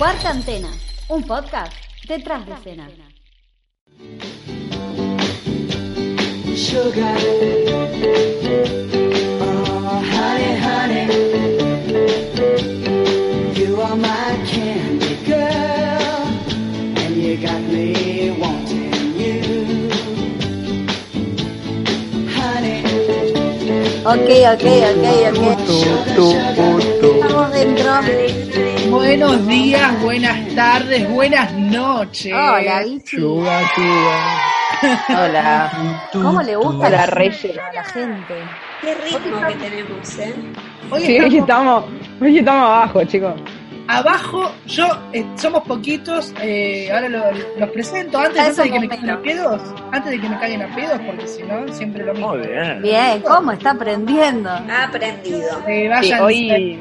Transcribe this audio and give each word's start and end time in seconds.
Cuarta 0.00 0.30
Antena, 0.30 0.70
un 1.10 1.22
podcast 1.24 1.74
detrás 2.08 2.46
de 2.46 2.54
escena. 2.54 2.88
Sugar, 6.56 7.18
oh 9.42 10.02
honey, 10.14 10.56
honey, 10.64 11.06
you 13.54 13.78
are 13.82 13.94
my 13.94 14.38
candy 14.46 14.79
Ok, 24.02 24.30
ok, 24.54 24.64
ok, 24.90 25.06
ok. 25.28 25.40
Estamos 27.02 27.52
dentro. 27.52 27.90
Buenos 28.90 29.46
días, 29.46 30.02
buenas 30.02 30.54
tardes, 30.54 31.06
buenas 31.10 31.52
noches. 31.52 32.32
Hola, 32.32 32.82
Vichy. 32.82 33.18
Hola. 35.10 35.70
¿Cómo 36.12 36.42
le 36.42 36.56
gusta 36.56 36.88
la 36.88 37.06
Reyes. 37.06 37.58
a 37.58 37.72
la 37.74 37.84
gente? 37.84 38.34
Qué 38.80 38.94
ritmo 38.94 39.46
que 39.46 39.54
tenemos, 39.56 40.18
¿eh? 40.18 40.34
Hoy 40.90 41.02
Sí, 41.02 41.16
estamos, 41.36 41.84
hoy 42.22 42.38
estamos 42.38 42.62
abajo, 42.64 43.04
chicos. 43.04 43.34
Abajo, 43.98 44.52
yo 44.66 44.86
eh, 45.12 45.24
somos 45.36 45.62
poquitos, 45.64 46.32
eh, 46.42 46.90
ahora 46.92 47.08
lo- 47.08 47.30
los 47.58 47.70
presento 47.70 48.18
antes, 48.18 48.56
de 48.56 48.70
que 48.70 48.80
me 48.80 48.88
caigan 48.88 49.10
a 49.10 49.20
pedos, 49.22 49.62
antes 49.92 50.10
de 50.12 50.20
que 50.20 50.28
me 50.28 50.38
caigan 50.38 50.70
a 50.70 50.74
pedos, 50.74 51.00
porque 51.06 51.26
si 51.26 51.42
no, 51.42 51.72
siempre 51.72 52.04
lo 52.04 52.12
mismo. 52.14 52.28
Muy 52.36 52.46
bien. 52.46 52.82
Bien, 52.82 53.20
¿cómo 53.22 53.52
está 53.52 53.70
aprendiendo? 53.72 54.50
Ha 54.50 54.84
aprendido. 54.84 55.48
Eh, 55.66 55.82
Sí, 55.82 55.88
váyanse, 55.88 56.22
hoy, 56.22 56.78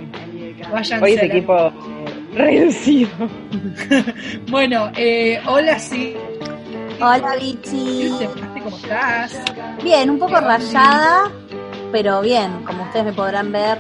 váyanse 0.72 1.04
hoy 1.06 1.14
es 1.14 1.24
equipo 1.24 1.72
reducido. 2.36 3.10
Bueno, 4.50 4.92
eh, 4.96 5.42
hola, 5.48 5.78
sí. 5.80 6.16
Hola, 7.02 7.36
Vichy. 7.40 8.12
¿Cómo 8.64 8.76
estás? 8.78 9.40
Bien, 9.84 10.10
un 10.10 10.20
poco 10.20 10.40
rayada, 10.40 11.32
pero 11.92 12.22
bien, 12.22 12.52
como 12.66 12.84
ustedes 12.84 13.06
me 13.06 13.14
podrán 13.14 13.52
ver. 13.52 13.78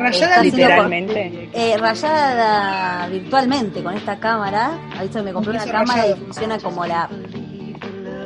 Rayada 0.00 0.36
haciendo 0.36 0.56
Literalmente. 0.58 1.50
Eh, 1.52 1.76
rayada 1.78 3.06
virtualmente 3.08 3.82
con 3.82 3.94
esta 3.94 4.18
cámara. 4.18 4.70
Ha 4.98 5.02
visto 5.02 5.18
que 5.18 5.24
me 5.24 5.32
compré 5.32 5.50
una 5.52 5.64
cámara 5.66 6.02
rayado. 6.02 6.16
y 6.16 6.20
funciona 6.24 6.58
como 6.58 6.86
la. 6.86 7.08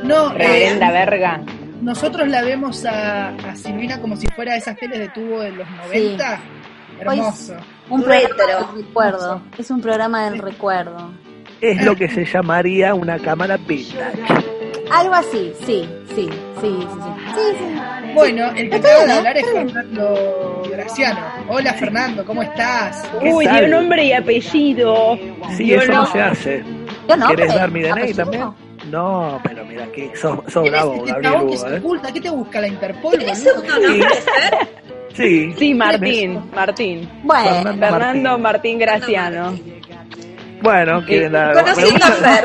No, 0.05 0.31
eh, 0.33 0.39
Reverenda 0.39 0.91
verga. 0.91 1.41
nosotros 1.81 2.29
la 2.29 2.43
vemos 2.43 2.85
a, 2.85 3.29
a 3.31 3.57
Silvina 3.57 4.01
como 4.01 4.17
si 4.17 4.27
fuera 4.29 4.57
esas 4.57 4.77
teles 4.77 4.99
de 4.99 5.09
tubo 5.09 5.41
de 5.41 5.53
los 5.53 5.69
90. 5.89 6.41
Hermoso. 7.01 7.57
Un 7.91 8.05
Retro. 8.05 8.37
programa 8.37 8.67
del 8.73 8.85
recuerdo. 8.85 9.43
Es 9.59 9.71
un 9.71 9.81
programa 9.81 10.25
del 10.31 10.39
recuerdo. 10.39 11.11
Es 11.61 11.85
lo 11.85 11.97
que 11.97 12.09
se 12.09 12.25
llamaría 12.25 12.95
una 12.95 13.19
cámara 13.19 13.57
vintage. 13.57 14.23
Algo 14.91 15.15
así, 15.15 15.53
sí, 15.67 15.89
sí, 16.15 16.15
sí, 16.15 16.29
sí, 16.61 16.79
sí. 16.81 16.87
Sí, 17.35 17.57
sí. 17.59 18.13
Bueno, 18.15 18.51
el 18.55 18.71
que 18.71 18.77
acaba 18.77 19.05
de 19.05 19.13
hablar 19.13 19.37
es. 19.39 19.45
Fernando 19.47 20.63
Graciano. 20.71 21.21
Hola 21.49 21.73
Fernando, 21.75 22.25
¿cómo 22.25 22.43
estás? 22.43 23.03
¿Qué 23.21 23.33
Uy, 23.33 23.47
dio 23.47 23.69
nombre 23.69 24.05
y 24.05 24.13
apellido. 24.13 25.19
Sí, 25.57 25.75
eso 25.75 25.93
no 25.93 26.07
se 26.07 26.21
hace. 26.21 26.65
Yo 27.09 27.17
no, 27.17 27.29
¿Querés 27.29 27.47
pero- 27.49 27.59
dar 27.59 27.71
mi 27.71 27.83
DNI 27.83 28.15
también? 28.15 28.45
No, 28.91 29.41
pero 29.43 29.65
mira 29.65 29.87
que 29.87 30.15
sos, 30.15 30.39
sos 30.49 30.63
¿Quién 30.63 30.67
es 30.67 30.71
bravo, 30.83 30.95
este 30.95 31.11
Gabriel 31.13 31.81
Hugo, 31.83 31.97
¿eh? 31.97 32.13
¿Qué 32.13 32.21
te 32.21 32.31
busca 32.31 32.61
la 32.61 32.69
Interpol? 32.69 33.19
Sí. 35.15 35.55
Sí, 35.57 35.75
Martín, 35.75 36.41
Martín. 36.55 37.09
Bueno, 37.23 37.73
Fernando. 37.79 38.37
Martín 38.39 38.79
Graciano. 38.79 39.55
Bueno, 40.65 41.05
quieren 41.05 41.33
dar... 41.33 41.53
Conociendo 41.55 42.05
a 42.07 42.11
Fer. 42.11 42.45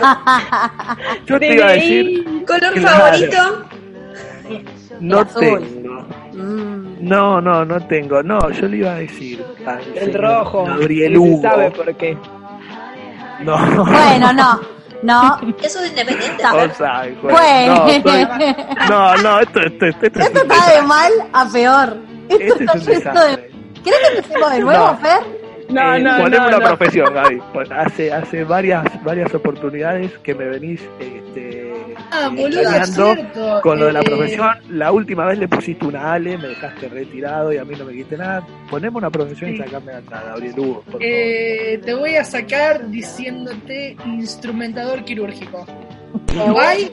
Yo 1.26 1.40
te 1.40 1.54
iba 1.56 1.68
a 1.68 1.72
decir, 1.72 2.44
¿Color 2.46 2.74
Claro. 2.74 3.06
favorito? 3.06 3.66
no 5.00 5.26
tengo. 5.26 6.06
No, 7.02 7.40
no, 7.42 7.64
no 7.66 7.80
tengo. 7.88 8.22
No, 8.22 8.50
yo 8.52 8.68
le 8.68 8.78
iba 8.78 8.92
a 8.92 8.96
decir. 8.96 9.44
al 9.66 9.80
El 9.96 10.14
rojo. 10.14 10.66
Gabriel 10.66 11.12
Y 11.12 11.16
se 11.16 11.20
Hugo. 11.20 11.42
sabe 11.42 11.72
por 11.72 11.96
qué. 11.96 12.18
No. 13.42 13.86
bueno, 13.86 14.34
no, 14.34 14.60
no. 15.04 15.40
Eso 15.64 15.80
es 15.82 15.90
independiente, 15.92 16.44
No. 16.44 16.56
O 16.58 16.70
sea, 16.76 17.08
Bueno. 17.22 17.76
No, 17.76 17.88
estoy- 17.88 18.28
no, 18.90 19.16
no, 19.18 19.40
esto, 19.40 19.60
esto, 19.62 19.86
esto, 19.86 20.06
esto 20.08 20.20
Esto 20.20 20.42
está 20.42 20.74
de 20.76 20.82
mal 20.82 21.12
a 21.32 21.46
peor. 21.50 21.98
Esto 22.28 22.44
Este 22.60 22.64
está 22.66 22.74
es 22.78 22.88
un 22.88 23.36
de... 23.38 23.52
¿Querés 23.84 24.00
que 24.00 24.18
empecemos 24.18 24.52
de 24.52 24.60
nuevo, 24.60 24.86
No. 24.88 24.98
Fer? 24.98 25.39
No, 25.70 25.96
Eh, 25.96 26.00
no, 26.02 26.18
poneme 26.18 26.38
no. 26.38 26.48
una 26.48 26.60
no. 26.60 26.66
profesión, 26.76 27.14
Gaby. 27.14 27.42
Pues 27.54 27.72
hace, 27.72 28.12
hace 28.12 28.44
varias, 28.44 28.84
varias 29.04 29.34
oportunidades 29.34 30.12
que 30.20 30.34
me 30.36 30.46
venís 30.46 30.82
este, 31.00 31.70
Ah, 32.12 32.30
eh, 32.36 32.42
boludo, 32.42 33.62
con 33.62 33.78
lo 33.80 33.86
de 33.88 33.94
la 33.94 34.00
Eh, 34.00 34.04
profesión. 34.04 34.50
La 34.70 34.92
última 34.92 35.26
vez 35.26 35.38
le 35.38 35.48
pusiste 35.48 35.86
una 35.86 36.14
Ale, 36.14 36.38
me 36.38 36.48
dejaste 36.48 36.90
retirado 36.90 37.54
y 37.54 37.58
a 37.58 37.66
mí 37.66 37.76
no 37.78 37.86
me 37.86 37.94
quité 37.94 38.18
nada. 38.18 38.46
Poneme 38.70 38.98
una 38.98 39.10
profesión 39.12 39.54
y 39.54 39.58
sacame 39.58 39.94
acá, 39.94 40.24
Gabriel 40.28 40.54
Hugo, 40.60 40.74
por 40.82 40.86
favor. 40.94 41.02
Eh, 41.04 41.80
te 41.86 41.94
voy 41.94 42.16
a 42.16 42.24
sacar 42.24 42.90
diciéndote 42.90 43.96
instrumentador 44.06 45.04
quirúrgico. 45.04 45.66
Guay, 46.34 46.92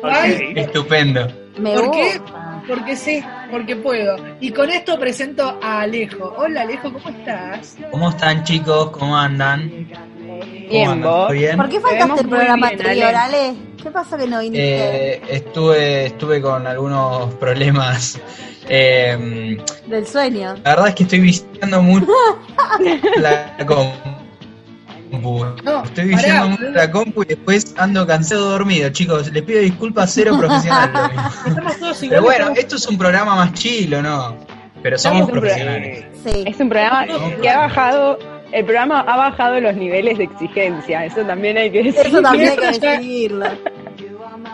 guay, 0.00 0.52
Estupendo. 0.56 1.26
Me 1.58 1.74
¿Por 1.74 1.90
qué? 1.90 2.20
Porque 2.68 2.96
sí, 2.96 3.22
porque 3.50 3.76
puedo. 3.76 4.16
Y 4.40 4.50
con 4.50 4.70
esto 4.70 4.98
presento 4.98 5.58
a 5.62 5.82
Alejo. 5.82 6.34
Hola 6.36 6.62
Alejo, 6.62 6.92
¿cómo 6.92 7.08
estás? 7.10 7.76
¿Cómo 7.90 8.10
están 8.10 8.44
chicos? 8.44 8.90
¿Cómo 8.90 9.16
andan? 9.16 9.68
Bien, 9.68 10.68
¿Cómo 10.70 10.90
andan? 10.92 11.00
vos. 11.02 11.26
¿Todo 11.26 11.32
bien? 11.32 11.56
¿Por 11.56 11.68
qué 11.68 11.80
faltaste 11.80 12.20
el 12.22 12.28
programa 12.28 12.68
anterior, 12.68 13.14
Ale. 13.14 13.54
¿Qué 13.82 13.90
pasó 13.90 14.16
que 14.16 14.26
no 14.26 14.40
viniste 14.40 15.14
Eh, 15.16 15.22
estuve, 15.28 16.06
estuve 16.06 16.40
con 16.40 16.66
algunos 16.66 17.34
problemas. 17.34 18.18
Eh, 18.66 19.58
del 19.86 20.06
sueño? 20.06 20.54
la 20.64 20.70
verdad 20.70 20.88
es 20.88 20.94
que 20.94 21.02
estoy 21.02 21.20
viciando 21.20 21.82
mucho 21.82 22.06
la 23.18 23.54
compu. 25.20 25.44
No, 25.64 25.84
Estoy 25.84 26.06
mucho 26.06 26.26
la 26.72 26.90
compu 26.90 27.22
y 27.22 27.26
después 27.26 27.74
ando 27.78 28.06
cansado 28.06 28.50
dormido, 28.50 28.88
chicos. 28.90 29.32
Les 29.32 29.42
pido 29.42 29.60
disculpas, 29.60 30.12
cero 30.12 30.36
profesional. 30.38 31.10
Estamos 31.46 31.78
todos 31.78 31.98
Pero 32.08 32.22
bueno, 32.22 32.50
esto 32.56 32.76
es 32.76 32.86
un 32.86 32.98
programa 32.98 33.36
más 33.36 33.52
chill, 33.54 33.94
¿o 33.94 34.02
no? 34.02 34.36
Pero 34.82 34.98
somos 34.98 35.22
Es 35.22 35.30
profesionales. 35.30 36.04
Sí. 36.24 36.44
Es 36.46 36.60
un 36.60 36.68
programa 36.68 37.06
que 37.40 37.48
ha 37.48 37.58
bajado, 37.58 38.18
el 38.52 38.64
programa 38.64 39.00
ha 39.00 39.16
bajado 39.16 39.60
los 39.60 39.74
niveles 39.76 40.18
de 40.18 40.24
exigencia, 40.24 41.04
eso 41.06 41.22
también 41.22 41.56
hay 41.56 41.70
que 41.70 41.82
decir. 41.82 42.06
Eso 42.06 42.20
también 42.20 42.50
hay 42.50 42.56
que 42.56 42.88
decirlo. 42.98 43.46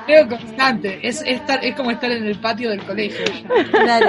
Creo 0.07 0.29
constante. 0.29 1.01
Es, 1.03 1.23
estar, 1.23 1.65
es 1.65 1.75
como 1.75 1.91
estar 1.91 2.11
en 2.11 2.27
el 2.27 2.39
patio 2.39 2.71
del 2.71 2.83
colegio. 2.85 3.25
ya. 3.87 4.01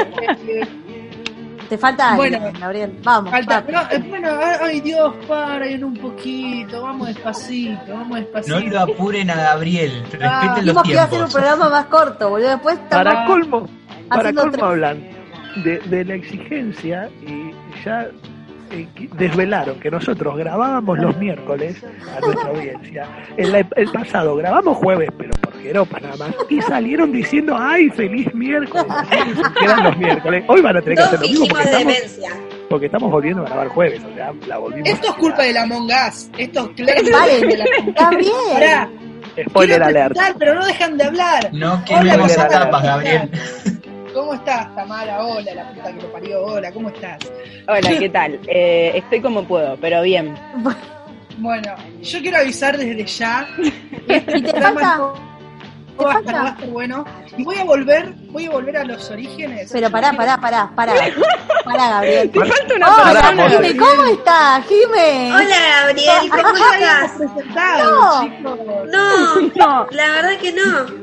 Te 1.72 1.78
falta 1.78 2.10
algo, 2.10 2.18
Bueno. 2.18 2.52
Gabriel. 2.60 3.00
Vamos, 3.02 3.32
falta- 3.32 3.64
no, 3.72 3.80
eh, 3.90 4.04
bueno, 4.10 4.28
ay 4.62 4.82
Dios, 4.82 5.16
paren 5.26 5.82
un 5.86 5.94
poquito. 5.94 6.82
Vamos 6.82 7.08
despacito, 7.08 7.94
vamos 7.94 8.18
despacito. 8.20 8.60
No 8.60 8.66
lo 8.72 8.80
apuren 8.82 9.30
a 9.30 9.36
Gabriel, 9.36 10.02
respeten 10.04 10.30
Ah, 10.30 10.48
los 10.58 10.66
Dijimos 10.66 10.84
que 10.84 10.92
iba 10.92 11.04
a 11.04 11.06
ser 11.06 11.14
un 11.14 11.30
tiempos. 11.30 11.34
programa 11.34 11.70
más 11.70 11.86
corto, 11.86 12.30
boludo. 12.30 12.50
Después 12.50 12.78
Para 12.90 13.26
colmo, 13.26 13.70
para 14.10 14.34
colmo 14.34 14.66
hablan 14.66 15.02
de, 15.64 15.80
de 15.80 16.04
la 16.04 16.16
exigencia 16.16 17.10
y 17.26 17.52
ya 17.86 18.10
eh, 18.72 18.88
desvelaron 19.14 19.80
que 19.80 19.90
nosotros 19.92 20.36
grabábamos 20.38 21.00
los 21.00 21.16
miércoles 21.16 21.82
a 22.18 22.20
nuestra 22.20 22.50
audiencia. 22.50 23.08
En 23.38 23.50
la- 23.54 23.66
el 23.78 23.92
pasado 23.94 24.36
grabamos 24.36 24.76
jueves, 24.76 25.10
pero 25.18 25.32
nada 25.64 26.16
más, 26.18 26.36
y 26.50 26.62
salieron 26.62 27.12
diciendo, 27.12 27.56
¡ay, 27.58 27.90
feliz 27.90 28.34
miércoles! 28.34 28.86
Así 28.90 29.42
que 29.60 29.66
eran 29.66 29.84
los 29.84 29.98
miércoles. 29.98 30.44
Hoy 30.48 30.62
van 30.62 30.78
a 30.78 30.82
tener 30.82 30.98
que 30.98 31.04
hacer 31.04 31.20
lo 31.20 31.28
mismo 31.28 31.48
porque 31.48 31.64
estamos, 31.64 31.94
demencia. 31.94 32.30
porque 32.70 32.86
estamos 32.88 33.12
volviendo 33.12 33.42
a 33.44 33.46
grabar 33.46 33.68
jueves, 33.70 34.02
o 34.04 34.16
sea, 34.16 34.34
la 34.48 34.58
volvimos 34.58 34.90
Esto 34.90 35.08
es 35.10 35.16
culpa 35.16 35.44
de 35.44 35.54
la 35.54 35.64
Among 35.64 35.86
Us. 36.08 36.30
Esto 36.38 36.66
es 36.66 36.70
claramente 36.76 37.12
Vale, 37.12 37.40
de 37.40 37.58
la 37.58 37.66
Gabriel. 37.96 38.32
Pará, 38.54 38.90
Spoiler 39.48 39.84
alert. 39.84 40.18
pero 40.38 40.56
no 40.56 40.66
dejan 40.66 40.98
de 40.98 41.04
hablar. 41.06 41.50
No 41.54 41.82
Gabriel. 41.90 42.20
etapas, 42.30 42.84
Gabriel. 42.84 43.30
¿Cómo 44.14 44.34
estás, 44.34 44.76
Tamara? 44.76 45.24
Hola, 45.24 45.54
la 45.56 45.72
puta 45.72 45.94
que 45.94 46.02
lo 46.02 46.12
parió. 46.12 46.44
Hola, 46.44 46.72
¿cómo 46.74 46.90
estás? 46.90 47.18
Hola, 47.68 47.98
¿qué 47.98 48.10
tal? 48.10 48.40
Eh, 48.48 48.92
estoy 48.96 49.22
como 49.22 49.44
puedo, 49.48 49.78
pero 49.78 50.02
bien. 50.02 50.36
Bueno, 51.38 51.74
yo 52.02 52.20
quiero 52.22 52.38
avisar 52.40 52.78
desde 52.78 53.06
ya. 53.06 53.48
¿Y 53.58 54.42
te 54.42 54.62
falta? 54.62 55.00
Bueno. 56.72 57.06
Y 57.38 57.44
voy 57.44 57.58
a 57.58 57.64
volver, 57.64 58.14
voy 58.30 58.46
a 58.46 58.52
volver 58.52 58.78
a 58.78 58.84
los 58.84 59.10
orígenes. 59.12 59.70
Pero 59.72 59.90
pará, 59.90 60.14
pará, 60.14 60.38
pará, 60.40 60.72
pará. 60.76 60.94
Pará, 61.64 61.90
Gabriel. 61.90 62.32
Te 62.32 62.40
falta 62.40 62.76
una 62.76 62.96
Hola, 62.96 63.14
persona. 63.22 63.50
Jime, 63.50 63.78
¿cómo 63.78 64.04
estás, 64.06 64.66
Jime? 64.68 65.32
Hola 65.34 65.56
Gabriel, 65.86 66.30
¿cómo 66.30 66.66
estás? 66.74 67.12
No. 67.84 68.24
chicos. 68.24 68.60
No, 68.88 69.42
No, 69.56 69.88
la 69.92 70.06
verdad 70.08 70.38
que 70.40 70.52
no. 70.54 71.01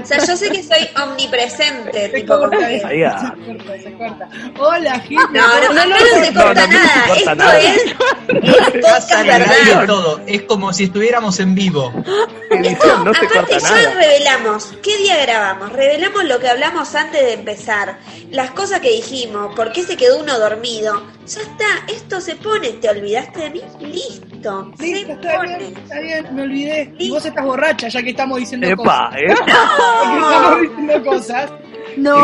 O 0.00 0.04
sea, 0.04 0.18
yo 0.24 0.36
sé 0.36 0.50
que 0.50 0.62
soy 0.62 0.88
omnipresente, 1.02 2.10
Se 2.10 2.20
tipo 2.20 2.38
corta, 2.38 2.56
que... 2.58 2.82
Ahí 2.84 3.00
va. 3.02 3.18
se 3.36 3.44
corta, 3.56 3.82
se 3.82 3.92
corta. 3.94 4.28
Hola, 4.58 5.00
Jimmy. 5.00 5.22
No, 5.32 5.60
no, 5.60 5.72
no, 5.72 5.86
no, 5.86 5.96
se 5.96 6.32
no, 6.32 6.42
corta 6.42 6.66
no, 6.66 6.72
no 6.72 6.78
se 6.78 6.84
nada. 6.84 7.16
Esto 7.16 7.34
nada. 7.34 7.58
es 7.60 7.84
el 8.28 8.80
podcast 8.80 9.26
verdad. 9.26 9.86
todo. 9.86 10.20
Es 10.26 10.42
como 10.42 10.72
si 10.72 10.84
estuviéramos 10.84 11.38
en 11.40 11.54
vivo. 11.54 11.92
Edición, 12.50 13.04
no 13.04 13.14
se 13.14 13.26
Aparte 13.26 13.54
corta 13.54 13.58
ya 13.58 13.70
nada. 13.70 13.94
revelamos, 13.94 14.74
¿qué 14.82 14.96
día 14.98 15.16
grabamos? 15.22 15.72
Revelamos 15.72 16.24
lo 16.24 16.38
que 16.38 16.48
hablamos 16.48 16.94
antes 16.94 17.22
de 17.22 17.32
empezar, 17.34 17.98
las 18.30 18.50
cosas 18.50 18.80
que 18.80 18.90
dijimos, 18.90 19.54
por 19.54 19.72
qué 19.72 19.82
se 19.84 19.96
quedó 19.96 20.18
uno 20.18 20.38
dormido. 20.38 21.02
Ya 21.26 21.40
está, 21.40 21.64
esto 21.88 22.20
se 22.20 22.34
pone, 22.36 22.70
¿te 22.72 22.90
olvidaste 22.90 23.40
de 23.40 23.50
mí? 23.50 23.62
Listo, 23.80 24.72
se 24.76 24.82
Listo, 24.86 25.12
está 25.12 25.40
bien, 25.42 25.56
pone. 25.58 25.68
está 25.68 26.00
bien, 26.00 26.34
me 26.34 26.42
olvidé. 26.42 26.94
Y 26.98 27.10
vos 27.10 27.24
estás 27.24 27.44
borracha 27.44 27.88
ya 27.88 28.02
que 28.02 28.10
estamos 28.10 28.38
diciendo 28.38 28.66
Epa, 28.68 29.10
cosas. 29.10 29.22
epa. 29.22 29.46
Ya 30.02 30.10
que 30.10 30.18
estamos 30.18 30.60
diciendo 30.60 31.04
cosas. 31.04 31.52
No. 31.96 32.16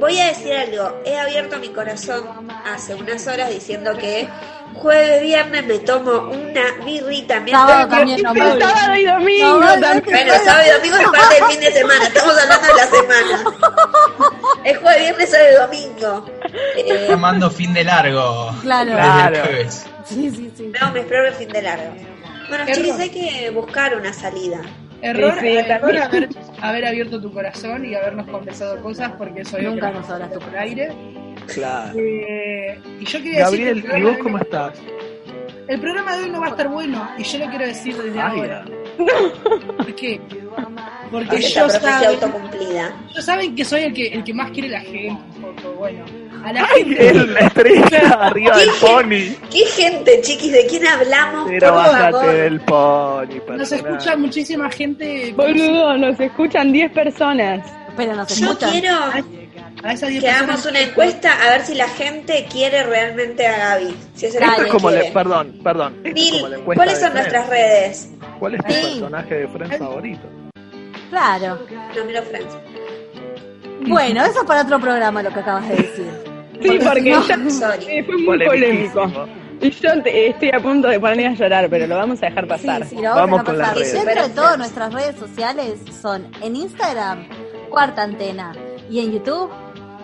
Voy 0.00 0.18
a 0.20 0.26
decir 0.28 0.52
algo, 0.54 1.00
he 1.04 1.18
abierto 1.18 1.58
mi 1.58 1.68
corazón 1.70 2.24
hace 2.64 2.94
unas 2.94 3.26
horas 3.26 3.50
diciendo 3.50 3.96
que 3.98 4.28
jueves, 4.74 5.22
viernes 5.22 5.66
me 5.66 5.78
tomo 5.80 6.12
una 6.30 6.84
birrita 6.84 7.40
mientras... 7.40 7.68
Sábado 7.68 7.88
también 7.88 8.20
sábado 8.22 8.96
y 8.96 9.04
domingo 9.06 9.48
No, 9.48 9.60
no, 9.76 9.80
también. 9.80 10.04
Bueno, 10.04 10.32
sábado 10.44 10.64
y 10.66 10.70
domingo 10.76 10.96
es 10.96 11.08
parte 11.20 11.34
del 11.34 11.44
fin 11.44 11.60
de 11.60 11.72
semana, 11.72 12.04
estamos 12.06 12.38
hablando 12.38 12.66
de 12.66 12.74
la 12.74 12.86
semana. 12.86 13.44
Es 14.64 14.78
jueves, 14.78 15.00
viernes, 15.02 15.30
sábado 15.30 15.50
y 15.50 15.56
domingo. 15.56 16.26
Eh, 16.76 17.06
Tomando 17.08 17.50
fin 17.50 17.74
de 17.74 17.84
largo. 17.84 18.54
Claro. 18.62 18.90
Desde 18.90 19.02
Claro. 19.02 19.36
el 19.36 19.42
jueves. 19.42 19.86
Sí, 20.04 20.30
sí, 20.30 20.52
sí. 20.56 20.72
no, 20.80 20.92
me 20.92 21.00
espero 21.00 21.26
el 21.28 21.34
fin 21.34 21.48
de 21.48 21.62
largo. 21.62 21.94
Bueno, 22.48 22.64
chiquis, 22.72 22.98
hay 22.98 23.10
que 23.10 23.50
buscar 23.50 23.94
una 23.96 24.12
salida. 24.12 24.60
Error, 25.00 25.34
Sí, 25.34 25.40
sí, 25.40 25.56
error 25.56 25.96
haber, 25.96 26.28
haber 26.60 26.86
abierto 26.86 27.20
tu 27.20 27.32
corazón 27.32 27.84
y 27.84 27.94
habernos 27.94 28.26
confesado 28.28 28.80
cosas 28.82 29.12
porque 29.16 29.42
eso 29.42 29.58
yo 29.58 29.70
Nunca 29.70 29.90
nos 29.92 30.08
hablas 30.10 30.32
tu 30.32 30.38
tú. 30.40 30.44
por 30.46 30.56
aire. 30.58 30.88
Claro. 31.54 31.92
Eh, 31.98 32.78
y 33.00 33.04
yo 33.04 33.22
quería 33.22 33.40
Gabriel, 33.44 33.74
decir 33.76 33.90
que 33.90 33.98
¿y 33.98 34.02
vos 34.02 34.18
cómo 34.22 34.38
estás? 34.38 34.78
el 35.68 35.80
programa 35.80 36.16
de 36.16 36.24
hoy 36.24 36.30
no 36.30 36.40
va 36.40 36.46
a 36.46 36.50
estar 36.50 36.68
bueno 36.68 37.08
y 37.18 37.22
yo 37.24 37.38
lo 37.38 37.46
quiero 37.50 37.66
decir 37.66 37.94
desde 37.96 38.20
Ay, 38.20 38.38
ahora. 38.40 38.64
¿Por 39.76 39.94
qué? 39.94 40.20
Porque 41.10 41.36
Esta 41.36 41.60
yo 41.60 41.68
saben, 41.70 42.08
autocumplida. 42.08 42.96
yo 43.14 43.22
saben 43.22 43.54
que 43.54 43.64
soy 43.64 43.82
el 43.82 43.94
que, 43.94 44.08
el 44.08 44.24
que 44.24 44.34
más 44.34 44.50
quiere 44.50 44.68
la 44.70 44.80
gente 44.80 45.08
un 45.10 45.54
poco. 45.56 45.74
Bueno, 45.78 46.04
a 46.44 46.52
la 46.52 46.68
Ay, 46.74 46.84
gente... 46.84 47.06
es 47.08 47.28
la 47.28 47.40
estrella 47.40 48.00
arriba 48.20 48.56
del 48.58 48.70
pony. 48.80 49.48
¿Qué 49.50 49.64
gente, 49.76 50.20
chiquis? 50.22 50.52
¿De 50.52 50.66
quién 50.66 50.86
hablamos? 50.86 51.46
Pero 51.48 51.68
por 51.68 51.76
bájate 51.76 52.12
favor. 52.12 52.32
del 52.32 52.60
pony, 52.60 53.26
Nos 53.26 53.44
personaje. 53.68 53.74
escucha 53.76 54.16
muchísima 54.16 54.70
gente. 54.70 55.32
Boludo, 55.36 55.96
nos 55.98 56.20
escuchan 56.20 56.72
10 56.72 56.92
personas. 56.92 57.66
Pero 57.96 58.14
nos 58.14 58.28
Yo 58.38 58.46
escuchan. 58.46 58.70
quiero 58.70 58.94
A 59.84 59.92
esas 59.92 60.08
10 60.08 60.22
que 60.22 60.30
hagamos 60.30 60.66
una 60.66 60.80
encuesta 60.80 61.32
a 61.42 61.50
ver 61.50 61.60
si 61.64 61.74
la 61.74 61.88
gente 61.88 62.46
quiere 62.50 62.82
realmente 62.84 63.46
a 63.46 63.56
Gaby. 63.76 63.96
Si 64.14 64.26
es. 64.26 64.34
Esto 64.34 64.62
es 64.64 64.70
como, 64.72 64.90
le, 64.90 65.10
perdón, 65.12 65.58
perdón. 65.62 65.96
Como 66.02 66.74
¿cuáles 66.74 66.98
son 67.00 67.12
nuestras 67.14 67.48
redes? 67.48 68.08
¿Cuál 68.38 68.54
es 68.56 68.64
tu 68.64 68.72
Sí. 68.72 68.80
personaje 68.82 69.34
de 69.34 69.48
Friends 69.48 69.78
favorito? 69.78 70.22
Claro. 71.10 71.58
No 71.96 72.04
miro 72.04 72.22
Friends. 72.22 72.54
Bueno, 73.86 74.24
eso 74.24 74.40
es 74.40 74.46
para 74.46 74.62
otro 74.62 74.78
programa 74.80 75.22
lo 75.22 75.30
que 75.32 75.40
acabas 75.40 75.68
de 75.68 75.76
decir. 75.76 76.10
Sí, 76.62 76.78
porque 76.82 77.10
no- 77.10 77.72
eh, 77.88 78.02
fue 78.04 78.16
muy 78.18 78.44
polémico. 78.46 79.10
Y 79.60 79.70
yo 79.70 80.02
te- 80.02 80.28
estoy 80.28 80.50
a 80.50 80.60
punto 80.60 80.86
de 80.88 81.00
ponerme 81.00 81.26
a 81.26 81.32
llorar, 81.34 81.68
pero 81.68 81.86
lo 81.86 81.96
vamos 81.96 82.22
a 82.22 82.26
dejar 82.26 82.46
pasar. 82.46 82.82
Sí, 82.84 82.90
sí, 82.90 82.94
lo 82.96 83.02
Vamos 83.14 83.20
vamos, 83.22 83.40
a 83.40 83.44
con 83.44 83.56
pasar. 83.58 83.76
las 83.76 83.78
redes. 83.92 84.04
Dentro 84.04 84.22
de 84.28 84.34
todo, 84.34 84.56
nuestras 84.56 84.92
redes 84.94 85.16
sociales 85.16 85.74
son 86.00 86.26
en 86.42 86.54
Instagram, 86.56 87.26
Cuarta 87.70 88.02
Antena. 88.02 88.52
Y 88.88 89.00
en 89.00 89.12
YouTube, 89.12 89.50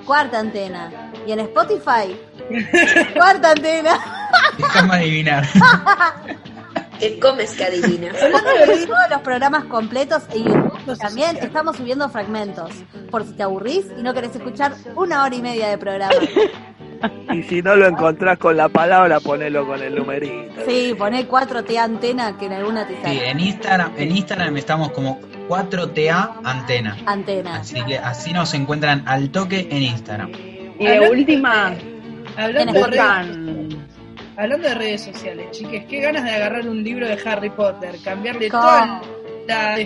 Cuarta 0.06 0.40
Antena. 0.40 1.12
Y 1.26 1.32
en 1.32 1.40
Spotify, 1.40 2.16
Cuarta 3.14 3.52
Antena. 3.52 3.98
Déjame 4.58 4.94
adivinar. 4.94 5.44
¿Qué 7.04 7.18
comes 7.20 7.50
que 7.52 7.64
adivinas? 7.64 8.16
Hablando 8.22 8.50
de 8.50 8.86
todos 8.86 9.10
los 9.10 9.20
programas 9.20 9.64
completos 9.64 10.22
en 10.34 10.44
YouTube 10.44 10.96
también 10.98 11.36
estamos 11.36 11.76
subiendo 11.76 12.08
fragmentos. 12.08 12.70
Por 13.10 13.24
si 13.26 13.32
te 13.34 13.42
aburrís 13.42 13.84
y 13.98 14.02
no 14.02 14.14
querés 14.14 14.34
escuchar 14.34 14.72
una 14.96 15.22
hora 15.22 15.34
y 15.34 15.42
media 15.42 15.68
de 15.68 15.76
programa. 15.76 16.14
Y 17.34 17.42
si 17.42 17.60
no 17.60 17.76
lo 17.76 17.86
encontrás 17.86 18.38
con 18.38 18.56
la 18.56 18.70
palabra, 18.70 19.20
ponelo 19.20 19.66
con 19.66 19.82
el 19.82 19.94
numerito. 19.94 20.54
Sí, 20.66 20.94
poné 20.96 21.28
4T 21.28 21.76
antena 21.76 22.38
que 22.38 22.46
en 22.46 22.54
alguna 22.54 22.86
te 22.86 22.94
Sí, 22.94 23.02
sale. 23.02 23.28
en 23.28 23.40
Instagram, 23.40 23.92
en 23.98 24.16
Instagram 24.16 24.56
estamos 24.56 24.90
como 24.92 25.20
4TA 25.46 26.36
Antena. 26.42 26.96
Antena. 27.04 27.56
Así 27.56 27.82
que 27.82 27.98
así 27.98 28.32
nos 28.32 28.54
encuentran 28.54 29.02
al 29.06 29.28
toque 29.30 29.68
en 29.70 29.82
Instagram. 29.82 30.32
Y 30.78 30.86
de 30.86 31.00
última, 31.10 31.74
Hablando 32.38 32.72
de, 32.88 33.76
hablando 34.36 34.69
de 34.69 34.75
redes 34.75 35.02
sociales, 35.02 35.46
chiques, 35.52 35.84
qué 35.86 36.00
ganas 36.00 36.25
de 36.25 36.31
agarrar 36.31 36.66
un 36.69 36.82
libro 36.82 37.06
de 37.08 37.19
Harry 37.25 37.50
Potter, 37.50 37.96
cambiarle 38.04 38.48
toda 38.50 39.00
la. 39.46 39.78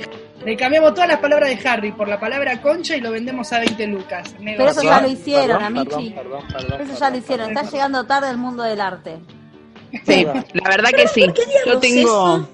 Le 0.44 0.56
cambiamos 0.56 0.94
todas 0.94 1.08
las 1.08 1.18
palabras 1.18 1.50
de 1.50 1.68
Harry 1.68 1.90
por 1.90 2.06
la 2.08 2.20
palabra 2.20 2.62
concha 2.62 2.96
y 2.96 3.00
lo 3.00 3.10
vendemos 3.10 3.52
a 3.52 3.58
20 3.58 3.86
lucas. 3.88 4.34
Pero 4.38 4.68
eso 4.68 4.82
Negocio. 4.82 4.82
ya 4.84 5.00
lo 5.00 5.08
hicieron, 5.08 5.62
Amichi. 5.64 6.14
Eso 6.80 7.00
ya 7.00 7.10
lo 7.10 7.16
hicieron. 7.16 7.48
Está 7.48 7.62
llegando 7.68 8.06
tarde 8.06 8.28
al 8.28 8.38
mundo 8.38 8.62
del 8.62 8.80
arte. 8.80 9.18
sí, 10.06 10.24
la 10.24 10.70
verdad 10.70 10.90
que 10.90 11.08
sí. 11.08 11.22
¿Por 11.22 11.34
qué 11.34 11.42
digamos 11.44 11.66
Yo 11.66 11.78
tengo, 11.80 12.36
eso? 12.36 12.48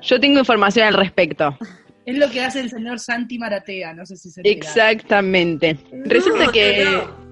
yo 0.00 0.20
tengo 0.20 0.38
información 0.38 0.86
al 0.86 0.94
respecto. 0.94 1.58
Es 2.06 2.16
lo 2.16 2.30
que 2.30 2.40
hace 2.42 2.60
el 2.60 2.70
señor 2.70 2.98
Santi 2.98 3.38
Maratea, 3.38 3.92
no 3.92 4.06
sé 4.06 4.16
si 4.16 4.30
se. 4.30 4.40
Exactamente. 4.42 5.76
Resulta 6.06 6.46
No, 6.46 6.52
que, 6.52 6.84
no. 6.86 7.29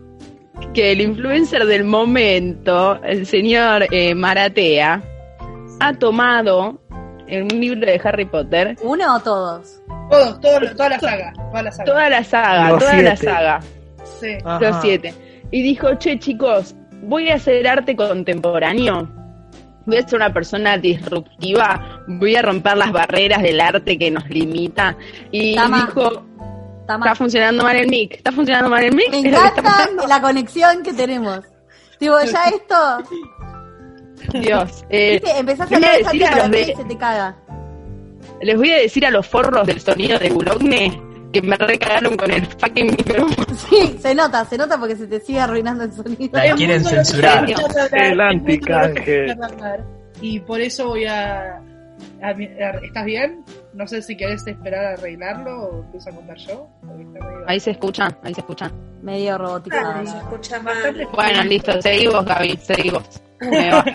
Que 0.74 0.92
el 0.92 1.00
influencer 1.00 1.64
del 1.66 1.84
momento, 1.84 3.00
el 3.02 3.26
señor 3.26 3.86
eh, 3.90 4.14
Maratea, 4.14 5.02
ha 5.80 5.92
tomado 5.94 6.80
en 7.26 7.44
un 7.44 7.60
libro 7.60 7.80
de 7.86 8.00
Harry 8.02 8.24
Potter 8.24 8.76
¿Uno 8.82 9.16
o 9.16 9.20
todos? 9.20 9.80
Todos, 10.10 10.40
todos, 10.40 10.76
toda 10.76 10.88
la 10.90 10.98
saga, 11.00 11.32
toda 11.50 11.62
la 11.62 11.72
saga. 11.72 11.84
toda 11.84 12.08
la 12.10 12.24
saga, 12.24 12.68
Los 12.70 12.78
toda 12.80 12.92
la 12.94 13.16
siete. 13.16 13.32
saga, 13.32 13.60
Sí. 14.20 14.28
Los 14.60 14.76
siete. 14.80 15.14
Y 15.50 15.62
dijo, 15.62 15.94
che 15.96 16.18
chicos, 16.18 16.74
voy 17.02 17.28
a 17.30 17.34
hacer 17.36 17.66
arte 17.68 17.94
contemporáneo. 17.94 19.08
Voy 19.86 19.96
a 19.98 20.02
ser 20.06 20.16
una 20.16 20.32
persona 20.32 20.76
disruptiva, 20.76 22.02
voy 22.08 22.36
a 22.36 22.42
romper 22.42 22.76
las 22.76 22.92
barreras 22.92 23.42
del 23.42 23.60
arte 23.60 23.96
que 23.98 24.10
nos 24.10 24.28
limita. 24.28 24.96
Y 25.30 25.54
Tama. 25.54 25.86
dijo, 25.86 26.22
Está 26.88 26.96
mal. 26.98 27.08
está 27.08 27.14
funcionando 27.16 27.62
mal 27.64 27.76
el 27.76 27.86
mic, 27.88 28.14
está 28.14 28.32
funcionando 28.32 28.70
mal 28.70 28.82
el 28.82 28.94
mic. 28.94 29.10
Me 29.10 29.18
encanta 29.28 29.88
la 30.08 30.22
conexión 30.22 30.82
que 30.82 30.94
tenemos. 30.94 31.40
Tipo, 31.98 32.14
ya 32.24 32.44
esto, 32.44 33.04
Dios. 34.40 34.84
eh, 34.88 35.20
viste, 35.22 35.38
empezás 35.38 35.70
a 35.70 35.74
hablar 35.74 35.92
de 35.92 35.98
decir 36.04 36.24
a 36.24 36.36
los 36.36 36.50
de- 36.50 36.62
y 36.62 36.74
se 36.76 36.84
te 36.84 36.96
caga. 36.96 37.36
Les 38.40 38.56
voy 38.56 38.70
a 38.72 38.76
decir 38.78 39.04
a 39.04 39.10
los 39.10 39.26
forros 39.26 39.66
del 39.66 39.80
sonido 39.80 40.18
de 40.18 40.30
Boulogne 40.30 41.02
que 41.32 41.42
me 41.42 41.56
recagaron 41.56 42.16
con 42.16 42.30
el 42.30 42.46
fucking 42.46 42.86
micrófono. 42.86 43.46
Sí, 43.68 43.98
se 44.00 44.14
nota, 44.14 44.44
se 44.46 44.56
nota 44.56 44.78
porque 44.78 44.96
se 44.96 45.06
te 45.06 45.20
sigue 45.20 45.40
arruinando 45.40 45.84
el 45.84 45.92
sonido. 45.92 46.38
La 46.38 46.54
quieren 46.54 46.82
censurar. 46.84 47.46
Y 50.22 50.40
por 50.40 50.60
eso 50.60 50.86
voy 50.88 51.04
a, 51.04 51.56
a- 52.22 52.28
a- 52.28 52.80
¿Estás 52.82 53.04
bien? 53.04 53.44
No 53.78 53.86
sé 53.86 54.02
si 54.02 54.16
querés 54.16 54.44
esperar 54.44 54.84
a 54.84 54.90
arreglarlo 54.94 55.56
o 55.62 55.84
empieza 55.84 56.10
a 56.10 56.14
contar 56.14 56.36
yo. 56.38 56.66
Ahí 57.46 57.60
se 57.60 57.70
escucha, 57.70 58.08
ahí 58.24 58.34
se 58.34 58.40
escucha. 58.40 58.72
Medio 59.02 59.38
robotizado. 59.38 59.90
Ah, 59.94 60.04
se 60.04 60.18
escucha 60.18 60.60
mal. 60.60 60.74
Bastante- 60.74 61.06
Bueno, 61.14 61.44
listo, 61.44 61.80
seguí 61.82 62.06
vos, 62.08 62.24
Gaby, 62.24 62.58
seguí 62.60 62.90
vos. 62.90 63.22
Me 63.40 63.70
va. 63.70 63.84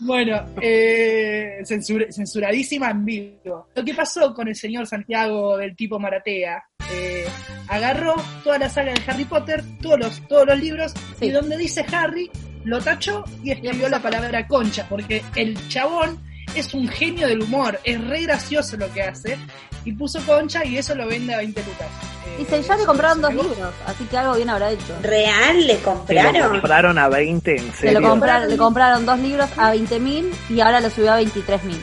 Bueno, 0.00 0.40
eh, 0.60 1.58
censur- 1.62 2.12
censuradísima 2.12 2.90
en 2.90 3.04
vivo. 3.04 3.68
Lo 3.74 3.84
que 3.84 3.94
pasó 3.94 4.32
con 4.34 4.48
el 4.48 4.54
señor 4.56 4.86
Santiago 4.86 5.56
del 5.56 5.74
tipo 5.76 5.98
Maratea, 5.98 6.62
eh, 6.92 7.24
agarró 7.68 8.14
toda 8.42 8.58
la 8.58 8.68
saga 8.68 8.92
de 8.92 9.00
Harry 9.06 9.24
Potter, 9.24 9.62
todos 9.80 9.98
los, 9.98 10.28
todos 10.28 10.46
los 10.46 10.58
libros, 10.60 10.92
Sí. 11.18 11.26
y 11.26 11.30
donde 11.30 11.56
dice 11.56 11.84
Harry, 11.92 12.28
lo 12.64 12.80
tachó 12.80 13.24
y 13.42 13.52
escribió 13.52 13.88
la 13.88 14.00
palabra 14.00 14.46
concha, 14.48 14.86
porque 14.88 15.22
el 15.36 15.56
chabón 15.68 16.18
es 16.54 16.74
un 16.74 16.88
genio 16.88 17.26
del 17.28 17.42
humor, 17.42 17.78
es 17.84 18.02
re 18.06 18.22
gracioso 18.22 18.76
lo 18.76 18.92
que 18.92 19.02
hace. 19.02 19.36
Y 19.84 19.92
puso 19.92 20.18
concha 20.24 20.64
y 20.64 20.78
eso 20.78 20.94
lo 20.94 21.06
vende 21.06 21.34
a 21.34 21.38
20 21.38 21.60
lucas. 21.62 21.88
Eh, 22.26 22.36
Dice, 22.38 22.62
ya 22.62 22.74
le 22.76 22.84
compraron 22.86 23.20
dos 23.20 23.30
¿se 23.32 23.36
lo- 23.36 23.42
libros, 23.42 23.74
así 23.86 24.04
que 24.04 24.16
algo 24.16 24.34
bien 24.34 24.48
habrá 24.48 24.70
hecho. 24.70 24.96
¿Real 25.02 25.66
le 25.66 25.74
Se 25.76 25.82
lo 25.84 25.84
compraron? 25.84 26.50
compraron 26.52 26.98
a 26.98 27.08
20, 27.08 27.50
en 27.56 27.58
Se 27.72 27.76
serio. 27.78 28.00
lo 28.00 28.08
compraron, 28.08 28.48
le 28.48 28.56
compraron 28.56 29.04
dos 29.06 29.18
libros 29.18 29.50
a 29.58 29.70
20 29.72 30.00
mil 30.00 30.32
y 30.48 30.60
ahora 30.60 30.80
lo 30.80 30.88
subió 30.88 31.12
a 31.12 31.16
23 31.16 31.64
mil. 31.64 31.80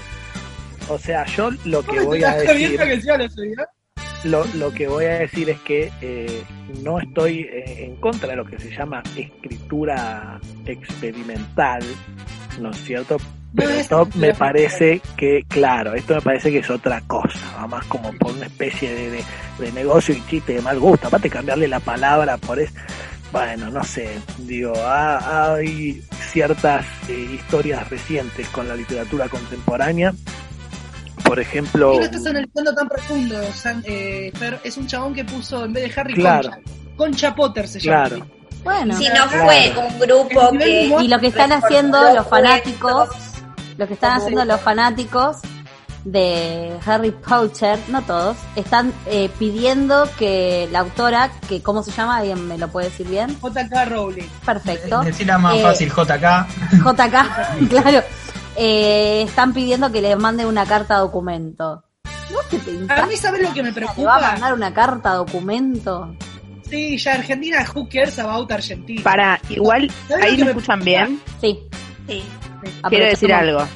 O 0.90 0.98
sea, 0.98 1.26
yo 1.28 1.52
lo 1.66 1.84
que 1.84 1.98
¿Cómo 1.98 2.06
voy 2.08 2.24
a 2.24 2.38
estás 2.40 2.56
viendo 2.58 2.78
decir, 2.84 2.88
que 2.88 2.94
encima 2.96 3.18
lo 3.18 3.30
subió? 3.30 3.56
lo, 4.24 4.46
lo 4.56 4.74
que 4.74 4.88
voy 4.88 5.06
a 5.06 5.20
decir 5.20 5.50
es 5.52 5.60
que 5.62 5.92
eh, 6.02 6.44
no 6.82 7.00
estoy 7.00 7.42
eh, 7.42 7.86
en 7.86 7.96
contra 7.98 8.30
de 8.30 8.36
lo 8.36 8.46
que 8.46 8.60
se 8.60 8.72
llama 8.76 9.04
escritura 9.16 10.40
experimental, 10.66 11.84
¿no 12.60 12.72
es 12.72 12.78
cierto? 12.84 13.18
Pero 13.56 13.70
No, 13.70 13.76
es 13.76 13.82
esto 13.82 14.08
me 14.16 14.34
parece 14.34 15.02
que, 15.18 15.44
claro, 15.48 15.94
esto 15.94 16.16
me 16.16 16.22
parece 16.22 16.52
que 16.52 16.60
es 16.60 16.70
otra 16.70 17.02
cosa, 17.02 17.38
va 17.58 17.68
más 17.68 17.86
como 17.88 18.14
por 18.14 18.32
una 18.32 18.46
especie 18.46 18.94
de, 18.94 19.10
de, 19.12 19.24
de 19.60 19.72
negocio 19.74 20.16
y 20.16 20.24
chiste 20.30 20.54
de 20.54 20.62
mal 20.62 20.80
gusto. 20.80 21.08
Aparte 21.08 21.30
cambiarle 21.30 21.68
la 21.68 21.82
palabra 21.82 22.38
por 22.38 22.60
es, 22.60 22.72
bueno, 23.32 23.70
no 23.70 23.84
sé, 23.84 24.10
digo, 24.40 24.74
ha- 24.78 25.54
hay 25.56 26.02
ciertas 26.32 26.86
eh, 27.10 27.28
historias 27.36 27.90
recientes 27.90 28.48
con 28.50 28.68
la 28.70 28.76
literatura 28.76 29.28
contemporánea. 29.28 30.14
Por 31.26 31.40
ejemplo, 31.40 31.94
no 31.96 32.02
estás 32.06 32.26
analizando 32.26 32.74
tan 32.74 32.88
profundo, 32.90 33.38
San- 33.54 33.84
eh, 33.86 34.32
Fer, 34.36 34.60
es 34.64 34.78
un 34.78 34.88
chabón 34.88 35.14
que 35.14 35.24
puso 35.26 35.66
en 35.66 35.74
vez 35.74 35.94
de 35.94 36.00
Harry 36.02 36.14
Claro. 36.14 36.50
Concha. 36.52 36.62
Concha 36.98 37.36
Potter 37.36 37.68
se 37.68 37.80
llama. 37.80 38.08
Claro. 38.10 38.28
Bueno, 38.64 38.96
Si 38.98 39.08
no 39.10 39.28
Claro. 39.28 39.30
fue 39.46 39.74
un 39.88 40.00
grupo 40.00 40.52
que... 40.58 40.84
y 41.02 41.08
lo 41.08 41.20
que 41.20 41.28
están 41.28 41.52
haciendo 41.52 42.14
los 42.14 42.28
fanáticos. 42.28 43.10
Lo 43.82 43.88
que 43.88 43.96
están 43.96 44.12
haciendo 44.18 44.46
los 44.46 44.62
fanáticos 44.62 45.38
de 46.06 46.78
Harry 46.86 47.10
Potter, 47.12 47.80
no 47.88 48.02
todos, 48.04 48.38
están 48.56 48.94
eh, 49.08 49.28
pidiendo 49.40 50.08
que 50.20 50.68
la 50.72 50.80
autora, 50.80 51.32
que 51.50 51.64
cómo 51.64 51.82
se 51.82 51.90
llama, 51.92 52.18
alguien 52.18 52.48
me 52.48 52.58
lo 52.60 52.68
puede 52.68 52.90
decir 52.90 53.08
bien, 53.08 53.30
JK 53.42 53.90
Rowling. 53.90 54.28
perfecto, 54.46 55.02
Decirla 55.02 55.38
más 55.40 55.56
Eh, 55.58 55.62
fácil, 55.64 55.90
JK. 55.90 56.48
JK, 56.84 57.70
claro, 57.70 58.04
eh, 58.56 59.24
están 59.28 59.52
pidiendo 59.54 59.92
que 59.92 60.02
le 60.02 60.16
manden 60.16 60.46
una 60.46 60.66
carta 60.68 60.98
documento. 60.98 61.84
¿No 62.32 62.40
te 62.50 62.94
A 63.02 63.06
mí, 63.08 63.16
¿sabes 63.18 63.42
lo 63.42 63.52
que 63.54 63.64
me 63.64 63.74
que 63.74 63.80
le 63.82 63.86
va 63.86 63.92
a 63.92 63.94
preocupa? 63.96 64.22
mandar 64.34 64.54
una 64.54 64.74
carta 64.74 65.14
documento? 65.16 66.16
Sí, 66.70 66.98
ya 66.98 67.14
Argentina, 67.16 67.66
who 67.76 67.88
cares 67.92 68.18
about 68.20 68.50
Argentina? 68.52 69.02
Para, 69.04 69.40
igual, 69.50 69.92
¿Sabes 70.08 70.24
lo 70.26 70.32
ahí 70.32 70.38
me 70.38 70.44
me 70.46 70.52
escuchan 70.52 70.80
preocupa? 70.80 70.86
bien. 71.08 71.22
Sí, 71.42 71.60
Sí. 72.08 72.24
Quiero 72.90 73.06
decir 73.06 73.34
algo. 73.34 73.68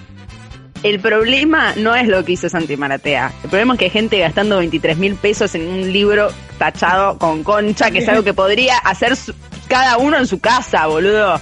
El 0.84 1.00
problema 1.00 1.74
no 1.78 1.96
es 1.96 2.08
lo 2.08 2.24
que 2.24 2.34
hizo 2.34 2.48
Santi 2.48 2.78
Maratea. 2.78 3.32
El 3.44 3.50
problema 3.50 3.74
es 3.74 3.80
que 3.80 3.86
hay 3.86 3.92
gente 3.92 4.20
gastando 4.20 4.58
23 4.58 4.98
mil 4.98 5.16
pesos 5.16 5.56
en 5.56 5.68
un 5.68 5.92
libro 5.92 6.30
tachado 6.60 7.18
con 7.18 7.44
concha, 7.44 7.90
que 7.90 8.00
es 8.00 8.08
algo 8.10 8.24
que 8.24 8.34
podría 8.36 8.78
hacer 8.78 9.16
su- 9.16 9.34
cada 9.68 9.98
uno 9.98 10.18
en 10.18 10.28
su 10.28 10.40
casa, 10.40 10.86
boludo. 10.86 11.40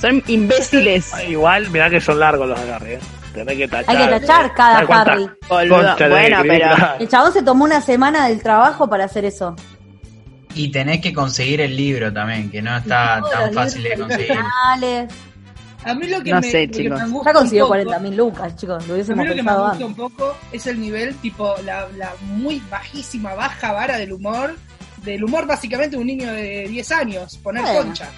Son 0.00 0.20
imbéciles, 0.26 1.12
Igual, 1.28 1.70
mirá 1.70 1.88
que 1.90 2.00
son 2.00 2.18
largos 2.18 2.48
los 2.48 2.58
agarres, 2.58 3.00
¿eh? 3.00 3.06
Tenés 3.32 3.56
que 3.56 3.68
tachar. 3.68 3.96
Hay 3.96 4.04
que 4.04 4.20
tachar 4.26 4.52
cada 4.54 4.72
¿Sabes 4.74 4.86
cuánta 4.88 5.12
Harry. 5.12 5.26
boludo. 5.48 5.96
Bueno, 6.10 6.36
pero 6.46 6.76
El 6.98 7.08
chabón 7.08 7.32
se 7.32 7.42
tomó 7.42 7.64
una 7.64 7.80
semana 7.80 8.26
del 8.26 8.42
trabajo 8.42 8.88
para 8.90 9.04
hacer 9.04 9.24
eso. 9.24 9.54
Y 10.54 10.70
tenés 10.72 11.00
que 11.00 11.12
conseguir 11.14 11.60
el 11.60 11.74
libro 11.76 12.12
también, 12.12 12.50
que 12.50 12.60
no 12.60 12.76
está 12.76 13.22
tan 13.30 13.54
fácil 13.54 13.84
de 13.84 13.94
conseguir. 13.96 14.36
A 15.84 15.94
mí 15.94 16.06
lo 16.06 16.22
que 16.22 16.30
No 16.30 16.40
me, 16.40 16.50
sé, 16.50 16.70
chicos. 16.70 17.00
me 17.00 17.24
Ya 17.24 17.32
consiguió 17.32 17.64
un 17.64 17.68
poco- 17.70 17.84
40 17.84 17.98
mil 17.98 18.16
lucas, 18.16 18.56
chicos. 18.56 18.86
Lo 18.86 18.94
A 18.94 18.96
mí 18.98 19.26
lo 19.26 19.34
que 19.34 19.42
me 19.42 19.50
antes. 19.50 19.82
un 19.86 19.94
poco 19.94 20.36
es 20.52 20.66
el 20.66 20.80
nivel, 20.80 21.14
tipo, 21.16 21.54
la, 21.64 21.88
la 21.96 22.12
muy 22.22 22.62
bajísima, 22.70 23.34
baja 23.34 23.72
vara 23.72 23.96
del 23.98 24.12
humor, 24.12 24.56
del 25.04 25.24
humor 25.24 25.46
básicamente 25.46 25.96
de 25.96 26.00
un 26.00 26.06
niño 26.06 26.32
de 26.32 26.68
10 26.68 26.92
años, 26.92 27.36
poner 27.38 27.62
Bueno. 27.62 27.80
concha. 27.82 28.08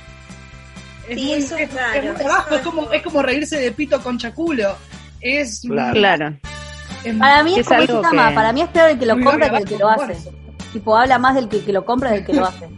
Es 1.08 1.18
Sí, 1.18 1.24
muy, 1.26 1.32
eso 1.34 1.56
es 1.56 1.70
muy 1.72 1.80
eso 2.08 2.24
bajo, 2.28 2.54
es 2.54 2.60
como, 2.62 2.90
es 2.92 3.02
como 3.02 3.22
reírse 3.22 3.58
de 3.58 3.72
pito 3.72 4.00
concha 4.02 4.32
culo. 4.34 4.76
Es, 5.20 5.60
Claro. 5.66 5.92
claro. 5.94 6.36
es- 7.02 7.14
Para 7.16 7.42
mí 7.42 7.52
es, 7.54 7.58
Es 7.60 7.66
como 7.66 7.80
algo 7.80 8.02
que- 8.10 8.16
para 8.34 8.52
mí 8.52 8.60
es 8.62 8.68
peor 8.68 8.90
el 8.90 8.98
que 8.98 9.06
lo 9.06 9.14
compra 9.20 9.50
que 9.50 9.56
el 9.56 9.64
que 9.64 9.78
lo 9.78 9.88
hace. 9.88 10.16
Tipo, 10.72 10.96
habla 10.96 11.18
más 11.18 11.34
del 11.34 11.48
que, 11.48 11.62
que 11.64 11.72
lo 11.72 11.84
compra 11.84 12.10
del 12.10 12.24
que 12.26 12.32
lo 12.34 12.44
hace. 12.46 12.68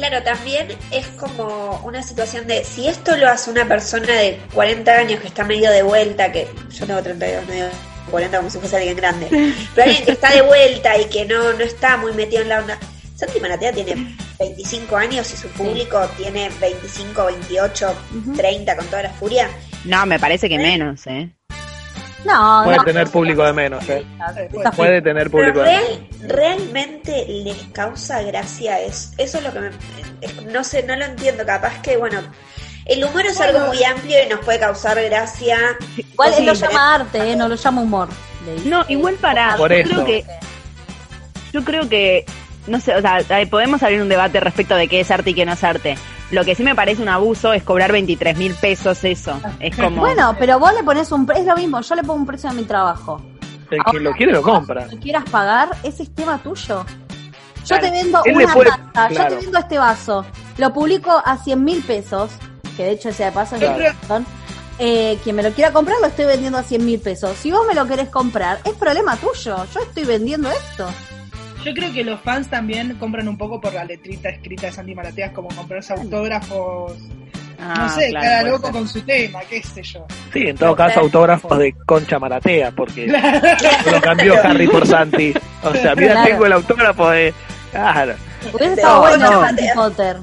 Claro, 0.00 0.22
también 0.22 0.66
es 0.90 1.06
como 1.08 1.78
una 1.84 2.02
situación 2.02 2.46
de 2.46 2.64
si 2.64 2.88
esto 2.88 3.18
lo 3.18 3.28
hace 3.28 3.50
una 3.50 3.68
persona 3.68 4.06
de 4.06 4.40
40 4.54 4.90
años 4.90 5.20
que 5.20 5.26
está 5.26 5.44
medio 5.44 5.70
de 5.70 5.82
vuelta, 5.82 6.32
que 6.32 6.48
yo 6.70 6.86
tengo 6.86 7.02
32, 7.02 7.46
no 7.46 7.52
digo 7.52 7.66
40 8.10 8.38
como 8.38 8.48
si 8.48 8.58
fuese 8.58 8.76
alguien 8.78 8.96
grande, 8.96 9.26
pero 9.74 9.86
alguien 9.86 10.06
que 10.06 10.12
está 10.12 10.32
de 10.32 10.40
vuelta 10.40 10.96
y 10.96 11.04
que 11.04 11.26
no, 11.26 11.52
no 11.52 11.60
está 11.62 11.98
muy 11.98 12.14
metido 12.14 12.40
en 12.40 12.48
la 12.48 12.60
onda. 12.60 12.78
Santi 13.14 13.40
Maratea 13.40 13.72
tiene 13.74 14.16
25 14.38 14.96
años 14.96 15.30
y 15.34 15.36
su 15.36 15.48
público 15.48 16.08
tiene 16.16 16.48
25, 16.58 17.26
28, 17.26 17.94
Ujú. 18.20 18.36
30 18.38 18.76
con 18.76 18.86
toda 18.86 19.02
la 19.02 19.10
furia. 19.10 19.50
No, 19.84 20.06
me 20.06 20.18
parece 20.18 20.48
que 20.48 20.56
menos, 20.56 21.06
¿eh? 21.08 21.28
No, 22.24 22.62
Puede 22.64 22.76
no. 22.76 22.84
tener 22.84 23.08
público 23.08 23.44
de 23.44 23.52
menos, 23.52 23.88
¿eh? 23.88 24.04
Puede 24.76 25.00
tener 25.00 25.30
público 25.30 25.60
de 25.60 25.70
menos. 25.70 25.88
real- 25.88 26.08
realmente 26.28 27.24
les 27.28 27.56
causa 27.72 28.22
gracia 28.22 28.78
es, 28.80 29.12
eso 29.16 29.38
es 29.38 29.44
lo 29.44 29.52
que 29.52 29.60
me, 29.60 29.70
no 30.52 30.62
sé, 30.62 30.82
no 30.82 30.96
lo 30.96 31.04
entiendo, 31.06 31.46
capaz 31.46 31.80
que 31.80 31.96
bueno, 31.96 32.20
el 32.84 33.04
humor 33.04 33.24
es 33.26 33.40
algo 33.40 33.60
muy 33.68 33.82
amplio 33.84 34.18
y 34.24 34.28
nos 34.28 34.40
puede 34.40 34.58
causar 34.58 35.00
gracia. 35.02 35.58
Igual 35.96 36.34
él 36.38 36.46
lo 36.46 36.52
llama 36.54 36.94
arte, 36.96 37.32
¿eh? 37.32 37.36
no 37.36 37.48
lo 37.48 37.54
llama 37.54 37.80
humor. 37.82 38.08
le 38.44 38.54
dice. 38.54 38.68
No, 38.68 38.84
igual 38.88 39.14
para. 39.14 39.56
Por 39.56 39.72
yo 39.72 39.84
creo 39.84 40.04
que. 40.04 40.24
Yo 41.52 41.64
creo 41.64 41.88
que. 41.88 42.24
No 42.66 42.80
sé, 42.80 42.94
o 42.94 43.00
sea, 43.00 43.18
podemos 43.48 43.82
abrir 43.82 44.02
un 44.02 44.08
debate 44.08 44.40
respecto 44.40 44.74
de 44.76 44.88
qué 44.88 45.00
es 45.00 45.10
arte 45.10 45.30
y 45.30 45.34
qué 45.34 45.46
no 45.46 45.52
es 45.52 45.64
arte. 45.64 45.96
Lo 46.30 46.44
que 46.44 46.54
sí 46.54 46.62
me 46.62 46.74
parece 46.74 47.02
un 47.02 47.08
abuso 47.08 47.52
es 47.52 47.62
cobrar 47.64 47.90
23 47.92 48.36
mil 48.36 48.54
pesos 48.54 49.02
eso. 49.04 49.40
Es 49.58 49.76
como. 49.76 50.00
Bueno, 50.00 50.34
pero 50.38 50.58
vos 50.58 50.72
le 50.74 50.82
pones 50.84 51.10
un 51.12 51.26
precio, 51.26 51.42
es 51.42 51.48
lo 51.48 51.56
mismo, 51.56 51.80
yo 51.80 51.94
le 51.94 52.02
pongo 52.02 52.14
un 52.20 52.26
precio 52.26 52.50
a 52.50 52.52
mi 52.52 52.62
trabajo. 52.64 53.20
El 53.70 53.80
que 53.90 54.00
lo 54.00 54.12
quiere 54.12 54.32
lo 54.32 54.42
compra. 54.42 54.88
Si 54.88 54.96
quieras 54.98 55.24
pagar, 55.30 55.70
ese 55.82 56.02
es 56.04 56.14
tema 56.14 56.38
tuyo. 56.38 56.84
Yo 56.84 57.66
Claro. 57.66 57.82
te 57.84 57.90
vendo 57.90 58.22
Él 58.24 58.36
una 58.36 58.52
puede- 58.54 58.70
taza, 58.92 59.08
yo 59.12 59.26
te 59.28 59.34
vendo 59.44 59.58
este 59.58 59.78
vaso, 59.78 60.24
lo 60.56 60.72
publico 60.72 61.10
a 61.24 61.36
100 61.36 61.62
mil 61.62 61.82
pesos, 61.82 62.30
que 62.76 62.84
de 62.84 62.90
hecho 62.92 63.10
ese 63.10 63.24
de 63.24 63.32
paso 63.32 63.56
es 63.56 63.62
Claro. 63.62 64.24
Eh, 64.82 65.18
quien 65.22 65.36
me 65.36 65.42
lo 65.42 65.50
quiera 65.50 65.72
comprar 65.72 65.98
lo 66.00 66.06
estoy 66.06 66.24
vendiendo 66.24 66.56
a 66.56 66.62
100 66.62 66.84
mil 66.86 66.98
pesos. 66.98 67.36
Si 67.36 67.50
vos 67.52 67.66
me 67.68 67.74
lo 67.74 67.86
querés 67.86 68.08
comprar, 68.08 68.58
es 68.64 68.72
problema 68.72 69.14
tuyo. 69.16 69.56
Yo 69.74 69.80
estoy 69.80 70.04
vendiendo 70.04 70.50
esto. 70.50 70.88
Yo 71.64 71.74
creo 71.74 71.92
que 71.92 72.04
los 72.04 72.20
fans 72.20 72.48
también 72.48 72.94
compran 72.96 73.28
un 73.28 73.36
poco 73.36 73.60
por 73.60 73.72
la 73.74 73.84
letrita 73.84 74.28
escrita 74.30 74.66
de 74.66 74.72
Santi 74.72 74.94
Maratea, 74.94 75.32
como 75.32 75.48
comprarse 75.48 75.92
autógrafos. 75.92 76.94
Ah, 77.62 77.74
no 77.76 77.88
sé, 77.90 78.08
claro, 78.08 78.24
cada 78.26 78.42
loco 78.44 78.62
ser. 78.66 78.72
con 78.72 78.88
su 78.88 79.02
tema, 79.02 79.40
qué 79.48 79.62
sé 79.62 79.82
yo. 79.82 80.06
Sí, 80.32 80.44
en 80.46 80.56
todo 80.56 80.74
caso, 80.74 81.00
autógrafos 81.00 81.58
de 81.58 81.74
Concha 81.84 82.18
Maratea, 82.18 82.70
porque 82.70 83.06
lo 83.06 84.00
cambió 84.00 84.34
Harry 84.42 84.66
por 84.66 84.86
Santi. 84.86 85.34
O 85.62 85.74
sea, 85.74 85.94
mira, 85.94 86.12
Claro. 86.14 86.28
tengo 86.30 86.46
el 86.46 86.52
autógrafo 86.54 87.10
de. 87.10 87.34
Claro, 87.70 88.14
Hubiese 88.52 88.74
Sí. 88.74 88.80
estado 88.80 88.94
No, 88.94 89.00
bueno 89.02 89.30
no. 89.30 89.40
Harry 89.42 89.66
Potter. 89.74 90.16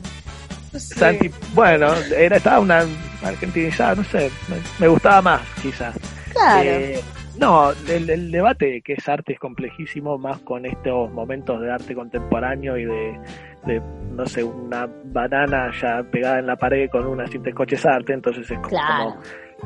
No 0.73 0.79
sé. 0.79 0.95
Santi. 0.95 1.31
Bueno, 1.53 1.93
era, 2.17 2.37
estaba 2.37 2.59
una 2.59 2.83
argentinizada, 3.23 3.93
no 3.95 4.03
sé, 4.05 4.31
me, 4.47 4.55
me 4.79 4.87
gustaba 4.87 5.21
más, 5.21 5.41
quizás. 5.61 5.95
Claro. 6.33 6.69
Eh, 6.69 7.01
no, 7.39 7.71
el, 7.89 8.09
el 8.09 8.31
debate 8.31 8.81
que 8.81 8.93
es 8.93 9.07
arte 9.09 9.33
es 9.33 9.39
complejísimo, 9.39 10.17
más 10.17 10.39
con 10.39 10.65
estos 10.65 11.11
momentos 11.11 11.61
de 11.61 11.71
arte 11.71 11.93
contemporáneo 11.95 12.77
y 12.77 12.85
de, 12.85 13.19
de, 13.65 13.81
no 14.11 14.25
sé, 14.25 14.43
una 14.43 14.87
banana 15.05 15.71
ya 15.81 16.03
pegada 16.11 16.39
en 16.39 16.47
la 16.47 16.55
pared 16.55 16.89
con 16.89 17.05
una 17.05 17.27
cinta 17.27 17.49
de 17.49 17.53
coches 17.55 17.85
arte, 17.85 18.13
entonces 18.13 18.49
es 18.49 18.57
como, 18.57 18.69
Claro. 18.69 19.15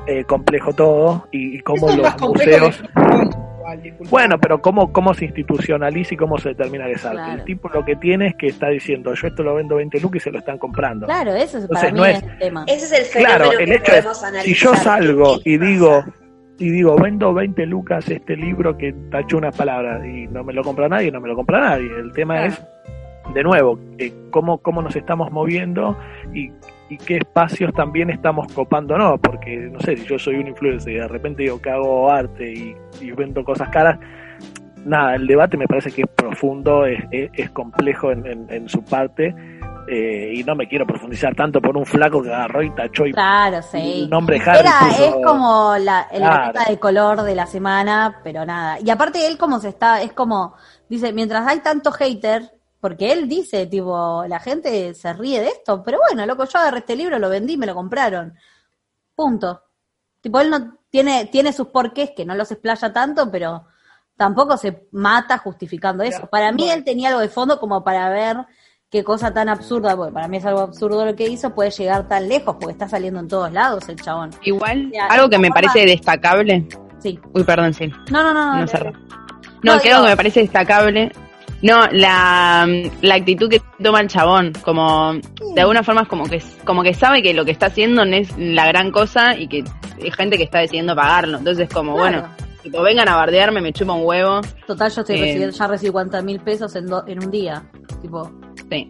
eh, 0.07 0.23
complejo 0.25 0.73
todo 0.73 1.27
y, 1.31 1.55
y 1.55 1.57
es 1.57 1.81
más 1.81 1.97
los 1.97 2.21
museos... 2.21 2.83
Bueno, 4.09 4.37
pero 4.39 4.61
cómo, 4.61 4.91
cómo 4.91 5.13
se 5.13 5.25
institucionaliza 5.25 6.15
y 6.15 6.17
cómo 6.17 6.37
se 6.37 6.49
determina 6.49 6.85
que 6.87 6.93
es 6.93 7.05
arte. 7.05 7.17
Claro. 7.17 7.39
El 7.39 7.45
tipo 7.45 7.69
lo 7.69 7.85
que 7.85 7.95
tiene 7.95 8.27
es 8.27 8.35
que 8.35 8.47
está 8.47 8.67
diciendo, 8.67 9.13
yo 9.13 9.27
esto 9.27 9.43
lo 9.43 9.55
vendo 9.55 9.75
20 9.75 9.99
lucas 10.01 10.17
y 10.17 10.19
se 10.25 10.31
lo 10.31 10.39
están 10.39 10.57
comprando. 10.57 11.05
Claro, 11.05 11.33
eso 11.35 11.57
es 11.57 11.63
Entonces, 11.63 11.91
para 11.91 11.93
mí 11.93 11.99
no 11.99 12.05
es 12.05 12.17
es- 12.17 12.23
el 12.23 12.37
tema. 12.39 12.63
Ese 12.67 12.85
es 12.85 12.91
el 12.91 13.05
fenómeno 13.05 13.35
Claro, 13.45 13.51
el 13.59 13.65
que 13.69 13.75
hecho 13.75 13.83
es, 13.93 13.97
podemos 13.99 14.23
analizar. 14.23 14.43
si 14.45 14.53
yo 14.55 14.75
salgo 14.75 15.39
¿Qué 15.43 15.49
y 15.51 15.57
pasa? 15.57 15.69
Y 16.61 16.69
digo, 16.69 16.95
vendo 16.95 17.33
20 17.33 17.65
lucas 17.65 18.07
este 18.09 18.35
libro 18.37 18.77
que 18.77 18.93
tachó 19.09 19.37
unas 19.37 19.55
palabras 19.57 20.05
y 20.05 20.27
no 20.27 20.43
me 20.43 20.53
lo 20.53 20.63
compra 20.63 20.87
nadie, 20.87 21.11
no 21.11 21.19
me 21.19 21.27
lo 21.27 21.35
compra 21.35 21.59
nadie. 21.59 21.89
El 21.99 22.11
tema 22.13 22.35
Claro. 22.35 22.53
es, 22.53 23.33
de 23.33 23.43
nuevo, 23.43 23.79
eh, 23.97 24.13
cómo, 24.29 24.59
cómo 24.59 24.81
nos 24.81 24.95
estamos 24.95 25.31
moviendo 25.31 25.97
y, 26.33 26.51
y 26.89 26.97
qué 26.97 27.17
espacios 27.17 27.73
también 27.73 28.09
estamos 28.09 28.51
copando, 28.53 28.97
¿no? 28.97 29.17
Porque, 29.17 29.57
no 29.71 29.79
sé, 29.79 29.97
si 29.97 30.05
yo 30.07 30.19
soy 30.19 30.35
un 30.35 30.47
influencer 30.47 30.93
y 30.93 30.97
de 30.97 31.07
repente 31.07 31.43
digo 31.43 31.61
que 31.61 31.69
hago 31.71 32.09
arte 32.11 32.53
y, 32.53 32.75
y 33.01 33.11
vendo 33.11 33.43
cosas 33.43 33.69
caras, 33.69 33.97
nada, 34.85 35.15
el 35.15 35.27
debate 35.27 35.57
me 35.57 35.67
parece 35.67 35.91
que 35.91 36.01
es 36.03 36.07
profundo, 36.09 36.85
es, 36.85 37.03
es, 37.11 37.29
es 37.33 37.49
complejo 37.51 38.11
en, 38.11 38.25
en- 38.25 38.45
en 38.49 38.69
su 38.69 38.83
parte. 38.83 39.33
Eh, 39.93 40.33
y 40.35 40.43
no 40.45 40.55
me 40.55 40.67
quiero 40.67 40.85
profundizar 40.87 41.35
tanto 41.35 41.59
por 41.61 41.75
un 41.75 41.85
flaco 41.85 42.21
que 42.23 42.29
agarró 42.33 42.63
y 42.63 42.73
tachó 42.73 43.05
y 43.05 43.11
Claro, 43.11 43.61
sí. 43.61 44.03
el 44.03 44.09
nombre 44.09 44.41
Harry 44.45 44.59
Era, 44.59 44.79
puso- 44.79 45.03
es 45.05 45.15
como 45.25 45.75
la, 45.77 46.07
Claro. 46.09 46.47
nota 46.47 46.63
de 46.69 46.79
color 46.79 47.21
de 47.23 47.35
la 47.35 47.45
semana, 47.45 48.21
pero 48.23 48.45
nada. 48.45 48.79
Y 48.79 48.89
aparte 48.89 49.27
él 49.27 49.37
como 49.37 49.59
se 49.59 49.69
está, 49.69 50.01
es 50.01 50.13
como, 50.13 50.55
dice, 50.87 51.11
mientras 51.11 51.45
hay 51.45 51.59
tanto 51.59 51.91
hater, 51.91 52.51
porque 52.79 53.11
él 53.11 53.27
dice, 53.27 53.67
tipo, 53.67 54.23
la 54.27 54.39
gente 54.39 54.93
se 54.93 55.11
ríe 55.13 55.41
de 55.41 55.49
esto, 55.49 55.83
pero 55.83 55.99
bueno, 56.07 56.25
loco, 56.25 56.45
yo 56.45 56.57
agarré 56.59 56.79
este 56.79 56.95
libro, 56.95 57.19
lo 57.19 57.29
vendí, 57.29 57.57
me 57.57 57.65
lo 57.67 57.75
compraron. 57.75 58.33
Punto. 59.15 59.61
Tipo, 60.21 60.39
él 60.39 60.49
no 60.49 60.77
tiene, 60.89 61.25
tiene 61.25 61.53
sus 61.53 61.67
porqués 61.67 62.11
que 62.15 62.25
no 62.25 62.33
los 62.35 62.51
explaya 62.51 62.91
tanto, 62.93 63.29
pero 63.31 63.65
tampoco 64.15 64.55
se 64.57 64.87
mata 64.91 65.37
justificando 65.37 66.03
eso. 66.03 66.27
Para 66.27 66.51
mí 66.51 66.69
él 66.69 66.83
tenía 66.83 67.09
algo 67.09 67.21
de 67.21 67.29
fondo 67.29 67.59
como 67.59 67.83
para 67.83 68.09
ver 68.09 68.37
qué 68.91 69.03
cosa 69.05 69.33
tan 69.33 69.47
absurda, 69.47 69.95
porque 69.95 70.11
para 70.11 70.27
mí 70.27 70.37
es 70.37 70.45
algo 70.45 70.59
absurdo 70.59 71.05
lo 71.05 71.15
que 71.15 71.27
hizo, 71.27 71.55
puede 71.55 71.71
llegar 71.71 72.07
tan 72.09 72.27
lejos, 72.27 72.57
porque 72.59 72.73
está 72.73 72.89
saliendo 72.89 73.21
en 73.21 73.27
todos 73.29 73.51
lados 73.51 73.87
el 73.87 73.95
chabón. 73.95 74.31
Igual, 74.43 74.91
algo 75.09 75.29
que 75.29 75.37
me 75.37 75.47
forma- 75.47 75.61
parece 75.61 75.85
destacable. 75.89 76.67
Sí. 76.99 77.17
Uy, 77.33 77.43
perdón, 77.45 77.73
sí. 77.73 77.87
No, 78.11 78.21
no, 78.21 78.33
no. 78.33 78.53
No 78.53 78.59
no, 78.61 78.67
cerré. 78.67 78.91
no. 79.63 79.79
Digo- 79.79 79.95
algo 79.95 80.03
que 80.03 80.09
me 80.11 80.17
parece 80.17 80.41
destacable. 80.41 81.11
No, 81.61 81.87
la, 81.91 82.67
la 83.01 83.15
actitud 83.15 83.47
que 83.47 83.61
toma 83.81 84.01
el 84.01 84.07
chabón, 84.07 84.51
como 84.63 85.13
de 85.53 85.61
alguna 85.61 85.83
forma 85.83 86.01
es 86.01 86.07
como 86.07 86.25
que 86.25 86.41
como 86.65 86.81
que 86.83 86.93
sabe 86.95 87.21
que 87.21 87.33
lo 87.35 87.45
que 87.45 87.51
está 87.51 87.67
haciendo 87.67 88.03
no 88.03 88.15
es 88.15 88.35
la 88.37 88.65
gran 88.67 88.91
cosa 88.91 89.37
y 89.37 89.47
que 89.47 89.63
hay 90.03 90.11
gente 90.11 90.37
que 90.37 90.43
está 90.43 90.57
decidiendo 90.59 90.95
pagarlo. 90.95 91.37
Entonces 91.37 91.69
como 91.69 91.95
Claro. 91.95 92.21
bueno, 92.23 92.35
tipo 92.63 92.81
vengan 92.81 93.09
a 93.09 93.15
bardearme, 93.15 93.61
me 93.61 93.73
chupa 93.73 93.93
un 93.93 94.05
huevo. 94.05 94.41
Total, 94.67 94.91
yo 94.91 95.01
estoy 95.01 95.15
Eh, 95.17 95.21
recibiendo, 95.21 95.55
ya 95.57 95.67
recibí 95.67 95.91
40 95.91 96.21
mil 96.21 96.39
pesos 96.39 96.75
en, 96.75 96.87
do- 96.87 97.03
en 97.07 97.23
un 97.23 97.31
día. 97.31 97.63
Tipo, 98.01 98.31
Sí. 98.69 98.89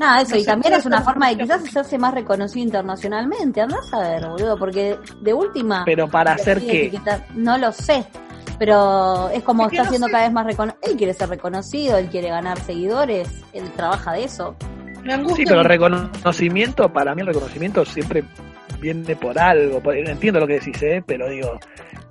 nada, 0.00 0.20
eso. 0.22 0.30
No 0.32 0.36
y 0.36 0.40
sé, 0.40 0.46
también 0.46 0.74
es 0.74 0.86
una 0.86 1.00
forma 1.02 1.28
de 1.30 1.38
quizás 1.38 1.62
hacerse 1.62 1.98
más 1.98 2.14
reconocido 2.14 2.64
internacionalmente. 2.64 3.60
Andás 3.60 3.92
a 3.92 4.00
ver, 4.00 4.26
boludo, 4.26 4.58
porque 4.58 4.96
de 5.22 5.34
última. 5.34 5.84
pero 5.84 6.08
para 6.08 6.32
hacer 6.32 6.60
qué 6.60 6.86
etiquetar- 6.90 7.24
No 7.34 7.56
lo 7.58 7.72
sé. 7.72 8.04
Pero 8.58 9.28
es 9.30 9.42
como 9.42 9.66
Es 9.66 9.72
está 9.72 9.84
no 9.84 9.88
siendo 9.90 10.06
sé. 10.06 10.12
cada 10.12 10.24
vez 10.24 10.32
más 10.32 10.46
reconocido. 10.46 10.80
Él 10.90 10.96
quiere 10.96 11.12
ser 11.12 11.28
reconocido, 11.28 11.98
él 11.98 12.08
quiere 12.08 12.28
ganar 12.30 12.58
seguidores, 12.60 13.28
él 13.52 13.70
trabaja 13.76 14.12
de 14.14 14.24
eso. 14.24 14.56
Me 15.04 15.12
angustia 15.12 15.36
Sí, 15.36 15.44
pero 15.46 15.58
mucho. 15.58 15.68
reconocimiento, 15.68 16.92
para 16.92 17.14
mí 17.14 17.20
el 17.20 17.26
reconocimiento 17.28 17.84
siempre 17.84 18.24
viene 18.80 19.14
por 19.14 19.38
algo. 19.38 19.80
por- 19.80 19.94
entiendo 19.96 20.40
lo 20.40 20.46
que 20.46 20.54
decís, 20.54 20.82
¿eh? 20.82 21.02
pero 21.06 21.28
digo, 21.28 21.58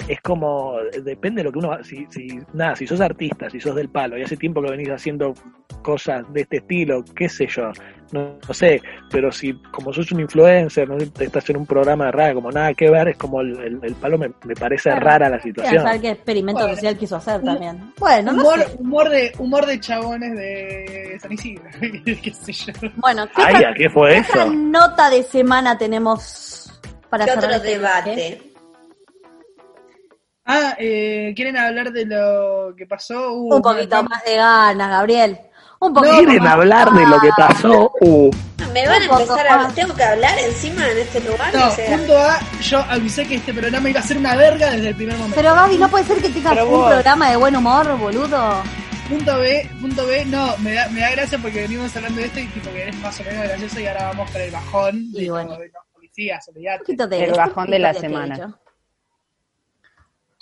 es 0.07 0.21
como, 0.21 0.77
depende 1.03 1.39
de 1.41 1.45
lo 1.45 1.51
que 1.51 1.59
uno, 1.59 1.83
si, 1.83 2.05
si, 2.09 2.39
nada, 2.53 2.75
si 2.75 2.85
sos 2.85 3.01
artista, 3.01 3.49
si 3.49 3.59
sos 3.59 3.75
del 3.75 3.89
palo 3.89 4.17
y 4.17 4.21
hace 4.23 4.37
tiempo 4.37 4.61
que 4.61 4.69
venís 4.71 4.89
haciendo 4.89 5.33
cosas 5.81 6.31
de 6.33 6.41
este 6.41 6.57
estilo, 6.57 7.03
qué 7.15 7.27
sé 7.29 7.47
yo, 7.47 7.71
no, 8.11 8.37
no 8.47 8.53
sé, 8.53 8.81
pero 9.11 9.31
si 9.31 9.53
como 9.71 9.91
sos 9.93 10.11
un 10.11 10.19
influencer, 10.19 10.87
no 10.87 10.97
estás 10.97 11.49
en 11.49 11.57
un 11.57 11.65
programa 11.65 12.05
de 12.05 12.11
radio, 12.11 12.35
como 12.35 12.51
nada 12.51 12.73
que 12.73 12.89
ver, 12.89 13.07
es 13.09 13.17
como 13.17 13.41
el, 13.41 13.57
el- 13.59 13.79
el 13.81 13.95
palo 13.95 14.17
me, 14.17 14.31
me 14.45 14.53
parece 14.55 14.89
Claro. 14.91 15.05
rara 15.05 15.29
la 15.29 15.39
Quiero 15.39 15.55
situación. 15.61 15.83
saber 15.83 16.01
qué 16.01 16.09
experimento 16.11 16.59
Bueno. 16.61 16.75
social 16.75 16.97
quiso 16.97 17.15
hacer 17.15 17.41
también. 17.43 17.91
Bueno, 17.99 18.31
no 18.31 18.41
humor, 18.41 18.59
sé. 18.59 18.75
humor 18.79 19.09
de 19.09 19.31
humor 19.39 19.65
de 19.65 19.79
chabones 19.79 20.35
de 20.35 21.17
San 21.19 21.31
Isidro, 21.31 21.63
qué 21.79 22.33
sé 22.33 22.51
yo. 22.53 22.73
Bueno, 22.97 23.25
¿qué 23.35 23.41
Ay, 23.43 23.55
otra- 23.55 23.69
¿a 23.69 23.73
qué 23.73 23.89
fue 23.89 24.09
¿Qué 24.13 24.19
otra 24.29 24.43
eso? 24.43 24.53
nota 24.53 25.09
de 25.09 25.23
semana 25.23 25.77
tenemos 25.77 26.79
para 27.09 27.25
¿Qué 27.25 27.31
otro 27.31 27.49
este 27.49 27.77
bloque? 27.79 28.54
Ah, 30.45 30.75
eh, 30.77 31.33
¿quieren 31.35 31.57
hablar 31.57 31.91
de 31.91 32.05
lo 32.05 32.75
que 32.75 32.85
pasó? 32.85 33.33
Uh, 33.33 33.55
Un 33.55 33.61
poquito 33.61 34.03
más 34.03 34.23
de 34.23 34.35
ganas, 34.35 34.89
Gabriel. 34.89 35.39
Un 35.79 35.93
poquito 35.93 36.15
¿Quieren 36.17 36.43
más. 36.43 36.53
hablar 36.53 36.91
de 36.91 37.05
lo 37.07 37.19
que 37.19 37.29
pasó? 37.35 37.91
Uh, 38.01 38.31
¿Me 38.73 38.87
van 38.87 39.01
a 39.01 39.05
empezar 39.05 39.47
a 39.47 39.57
más. 39.57 39.73
¿Tengo 39.75 39.93
que 39.95 40.03
hablar 40.03 40.37
encima 40.39 40.87
en 40.89 40.97
este 40.99 41.19
lugar? 41.21 41.53
No, 41.53 41.67
O 41.67 41.71
sea, 41.71 41.97
punto 41.97 42.17
A, 42.17 42.39
yo 42.61 42.79
avisé 42.89 43.25
que 43.27 43.35
este 43.35 43.53
programa 43.53 43.89
iba 43.89 43.99
a 43.99 44.03
ser 44.03 44.17
una 44.17 44.35
verga 44.35 44.69
desde 44.71 44.89
el 44.89 44.95
primer 44.95 45.15
momento. 45.17 45.35
Pero 45.35 45.53
Gaby, 45.55 45.77
no 45.77 45.89
puede 45.89 46.03
ser 46.05 46.21
que 46.21 46.29
tengas 46.29 46.53
Pero 46.53 46.65
un 46.65 46.71
vos- 46.71 46.89
programa 46.93 47.29
de 47.31 47.35
buen 47.37 47.55
humor, 47.55 47.97
boludo. 47.97 48.63
Punto 49.09 49.37
B, 49.39 49.69
punto 49.81 50.05
B, 50.07 50.25
no, 50.25 50.57
me 50.57 50.73
da, 50.73 50.87
me 50.89 50.99
da 51.01 51.11
gracia 51.11 51.37
porque 51.39 51.61
venimos 51.61 51.95
hablando 51.95 52.19
de 52.21 52.27
esto 52.27 52.39
y 52.39 52.47
tipo 52.47 52.69
que 52.71 52.89
es 52.89 52.95
más 52.97 53.19
o 53.19 53.23
menos 53.23 53.43
gracioso 53.47 53.79
y 53.79 53.85
ahora 53.87 54.05
vamos 54.07 54.31
con 54.31 54.41
el 54.41 54.51
bajón 54.51 54.95
Y 55.13 55.23
de, 55.25 55.31
bueno. 55.31 55.57
de 55.57 55.67
los 55.67 55.83
policías, 55.93 56.47
Un 56.47 56.55
olvidate. 56.55 56.79
poquito 56.79 57.07
de 57.07 57.23
El 57.25 57.31
bajón 57.33 57.69
de 57.69 57.79
la 57.79 57.93
semana. 57.93 58.59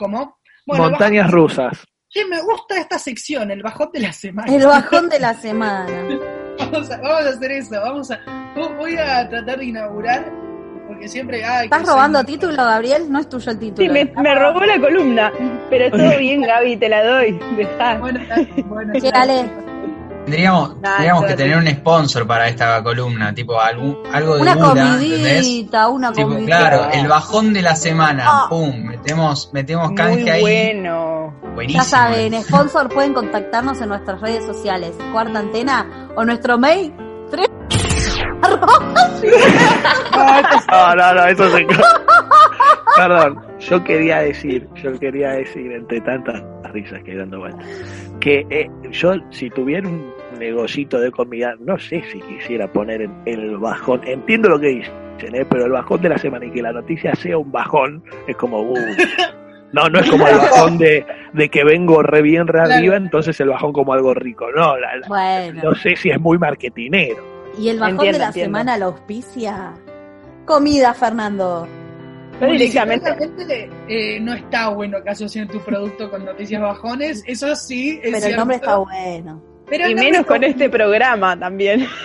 ¿Cómo? 0.03 0.37
montañas 0.65 1.27
bajón- 1.27 1.31
rusas. 1.31 1.85
Che, 2.09 2.25
me 2.25 2.41
gusta 2.41 2.77
esta 2.79 2.99
sección, 2.99 3.49
el 3.51 3.63
bajón 3.63 3.89
de 3.91 3.99
la 4.01 4.11
semana. 4.13 4.53
El 4.53 4.65
bajón 4.67 5.09
de 5.09 5.19
la 5.19 5.33
semana. 5.33 5.85
Vamos 6.59 6.91
a, 6.91 6.97
vamos 7.01 7.25
a 7.25 7.29
hacer 7.29 7.51
eso, 7.51 7.81
vamos 7.81 8.11
a, 8.11 8.19
voy 8.77 8.95
a 8.95 9.27
tratar 9.27 9.57
de 9.57 9.65
inaugurar, 9.65 10.31
porque 10.87 11.07
siempre... 11.09 11.43
Ay, 11.43 11.65
¿Estás 11.65 11.81
que 11.81 11.87
robando 11.87 12.19
soy- 12.19 12.27
título, 12.27 12.55
Gabriel? 12.57 13.11
No 13.11 13.19
es 13.19 13.27
tuyo 13.27 13.51
el 13.51 13.57
título. 13.59 13.87
Sí, 13.87 13.89
me, 13.91 14.21
me 14.21 14.35
robó 14.35 14.59
la 14.63 14.79
columna. 14.79 15.31
Pero 15.71 15.89
todo 15.97 16.17
bien, 16.19 16.43
Gaby, 16.43 16.77
te 16.77 16.89
la 16.89 17.03
doy. 17.03 17.39
Dejá. 17.57 17.97
Bueno, 17.97 18.19
bueno, 18.67 18.93
Sí, 18.99 19.09
dale. 19.11 19.49
Tendríamos, 20.25 20.81
tendríamos 20.81 21.25
que 21.25 21.33
tener 21.35 21.57
un 21.57 21.67
sponsor 21.67 22.25
para 22.25 22.47
esta 22.47 22.81
columna, 22.81 23.33
tipo 23.33 23.59
algún, 23.59 23.97
algo 24.11 24.35
de 24.35 24.41
Una 24.41 24.55
comidita, 24.57 25.89
una 25.89 26.11
Tipo, 26.13 26.29
comidita. 26.29 26.57
claro, 26.57 26.87
el 26.93 27.07
bajón 27.07 27.53
de 27.53 27.61
la 27.61 27.75
semana, 27.75 28.23
Ah. 28.25 28.45
pum, 28.49 28.83
metemos, 28.85 29.49
metemos 29.53 29.91
canje 29.91 30.21
Muy 30.21 30.29
ahí. 30.29 30.41
bueno. 30.41 31.33
Buenísimo. 31.53 31.83
Ya 31.83 31.89
saben, 31.89 32.41
sponsor 32.43 32.89
pueden 32.89 33.13
contactarnos 33.13 33.79
en 33.81 33.89
nuestras 33.89 34.21
redes 34.21 34.45
sociales, 34.45 34.95
Cuarta 35.11 35.39
Antena 35.39 36.09
o 36.15 36.23
nuestro 36.23 36.57
mail. 36.57 36.93
tres- 37.29 37.49
No, 40.71 40.95
no, 40.95 41.13
no, 41.13 41.25
eso 41.25 41.49
se... 41.49 41.65
Perdón, 42.95 43.41
yo 43.59 43.83
quería 43.83 44.19
decir, 44.19 44.67
yo 44.75 44.97
quería 44.99 45.29
decir, 45.31 45.71
entre 45.71 45.99
tantas 46.01 46.41
risas 46.71 47.01
que 47.03 47.15
dando 47.15 47.39
vueltas, 47.39 47.65
que 48.23 48.45
eh, 48.49 48.69
yo, 48.91 49.13
si 49.31 49.49
tuviera 49.49 49.87
un 49.87 50.11
negocito 50.39 50.99
de 50.99 51.11
comida, 51.11 51.55
no 51.59 51.77
sé 51.77 52.01
si 52.11 52.21
quisiera 52.21 52.71
poner 52.71 53.01
el, 53.01 53.11
el 53.25 53.57
bajón, 53.57 54.01
entiendo 54.05 54.47
lo 54.49 54.59
que 54.59 54.67
dicen, 54.67 55.35
eh, 55.35 55.45
pero 55.49 55.65
el 55.65 55.71
bajón 55.73 56.01
de 56.01 56.09
la 56.09 56.17
semana 56.17 56.45
y 56.45 56.51
que 56.51 56.61
la 56.61 56.71
noticia 56.71 57.13
sea 57.15 57.37
un 57.37 57.51
bajón, 57.51 58.01
es 58.27 58.35
como, 58.37 58.61
uh, 58.61 58.75
no, 59.73 59.89
no 59.89 59.99
es 59.99 60.09
como 60.09 60.25
el 60.27 60.37
bajón 60.37 60.77
de, 60.77 61.05
de 61.33 61.49
que 61.49 61.63
vengo 61.65 62.01
re 62.01 62.21
bien, 62.21 62.47
re 62.47 62.59
Claro. 62.59 62.73
arriba, 62.75 62.95
entonces 62.95 63.37
el 63.41 63.49
bajón 63.49 63.73
como 63.73 63.93
algo 63.93 64.13
rico, 64.13 64.45
no, 64.55 64.77
la- 64.77 64.95
la- 64.97 65.07
Bueno, 65.07 65.61
no 65.63 65.75
sé 65.75 65.95
si 65.97 66.09
es 66.09 66.19
muy 66.19 66.37
marketinero. 66.37 67.17
y 67.59 67.67
el 67.69 67.77
bajón 67.79 67.95
Entiendo, 67.95 68.13
de 68.13 68.19
la 68.19 68.27
entiendo. 68.27 68.47
semana 68.57 68.77
la 68.77 68.85
auspicia. 68.85 69.73
Comida, 70.45 70.93
Fernando. 70.93 71.67
Publicitariamente, 72.39 73.69
eh, 73.87 74.19
no 74.19 74.33
está 74.33 74.69
bueno 74.69 75.03
que 75.03 75.09
asocien 75.09 75.47
tu 75.47 75.59
producto 75.63 76.09
con 76.09 76.25
noticias 76.25 76.61
bajones, 76.61 77.23
eso 77.25 77.55
sí 77.55 77.99
es 78.03 78.11
Pero 78.11 78.25
el 78.27 78.35
nombre 78.35 78.55
está 78.57 78.77
bueno. 78.77 79.41
Pero 79.69 79.89
Y 79.89 79.95
menos 79.95 80.25
con 80.25 80.43
este 80.43 80.69
programa 80.69 81.39
también. 81.39 81.87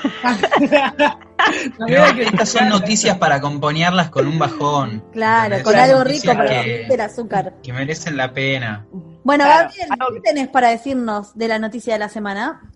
Estas 2.18 2.48
son 2.48 2.68
noticias 2.68 3.16
para 3.18 3.36
acompañarlas 3.36 4.10
con 4.10 4.26
un 4.26 4.38
bajón. 4.38 5.02
Claro, 5.12 5.56
con 5.62 5.74
algo 5.76 6.04
rico 6.04 6.26
para 6.26 6.62
que, 6.62 6.86
el 6.86 7.00
azúcar. 7.00 7.54
que 7.62 7.72
merecen 7.72 8.16
la 8.16 8.32
pena. 8.32 8.86
Bueno, 9.24 9.44
Claro, 9.44 9.64
Gabriel, 9.64 9.88
algo 9.90 10.14
¿qué 10.14 10.20
tenés 10.20 10.48
para 10.48 10.68
decirnos 10.70 11.36
de 11.36 11.48
la 11.48 11.58
noticia 11.58 11.94
de 11.94 11.98
la 11.98 12.08
semana? 12.08 12.70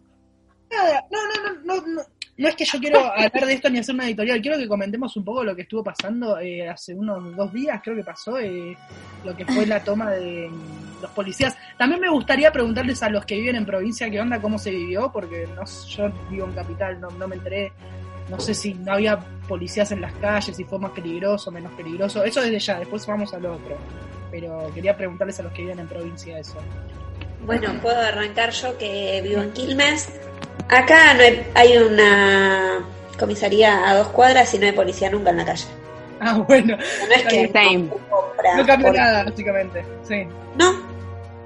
Nada, 0.70 1.04
no, 1.10 1.18
no, 1.26 1.80
no, 1.80 1.86
no, 1.86 2.02
no, 2.38 2.48
es 2.48 2.56
que 2.56 2.64
yo 2.64 2.78
quiero 2.78 2.98
hablar 3.00 3.46
de 3.46 3.52
esto 3.52 3.68
ni 3.68 3.78
hacer 3.78 3.94
una 3.94 4.06
editorial, 4.06 4.40
quiero 4.40 4.56
que 4.56 4.66
comentemos 4.66 5.14
un 5.16 5.24
poco 5.24 5.44
lo 5.44 5.54
que 5.54 5.62
estuvo 5.62 5.84
pasando 5.84 6.38
eh, 6.38 6.66
hace 6.66 6.94
unos 6.94 7.36
dos 7.36 7.52
días, 7.52 7.80
creo 7.84 7.94
que 7.94 8.04
pasó, 8.04 8.38
eh, 8.38 8.76
lo 9.22 9.36
que 9.36 9.44
fue 9.44 9.66
la 9.66 9.84
toma 9.84 10.12
de 10.12 10.48
mm, 10.48 11.02
los 11.02 11.10
policías. 11.10 11.54
También 11.76 12.00
me 12.00 12.08
gustaría 12.08 12.50
preguntarles 12.50 13.02
a 13.02 13.10
los 13.10 13.26
que 13.26 13.36
viven 13.36 13.56
en 13.56 13.66
provincia 13.66 14.10
qué 14.10 14.18
onda, 14.18 14.40
cómo 14.40 14.58
se 14.58 14.70
vivió, 14.70 15.12
porque 15.12 15.46
no, 15.54 15.64
yo 15.66 16.10
vivo 16.30 16.46
en 16.46 16.52
capital, 16.54 17.00
no, 17.00 17.10
no 17.10 17.28
me 17.28 17.36
enteré, 17.36 17.72
no 18.30 18.40
sé 18.40 18.54
si 18.54 18.72
no 18.74 18.94
había 18.94 19.18
policías 19.46 19.92
en 19.92 20.00
las 20.00 20.14
calles, 20.14 20.56
si 20.56 20.64
fue 20.64 20.78
más 20.78 20.92
peligroso, 20.92 21.50
menos 21.50 21.72
peligroso, 21.72 22.24
eso 22.24 22.40
desde 22.40 22.58
ya, 22.58 22.78
después 22.78 23.06
vamos 23.06 23.34
al 23.34 23.44
otro. 23.44 23.76
Pero 24.30 24.70
quería 24.74 24.96
preguntarles 24.96 25.38
a 25.40 25.42
los 25.42 25.52
que 25.52 25.62
viven 25.62 25.80
en 25.80 25.86
provincia 25.86 26.38
eso. 26.38 26.56
Bueno, 27.42 27.72
puedo 27.82 28.00
arrancar 28.00 28.50
yo 28.50 28.76
que 28.78 29.20
vivo 29.22 29.42
en 29.42 29.52
Quilmes. 29.52 30.08
Acá 30.68 31.14
no 31.14 31.22
hay, 31.22 31.46
hay 31.54 31.76
una 31.76 32.84
comisaría 33.18 33.88
a 33.88 33.96
dos 33.96 34.08
cuadras 34.08 34.52
y 34.54 34.58
no 34.58 34.66
hay 34.66 34.72
policía 34.72 35.10
nunca 35.10 35.30
en 35.30 35.38
la 35.38 35.44
calle. 35.44 35.66
Ah, 36.20 36.38
bueno, 36.46 36.76
No 36.76 37.14
es 37.14 37.22
que 37.24 37.48
Same. 37.52 37.78
no 37.78 38.56
no 38.56 38.66
cambió 38.66 38.88
por- 38.88 38.96
nada, 38.96 39.24
básicamente. 39.24 39.84
Sí. 40.06 40.26
No, 40.56 40.70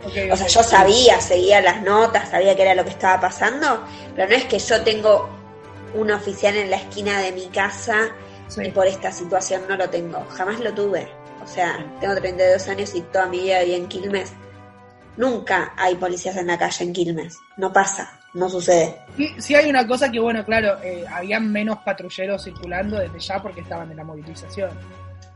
o 0.05 0.37
sea, 0.37 0.47
yo 0.47 0.63
sabía, 0.63 1.21
seguía 1.21 1.61
las 1.63 1.83
notas, 1.83 2.29
sabía 2.31 2.55
que 2.55 2.63
era 2.63 2.75
lo 2.75 2.85
que 2.85 2.91
estaba 2.91 3.19
pasando, 3.21 3.83
pero 4.15 4.29
no 4.29 4.35
es 4.37 4.45
que 4.45 4.59
yo 4.59 4.83
tengo 4.83 5.29
un 5.95 6.11
oficial 6.11 6.57
en 6.57 6.71
la 6.71 6.77
esquina 6.77 7.21
de 7.21 7.33
mi 7.33 7.47
casa 7.47 8.11
Sí. 8.49 8.65
y 8.67 8.71
por 8.71 8.87
esta 8.87 9.11
situación 9.11 9.63
no 9.69 9.77
lo 9.77 9.89
tengo. 9.91 10.25
Jamás 10.37 10.61
lo 10.61 10.73
tuve. 10.73 11.09
O 11.43 11.47
sea, 11.49 11.85
tengo 12.01 12.15
32 12.15 12.69
años 12.69 12.95
y 12.95 13.01
toda 13.01 13.27
mi 13.27 13.41
vida 13.41 13.61
viví 13.61 13.75
en 13.75 13.89
Quilmes. 13.89 14.33
Nunca 15.17 15.73
hay 15.77 15.95
policías 15.97 16.37
en 16.37 16.49
la 16.49 16.59
calle 16.59 16.85
en 16.85 16.93
Quilmes. 16.93 17.39
No 17.57 17.73
pasa. 17.73 18.19
no 18.35 18.51
sucede. 18.51 19.01
Sí, 19.17 19.35
sí 19.39 19.55
hay 19.55 19.71
una 19.71 19.87
cosa 19.87 20.11
que, 20.11 20.21
bueno, 20.21 20.45
claro, 20.45 20.77
eh, 20.83 21.05
había 21.11 21.41
menos 21.41 21.79
patrulleros 21.79 22.45
circulando 22.45 22.99
desde 22.99 23.19
ya 23.19 23.41
porque 23.41 23.63
estaban 23.63 23.91
en 23.91 23.97
la 23.97 24.05
movilización. 24.05 24.71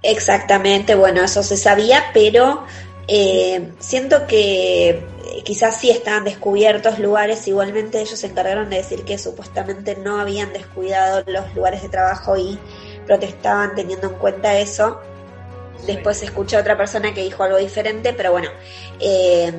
Exactamente, 0.02 0.94
bueno, 0.94 1.22
eso 1.22 1.42
se 1.42 1.56
sabía, 1.56 2.04
pero 2.12 2.64
eh, 3.08 3.72
siento 3.78 4.26
que 4.26 4.90
eh, 4.90 5.42
quizás 5.44 5.78
sí 5.78 5.90
estaban 5.90 6.24
descubiertos 6.24 6.98
lugares, 6.98 7.48
igualmente 7.48 8.00
ellos 8.00 8.18
se 8.18 8.28
encargaron 8.28 8.70
de 8.70 8.76
decir 8.76 9.02
que 9.04 9.18
supuestamente 9.18 9.96
no 9.96 10.20
habían 10.20 10.52
descuidado 10.52 11.24
los 11.26 11.54
lugares 11.54 11.82
de 11.82 11.88
trabajo 11.88 12.36
y 12.36 12.58
protestaban 13.06 13.74
teniendo 13.74 14.08
en 14.08 14.14
cuenta 14.14 14.58
eso. 14.58 15.00
Después 15.86 16.22
escuché 16.22 16.56
a 16.56 16.60
otra 16.60 16.76
persona 16.76 17.14
que 17.14 17.22
dijo 17.22 17.42
algo 17.42 17.58
diferente, 17.58 18.12
pero 18.12 18.32
bueno, 18.32 18.48
eh, 19.00 19.52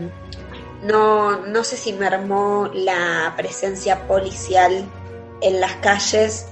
no, 0.83 1.45
no 1.45 1.63
sé 1.63 1.77
si 1.77 1.93
mermó 1.93 2.69
la 2.73 3.33
presencia 3.37 4.07
policial 4.07 4.85
en 5.41 5.59
las 5.59 5.73
calles, 5.77 6.47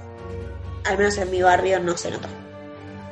al 0.86 0.98
menos 0.98 1.18
en 1.18 1.32
mi 1.32 1.42
barrio 1.42 1.80
no 1.80 1.98
se 1.98 2.12
notó. 2.12 2.28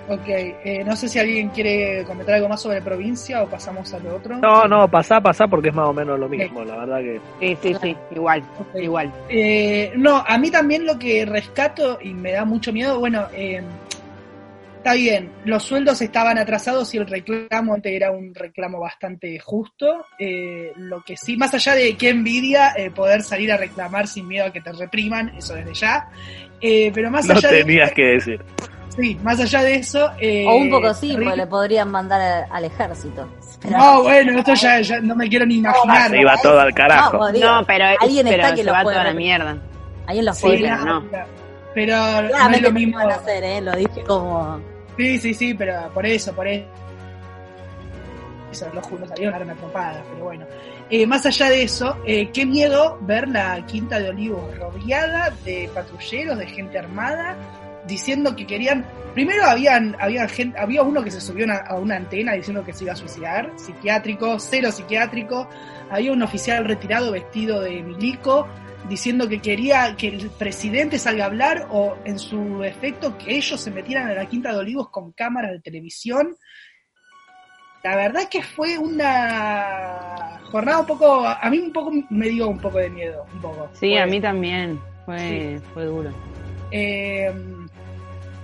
Ok, 0.09 0.23
eh, 0.27 0.83
no 0.85 0.95
sé 0.95 1.09
si 1.09 1.19
alguien 1.19 1.49
quiere 1.49 2.05
comentar 2.05 2.35
algo 2.35 2.47
más 2.47 2.61
sobre 2.61 2.81
provincia 2.81 3.43
o 3.43 3.47
pasamos 3.47 3.93
a 3.93 3.99
lo 3.99 4.15
otro. 4.15 4.37
No, 4.37 4.65
no, 4.65 4.89
pasá, 4.89 5.19
pasá 5.19 5.47
porque 5.47 5.67
es 5.67 5.75
más 5.75 5.89
o 5.89 5.93
menos 5.93 6.17
lo 6.17 6.29
mismo, 6.29 6.63
la 6.63 6.77
verdad 6.77 6.99
que... 6.99 7.19
Sí, 7.41 7.57
sí, 7.61 7.75
sí, 7.81 7.97
igual, 8.11 8.41
igual. 8.75 9.11
Eh, 9.27 9.91
no, 9.97 10.23
a 10.25 10.37
mí 10.37 10.49
también 10.49 10.85
lo 10.85 10.97
que 10.97 11.25
rescato 11.25 11.99
y 12.01 12.13
me 12.13 12.31
da 12.31 12.45
mucho 12.45 12.71
miedo, 12.71 12.99
bueno, 12.99 13.27
eh, 13.33 13.61
está 14.87 14.93
bien, 14.97 15.31
los 15.43 15.63
sueldos 15.63 16.01
estaban 16.01 16.37
atrasados 16.37 16.93
y 16.93 16.97
el 16.97 17.07
reclamo 17.07 17.73
antes 17.73 17.91
era 17.91 18.11
un 18.11 18.33
reclamo 18.33 18.79
bastante 18.79 19.37
justo. 19.39 20.05
eh, 20.17 20.71
lo 20.77 21.01
que 21.03 21.17
sí, 21.17 21.35
más 21.35 21.53
allá 21.53 21.73
de 21.75 21.95
qué 21.97 22.09
envidia 22.09 22.73
eh, 22.77 22.89
poder 22.91 23.21
salir 23.21 23.51
a 23.51 23.57
reclamar 23.57 24.07
sin 24.07 24.27
miedo 24.27 24.45
a 24.45 24.51
que 24.53 24.61
te 24.61 24.71
repriman, 24.71 25.29
eso 25.37 25.55
desde 25.55 25.73
ya. 25.73 26.07
Eh, 26.61 26.91
pero 26.93 27.11
más 27.11 27.25
No 27.25 27.33
allá 27.35 27.49
tenías 27.49 27.89
de 27.89 27.95
que 27.95 28.01
decir. 28.03 28.41
sí, 28.97 29.15
más 29.23 29.39
allá 29.41 29.61
de 29.63 29.75
eso. 29.75 30.09
eh, 30.19 30.45
O 30.47 30.55
un 30.55 30.69
poco 30.69 30.93
sí, 30.93 31.09
terrible- 31.09 31.25
porque 31.25 31.37
le 31.37 31.47
podrían 31.47 31.91
mandar 31.91 32.21
al, 32.21 32.45
al 32.49 32.63
ejército. 32.65 33.27
Pero- 33.61 33.77
No, 33.77 34.03
bueno, 34.03 34.37
esto 34.39 34.53
ya, 34.53 34.79
ya 34.81 34.99
no 35.01 35.15
me 35.15 35.27
quiero 35.27 35.45
ni 35.45 35.55
imaginar. 35.55 36.09
Se 36.11 36.19
iba 36.21 36.35
todo 36.41 36.59
al 36.61 36.73
carajo. 36.73 37.17
No, 37.17 37.31
digo, 37.31 37.45
No, 37.45 37.65
pero, 37.65 37.85
alguien 37.99 38.25
pero 38.25 38.37
está 38.43 38.51
que 38.51 38.57
se 38.57 38.63
los 38.63 38.73
va 38.73 38.83
puede 38.83 38.95
toda 38.95 39.07
la 39.09 39.13
mierda. 39.13 39.57
Ahí 40.05 40.19
en 40.19 40.25
los 40.25 40.37
Sí, 40.37 40.47
pero 40.61 40.77
no. 40.85 41.03
Pero 41.73 41.95
no 42.21 42.49
es 42.55 42.61
lo 42.61 42.71
mismo. 42.71 42.97
van 42.97 43.11
a 43.11 43.15
hacer, 43.15 43.43
¿eh? 43.43 43.61
Lo 43.61 43.71
dije 43.73 44.01
como... 44.07 44.59
Sí, 44.97 45.17
sí, 45.19 45.33
sí, 45.33 45.53
pero 45.53 45.89
por 45.93 46.05
eso, 46.05 46.33
por 46.33 46.47
eso. 46.47 46.65
Eso, 48.51 48.69
los 48.73 48.85
juros 48.85 49.09
salieron 49.09 49.35
a 49.35 49.37
dar 49.39 49.45
una 49.47 49.55
trompada, 49.55 50.03
pero 50.11 50.23
bueno. 50.25 50.45
Eh, 50.89 51.05
más 51.05 51.25
allá 51.25 51.49
de 51.49 51.63
eso, 51.63 51.97
eh, 52.05 52.29
qué 52.31 52.45
miedo 52.45 52.97
ver 53.01 53.27
la 53.27 53.63
Quinta 53.65 53.99
de 53.99 54.09
Olivos 54.09 54.57
rodeada 54.57 55.31
de 55.43 55.69
patrulleros, 55.73 56.37
de 56.37 56.47
gente 56.47 56.79
armada, 56.79 57.35
diciendo 57.85 58.35
que 58.35 58.47
querían. 58.47 58.85
Primero 59.13 59.43
habían, 59.45 59.95
había 59.99 60.27
gente, 60.29 60.57
había 60.57 60.81
uno 60.83 61.03
que 61.03 61.11
se 61.11 61.19
subió 61.19 61.43
una- 61.45 61.57
a 61.57 61.75
una 61.75 61.97
antena 61.97 62.33
diciendo 62.33 62.63
que 62.63 62.71
se 62.73 62.85
iba 62.85 62.93
a 62.93 62.95
suicidar, 62.95 63.51
psiquiátrico, 63.57 64.39
cero 64.39 64.71
psiquiátrico. 64.71 65.47
Había 65.89 66.11
un 66.13 66.21
oficial 66.23 66.63
retirado 66.65 67.11
vestido 67.11 67.59
de 67.61 67.81
milico 67.83 68.47
diciendo 68.89 69.27
que 69.27 69.39
quería 69.41 69.95
que 69.97 70.07
el 70.09 70.29
presidente 70.29 70.97
salga 70.99 71.25
a 71.25 71.27
hablar 71.27 71.67
o 71.71 71.97
en 72.05 72.17
su 72.19 72.63
efecto 72.63 73.17
que 73.17 73.35
ellos 73.35 73.59
se 73.59 73.71
metieran 73.71 74.07
a 74.09 74.13
la 74.13 74.25
Quinta 74.27 74.51
de 74.53 74.59
Olivos 74.59 74.89
con 74.89 75.11
cámaras 75.11 75.51
de 75.51 75.59
televisión. 75.59 76.35
La 77.83 77.95
verdad 77.95 78.27
que 78.29 78.41
fue 78.41 78.77
una 78.77 80.39
jornada 80.51 80.79
un 80.79 80.85
poco, 80.85 81.25
a 81.25 81.49
mí 81.49 81.59
un 81.59 81.71
poco 81.71 81.91
me 82.09 82.27
dio 82.29 82.47
un 82.47 82.59
poco 82.59 82.77
de 82.79 82.89
miedo, 82.89 83.25
un 83.33 83.41
poco. 83.41 83.69
Sí, 83.73 83.91
Fue- 83.91 83.99
a 84.01 84.05
mí 84.05 84.19
también. 84.21 84.79
Fue, 85.05 85.19
Sí. 85.59 85.65
fue 85.73 85.85
duro. 85.85 86.11
Eh, 86.71 87.31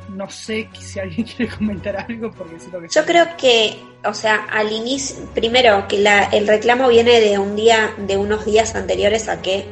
no 0.09 0.29
sé 0.29 0.69
si 0.79 0.99
alguien 0.99 1.25
quiere 1.37 1.51
comentar 1.51 1.97
algo 1.97 2.31
porque 2.31 2.59
siento 2.59 2.79
que 2.79 2.87
Yo 2.89 3.03
creo 3.05 3.25
que, 3.37 3.75
o 4.05 4.13
sea, 4.13 4.45
al 4.51 4.71
inicio, 4.71 5.25
primero 5.33 5.87
que 5.87 5.97
la, 5.99 6.25
el 6.25 6.47
reclamo 6.47 6.87
viene 6.87 7.19
de 7.19 7.37
un 7.39 7.55
día, 7.55 7.91
de 7.97 8.15
unos 8.17 8.45
días 8.45 8.75
anteriores 8.75 9.27
a 9.27 9.41
que 9.41 9.65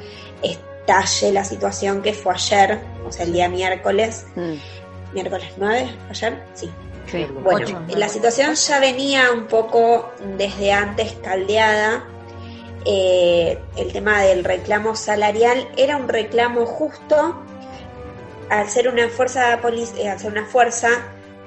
estalle 0.81 1.31
la 1.31 1.43
situación 1.43 2.01
que 2.01 2.13
fue 2.13 2.33
ayer, 2.33 2.79
o 3.07 3.11
sea, 3.11 3.25
el 3.25 3.33
día 3.33 3.49
miércoles, 3.49 4.25
Mm, 4.35 4.53
miércoles 5.13 5.47
9, 5.57 5.89
ayer, 6.09 6.43
sí. 6.53 6.71
sí. 7.09 7.27
Bueno, 7.43 7.65
Ocho. 7.65 7.97
la 7.97 8.09
situación 8.09 8.55
ya 8.55 8.79
venía 8.79 9.31
un 9.31 9.45
poco 9.47 10.11
desde 10.37 10.71
antes 10.71 11.13
caldeada. 11.23 12.05
Eh, 12.85 13.59
el 13.77 13.91
tema 13.91 14.21
del 14.23 14.43
reclamo 14.43 14.95
salarial 14.95 15.67
era 15.77 15.97
un 15.97 16.07
reclamo 16.07 16.65
justo. 16.65 17.43
Al 18.49 18.69
ser 18.69 18.89
una 18.89 19.07
fuerza 19.07 19.59
eh, 19.97 20.09
al 20.09 20.19
ser 20.19 20.31
una 20.31 20.45
fuerza, 20.45 20.89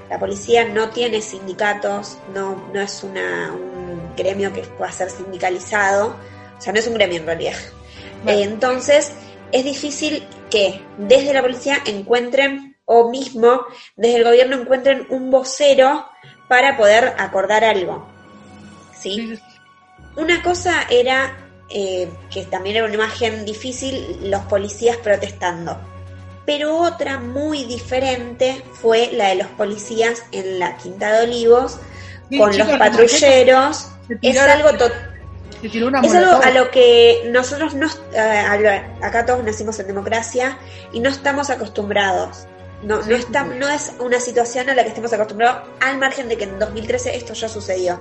la 0.08 0.18
policía 0.18 0.66
no 0.68 0.90
tiene 0.90 1.20
sindicatos, 1.20 2.18
no, 2.32 2.68
no 2.72 2.80
es 2.80 3.02
una, 3.02 3.52
un 3.52 4.14
gremio 4.16 4.52
que 4.52 4.62
pueda 4.62 4.90
ser 4.92 5.10
sindicalizado, 5.10 6.16
o 6.56 6.60
sea, 6.60 6.72
no 6.72 6.78
es 6.78 6.86
un 6.86 6.94
gremio 6.94 7.18
en 7.18 7.26
realidad. 7.26 7.56
Bueno. 8.24 8.38
Eh, 8.40 8.42
entonces, 8.44 9.12
es 9.52 9.64
difícil 9.64 10.26
que 10.50 10.80
desde 10.98 11.32
la 11.32 11.42
policía 11.42 11.78
encuentren, 11.86 12.76
o 12.86 13.10
mismo 13.10 13.62
desde 13.96 14.16
el 14.16 14.24
gobierno 14.24 14.56
encuentren 14.56 15.06
un 15.08 15.30
vocero 15.30 16.06
para 16.48 16.76
poder 16.76 17.14
acordar 17.18 17.64
algo. 17.64 18.06
¿Sí? 18.98 19.38
Una 20.16 20.42
cosa 20.42 20.84
era, 20.90 21.36
eh, 21.70 22.08
que 22.30 22.42
también 22.44 22.76
era 22.76 22.84
una 22.84 22.94
imagen 22.94 23.44
difícil, 23.44 24.18
los 24.30 24.42
policías 24.42 24.96
protestando. 24.98 25.78
Pero 26.46 26.76
otra 26.76 27.18
muy 27.18 27.64
diferente 27.64 28.62
fue 28.74 29.10
la 29.12 29.28
de 29.28 29.36
los 29.36 29.46
policías 29.48 30.22
en 30.30 30.58
la 30.58 30.76
Quinta 30.76 31.10
de 31.12 31.26
Olivos, 31.26 31.78
con 32.38 32.52
chicos, 32.52 32.68
los 32.68 32.78
patrulleros. 32.78 33.88
Es 34.20 34.38
algo 34.38 34.76
to- 34.76 34.92
se 35.64 35.70
tiró 35.70 35.86
una 35.88 36.00
es 36.00 36.14
algo 36.14 36.42
a 36.42 36.50
lo 36.50 36.70
que 36.70 37.22
nosotros 37.32 37.74
no, 37.74 37.86
eh, 38.12 38.82
acá 39.00 39.24
todos 39.24 39.42
nacimos 39.42 39.78
en 39.80 39.86
democracia 39.86 40.58
y 40.92 41.00
no 41.00 41.08
estamos 41.08 41.48
acostumbrados. 41.48 42.46
No, 42.82 43.00
no, 43.00 43.16
está, 43.16 43.44
no 43.44 43.66
es 43.66 43.92
una 43.98 44.20
situación 44.20 44.68
a 44.68 44.74
la 44.74 44.82
que 44.82 44.90
estemos 44.90 45.10
acostumbrados, 45.14 45.62
al 45.80 45.96
margen 45.96 46.28
de 46.28 46.36
que 46.36 46.44
en 46.44 46.58
2013 46.58 47.16
esto 47.16 47.32
ya 47.32 47.48
sucedió. 47.48 47.98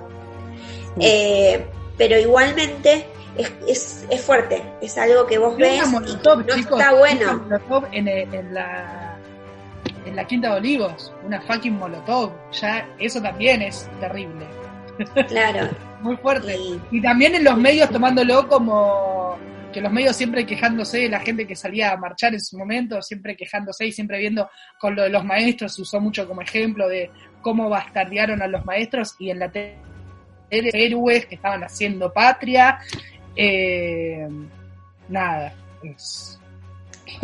Eh, 1.00 1.66
pero 1.96 2.18
igualmente 2.18 3.06
es, 3.38 3.50
es, 3.66 4.04
es 4.10 4.20
fuerte, 4.20 4.62
es 4.82 4.98
algo 4.98 5.26
que 5.26 5.38
vos 5.38 5.56
ves 5.56 5.86
y 5.86 5.90
no 5.90 6.04
chicos, 6.04 6.78
está 6.78 6.92
bueno. 6.92 7.38
molotov 7.48 7.86
en, 7.92 8.08
el- 8.08 8.34
en 8.34 8.52
la 8.52 9.18
en 10.04 10.16
la 10.16 10.26
Quinta 10.26 10.50
de 10.50 10.56
Olivos, 10.56 11.14
una 11.24 11.40
fucking 11.40 11.78
molotov, 11.78 12.30
ya 12.52 12.86
eso 12.98 13.22
también 13.22 13.62
es 13.62 13.88
terrible, 14.00 14.46
Claro. 15.28 15.68
muy 16.02 16.16
fuerte. 16.16 16.56
Y, 16.56 16.80
Y 16.98 17.02
también 17.02 17.34
en 17.34 17.44
los 17.44 17.56
medios 17.56 17.88
tomándolo 17.90 18.46
como 18.48 19.36
que 19.72 19.80
los 19.80 19.90
medios 19.92 20.14
siempre 20.14 20.46
quejándose 20.46 20.98
de 20.98 21.08
la 21.08 21.18
gente 21.20 21.46
que 21.48 21.56
salía 21.56 21.90
a 21.92 21.96
marchar 21.96 22.32
en 22.32 22.40
su 22.40 22.56
momento, 22.56 23.02
siempre 23.02 23.36
quejándose 23.36 23.86
y 23.86 23.92
siempre 23.92 24.18
viendo 24.18 24.48
con 24.78 24.94
lo 24.94 25.02
de 25.02 25.08
los 25.10 25.24
maestros, 25.24 25.74
se 25.74 25.82
usó 25.82 26.00
mucho 26.00 26.28
como 26.28 26.42
ejemplo 26.42 26.86
de 26.88 27.10
cómo 27.42 27.68
bastardearon 27.68 28.40
a 28.40 28.46
los 28.46 28.64
maestros 28.64 29.16
y 29.18 29.30
en 29.30 29.40
la 29.40 29.50
tele 29.50 29.74
héroes 30.50 31.26
que 31.26 31.34
estaban 31.34 31.64
haciendo 31.64 32.12
patria. 32.12 32.78
Eh, 33.34 34.28
nada, 35.08 35.52
es- 35.82 36.38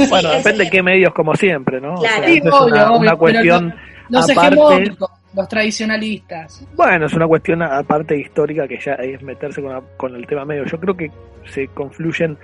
Bueno, 0.09 0.31
Sí, 0.31 0.37
depende 0.39 0.51
es- 0.51 0.59
de 0.59 0.71
qué 0.71 0.83
medios, 0.83 1.13
como 1.15 1.35
siempre, 1.37 1.81
¿no? 1.81 1.95
O 1.95 2.01
Claro. 2.01 2.17
sea, 2.19 2.27
Sí, 2.27 2.39
eso 2.39 2.49
es 2.49 2.53
obvio, 2.55 2.75
una, 2.75 2.83
obvio, 2.91 2.99
una 2.99 3.11
pero 3.11 3.19
cuestión, 3.19 3.75
los 4.09 4.31
Aparte- 4.31 4.55
hegemónicos, 4.55 5.11
los 5.35 5.49
tradicionalistas. 5.49 6.67
bueno, 6.77 7.07
es 7.07 7.15
una 7.15 7.27
cuestión 7.27 7.63
aparte 7.63 8.17
histórica 8.17 8.67
que 8.67 8.79
ya 8.81 8.95
es 8.95 9.23
meterse 9.23 9.63
con, 9.63 9.73
la- 9.73 9.83
con 9.97 10.15
el 10.15 10.27
tema 10.27 10.45
medio. 10.45 10.65
Yo 10.65 10.79
creo 10.79 10.97
que 10.97 11.11
se 11.45 11.69
confluyen 11.69 12.37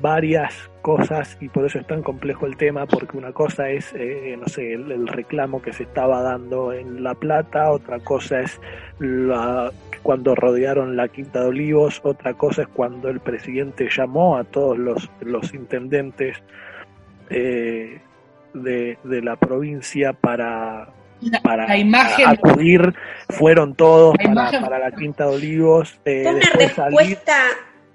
varias 0.00 0.70
cosas 0.82 1.36
y 1.40 1.48
por 1.48 1.64
eso 1.64 1.78
es 1.78 1.86
tan 1.86 2.02
complejo 2.02 2.46
el 2.46 2.56
tema, 2.56 2.86
porque 2.86 3.16
una 3.16 3.32
cosa 3.32 3.68
es, 3.70 3.92
eh, 3.94 4.36
no 4.38 4.46
sé, 4.46 4.74
el, 4.74 5.06
reclamo 5.06 5.62
que 5.62 5.72
se 5.72 5.84
estaba 5.84 6.22
dando 6.22 6.72
en 6.72 7.02
La 7.02 7.14
Plata, 7.14 7.70
otra 7.70 7.98
cosa 8.00 8.40
es 8.40 8.60
la, 8.98 9.70
cuando 10.02 10.34
rodearon 10.34 10.96
la 10.96 11.08
Quinta 11.08 11.40
de 11.40 11.48
Olivos, 11.48 12.00
otra 12.04 12.34
cosa 12.34 12.62
es 12.62 12.68
cuando 12.68 13.08
el 13.08 13.20
presidente 13.20 13.88
llamó 13.90 14.36
a 14.36 14.44
todos 14.44 14.78
los, 14.78 15.54
intendentes 15.54 16.36
eh, 17.30 18.00
de, 18.54 18.98
la 19.04 19.36
provincia 19.36 20.12
para, 20.12 20.88
para 21.42 21.66
la 21.66 21.76
imagen, 21.76 22.28
acudir, 22.28 22.94
fueron 23.30 23.74
todos 23.74 24.14
La 24.22 24.50
para, 24.60 24.78
la 24.78 24.90
Quinta 24.92 25.26
de 25.26 25.34
Olivos. 25.36 25.98
eh, 26.04 26.22
fue 26.24 26.34
una 26.34 26.42
salir- 26.42 26.58
respuesta 26.76 27.36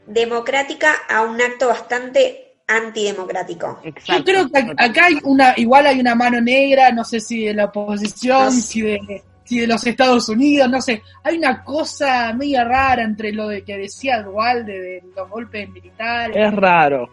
democrática 0.08 0.92
a 1.10 1.22
un 1.22 1.42
acto 1.42 1.68
bastante 1.70 2.56
antidemocrático. 2.68 3.80
Exacto. 3.84 4.18
Yo 4.18 4.24
creo 4.24 4.50
que 4.50 4.60
ac- 4.60 4.76
acá 4.90 5.06
hay 5.06 5.20
una, 5.24 5.54
igual 5.58 5.88
hay 5.88 6.00
una 6.00 6.16
mano 6.16 6.42
negra, 6.42 6.92
no 6.92 7.04
sé 7.04 7.20
si 7.20 7.46
de 7.46 7.54
la 7.54 7.66
oposición, 7.66 8.46
No 8.46 8.52
sé. 8.52 8.62
si 8.62 8.82
de, 8.82 9.24
si 9.44 9.60
de 9.60 9.68
los 9.68 9.86
Estados 9.86 10.30
Unidos, 10.30 10.70
no 10.70 10.82
sé. 10.82 11.02
Hay 11.24 11.38
una 11.38 11.64
cosa 11.64 12.34
media 12.34 12.64
rara 12.64 13.04
entre 13.04 13.32
lo 13.32 13.48
de 13.48 13.64
que 13.64 13.78
decía 13.78 14.22
Dualde 14.22 14.80
de 14.80 15.04
los 15.16 15.30
golpes 15.30 15.70
militares. 15.70 16.36
Es 16.38 16.54
raro. 16.54 17.10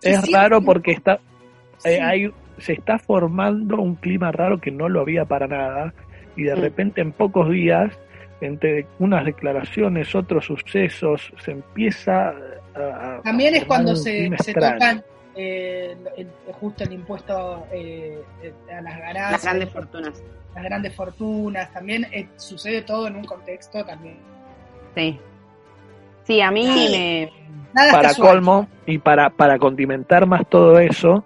Es 0.00 0.20
Sí, 0.20 0.26
sí. 0.26 0.32
raro 0.32 0.60
porque 0.62 0.92
está, 0.92 1.18
Sí. 1.78 1.90
eh, 1.90 2.00
hay, 2.00 2.32
se 2.62 2.72
está 2.74 2.98
formando 2.98 3.76
un 3.76 3.96
clima 3.96 4.32
raro 4.32 4.60
que 4.60 4.70
no 4.70 4.88
lo 4.88 5.00
había 5.00 5.24
para 5.24 5.46
nada 5.46 5.92
y 6.36 6.44
de 6.44 6.56
Mm. 6.56 6.60
repente 6.60 7.00
en 7.00 7.12
pocos 7.12 7.50
días, 7.50 7.92
entre 8.40 8.86
unas 8.98 9.24
declaraciones, 9.24 10.14
otros 10.14 10.46
sucesos, 10.46 11.32
se 11.44 11.52
empieza 11.52 12.30
a... 12.74 13.18
a 13.18 13.20
También 13.22 13.54
es 13.54 13.64
cuando 13.66 13.94
se, 13.94 14.30
se 14.38 14.52
tocan 14.54 15.02
eh, 15.36 15.96
el- 16.16 16.28
justo 16.60 16.84
el 16.84 16.92
impuesto 16.92 17.66
eh, 17.72 18.18
eh, 18.42 18.52
a 18.72 18.80
las 18.82 18.98
ganancias, 18.98 19.30
Las 19.32 19.44
grandes 19.44 19.70
fortunas. 19.70 20.22
las 20.54 20.64
grandes 20.64 20.94
fortunas, 20.94 21.72
también 21.72 22.06
eh, 22.12 22.26
sucede 22.36 22.82
todo 22.82 23.06
en 23.06 23.16
un 23.16 23.24
contexto 23.24 23.84
también. 23.84 24.16
Sí. 24.94 25.18
Sí, 26.24 26.40
a 26.40 26.50
mí 26.50 26.64
Sí. 26.66 26.88
me. 26.92 27.32
Nada 27.74 27.92
para 27.92 28.14
colmo 28.14 28.68
y 28.84 28.98
para, 28.98 29.30
para 29.30 29.58
condimentar 29.58 30.26
más 30.26 30.46
todo 30.48 30.78
eso, 30.78 31.24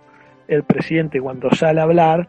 el 0.48 0.62
presidente 0.64 1.20
cuando 1.20 1.50
sale 1.50 1.80
a 1.80 1.84
hablar 1.84 2.28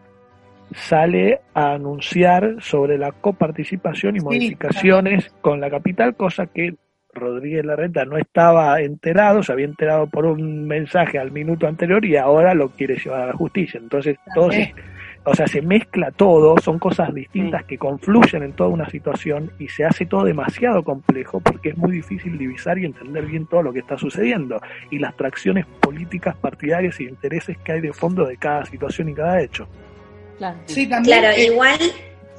sale 0.73 1.39
a 1.53 1.73
anunciar 1.73 2.55
sobre 2.59 2.97
la 2.97 3.11
coparticipación 3.13 4.15
y 4.15 4.19
Sí, 4.19 4.25
modificaciones 4.25 5.33
con 5.41 5.61
la 5.61 5.69
capital, 5.69 6.15
cosa 6.15 6.47
que 6.47 6.75
Rodríguez 7.13 7.65
Larreta 7.65 8.05
no 8.05 8.17
estaba 8.17 8.79
enterado, 8.81 9.41
se 9.41 9.51
había 9.53 9.65
enterado 9.65 10.07
por 10.07 10.25
un 10.25 10.67
mensaje 10.67 11.17
al 11.17 11.31
minuto 11.31 11.67
anterior 11.67 12.03
y 12.05 12.15
ahora 12.17 12.53
lo 12.53 12.69
quiere 12.69 12.97
llevar 12.97 13.21
a 13.21 13.27
la 13.27 13.33
justicia. 13.33 13.79
Entonces, 13.79 14.17
todo 14.35 14.51
se- 14.51 14.65
También. 14.67 14.85
O 15.29 15.35
sea, 15.35 15.45
se 15.45 15.61
mezcla 15.61 16.11
todo, 16.11 16.55
son 16.63 16.79
cosas 16.79 17.13
distintas 17.13 17.65
que 17.65 17.77
confluyen 17.77 18.43
en 18.43 18.53
toda 18.53 18.69
una 18.69 18.89
situación 18.89 19.51
y 19.59 19.67
se 19.67 19.83
hace 19.83 20.05
todo 20.05 20.23
demasiado 20.23 20.83
complejo 20.83 21.41
porque 21.41 21.69
es 21.69 21.77
muy 21.77 21.91
difícil 21.91 22.37
divisar 22.37 22.77
y 22.77 22.85
entender 22.85 23.25
bien 23.25 23.45
todo 23.45 23.61
lo 23.61 23.73
que 23.73 23.79
está 23.79 23.97
sucediendo 23.97 24.61
y 24.89 24.99
las 24.99 25.17
tracciones 25.17 25.65
políticas 25.81 26.37
partidarias 26.37 26.97
y 27.01 27.03
intereses 27.03 27.57
que 27.57 27.73
hay 27.73 27.81
de 27.81 27.91
fondo 27.91 28.25
de 28.25 28.37
cada 28.37 28.65
situación 28.65 29.09
y 29.09 29.15
cada 29.15 29.41
hecho. 29.41 29.67
Claro. 30.37 30.59
Sí, 30.65 30.87
también. 30.87 31.19
Claro, 31.19 31.35
eh, 31.35 31.45
igual 31.47 31.79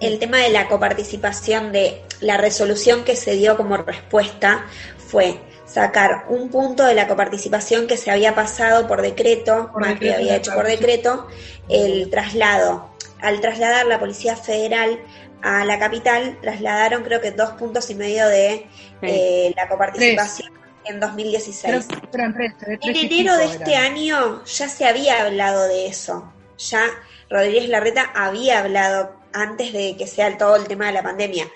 el 0.00 0.18
tema 0.18 0.38
de 0.38 0.48
la 0.48 0.66
coparticipación, 0.66 1.72
de 1.72 2.00
la 2.22 2.38
resolución 2.38 3.04
que 3.04 3.16
se 3.16 3.34
dio 3.34 3.58
como 3.58 3.76
respuesta 3.76 4.64
fue 4.96 5.34
sacar 5.68 6.24
un 6.28 6.48
punto 6.48 6.84
de 6.84 6.94
la 6.94 7.06
coparticipación 7.06 7.86
que 7.86 7.96
se 7.96 8.10
había 8.10 8.34
pasado 8.34 8.88
por 8.88 9.02
decreto, 9.02 9.70
Por 9.72 9.82
Macri 9.82 10.08
decreto, 10.08 10.16
había 10.16 10.36
hecho 10.36 10.54
por 10.54 10.66
decreto, 10.66 11.28
el 11.68 12.10
traslado. 12.10 12.90
Al 13.20 13.40
trasladar 13.40 13.86
la 13.86 13.98
Policía 13.98 14.36
Federal 14.36 15.00
a 15.42 15.64
la 15.64 15.78
capital, 15.78 16.38
trasladaron 16.40 17.02
creo 17.02 17.20
que 17.20 17.32
dos 17.32 17.50
puntos 17.50 17.90
y 17.90 17.94
medio 17.94 18.26
de 18.28 18.66
eh, 19.02 19.52
la 19.56 19.68
coparticipación 19.68 20.52
en 20.84 21.00
2016. 21.00 21.86
creo 21.86 22.00
que 22.00 22.16
eran 22.16 22.34
tres, 22.34 22.52
tres, 22.58 22.78
En 22.82 22.96
enero 22.96 23.36
de 23.36 23.44
este 23.44 23.76
año 23.76 24.44
ya 24.44 24.68
se 24.68 24.86
había 24.86 25.24
hablado 25.24 25.68
de 25.68 25.86
eso. 25.86 26.32
Ya 26.58 26.84
Rodríguez 27.28 27.68
Larreta 27.68 28.10
había 28.14 28.60
hablado 28.60 29.16
antes 29.32 29.72
de 29.72 29.96
que 29.96 30.06
sea 30.06 30.38
todo 30.38 30.56
el 30.56 30.66
tema 30.66 30.86
de 30.86 30.92
la 30.92 31.02
pandemia. 31.02 31.46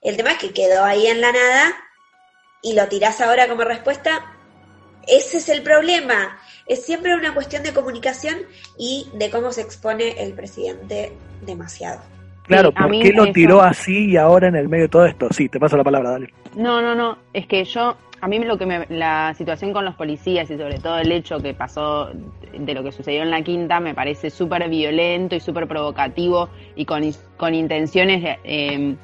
El 0.00 0.16
tema 0.16 0.32
es 0.32 0.38
que 0.38 0.52
quedó 0.52 0.84
ahí 0.84 1.06
en 1.06 1.20
la 1.20 1.32
nada 1.32 1.74
y 2.62 2.74
lo 2.74 2.86
tirás 2.88 3.20
ahora 3.20 3.48
como 3.48 3.62
respuesta. 3.64 4.24
Ese 5.06 5.38
es 5.38 5.48
el 5.48 5.62
problema. 5.62 6.38
Es 6.66 6.84
siempre 6.84 7.14
una 7.14 7.34
cuestión 7.34 7.62
de 7.62 7.72
comunicación 7.72 8.36
y 8.78 9.08
de 9.14 9.30
cómo 9.30 9.50
se 9.52 9.62
expone 9.62 10.22
el 10.22 10.34
presidente 10.34 11.12
demasiado. 11.42 12.00
Claro, 12.44 12.72
¿por 12.72 12.90
qué 12.90 13.12
lo 13.12 13.24
eso- 13.24 13.32
tiró 13.32 13.62
así 13.62 14.10
y 14.10 14.16
ahora 14.16 14.48
en 14.48 14.56
el 14.56 14.68
medio 14.68 14.84
de 14.84 14.88
todo 14.88 15.06
esto? 15.06 15.28
Sí, 15.32 15.48
te 15.48 15.58
paso 15.60 15.76
la 15.76 15.84
palabra, 15.84 16.10
dale. 16.10 16.32
No, 16.54 16.82
no, 16.82 16.94
no. 16.94 17.16
Es 17.32 17.46
que 17.46 17.64
yo, 17.64 17.96
a 18.20 18.28
mí 18.28 18.38
lo 18.40 18.58
que 18.58 18.66
me, 18.66 18.86
la 18.88 19.32
situación 19.38 19.72
con 19.72 19.84
los 19.84 19.94
policías 19.94 20.50
y 20.50 20.56
sobre 20.56 20.78
todo 20.78 20.98
el 20.98 21.10
hecho 21.12 21.38
que 21.38 21.54
pasó 21.54 22.10
de 22.52 22.74
lo 22.74 22.82
que 22.82 22.92
sucedió 22.92 23.22
en 23.22 23.30
la 23.30 23.42
quinta 23.42 23.78
me 23.80 23.94
parece 23.94 24.30
súper 24.30 24.68
violento 24.68 25.36
y 25.36 25.40
súper 25.40 25.68
provocativo 25.68 26.50
y 26.74 26.84
con, 26.84 27.02
con 27.36 27.54
intenciones 27.54 28.36
eh, 28.44 28.96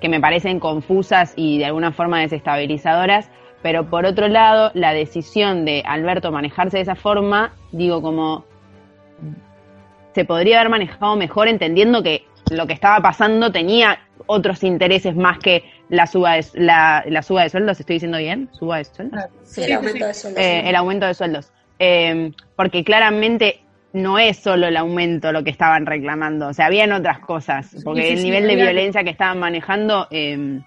que 0.00 0.08
me 0.08 0.20
parecen 0.20 0.60
confusas 0.60 1.32
y 1.36 1.58
de 1.58 1.66
alguna 1.66 1.92
forma 1.92 2.20
desestabilizadoras. 2.20 3.28
Pero 3.62 3.88
por 3.88 4.04
otro 4.04 4.28
lado, 4.28 4.70
la 4.74 4.92
decisión 4.92 5.64
de 5.64 5.82
Alberto 5.86 6.30
manejarse 6.30 6.76
de 6.76 6.82
esa 6.82 6.94
forma, 6.94 7.52
digo 7.72 8.02
como 8.02 8.44
se 10.14 10.24
podría 10.24 10.60
haber 10.60 10.70
manejado 10.70 11.16
mejor 11.16 11.48
entendiendo 11.48 12.02
que 12.02 12.24
lo 12.50 12.66
que 12.66 12.72
estaba 12.72 13.00
pasando 13.00 13.52
tenía 13.52 13.98
otros 14.26 14.62
intereses 14.62 15.14
más 15.14 15.38
que 15.38 15.64
la 15.88 16.06
suba 16.06 16.34
de, 16.34 16.46
la, 16.54 17.04
la 17.06 17.22
suba 17.22 17.42
de 17.42 17.50
sueldos, 17.50 17.78
¿estoy 17.80 17.96
diciendo 17.96 18.18
bien? 18.18 18.48
¿Suba 18.52 18.78
de 18.78 18.84
sueldos? 18.84 19.24
Sí, 19.42 19.62
Sí, 19.62 19.64
el 19.64 19.76
aumento 19.76 20.06
de 20.06 20.14
sueldos. 20.14 20.42
Eh, 20.42 20.62
el 20.68 20.76
aumento 20.76 21.06
de 21.06 21.14
sueldos. 21.14 21.52
Eh, 21.78 22.32
porque 22.56 22.82
claramente 22.82 23.60
no 23.96 24.18
es 24.18 24.36
solo 24.36 24.66
el 24.66 24.76
aumento 24.76 25.32
lo 25.32 25.42
que 25.42 25.50
estaban 25.50 25.86
reclamando, 25.86 26.48
o 26.48 26.52
sea, 26.52 26.66
habían 26.66 26.92
otras 26.92 27.18
cosas, 27.20 27.74
porque 27.82 28.02
sí, 28.02 28.08
el 28.08 28.18
sí, 28.18 28.24
nivel 28.24 28.46
de 28.46 28.56
violencia 28.56 29.02
que 29.02 29.10
estaban 29.10 29.38
manejando 29.38 30.06
eh, 30.10 30.60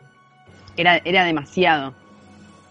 era, 0.76 0.98
era 1.06 1.24
demasiado. 1.24 1.94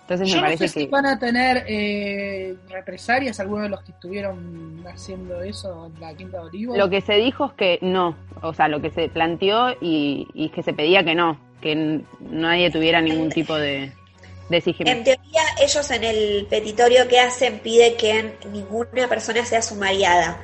Entonces 0.03 0.29
Yo 0.29 0.37
me 0.37 0.40
no 0.40 0.47
parece 0.47 0.68
sé 0.68 0.81
si 0.81 0.87
que... 0.87 0.90
van 0.90 1.07
a 1.07 1.18
tener 1.18 1.64
eh, 1.68 2.57
represalias 2.71 3.38
algunos 3.40 3.64
de 3.64 3.68
los 3.68 3.83
que 3.83 3.92
estuvieron 3.92 4.83
haciendo 4.92 5.42
eso 5.42 5.92
en 5.94 6.01
la 6.01 6.14
Quinta 6.14 6.38
de 6.38 6.44
Olivos. 6.44 6.79
Lo 6.79 6.90
que 6.90 7.03
se 7.03 7.14
dijo 7.14 7.47
es 7.47 7.53
que 7.53 7.79
no, 7.83 8.16
o 8.40 8.55
sea, 8.55 8.68
lo 8.68 8.81
que 8.81 8.90
se 8.90 9.09
planteó 9.11 9.71
y, 9.81 10.27
y 10.35 10.49
que 10.49 10.62
se 10.62 10.73
pedía 10.73 11.05
que 11.05 11.14
no, 11.14 11.38
que 11.61 12.03
nadie 12.21 12.71
tuviera 12.71 13.01
ningún 13.01 13.29
tipo 13.29 13.55
de 13.55 13.92
En 14.50 15.04
teoría, 15.04 15.42
ellos 15.61 15.90
en 15.90 16.04
el 16.04 16.46
petitorio 16.48 17.06
que 17.06 17.20
hacen 17.20 17.61
pide 17.61 17.96
que 17.96 18.38
ninguna 18.50 19.08
persona 19.08 19.44
sea 19.44 19.61
sumariada. 19.61 20.40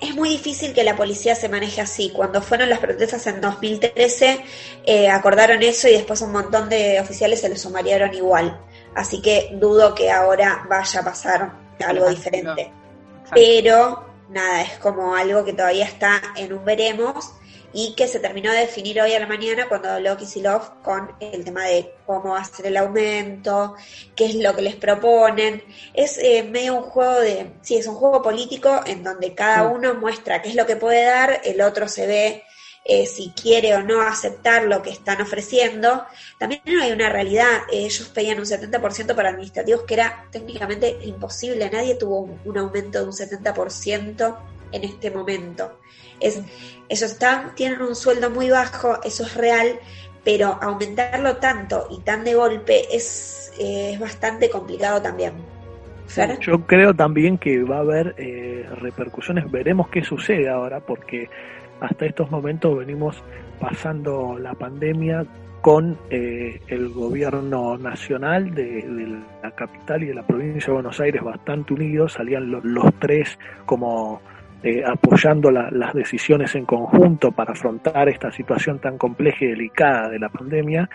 Es 0.00 0.14
muy 0.14 0.30
difícil 0.30 0.72
que 0.72 0.84
la 0.84 0.96
policía 0.96 1.34
se 1.34 1.48
maneje 1.48 1.80
así. 1.80 2.10
Cuando 2.10 2.40
fueron 2.40 2.68
las 2.70 2.78
protestas 2.78 3.26
en 3.26 3.40
2013, 3.40 4.44
eh, 4.84 5.08
acordaron 5.08 5.62
eso 5.62 5.88
y 5.88 5.92
después 5.92 6.20
un 6.22 6.32
montón 6.32 6.68
de 6.68 7.00
oficiales 7.00 7.40
se 7.40 7.48
los 7.48 7.60
sumariaron 7.60 8.12
igual. 8.14 8.60
Así 8.94 9.20
que 9.20 9.50
dudo 9.54 9.94
que 9.94 10.10
ahora 10.10 10.66
vaya 10.68 11.00
a 11.00 11.04
pasar 11.04 11.52
algo 11.86 12.08
Exacto. 12.08 12.16
diferente. 12.16 12.62
Exacto. 12.62 13.34
Pero 13.34 14.06
nada, 14.30 14.62
es 14.62 14.78
como 14.78 15.14
algo 15.14 15.44
que 15.44 15.52
todavía 15.52 15.84
está 15.84 16.20
en 16.36 16.52
un 16.52 16.64
veremos 16.64 17.32
y 17.72 17.94
que 17.94 18.08
se 18.08 18.18
terminó 18.18 18.50
de 18.52 18.60
definir 18.60 19.00
hoy 19.00 19.12
a 19.14 19.20
la 19.20 19.26
mañana 19.26 19.68
cuando 19.68 19.90
habló 19.90 20.16
Kisilov 20.16 20.82
con 20.82 21.12
el 21.20 21.44
tema 21.44 21.64
de 21.66 21.94
cómo 22.06 22.30
va 22.30 22.40
a 22.40 22.44
ser 22.44 22.66
el 22.66 22.76
aumento, 22.76 23.74
qué 24.16 24.26
es 24.26 24.34
lo 24.34 24.54
que 24.56 24.62
les 24.62 24.76
proponen. 24.76 25.62
Es 25.94 26.18
eh, 26.18 26.42
medio 26.42 26.74
un 26.76 26.82
juego 26.82 27.20
de, 27.20 27.52
sí, 27.62 27.76
es 27.76 27.86
un 27.86 27.94
juego 27.94 28.22
político 28.22 28.80
en 28.86 29.04
donde 29.04 29.34
cada 29.34 29.68
Sí. 29.68 29.74
uno 29.74 29.94
muestra 29.94 30.42
qué 30.42 30.48
es 30.48 30.54
lo 30.56 30.66
que 30.66 30.76
puede 30.76 31.04
dar, 31.04 31.40
el 31.44 31.60
otro 31.60 31.86
se 31.88 32.06
ve 32.06 32.42
eh, 32.84 33.06
si 33.06 33.30
quiere 33.30 33.74
o 33.76 33.82
no 33.82 34.00
aceptar 34.02 34.64
lo 34.64 34.82
que 34.82 34.90
están 34.90 35.20
ofreciendo. 35.20 36.04
También 36.38 36.62
hay 36.82 36.90
una 36.92 37.08
realidad, 37.10 37.62
eh, 37.70 37.84
ellos 37.84 38.08
pedían 38.08 38.38
un 38.40 38.46
70% 38.46 39.14
para 39.14 39.28
administrativos 39.28 39.82
que 39.84 39.94
era 39.94 40.26
técnicamente 40.32 40.98
imposible, 41.04 41.70
nadie 41.70 41.94
tuvo 41.94 42.20
un, 42.20 42.40
un 42.44 42.58
aumento 42.58 42.98
de 43.00 43.04
un 43.04 43.12
70% 43.12 44.38
en 44.72 44.84
este 44.84 45.10
momento. 45.10 45.78
Es, 46.20 46.42
ellos 46.88 47.18
tienen 47.54 47.80
un 47.82 47.94
sueldo 47.94 48.30
muy 48.30 48.50
bajo, 48.50 48.98
eso 49.04 49.24
es 49.24 49.34
real, 49.36 49.78
pero 50.24 50.58
aumentarlo 50.60 51.36
tanto 51.36 51.86
y 51.90 52.00
tan 52.02 52.24
de 52.24 52.34
golpe 52.34 52.94
es, 52.94 53.52
es 53.58 53.98
bastante 53.98 54.50
complicado 54.50 55.00
también. 55.00 55.32
Fer? 56.06 56.38
Yo 56.40 56.66
creo 56.66 56.92
también 56.92 57.38
que 57.38 57.62
va 57.62 57.76
a 57.76 57.80
haber 57.80 58.14
eh, 58.18 58.66
repercusiones, 58.80 59.50
veremos 59.50 59.88
qué 59.88 60.02
sucede 60.02 60.48
ahora, 60.48 60.80
porque 60.80 61.30
hasta 61.80 62.04
estos 62.04 62.30
momentos 62.30 62.76
venimos 62.76 63.22
pasando 63.60 64.36
la 64.38 64.54
pandemia 64.54 65.24
con 65.60 65.96
eh, 66.10 66.60
el 66.68 66.88
gobierno 66.88 67.76
nacional 67.78 68.54
de, 68.54 68.82
de 68.82 69.18
la 69.42 69.50
capital 69.54 70.02
y 70.02 70.06
de 70.06 70.14
la 70.14 70.26
provincia 70.26 70.66
de 70.66 70.72
Buenos 70.72 70.98
Aires 71.00 71.22
bastante 71.22 71.74
unidos, 71.74 72.14
salían 72.14 72.50
lo- 72.50 72.60
los 72.62 72.92
tres 72.98 73.38
como 73.66 74.20
eh, 74.62 74.82
apoyando 74.86 75.50
la- 75.50 75.70
las 75.70 75.94
decisiones 75.94 76.54
en 76.54 76.66
conjunto 76.66 77.32
para 77.32 77.52
afrontar 77.52 78.08
esta 78.08 78.30
situación 78.30 78.78
tan 78.78 78.98
compleja 78.98 79.44
y 79.44 79.48
delicada 79.48 80.08
de 80.08 80.18
la 80.18 80.28
pandemia. 80.28 80.88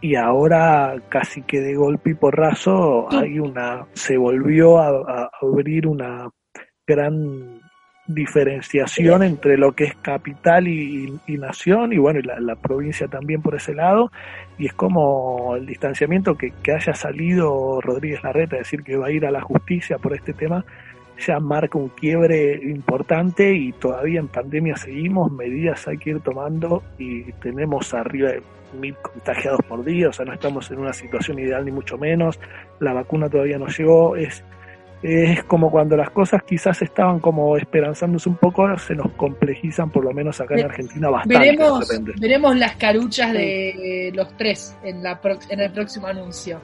Y 0.00 0.16
ahora 0.16 0.94
casi 1.08 1.42
que 1.42 1.60
de 1.60 1.74
golpe 1.76 2.10
y 2.10 2.14
porrazo 2.14 3.06
hay 3.10 3.38
una 3.38 3.86
se 3.94 4.16
volvió 4.18 4.78
a, 4.78 4.88
a 4.88 5.30
abrir 5.40 5.86
una 5.86 6.28
gran 6.86 7.60
diferenciación 8.06 9.22
entre 9.22 9.56
lo 9.56 9.72
que 9.72 9.84
es 9.84 9.94
capital 9.96 10.68
y, 10.68 11.18
y 11.26 11.38
nación 11.38 11.92
y 11.94 11.98
bueno 11.98 12.20
y 12.20 12.22
la, 12.22 12.38
la 12.38 12.56
provincia 12.56 13.08
también 13.08 13.40
por 13.40 13.54
ese 13.54 13.74
lado. 13.74 14.10
Y 14.58 14.66
es 14.66 14.74
como 14.74 15.56
el 15.56 15.64
distanciamiento 15.66 16.36
que, 16.36 16.52
que 16.62 16.72
haya 16.72 16.92
salido 16.94 17.80
Rodríguez 17.80 18.22
Larreta 18.22 18.56
a 18.56 18.58
decir 18.58 18.82
que 18.82 18.96
va 18.98 19.06
a 19.06 19.10
ir 19.10 19.24
a 19.24 19.30
la 19.30 19.40
justicia 19.40 19.96
por 19.98 20.14
este 20.14 20.34
tema 20.34 20.64
ya 21.18 21.38
marca 21.40 21.78
un 21.78 21.88
quiebre 21.90 22.54
importante 22.62 23.52
y 23.54 23.72
todavía 23.72 24.20
en 24.20 24.28
pandemia 24.28 24.76
seguimos, 24.76 25.30
medidas 25.30 25.86
hay 25.86 25.98
que 25.98 26.10
ir 26.10 26.20
tomando 26.20 26.82
y 26.98 27.30
tenemos 27.34 27.94
arriba 27.94 28.30
de 28.30 28.42
mil 28.80 28.94
contagiados 28.96 29.60
por 29.68 29.84
día, 29.84 30.08
o 30.08 30.12
sea, 30.12 30.24
no 30.24 30.32
estamos 30.32 30.68
en 30.72 30.78
una 30.78 30.92
situación 30.92 31.38
ideal 31.38 31.64
ni 31.64 31.70
mucho 31.70 31.96
menos, 31.96 32.40
la 32.80 32.92
vacuna 32.92 33.28
todavía 33.28 33.56
no 33.58 33.68
llegó, 33.68 34.16
es, 34.16 34.42
es 35.02 35.44
como 35.44 35.70
cuando 35.70 35.96
las 35.96 36.10
cosas 36.10 36.42
quizás 36.42 36.82
estaban 36.82 37.20
como 37.20 37.56
esperanzándose 37.56 38.28
un 38.28 38.36
poco, 38.36 38.76
se 38.78 38.96
nos 38.96 39.12
complejizan, 39.12 39.90
por 39.90 40.02
lo 40.04 40.12
menos 40.12 40.40
acá 40.40 40.54
en 40.56 40.64
Argentina, 40.64 41.10
bastante. 41.10 41.38
Veremos, 41.38 41.88
veremos 42.20 42.56
las 42.56 42.74
caruchas 42.74 43.32
de 43.32 44.10
los 44.12 44.36
tres 44.36 44.76
en, 44.82 45.02
la 45.02 45.20
pro- 45.20 45.38
en 45.48 45.60
el 45.60 45.70
próximo 45.70 46.08
anuncio. 46.08 46.58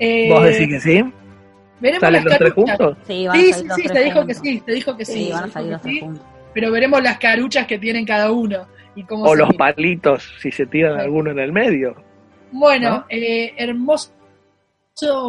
Eh, 0.00 0.28
¿Vos 0.28 0.42
decís 0.42 0.68
que 0.68 0.80
sí? 0.80 1.04
Veremos 1.80 2.00
¿Salen 2.00 2.24
las 2.24 2.24
los 2.24 2.38
tres 2.38 2.50
caruchas. 2.54 2.76
juntos? 2.78 2.98
Sí, 3.06 3.26
van 3.26 3.36
a 3.36 3.40
Sí, 3.42 3.52
salir 3.52 3.54
sí, 3.62 3.66
los 3.68 3.76
sí, 3.76 3.82
tres 3.82 3.92
te 3.94 4.04
dijo 4.04 4.26
que 4.26 4.34
sí, 4.34 4.60
te 4.66 4.72
dijo 4.72 4.96
que 4.96 5.04
sí. 5.04 5.12
Sí, 5.12 5.32
van 5.32 5.44
a 5.44 5.48
salir 5.52 5.72
los 5.72 5.82
tres 5.82 5.94
sí, 5.94 6.00
juntos. 6.00 6.26
Pero 6.54 6.70
veremos 6.72 7.02
las 7.02 7.18
caruchas 7.18 7.66
que 7.66 7.78
tienen 7.78 8.04
cada 8.06 8.30
uno. 8.30 8.66
Y 8.94 9.04
cómo 9.04 9.24
O 9.24 9.34
los 9.34 9.52
palitos, 9.56 10.26
si 10.40 10.50
se 10.50 10.64
tiran 10.66 10.94
Sí. 10.94 11.00
alguno 11.02 11.30
en 11.30 11.38
el 11.38 11.52
medio. 11.52 11.94
Bueno, 12.50 12.90
¿no? 12.90 13.06
eh, 13.10 13.52
hermoso 13.58 14.10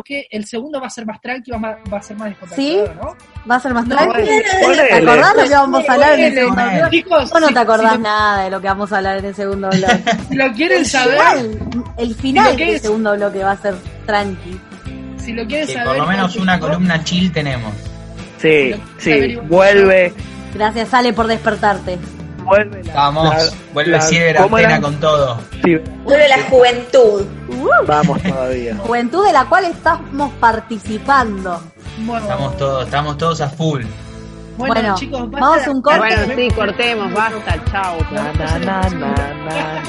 que 0.06 0.26
el 0.32 0.46
segundo 0.46 0.80
va 0.80 0.88
a 0.88 0.90
ser 0.90 1.06
más 1.06 1.20
tranqui, 1.20 1.52
va, 1.52 1.78
va 1.92 1.98
a 1.98 2.02
ser 2.02 2.16
más 2.16 2.30
descontracturado, 2.30 2.94
¿no? 2.94 3.18
Va 3.52 3.56
a 3.56 3.60
ser 3.60 3.74
más 3.74 3.86
No, 3.86 3.96
tranqui. 3.98 4.22
¿Te 4.24 4.94
acordás 4.94 5.36
lo 5.36 5.44
que 5.44 5.50
vamos 5.50 5.90
a 5.90 5.94
hablar 5.94 6.14
en 6.20 6.26
el 6.26 6.34
segundo? 6.34 6.90
Chicos, 6.90 7.30
Vos 7.32 7.42
no 7.42 7.48
te 7.50 7.60
acordás 7.60 7.92
si 7.94 7.98
nada 8.00 8.44
de 8.46 8.50
lo 8.50 8.62
que 8.62 8.68
vamos 8.68 8.94
a 8.94 8.98
hablar 9.00 9.18
en 9.18 9.26
el 9.26 9.36
segundo 9.36 9.68
bloque. 9.70 10.04
Si 10.30 10.36
lo 10.36 10.52
quieren 10.54 10.78
El 10.80 10.86
saber, 10.86 11.18
final, 11.20 11.94
el 11.98 12.16
final 12.16 12.56
del 12.56 12.80
segundo 12.80 13.16
bloque 13.18 13.44
va 13.44 13.52
a 13.52 13.58
ser 13.58 13.76
tranqui. 14.06 14.58
Si 15.28 15.34
lo 15.34 15.46
quieren 15.46 15.68
Que 15.68 15.74
saber. 15.74 15.88
por 15.90 15.98
lo 15.98 16.06
menos 16.08 16.36
una 16.38 16.58
columna 16.58 17.04
chill 17.04 17.32
tenemos. 17.34 17.74
Sí, 18.42 18.74
sí, 18.98 19.36
vuelve, 19.44 20.14
Gracias, 20.54 20.94
Ale, 20.94 21.12
por 21.12 21.28
despertarte. 21.28 21.98
vuelve 22.46 22.82
la... 22.86 22.94
Vamos, 22.94 23.36
la- 23.36 23.44
vuelve 23.74 23.92
la- 23.92 24.02
Silver 24.02 24.36
¿cómo 24.38 24.56
Antena 24.56 24.74
era? 24.76 24.82
con 24.82 24.96
todo. 25.02 25.42
Sí, 25.66 25.76
Vuelve 26.06 26.28
la 26.30 26.42
juventud. 26.44 27.26
vamos 27.86 28.24
todavía. 28.24 28.76
Juventud 28.88 29.26
de 29.26 29.34
la 29.34 29.44
cual 29.46 29.66
estamos 29.66 30.32
participando. 30.40 31.62
Bueno, 32.00 32.24
Estamos 32.26 32.58
todos, 32.58 32.86
estamos 32.86 33.18
todos 33.18 33.42
a 33.42 33.50
full. 33.50 33.84
bueno, 34.58 34.74
Bueno, 34.74 34.96
chicos, 34.96 35.30
basta 35.30 35.46
vamos 35.48 35.68
a 35.68 35.72
un 35.72 35.82
corte. 35.82 36.00
Bueno, 36.00 36.34
sí, 36.38 36.48
cortemos, 36.56 37.14
basta, 37.14 37.64
chao. 37.70 37.98
Na, 38.12 38.32
na, 38.60 38.90
na, 38.90 39.84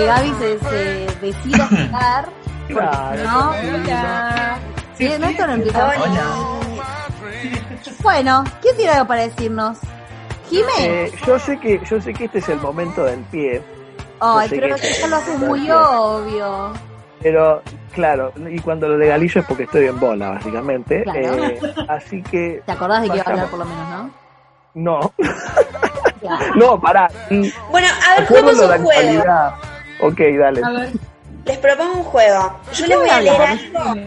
que 0.00 0.06
Gaby 0.06 0.34
se, 0.38 0.58
se 0.58 1.06
decida 1.20 1.68
llegar. 1.70 2.28
Claro. 2.70 3.24
¿No? 3.24 3.52
Sí, 4.96 5.10
no, 5.18 5.26
esto 5.26 5.44
no 5.48 5.52
empieza. 5.54 5.88
Hola. 5.88 6.22
Bueno, 8.00 8.44
¿quién 8.62 8.76
tiene 8.76 8.92
algo 8.92 9.08
para 9.08 9.22
decirnos? 9.22 9.78
Jimé. 10.48 10.70
Eh, 10.78 11.12
yo 11.26 11.36
sé 11.40 11.58
que 11.58 11.80
yo 11.84 12.00
sé 12.00 12.12
que 12.12 12.26
este 12.26 12.38
es 12.38 12.48
el 12.48 12.60
momento 12.60 13.02
del 13.02 13.18
pie, 13.24 13.60
Ay, 14.20 14.48
sé 14.48 14.60
pero 14.60 14.76
qué- 14.76 14.82
que 14.82 14.92
ya 15.00 15.06
lo 15.08 15.16
haces 15.16 15.38
muy 15.40 15.68
obvio. 15.68 16.72
pero 17.20 17.60
claro, 17.92 18.32
y 18.48 18.60
cuando 18.60 18.88
lo 18.88 18.96
legalizo 18.98 19.40
es 19.40 19.46
porque 19.46 19.64
estoy 19.64 19.86
en 19.86 19.98
bola, 19.98 20.30
básicamente. 20.30 21.02
Claro. 21.02 21.44
Eh, 21.44 21.60
así 21.88 22.22
que 22.22 22.62
¿Te 22.66 22.72
acordás 22.72 23.02
de 23.02 23.08
que 23.10 23.16
iba 23.16 23.24
a 23.26 23.30
hablar 23.30 23.46
por 23.48 23.58
lo 23.58 23.64
menos, 23.64 23.88
no? 23.90 24.10
no, 24.74 25.12
Claro. 26.20 26.44
no, 26.54 26.80
pará. 26.80 27.10
Bueno, 27.70 27.88
a 28.08 28.14
ver, 28.20 28.28
juguemos 28.28 28.52
un 28.52 28.66
juego. 28.68 28.74
actualidad. 28.90 29.54
Ok, 30.02 30.18
dale. 30.38 30.60
A 30.64 30.70
ver, 30.70 30.90
Les 31.44 31.58
propongo 31.58 31.92
un 31.98 32.04
juego. 32.04 32.60
Yo 32.74 32.84
¿Qué 32.84 32.88
les 32.88 32.98
voy 32.98 33.08
a 33.10 33.20
leer 33.20 33.40
algo 33.42 34.00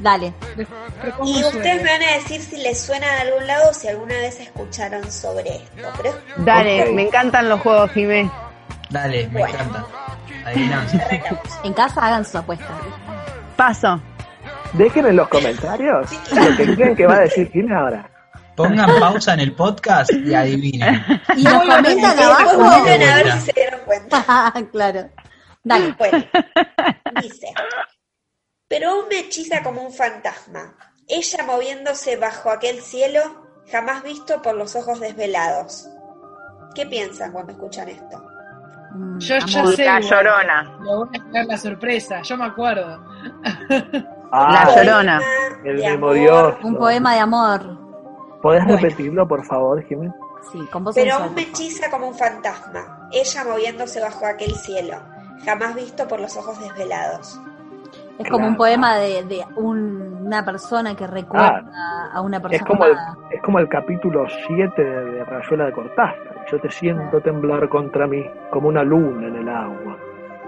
Dale. 0.00 0.32
y 1.24 1.44
ustedes 1.44 1.82
me 1.82 1.90
van 1.90 2.02
a 2.02 2.12
decir 2.14 2.40
si 2.42 2.58
les 2.58 2.78
suena 2.78 3.06
de 3.14 3.20
algún 3.30 3.46
lado 3.46 3.70
o 3.70 3.72
si 3.72 3.88
alguna 3.88 4.14
vez 4.14 4.38
escucharon 4.40 5.10
sobre 5.10 5.56
esto. 5.56 5.88
Pero 6.02 6.14
Dale, 6.38 6.92
me 6.92 7.02
encantan 7.02 7.48
los 7.48 7.60
juegos, 7.60 7.90
Jimé. 7.92 8.30
Dale, 8.90 9.26
me 9.28 9.40
Bueno. 9.40 9.54
encanta. 9.54 9.84
Adivinanza. 10.44 10.98
En 11.64 11.72
casa 11.72 12.06
hagan 12.06 12.24
sus 12.24 12.34
apuestas. 12.36 12.68
Paso. 13.56 14.00
Dejen 14.74 15.06
en 15.06 15.16
los 15.16 15.28
comentarios 15.28 16.10
lo 16.32 16.56
que 16.56 16.74
creen 16.74 16.94
que 16.96 17.06
va 17.06 17.14
a 17.16 17.20
decir 17.20 17.50
Jimmy 17.50 17.72
ahora. 17.72 18.08
Pongan 18.56 18.98
pausa 18.98 19.34
en 19.34 19.40
el 19.40 19.52
podcast 19.54 20.10
y 20.12 20.34
adivinen. 20.34 21.02
Y 21.36 21.44
nos 21.44 21.62
comentan 21.62 22.18
abajo. 22.18 22.56
vuelven 22.56 23.02
a 23.02 23.14
ver 23.16 23.32
si 23.32 23.40
se 23.40 23.52
dieron 23.52 23.80
cuenta. 23.84 24.52
claro. 24.72 25.10
Dale. 25.62 25.94
Bueno, 25.98 26.24
dice, 27.22 27.48
pero 28.68 28.90
aún 28.90 29.08
me 29.08 29.18
hechiza 29.20 29.62
como 29.62 29.82
un 29.82 29.92
fantasma, 29.92 30.74
ella 31.08 31.44
moviéndose 31.44 32.16
bajo 32.16 32.50
aquel 32.50 32.80
cielo 32.80 33.20
jamás 33.70 34.02
visto 34.04 34.40
por 34.42 34.54
los 34.54 34.74
ojos 34.76 35.00
desvelados. 35.00 35.88
¿Qué 36.74 36.86
piensan 36.86 37.32
cuando 37.32 37.52
escuchan 37.52 37.88
esto? 37.88 38.22
Mm, 38.92 39.18
Yo 39.18 39.38
ya 39.38 39.66
sé. 39.66 39.84
La 39.84 40.00
llorona. 40.00 40.78
Me 40.80 40.86
voy 40.94 41.08
a 41.12 41.16
esperar 41.16 41.46
la 41.46 41.58
sorpresa, 41.58 42.22
yo 42.22 42.36
me 42.36 42.44
acuerdo. 42.46 43.04
Ah, 44.32 44.64
La 44.66 44.74
Llorona. 44.84 45.20
el. 45.64 46.02
Un 46.62 46.76
poema 46.76 47.14
de 47.14 47.20
amor. 47.20 47.85
¿Podés 48.46 48.64
Bueno. 48.64 48.78
repetirlo, 48.80 49.26
por 49.26 49.44
favor, 49.44 49.82
Jimmy? 49.82 50.08
Sí, 50.52 50.60
con 50.70 50.84
voz 50.84 50.94
Pero 50.94 51.14
aún 51.16 51.34
me 51.34 51.42
hechiza 51.42 51.90
como 51.90 52.06
un 52.06 52.14
fantasma, 52.14 53.08
ella 53.10 53.44
moviéndose 53.44 54.00
bajo 54.00 54.24
aquel 54.24 54.54
cielo, 54.54 54.98
jamás 55.44 55.74
visto 55.74 56.06
por 56.06 56.20
los 56.20 56.36
ojos 56.36 56.56
desvelados. 56.60 57.40
Es 58.20 58.26
como 58.30 58.38
Claro. 58.38 58.50
un 58.52 58.56
poema 58.56 58.96
de, 58.98 59.24
de 59.24 59.44
un- 59.56 60.22
una 60.26 60.44
persona 60.44 60.94
que 60.94 61.08
recuerda 61.08 62.10
a 62.14 62.20
una 62.20 62.40
persona 62.40 62.56
Es 62.56 62.62
como, 62.64 62.84
el, 62.84 62.96
es 63.32 63.42
como 63.42 63.58
el 63.58 63.68
capítulo 63.68 64.26
7 64.46 64.80
de, 64.80 65.04
de 65.10 65.24
Rayuela 65.24 65.64
de 65.66 65.72
Cortázar. 65.72 66.44
Yo 66.50 66.60
te 66.60 66.70
siento 66.70 67.20
temblar 67.20 67.68
contra 67.68 68.06
mí 68.06 68.24
como 68.52 68.68
una 68.68 68.84
luna 68.84 69.26
en 69.26 69.34
el 69.36 69.48
agua. 69.48 69.96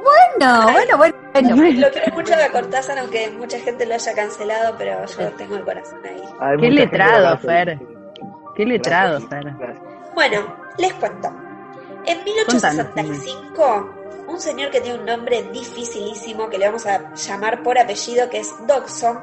Bueno, 0.03 0.73
bueno, 0.73 0.97
bueno, 0.97 1.17
bueno. 1.33 1.57
Lo 1.81 1.91
quiero 1.91 2.15
mucho 2.15 2.37
de 2.37 2.51
Cortázar, 2.51 2.99
aunque 2.99 3.31
mucha 3.31 3.59
gente 3.59 3.87
lo 3.87 3.95
haya 3.95 4.15
cancelado, 4.15 4.75
pero 4.79 5.05
yo 5.07 5.31
tengo 5.33 5.57
el 5.57 5.65
corazón 5.65 6.01
ahí. 6.05 6.23
Hay 6.41 6.57
Qué 6.59 6.71
letrado, 6.71 7.39
Fer. 7.39 7.79
Qué 8.55 8.65
letrado, 8.65 9.21
Gracias, 9.21 9.31
Fer. 9.31 9.57
gracias. 9.59 10.15
Bueno, 10.15 10.57
les 10.79 10.93
cuento. 10.95 11.29
En 12.07 12.25
1865, 12.25 13.95
un 14.29 14.41
señor 14.41 14.71
que 14.71 14.81
tiene 14.81 14.99
un 14.99 15.07
nombre 15.07 15.43
dificilísimo, 15.53 16.49
que 16.49 16.59
le 16.59 16.67
vamos 16.67 16.87
a 16.87 17.15
llamar 17.15 17.63
por 17.63 17.79
apellido, 17.79 18.29
que 18.31 18.41
es 18.41 18.55
Dodson, 18.67 19.19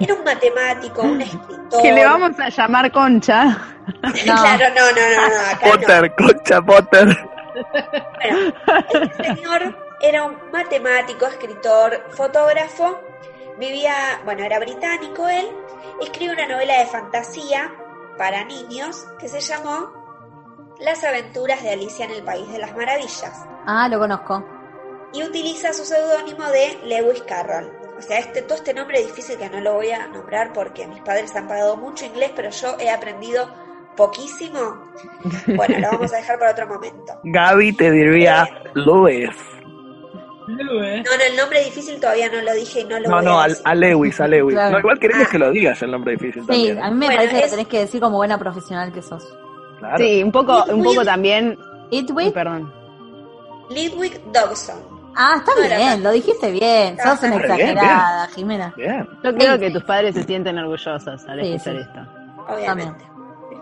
era 0.00 0.14
un 0.14 0.24
matemático, 0.24 1.02
un 1.02 1.20
escritor. 1.22 1.82
Que 1.82 1.92
le 1.92 2.04
vamos 2.04 2.38
a 2.38 2.48
llamar 2.48 2.90
Concha. 2.92 3.58
claro, 4.24 4.64
no, 4.74 4.80
no, 4.90 4.92
no, 4.92 5.28
no, 5.28 5.40
acá 5.50 5.66
no. 5.66 5.72
Potter, 5.72 6.14
concha 6.16 6.62
Potter. 6.62 7.28
Bueno, 7.54 8.52
este 8.90 9.24
señor 9.24 9.76
era 10.00 10.24
un 10.24 10.50
matemático, 10.52 11.26
escritor, 11.26 12.04
fotógrafo, 12.10 13.00
vivía, 13.58 13.94
bueno, 14.24 14.44
era 14.44 14.58
británico 14.58 15.28
él, 15.28 15.46
escribe 16.00 16.32
una 16.34 16.46
novela 16.48 16.78
de 16.78 16.86
fantasía 16.86 17.72
para 18.18 18.44
niños 18.44 19.06
que 19.18 19.28
se 19.28 19.40
llamó 19.40 19.92
Las 20.80 21.04
aventuras 21.04 21.62
de 21.62 21.70
Alicia 21.70 22.04
en 22.04 22.10
el 22.12 22.22
País 22.24 22.50
de 22.52 22.58
las 22.58 22.74
Maravillas 22.76 23.32
Ah, 23.66 23.88
lo 23.88 23.98
conozco. 23.98 24.44
y 25.12 25.22
utiliza 25.22 25.72
su 25.72 25.84
seudónimo 25.84 26.44
de 26.46 26.78
Lewis 26.84 27.22
Carroll. 27.22 27.70
O 27.96 28.02
sea, 28.02 28.18
este, 28.18 28.42
todo 28.42 28.56
este 28.58 28.74
nombre 28.74 29.00
difícil 29.00 29.38
que 29.38 29.48
no 29.48 29.60
lo 29.60 29.74
voy 29.74 29.90
a 29.92 30.08
nombrar 30.08 30.52
porque 30.52 30.86
mis 30.88 31.00
padres 31.02 31.34
han 31.36 31.46
pagado 31.46 31.76
mucho 31.76 32.04
inglés, 32.04 32.32
pero 32.34 32.50
yo 32.50 32.76
he 32.80 32.90
aprendido 32.90 33.48
poquísimo. 33.96 34.58
Bueno, 35.56 35.78
lo 35.78 35.90
vamos 35.92 36.12
a 36.12 36.16
dejar 36.16 36.38
para 36.38 36.50
otro 36.52 36.66
momento. 36.68 37.12
Gaby 37.24 37.72
te 37.76 37.90
diría 37.90 38.48
Louis. 38.74 39.30
Lue. 40.46 41.02
No, 41.02 41.16
no, 41.16 41.24
el 41.30 41.36
nombre 41.38 41.64
difícil 41.64 41.98
todavía 41.98 42.28
no 42.30 42.42
lo 42.42 42.52
dije 42.52 42.80
y 42.80 42.84
no 42.84 42.98
lo 43.00 43.08
No, 43.08 43.16
voy 43.16 43.24
no, 43.24 43.40
a 43.40 43.44
a, 43.44 43.48
decir. 43.48 43.62
a 43.66 43.74
Lewis, 43.74 44.20
a 44.20 44.28
Lewis. 44.28 44.54
Claro. 44.54 44.72
No, 44.72 44.78
igual 44.80 44.98
queremos 44.98 45.26
Ah. 45.26 45.30
que 45.30 45.38
lo 45.38 45.50
digas 45.50 45.82
el 45.82 45.90
nombre 45.90 46.12
difícil 46.12 46.42
Sí, 46.42 46.46
también. 46.48 46.82
a 46.82 46.90
mí 46.90 46.96
me 46.98 47.06
Bueno, 47.06 47.16
parece 47.20 47.36
que 47.38 47.44
es- 47.46 47.50
tenés 47.50 47.66
que 47.68 47.78
decir 47.78 48.00
como 48.00 48.16
buena 48.18 48.36
profesional 48.38 48.92
que 48.92 49.00
sos. 49.00 49.26
Claro. 49.78 49.96
Sí, 49.96 50.22
un 50.22 50.30
poco, 50.32 50.64
un 50.68 50.82
poco 50.84 51.02
también. 51.02 51.58
Uy, 51.90 51.98
Itwick, 51.98 52.34
perdón. 52.34 52.70
Ludwig 53.70 54.20
Dodson. 54.32 54.76
Ah, 55.16 55.36
está 55.38 55.52
No 55.54 55.76
bien, 55.76 56.02
lo 56.02 56.10
dijiste 56.10 56.50
bien. 56.50 56.94
Está 56.98 57.16
Sos 57.16 57.22
una 57.24 57.36
bien, 57.38 57.56
bien. 57.56 57.68
exagerada, 57.70 58.26
Jimena. 58.28 58.74
Bien. 58.76 59.08
Yo 59.22 59.34
creo 59.34 59.58
que 59.58 59.70
tus 59.70 59.84
padres 59.84 60.14
se 60.14 60.24
sienten 60.24 60.58
orgullosos 60.58 61.24
al 61.26 61.40
escuchar 61.40 61.74
sí. 61.76 61.80
esto. 61.80 62.52
Obviamente. 62.52 63.04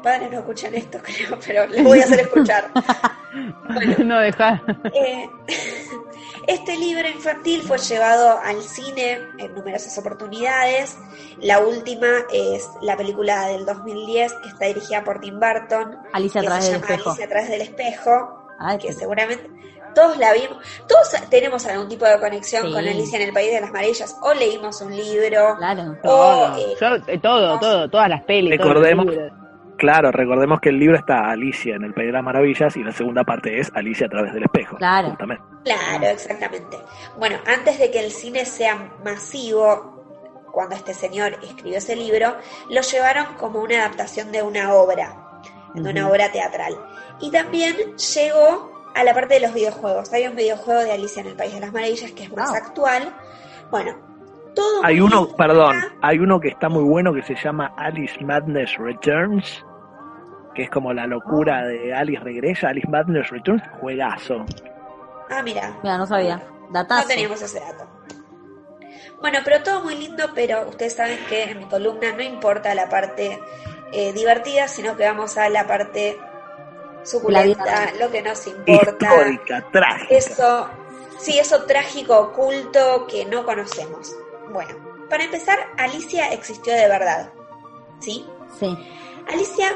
Padres 0.03 0.31
no 0.31 0.39
escuchan 0.41 0.75
esto, 0.75 0.99
creo, 1.03 1.39
pero 1.47 1.67
les 1.67 1.83
voy 1.85 2.01
a 2.01 2.05
hacer 2.05 2.21
escuchar. 2.21 2.71
Bueno, 3.65 3.97
no 4.05 4.19
dejar. 4.19 4.61
eh, 4.93 5.27
este 6.47 6.77
libro 6.77 7.09
infantil 7.09 7.63
fue 7.63 7.79
llevado 7.79 8.39
al 8.45 8.61
cine 8.63 9.19
en 9.39 9.55
numerosas 9.55 9.97
oportunidades. 9.97 10.99
La 11.41 11.61
última 11.61 12.09
es 12.31 12.69
la 12.83 12.95
película 12.95 13.47
del 13.47 13.65
2010 13.65 14.33
que 14.35 14.49
está 14.49 14.67
dirigida 14.67 15.03
por 15.03 15.21
Tim 15.21 15.41
Burton, 15.41 15.97
Alicia 16.13 16.41
a 16.41 16.43
que 16.43 16.47
través 16.49 16.65
se 16.67 16.73
del 16.73 16.81
llama 16.83 16.93
espejo. 16.95 17.11
Alicia 17.11 17.25
a 17.25 17.29
través 17.29 17.49
del 17.49 17.61
espejo, 17.63 18.47
Ay, 18.59 18.79
que 18.79 18.93
seguramente 18.93 19.51
todos 19.95 20.19
la 20.19 20.33
vimos, 20.35 20.59
todos 20.87 21.11
tenemos 21.31 21.65
algún 21.67 21.89
tipo 21.89 22.05
de 22.05 22.19
conexión 22.21 22.65
Sí. 22.67 22.73
con 22.73 22.87
Alicia 22.87 23.19
en 23.19 23.29
el 23.29 23.33
País 23.33 23.51
de 23.53 23.61
las 23.63 23.73
Maravillas, 23.73 24.15
o 24.23 24.35
leímos 24.35 24.79
un 24.83 24.95
libro, 24.95 25.57
Claro. 25.57 25.97
o 26.03 26.07
Todo, 26.07 26.57
eh, 26.59 26.77
Yo, 26.79 26.87
eh, 27.07 27.19
todo, 27.19 27.59
todo, 27.59 27.89
todas 27.89 28.09
las 28.11 28.23
pelis. 28.25 28.51
Recordemos-. 28.59 29.41
Claro, 29.83 30.13
recordemos 30.13 30.61
que 30.61 30.69
el 30.69 30.79
libro 30.79 30.97
está 30.97 31.29
Alicia 31.29 31.75
en 31.75 31.83
el 31.83 31.93
País 31.93 32.07
de 32.07 32.13
las 32.13 32.23
Maravillas 32.23 32.77
y 32.77 32.85
la 32.85 32.93
segunda 32.93 33.25
parte 33.25 33.59
es 33.59 33.69
Alicia 33.75 34.07
a 34.07 34.11
través 34.11 34.33
del 34.33 34.45
espejo. 34.45 34.77
Claro. 34.77 35.09
Justamente. 35.09 35.43
Claro, 35.65 36.07
exactamente. 36.07 36.77
Bueno, 37.19 37.39
antes 37.53 37.81
de 37.81 37.91
que 37.91 37.99
el 37.99 38.13
cine 38.13 38.45
sea 38.45 38.93
masivo, 39.05 40.45
cuando 40.53 40.77
este 40.77 40.95
señor 40.95 41.37
escribió 41.43 41.79
ese 41.79 41.97
libro, 41.97 42.37
lo 42.71 42.81
llevaron 42.81 43.27
como 43.41 43.61
una 43.61 43.79
adaptación 43.81 44.31
de 44.31 44.43
una 44.45 44.73
obra, 44.73 45.41
de 45.75 45.91
una 45.91 46.09
obra 46.09 46.31
teatral. 46.31 46.77
Y 47.21 47.33
también 47.33 47.75
llegó 48.15 48.71
a 48.95 49.03
la 49.03 49.13
parte 49.13 49.35
de 49.35 49.41
los 49.41 49.53
videojuegos. 49.53 50.13
Hay 50.13 50.29
un 50.29 50.37
videojuego 50.37 50.81
de 50.85 50.93
Alicia 50.93 51.23
en 51.23 51.27
el 51.27 51.35
País 51.35 51.55
de 51.55 51.61
las 51.61 51.73
Maravillas 51.73 52.13
que 52.13 52.23
es 52.23 52.33
más 52.33 52.51
Wow. 52.51 52.57
actual. 52.57 53.15
Bueno, 53.73 53.97
todo 54.55 54.85
Hay 54.85 55.01
uno, 55.01 55.29
perdón, 55.37 55.77
hay 56.03 56.21
uno 56.21 56.39
que 56.39 56.49
está 56.51 56.69
muy 56.69 56.85
bueno 56.85 57.13
que 57.13 57.23
se 57.23 57.35
llama 57.35 57.73
Alice 57.77 58.23
Madness 58.25 58.77
Returns, 58.79 59.65
que 60.55 60.65
es 60.65 60.71
como 60.71 60.93
la 60.93 61.07
locura 61.07 61.65
de 61.65 61.95
Alice 61.95 62.23
regresa, 62.23 62.69
Alice 62.69 62.89
Madness 62.89 63.31
Returns, 63.31 63.63
juegazo. 63.81 64.45
Ah, 65.31 65.43
mira, 65.43 65.79
Mira, 65.83 65.97
no 65.99 66.07
sabía. 66.07 66.37
no 66.37 66.69
Datazo. 66.71 67.09
teníamos 67.09 67.41
ese 67.41 67.61
dato. 67.61 67.89
Bueno, 69.21 69.39
pero 69.45 69.63
todo 69.63 69.85
muy 69.85 69.95
lindo, 69.97 70.25
pero 70.35 70.69
ustedes 70.69 70.95
saben 70.95 71.19
que 71.29 71.45
en 71.45 71.59
mi 71.61 71.65
columna 71.67 72.13
no 72.13 72.23
importa 72.23 72.75
la 72.75 72.89
parte 72.89 73.41
eh, 73.93 74.13
divertida, 74.13 74.67
sino 74.69 74.97
que 74.97 75.05
vamos 75.05 75.39
a 75.39 75.49
la 75.49 75.67
parte 75.67 76.19
suculenta, 77.05 77.93
lo 78.01 78.11
que 78.11 78.23
nos 78.23 78.47
importa. 78.47 78.93
Histórica, 79.07 79.67
trágica. 79.73 80.15
Eso, 80.15 80.69
sí, 81.19 81.39
eso 81.39 81.65
trágico, 81.65 82.19
oculto 82.19 83.07
que 83.07 83.25
no 83.25 83.45
conocemos. 83.45 84.15
Bueno, 84.51 84.75
para 85.09 85.25
empezar, 85.25 85.59
Alicia 85.79 86.33
existió 86.33 86.75
de 86.75 86.89
verdad. 86.89 87.31
¿Sí? 88.01 88.27
Sí. 88.59 88.77
Alicia 89.33 89.69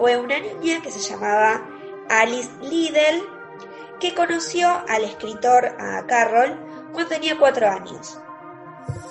fue 0.00 0.16
una 0.16 0.40
niña 0.40 0.80
que 0.80 0.90
se 0.90 0.98
llamaba 0.98 1.62
Alice 2.08 2.48
Liddell, 2.62 3.22
que 4.00 4.14
conoció 4.14 4.66
al 4.88 5.04
escritor 5.04 5.76
a 5.78 6.06
Carroll 6.06 6.58
cuando 6.90 7.10
tenía 7.10 7.38
cuatro 7.38 7.68
años. 7.68 8.18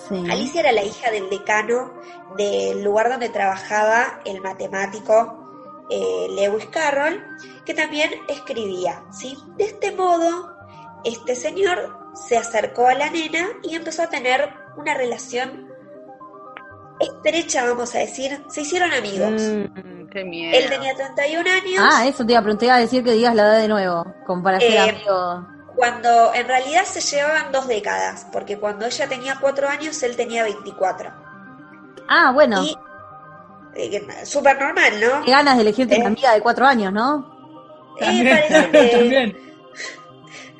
Sí. 0.07 0.25
Alicia 0.31 0.61
era 0.61 0.71
la 0.71 0.83
hija 0.83 1.11
del 1.11 1.29
decano 1.29 1.93
del 2.35 2.83
lugar 2.83 3.07
donde 3.07 3.29
trabajaba 3.29 4.19
el 4.25 4.41
matemático 4.41 5.85
eh, 5.91 6.27
Lewis 6.31 6.65
Carroll, 6.71 7.23
que 7.67 7.75
también 7.75 8.09
escribía. 8.27 9.03
¿sí? 9.11 9.37
De 9.57 9.65
este 9.65 9.91
modo, 9.91 10.55
este 11.03 11.35
señor 11.35 11.99
se 12.15 12.35
acercó 12.35 12.87
a 12.87 12.95
la 12.95 13.11
nena 13.11 13.47
y 13.61 13.75
empezó 13.75 14.01
a 14.01 14.09
tener 14.09 14.55
una 14.75 14.95
relación 14.95 15.68
estrecha, 16.99 17.63
vamos 17.65 17.93
a 17.95 17.99
decir. 17.99 18.41
Se 18.49 18.61
hicieron 18.61 18.91
amigos. 18.93 19.31
Mm, 19.41 20.07
qué 20.09 20.23
miedo. 20.23 20.57
Él 20.57 20.69
tenía 20.69 20.93
31 20.95 21.49
años. 21.49 21.79
Ah, 21.79 22.05
eso 22.07 22.25
te 22.25 22.33
iba 22.33 22.39
a 22.39 22.43
preguntar, 22.43 22.59
te 22.59 22.65
iba 22.65 22.75
a 22.75 22.79
decir 22.79 23.03
que 23.03 23.11
digas 23.13 23.35
la 23.35 23.43
edad 23.43 23.59
de 23.61 23.67
nuevo, 23.67 24.05
como 24.25 24.43
para 24.43 24.59
ser 24.59 24.71
Eh, 24.71 24.79
amigo. 24.79 25.47
Cuando 25.75 26.33
en 26.33 26.47
realidad 26.47 26.83
se 26.83 26.99
llevaban 26.99 27.51
dos 27.51 27.67
décadas, 27.67 28.27
porque 28.33 28.57
cuando 28.57 28.85
ella 28.85 29.07
tenía 29.07 29.37
cuatro 29.39 29.67
años, 29.69 30.01
él 30.03 30.15
tenía 30.17 30.43
24. 30.43 31.09
Ah, 32.09 32.31
bueno. 32.33 32.63
Y 32.63 32.75
eh, 33.75 34.05
súper 34.25 34.59
normal, 34.59 34.93
¿no? 34.99 35.23
Qué 35.23 35.31
ganas 35.31 35.55
de 35.55 35.61
elegirte 35.61 35.95
Eh. 35.95 35.99
una 35.99 36.07
amiga 36.07 36.33
de 36.33 36.41
cuatro 36.41 36.65
años, 36.65 36.91
¿no? 36.91 37.37
Eh, 37.99 38.05
También, 38.05 38.29
parece 38.29 38.71
que 38.71 38.89
también. 38.97 39.37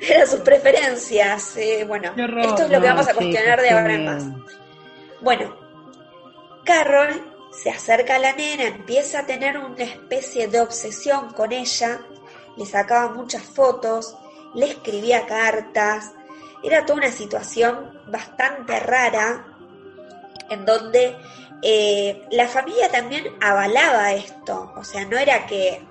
eran 0.00 0.26
sus 0.26 0.40
preferencias. 0.40 1.56
eh, 1.58 1.84
bueno, 1.86 2.12
esto 2.16 2.62
es 2.62 2.70
lo 2.70 2.80
que 2.80 2.86
vamos 2.88 3.08
a 3.08 3.14
cuestionar 3.14 3.60
de 3.60 3.70
ahora 3.70 3.92
en 3.94 4.04
más. 4.06 4.24
Bueno, 5.20 5.54
Carol 6.64 7.34
se 7.52 7.70
acerca 7.70 8.16
a 8.16 8.18
la 8.18 8.32
nena, 8.32 8.64
empieza 8.64 9.20
a 9.20 9.26
tener 9.26 9.58
una 9.58 9.82
especie 9.84 10.46
de 10.48 10.60
obsesión 10.60 11.32
con 11.32 11.52
ella, 11.52 12.00
le 12.56 12.64
sacaba 12.66 13.12
muchas 13.12 13.42
fotos, 13.42 14.16
le 14.54 14.66
escribía 14.70 15.26
cartas, 15.26 16.12
era 16.62 16.84
toda 16.84 16.98
una 17.00 17.10
situación 17.12 18.00
bastante 18.08 18.78
rara 18.80 19.46
en 20.50 20.64
donde 20.64 21.16
eh, 21.62 22.26
la 22.30 22.48
familia 22.48 22.88
también 22.90 23.24
avalaba 23.40 24.12
esto, 24.12 24.72
o 24.76 24.84
sea, 24.84 25.04
no 25.06 25.16
era 25.18 25.46
que 25.46 25.82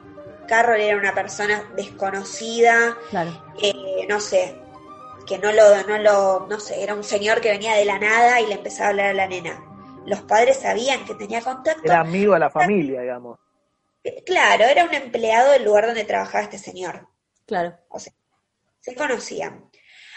Carol 0.48 0.80
era 0.80 0.98
una 0.98 1.14
persona 1.14 1.72
desconocida, 1.76 2.98
Claro. 3.10 3.32
eh, 3.62 4.06
no 4.10 4.20
sé, 4.20 4.56
que 5.28 5.38
no 5.38 5.52
lo, 5.52 5.84
no 5.88 5.98
lo, 6.00 6.48
no 6.50 6.60
sé, 6.60 6.82
era 6.84 6.96
un 6.96 7.04
señor 7.04 7.40
que 7.40 7.52
venía 7.52 7.76
de 7.76 7.86
la 7.86 8.00
nada 8.00 8.42
y 8.42 8.48
le 8.48 8.56
empezaba 8.56 8.88
a 8.88 8.90
hablar 8.90 9.06
a 9.08 9.14
la 9.14 9.28
nena. 9.28 9.64
Los 10.10 10.22
padres 10.24 10.58
sabían 10.58 11.06
que 11.06 11.14
tenía 11.14 11.40
contacto. 11.42 11.84
Era 11.86 12.00
amigo 12.02 12.34
de 12.34 12.40
la 12.40 12.50
familia, 12.50 13.02
digamos. 13.02 13.40
Claro, 14.26 14.64
era 14.66 14.86
un 14.86 14.94
empleado 14.94 15.52
del 15.52 15.66
lugar 15.66 15.86
donde 15.86 16.04
trabajaba 16.04 16.44
este 16.46 16.58
señor. 16.58 17.08
Claro. 17.46 17.78
O 17.90 18.00
sea, 18.00 18.12
se 18.80 18.96
conocían. 18.96 19.70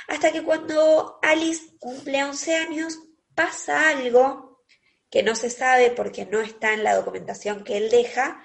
Hasta 0.09 0.32
que 0.32 0.43
cuando 0.43 1.18
Alice 1.22 1.76
cumple 1.78 2.24
11 2.24 2.57
años, 2.57 2.99
pasa 3.34 3.90
algo 3.90 4.62
que 5.11 5.22
no 5.22 5.34
se 5.34 5.51
sabe 5.51 5.90
porque 5.90 6.24
no 6.24 6.40
está 6.40 6.72
en 6.72 6.84
la 6.84 6.95
documentación 6.95 7.64
que 7.64 7.76
él 7.76 7.90
deja, 7.90 8.40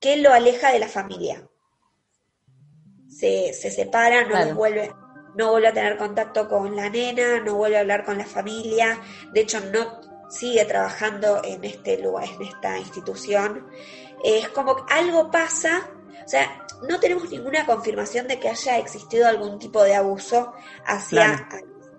que 0.00 0.18
lo 0.18 0.32
aleja 0.32 0.70
de 0.72 0.80
la 0.80 0.88
familia. 0.88 1.48
Se, 3.08 3.54
se 3.54 3.70
separa, 3.70 4.22
no 4.24 4.28
Claro. 4.30 4.54
vuelve, 4.54 4.92
no 5.34 5.50
vuelve 5.50 5.68
a 5.68 5.72
tener 5.72 5.96
contacto 5.96 6.48
con 6.48 6.76
la 6.76 6.90
nena, 6.90 7.40
no 7.40 7.54
vuelve 7.54 7.78
a 7.78 7.80
hablar 7.80 8.04
con 8.04 8.18
la 8.18 8.26
familia, 8.26 9.00
de 9.32 9.40
hecho 9.40 9.60
no 9.60 10.09
sigue 10.30 10.64
trabajando 10.64 11.42
en 11.44 11.62
este 11.64 11.98
lugar, 12.02 12.24
en 12.24 12.42
esta 12.42 12.78
institución. 12.78 13.66
Es 14.24 14.48
como 14.50 14.76
que 14.76 14.94
algo 14.94 15.30
pasa, 15.30 15.90
o 16.24 16.28
sea, 16.28 16.66
no 16.88 16.98
tenemos 17.00 17.28
ninguna 17.30 17.66
confirmación 17.66 18.26
de 18.28 18.38
que 18.40 18.48
haya 18.48 18.78
existido 18.78 19.26
algún 19.28 19.58
tipo 19.58 19.82
de 19.82 19.94
abuso 19.96 20.52
hacia 20.86 21.26
Claro. 21.36 21.46
Alice. 21.50 21.90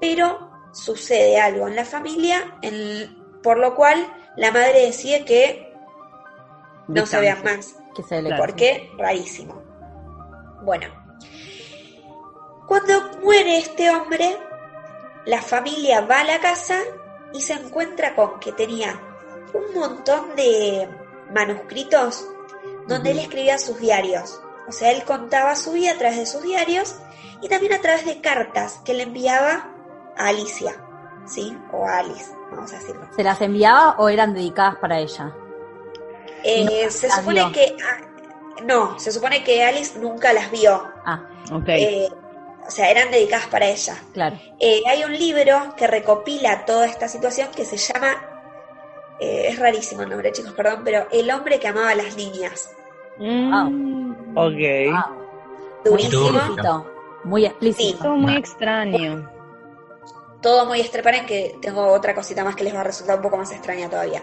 Pero 0.00 0.50
sucede 0.72 1.40
algo 1.40 1.68
en 1.68 1.76
la 1.76 1.84
familia, 1.84 2.56
en- 2.62 3.22
por 3.42 3.58
lo 3.58 3.74
cual 3.76 3.96
la 4.36 4.50
madre 4.50 4.86
decide 4.86 5.24
que 5.24 5.72
no 6.88 7.06
se 7.06 7.20
vean 7.20 7.42
más. 7.44 7.76
Que 7.94 8.02
se 8.02 8.20
le 8.22 8.28
Claro. 8.30 8.42
¿Por 8.42 8.54
qué? 8.56 8.90
Rarísimo. 8.98 9.62
Bueno, 10.62 10.88
cuando 12.66 13.18
muere 13.22 13.58
este 13.58 13.90
hombre, 13.90 14.36
la 15.24 15.40
familia 15.40 16.00
va 16.02 16.20
a 16.20 16.24
la 16.24 16.40
casa 16.40 16.78
y 17.32 17.40
se 17.42 17.54
encuentra 17.54 18.14
con 18.14 18.38
que 18.40 18.52
tenía 18.52 19.00
un 19.52 19.74
montón 19.74 20.34
de 20.36 20.88
manuscritos 21.34 22.26
donde 22.86 23.10
él 23.12 23.18
escribía 23.18 23.58
sus 23.58 23.78
diarios. 23.78 24.40
O 24.68 24.72
sea, 24.72 24.90
él 24.92 25.04
contaba 25.04 25.54
su 25.56 25.72
vida 25.72 25.92
a 25.92 25.98
través 25.98 26.18
de 26.18 26.26
sus 26.26 26.42
diarios 26.42 26.96
y 27.40 27.48
también 27.48 27.72
a 27.74 27.80
través 27.80 28.04
de 28.04 28.20
cartas 28.20 28.80
que 28.84 28.94
le 28.94 29.04
enviaba 29.04 29.72
a 30.16 30.28
Alicia, 30.28 30.74
¿sí? 31.26 31.56
O 31.72 31.86
a 31.86 31.98
Alice, 31.98 32.30
vamos 32.50 32.72
a 32.72 32.78
decirlo. 32.78 33.06
¿Se 33.14 33.22
las 33.22 33.40
enviaba 33.40 33.96
o 33.98 34.08
eran 34.08 34.34
dedicadas 34.34 34.76
para 34.76 34.98
ella? 34.98 35.32
Eh, 36.42 36.64
No, 36.84 36.90
se 36.90 37.10
supone 37.10 37.40
vio. 37.44 37.52
que... 37.52 37.76
ah, 37.84 38.62
no, 38.64 38.98
se 38.98 39.12
supone 39.12 39.44
que 39.44 39.62
Alice 39.64 39.98
nunca 39.98 40.32
las 40.32 40.50
vio. 40.50 40.82
Ah, 41.04 41.28
Ok. 41.52 41.68
Eh, 41.68 42.08
o 42.66 42.70
sea, 42.70 42.90
eran 42.90 43.10
dedicadas 43.10 43.46
para 43.48 43.66
ella. 43.66 43.96
claro. 44.12 44.38
Eh, 44.58 44.82
hay 44.86 45.04
un 45.04 45.12
libro 45.12 45.74
que 45.76 45.86
recopila 45.86 46.64
toda 46.64 46.86
esta 46.86 47.08
situación 47.08 47.48
que 47.54 47.64
se 47.64 47.76
llama, 47.76 48.14
eh, 49.20 49.46
es 49.48 49.58
rarísimo 49.58 50.02
el 50.02 50.08
nombre, 50.10 50.32
chicos, 50.32 50.52
perdón, 50.52 50.82
pero 50.84 51.06
El 51.12 51.30
hombre 51.30 51.58
que 51.58 51.68
amaba 51.68 51.90
a 51.90 51.94
las 51.94 52.16
niñas. 52.16 52.70
Mm, 53.18 54.34
Ok. 54.36 54.92
Ah, 54.94 55.10
muy 55.10 56.02
Durísimo, 56.02 56.28
explícito. 56.38 56.92
Muy 57.24 57.46
explícito. 57.46 57.98
Todo 58.02 58.16
muy 58.16 58.36
extraño. 58.36 59.30
todo 60.42 60.66
muy 60.66 60.80
estreparen 60.80 61.26
que 61.26 61.56
tengo 61.60 61.86
otra 61.92 62.14
cosita 62.14 62.44
más 62.44 62.54
que 62.54 62.62
les 62.64 62.74
va 62.74 62.80
a 62.80 62.84
resultar 62.84 63.16
un 63.16 63.22
poco 63.22 63.36
más 63.38 63.50
extraña 63.52 63.88
todavía. 63.88 64.22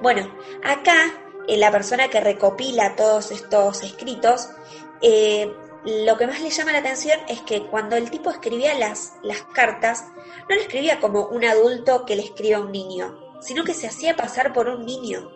Bueno, 0.00 0.30
acá 0.64 0.96
eh, 1.48 1.56
la 1.58 1.70
persona 1.70 2.08
que 2.08 2.20
recopila 2.20 2.94
todos 2.96 3.30
estos 3.32 3.82
escritos 3.82 4.48
eh, 5.02 5.52
lo 5.84 6.16
que 6.18 6.26
más 6.26 6.40
le 6.40 6.50
llama 6.50 6.72
la 6.72 6.78
atención 6.78 7.18
es 7.28 7.40
que 7.42 7.62
cuando 7.62 7.96
el 7.96 8.10
tipo 8.10 8.30
escribía 8.30 8.74
las, 8.78 9.14
las 9.22 9.42
cartas, 9.54 10.04
no 10.48 10.54
le 10.54 10.62
escribía 10.62 10.98
como 11.00 11.26
un 11.28 11.44
adulto 11.44 12.04
que 12.04 12.16
le 12.16 12.22
escribe 12.22 12.54
a 12.56 12.60
un 12.60 12.72
niño, 12.72 13.18
sino 13.40 13.64
que 13.64 13.72
se 13.74 13.86
hacía 13.86 14.14
pasar 14.16 14.52
por 14.52 14.68
un 14.68 14.84
niño. 14.84 15.30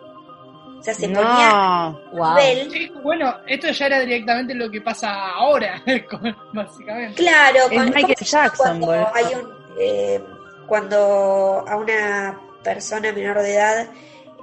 O 0.79 0.83
sea, 0.83 0.93
se 0.93 1.07
ponía. 1.09 1.95
Wow. 2.13 2.37
Sí, 2.71 2.91
bueno, 3.01 3.33
esto 3.47 3.69
ya 3.71 3.85
era 3.87 3.99
directamente 4.01 4.53
lo 4.53 4.69
que 4.69 4.81
pasa 4.81 5.31
ahora, 5.31 5.81
con- 6.09 6.35
básicamente. 6.53 7.15
Claro, 7.23 7.57
Es 7.57 7.69
con- 7.69 7.85
Michael 7.85 8.03
¿cómo 8.03 8.15
se 8.17 8.25
llama 8.25 8.43
Jackson, 8.47 8.79
cuando 8.81 8.91
hay 9.15 9.25
un 9.33 9.55
eh, 9.79 10.23
cuando 10.67 11.65
a 11.67 11.75
una 11.75 12.39
persona 12.63 13.11
menor 13.11 13.41
de 13.41 13.53
edad 13.55 13.87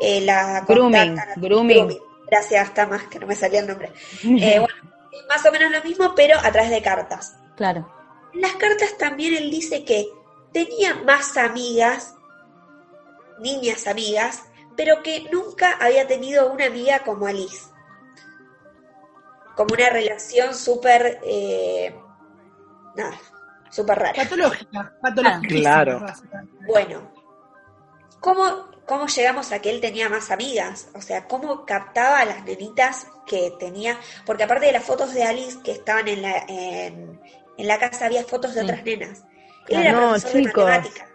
eh, 0.00 0.20
la 0.22 0.60
Grooming, 0.66 1.16
grooming. 1.36 1.98
Gracias, 2.28 2.68
está 2.68 2.86
más 2.86 3.04
que 3.04 3.18
no 3.18 3.26
me 3.26 3.34
salía 3.36 3.60
el 3.60 3.66
nombre. 3.68 3.92
Eh, 4.24 4.58
bueno, 4.58 4.74
es 5.12 5.26
más 5.28 5.44
o 5.46 5.52
menos 5.52 5.70
lo 5.70 5.82
mismo, 5.82 6.14
pero 6.14 6.38
a 6.38 6.50
través 6.50 6.70
de 6.70 6.82
cartas. 6.82 7.36
Claro. 7.56 7.90
En 8.32 8.40
las 8.40 8.54
cartas 8.54 8.96
también 8.98 9.34
él 9.34 9.50
dice 9.50 9.84
que 9.84 10.08
tenía 10.52 10.94
más 11.04 11.36
amigas, 11.36 12.14
niñas 13.38 13.86
amigas, 13.86 14.44
pero 14.76 15.02
que 15.02 15.28
nunca 15.30 15.76
había 15.80 16.06
tenido 16.06 16.50
una 16.50 16.66
amiga 16.66 17.00
como 17.00 17.26
Alice. 17.26 17.70
Como 19.54 19.74
una 19.74 19.90
relación 19.90 20.54
súper... 20.54 21.20
eh, 21.24 21.94
nada, 22.96 23.18
súper 23.70 23.98
rara. 23.98 24.14
Patológica, 24.14 24.94
patológica. 25.02 25.48
Claro. 25.48 26.00
básicamente. 26.00 26.66
Bueno, 26.66 27.12
¿cómo, 28.20 28.71
¿cómo 28.86 29.06
llegamos 29.06 29.52
a 29.52 29.60
que 29.60 29.70
él 29.70 29.80
tenía 29.80 30.08
más 30.08 30.30
amigas? 30.30 30.88
O 30.94 31.00
sea, 31.00 31.26
¿cómo 31.28 31.64
captaba 31.66 32.20
a 32.20 32.24
las 32.24 32.44
nenitas 32.44 33.06
que 33.26 33.52
tenía? 33.58 33.98
Porque 34.26 34.44
aparte 34.44 34.66
de 34.66 34.72
las 34.72 34.84
fotos 34.84 35.14
de 35.14 35.24
Alice 35.24 35.58
que 35.62 35.72
estaban 35.72 36.08
en 36.08 36.22
la, 36.22 36.36
en, 36.48 37.20
en 37.56 37.66
la 37.68 37.78
casa, 37.78 38.06
había 38.06 38.24
fotos 38.24 38.54
de 38.54 38.60
Sí. 38.60 38.66
otras 38.66 38.84
nenas. 38.84 39.18
Él 39.20 39.26
Claro, 39.66 39.82
era 39.82 39.92
no, 39.92 40.08
profesor 40.10 40.32
de 40.32 40.42
matemática. 40.42 41.06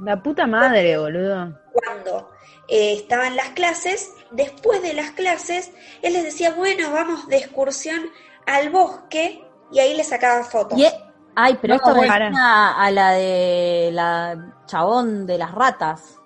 La 0.00 0.22
puta 0.22 0.46
madre, 0.46 0.98
boludo. 0.98 1.58
Cuando 1.72 2.30
eh, 2.68 2.94
estaban 2.94 3.34
las 3.36 3.48
clases, 3.50 4.10
después 4.30 4.82
de 4.82 4.94
las 4.94 5.10
clases, 5.12 5.72
él 6.02 6.12
les 6.12 6.24
decía, 6.24 6.52
bueno, 6.52 6.92
vamos 6.92 7.26
de 7.28 7.38
excursión 7.38 8.00
al 8.46 8.70
bosque, 8.70 9.44
y 9.72 9.80
ahí 9.80 9.94
les 9.94 10.08
sacaba 10.08 10.44
fotos. 10.44 10.78
Y 10.78 10.84
e- 10.84 11.04
Ay, 11.40 11.56
pero 11.60 11.74
No, 11.74 11.76
esto 11.76 11.94
me 11.94 12.06
suena 12.06 12.82
a 12.82 12.90
la 12.90 13.12
de 13.12 13.90
la 13.92 14.54
chabón 14.66 15.24
de 15.26 15.38
las 15.38 15.52
ratas. 15.52 16.17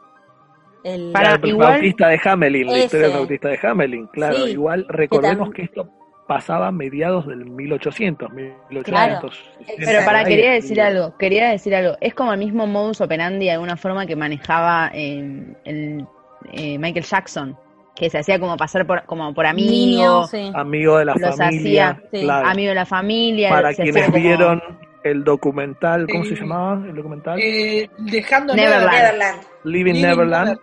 El, 0.85 1.13
Para- 1.13 1.35
el 1.37 1.49
igual- 1.49 1.73
Bautista 1.73 2.09
de 2.09 2.21
Hamelin, 2.25 2.67
la 2.67 2.73
Ese. 2.75 2.85
historia 2.85 3.07
del 3.09 3.17
Bautista 3.17 3.49
de 3.49 3.59
Hamelin, 3.63 4.07
claro, 4.09 4.37
Sí, 4.47 4.51
igual 4.53 4.87
recordemos 4.89 5.49
tam- 5.49 5.53
que 5.55 5.63
esto 5.63 5.89
pasaba 6.27 6.69
a 6.69 6.73
mediados 6.73 7.27
del 7.27 7.45
1800, 7.45 8.31
1800. 8.33 8.85
Claro. 8.85 9.31
Pero 9.77 10.05
para, 10.05 10.25
quería 10.25 10.53
decir 10.53 10.81
algo, 10.81 11.17
quería 11.19 11.51
decir 11.51 11.75
algo. 11.75 11.97
Es 12.01 12.15
como 12.15 12.33
el 12.33 12.39
mismo 12.39 12.67
modus 12.67 13.01
operandi 13.01 13.47
de 13.47 13.53
alguna 13.53 13.77
forma 13.77 14.07
que 14.07 14.17
manejaba 14.17 14.91
eh, 14.95 15.55
el, 15.65 16.07
eh, 16.53 16.79
Michael 16.79 17.05
Jackson, 17.05 17.57
que 17.95 18.09
se 18.09 18.19
hacía 18.19 18.39
como 18.39 18.57
pasar 18.57 18.87
por, 18.87 19.05
como 19.05 19.35
por 19.35 19.45
amigo, 19.47 19.71
niño, 19.71 20.27
sí. 20.27 20.51
Amigo 20.55 20.97
de 20.99 21.05
la 21.05 21.15
Los 21.15 21.37
familia, 21.37 21.89
hacía, 21.91 22.09
sí, 22.13 22.21
claro. 22.25 22.49
amigo 22.49 22.69
de 22.71 22.75
la 22.77 22.87
familia. 22.87 23.51
para 23.51 23.75
quienes 23.75 24.07
como- 24.07 24.17
vieron 24.19 24.63
el 25.05 25.25
documental, 25.25 26.07
¿cómo 26.11 26.25
se 26.25 26.35
Eh, 26.35 26.37
llamaba 26.37 26.87
el 26.87 26.95
documental? 26.95 27.39
Eh, 27.41 27.91
dejando 27.99 28.55
Neverland. 28.55 28.93
Neverland. 28.93 29.43
Living 29.65 29.93
Living 29.95 30.03
Neverland, 30.03 30.59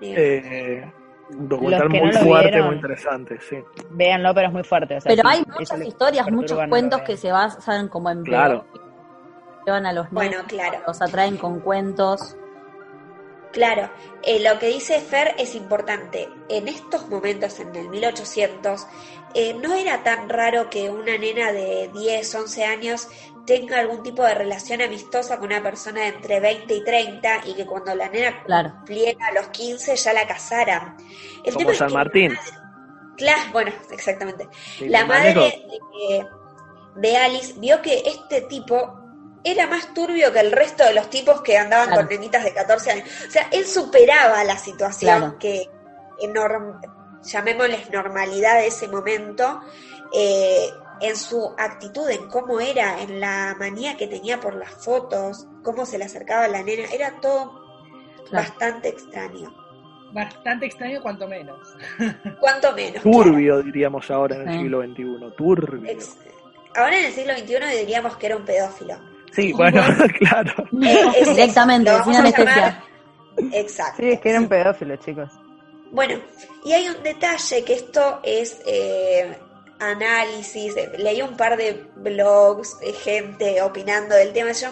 Sí. 0.00 0.14
eh, 0.16 0.92
un 1.30 1.48
documental 1.48 1.88
muy 1.88 2.00
no 2.10 2.20
fuerte, 2.20 2.48
vieron. 2.50 2.66
muy 2.66 2.76
interesante, 2.76 3.38
sí. 3.48 3.56
Véanlo, 3.90 4.34
pero 4.34 4.48
es 4.48 4.52
muy 4.52 4.64
fuerte. 4.64 4.96
o 4.96 5.00
sea, 5.00 5.10
Pero 5.10 5.22
sí, 5.28 5.36
hay 5.36 5.44
muchas 5.58 5.80
historias, 5.80 6.30
muchos 6.30 6.58
cuentos 6.68 6.98
vean. 7.00 7.06
que 7.06 7.16
se 7.16 7.32
basan 7.32 7.88
como 7.88 8.10
en 8.10 8.22
Claro. 8.22 8.64
llevan 9.66 9.86
a 9.86 9.92
los 9.92 10.10
Bueno, 10.10 10.32
nenes, 10.32 10.46
claro. 10.46 10.78
los 10.86 11.00
atraen 11.00 11.36
con 11.38 11.60
cuentos. 11.60 12.36
Claro, 13.52 13.88
eh, 14.24 14.42
lo 14.42 14.58
que 14.58 14.66
dice 14.66 14.98
Fer 15.00 15.34
es 15.38 15.54
importante. 15.54 16.28
En 16.48 16.66
estos 16.66 17.08
momentos, 17.08 17.60
en 17.60 17.74
el 17.76 17.88
1800, 17.88 18.86
eh, 19.34 19.54
no 19.54 19.74
era 19.74 20.02
tan 20.02 20.28
raro 20.28 20.68
que 20.70 20.90
una 20.90 21.16
nena 21.16 21.52
de 21.52 21.88
10, 21.94 22.34
11 22.34 22.64
años 22.64 23.08
tenga 23.46 23.78
algún 23.78 24.02
tipo 24.02 24.22
de 24.24 24.34
relación 24.34 24.80
amistosa 24.80 25.36
con 25.38 25.46
una 25.46 25.62
persona 25.62 26.00
de 26.02 26.06
entre 26.08 26.40
20 26.40 26.74
y 26.74 26.84
30 26.84 27.40
y 27.46 27.54
que 27.54 27.66
cuando 27.66 27.94
la 27.94 28.08
nena 28.08 28.42
Claro. 28.44 28.70
cumpliera 28.76 29.32
los 29.34 29.48
15 29.48 29.96
ya 29.96 30.12
la 30.12 30.26
casaran. 30.26 30.96
El 31.44 31.52
Como 31.52 31.58
tema 31.58 31.72
es 31.72 31.78
San 31.78 31.88
que- 31.88 31.94
Martín. 31.94 32.38
Claro, 33.16 33.42
bueno, 33.52 33.72
exactamente. 33.90 34.48
Sí, 34.78 34.88
La 34.88 35.04
madre 35.04 35.34
manejo. 35.34 35.40
de, 35.44 36.26
de 36.96 37.16
Alice 37.16 37.54
vio 37.58 37.80
que 37.82 38.02
este 38.06 38.40
tipo 38.42 39.00
era 39.44 39.66
más 39.66 39.92
turbio 39.92 40.32
que 40.32 40.40
el 40.40 40.50
resto 40.52 40.84
de 40.84 40.94
los 40.94 41.10
tipos 41.10 41.42
que 41.42 41.58
andaban 41.58 41.88
Claro. 41.88 42.02
con 42.02 42.08
nenitas 42.16 42.42
de 42.44 42.54
14 42.54 42.90
años. 42.92 43.08
O 43.28 43.30
sea, 43.30 43.48
él 43.52 43.66
superaba 43.66 44.42
la 44.44 44.56
situación 44.56 45.18
Claro. 45.18 45.38
que, 45.38 45.68
enorm- 46.22 46.80
llamémosles 47.22 47.90
normalidad 47.90 48.56
de 48.58 48.66
ese 48.68 48.88
momento, 48.88 49.60
eh, 50.14 50.70
en 51.06 51.16
su 51.16 51.54
actitud, 51.58 52.08
en 52.10 52.28
cómo 52.28 52.60
era, 52.60 53.00
en 53.02 53.20
la 53.20 53.54
manía 53.58 53.96
que 53.96 54.06
tenía 54.06 54.40
por 54.40 54.54
las 54.54 54.70
fotos, 54.84 55.46
cómo 55.62 55.84
se 55.86 55.98
le 55.98 56.04
acercaba 56.04 56.44
a 56.44 56.48
la 56.48 56.62
nena, 56.62 56.84
era 56.92 57.20
todo 57.20 57.62
Claro. 58.30 58.48
bastante 58.48 58.88
extraño. 58.88 59.54
Bastante 60.12 60.66
extraño, 60.66 61.02
cuanto 61.02 61.26
menos. 61.26 61.58
Cuanto 62.40 62.72
menos. 62.72 63.02
Turbio, 63.02 63.62
diríamos 63.62 64.08
ahora 64.10 64.36
en 64.36 64.42
el 64.42 64.48
Sí. 64.54 64.60
siglo 64.60 64.82
XXI, 64.82 65.36
turbio. 65.36 65.90
Ex- 65.90 66.16
Ahora 66.76 66.98
en 66.98 67.04
el 67.06 67.12
siglo 67.12 67.32
XXI 67.36 67.78
diríamos 67.80 68.16
que 68.16 68.26
era 68.26 68.36
un 68.36 68.44
pedófilo. 68.44 68.94
Sí, 69.32 69.52
bueno, 69.52 69.82
claro. 70.18 70.52
Eh, 70.82 71.04
es 71.16 71.22
eso, 71.22 71.30
Directamente, 71.32 71.90
sin 72.04 72.14
a 72.14 72.18
anestesia. 72.20 72.54
llamar- 73.36 73.54
Exacto. 73.54 74.02
Sí, 74.02 74.08
es 74.10 74.20
que 74.20 74.30
era 74.30 74.40
un 74.40 74.48
pedófilo, 74.48 74.96
chicos. 74.96 75.30
Bueno, 75.90 76.14
y 76.64 76.72
hay 76.72 76.88
un 76.88 77.02
detalle 77.02 77.64
que 77.64 77.74
esto 77.74 78.20
es 78.22 78.60
eh, 78.66 79.36
análisis, 79.78 80.76
eh, 80.76 80.92
leí 80.98 81.22
un 81.22 81.36
par 81.36 81.56
de 81.56 81.86
blogs, 81.96 82.78
de 82.80 82.92
gente 82.92 83.62
opinando 83.62 84.14
del 84.14 84.32
tema 84.32 84.52
yo, 84.52 84.68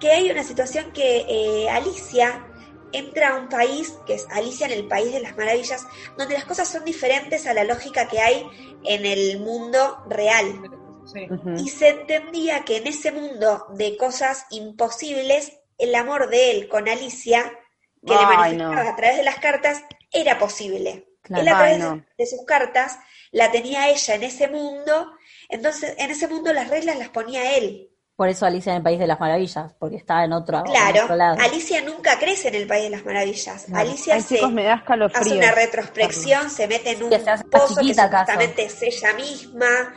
que 0.00 0.10
hay 0.10 0.30
una 0.30 0.42
situación 0.42 0.92
que 0.92 1.24
eh, 1.28 1.68
Alicia 1.70 2.46
entra 2.92 3.30
a 3.30 3.38
un 3.38 3.48
país, 3.48 3.94
que 4.06 4.14
es 4.14 4.26
Alicia 4.30 4.66
en 4.66 4.72
el 4.72 4.86
País 4.86 5.12
de 5.12 5.20
las 5.20 5.36
Maravillas, 5.36 5.86
donde 6.18 6.34
las 6.34 6.44
cosas 6.44 6.68
son 6.68 6.84
diferentes 6.84 7.46
a 7.46 7.54
la 7.54 7.64
lógica 7.64 8.08
que 8.08 8.20
hay 8.20 8.46
en 8.84 9.06
el 9.06 9.40
mundo 9.40 10.02
real. 10.08 10.60
Sí. 11.06 11.26
Y 11.56 11.68
se 11.68 11.88
entendía 11.88 12.64
que 12.64 12.76
en 12.76 12.86
ese 12.86 13.10
mundo 13.10 13.66
de 13.70 13.96
cosas 13.96 14.46
imposibles, 14.50 15.52
el 15.78 15.94
amor 15.94 16.28
de 16.28 16.50
él 16.50 16.68
con 16.68 16.88
Alicia, 16.88 17.58
que 18.06 18.14
le 18.14 18.26
manifestaba 18.26 18.84
no. 18.84 18.90
a 18.90 18.96
través 18.96 19.16
de 19.16 19.24
las 19.24 19.38
cartas, 19.38 19.82
era 20.12 20.38
posible. 20.38 21.08
Claro. 21.22 21.42
Él 21.42 21.48
a 21.48 21.52
través 21.52 21.74
Ay, 21.74 21.80
no. 21.80 21.96
de, 21.96 22.04
de 22.18 22.26
sus 22.26 22.44
cartas 22.44 22.98
la 23.32 23.50
tenía 23.50 23.88
ella 23.90 24.14
en 24.14 24.22
ese 24.22 24.46
mundo, 24.48 25.12
entonces 25.48 25.94
en 25.98 26.10
ese 26.10 26.28
mundo 26.28 26.52
las 26.52 26.68
reglas 26.70 26.96
las 26.98 27.08
ponía 27.08 27.56
él. 27.56 27.88
Por 28.14 28.28
eso 28.28 28.46
Alicia 28.46 28.72
en 28.72 28.76
el 28.76 28.82
País 28.82 29.00
de 29.00 29.06
las 29.06 29.18
Maravillas, 29.18 29.74
porque 29.78 29.96
está 29.96 30.22
en 30.22 30.32
otro, 30.34 30.58
en 30.58 30.64
Claro, 30.64 31.04
otro 31.04 31.16
lado. 31.16 31.38
Alicia 31.40 31.80
nunca 31.82 32.18
crece 32.18 32.48
en 32.48 32.54
el 32.54 32.66
País 32.68 32.84
de 32.84 32.90
las 32.90 33.04
Maravillas. 33.04 33.66
Alicia 33.72 34.14
Ay, 34.14 34.20
se 34.22 34.36
chicos, 34.36 34.52
me 34.52 34.64
da 34.64 34.74
escalofrío. 34.74 35.20
hace 35.20 35.36
una 35.38 35.50
retrospección, 35.52 36.50
se 36.50 36.68
mete 36.68 36.90
en 36.92 37.02
un 37.04 37.10
Que 37.10 37.18
se 37.18 37.30
hace 37.30 37.44
más 37.44 37.62
pozo 37.68 37.80
que 37.80 37.94
supuestamente 37.94 38.64
es 38.66 38.82
ella 38.82 39.14
misma. 39.14 39.94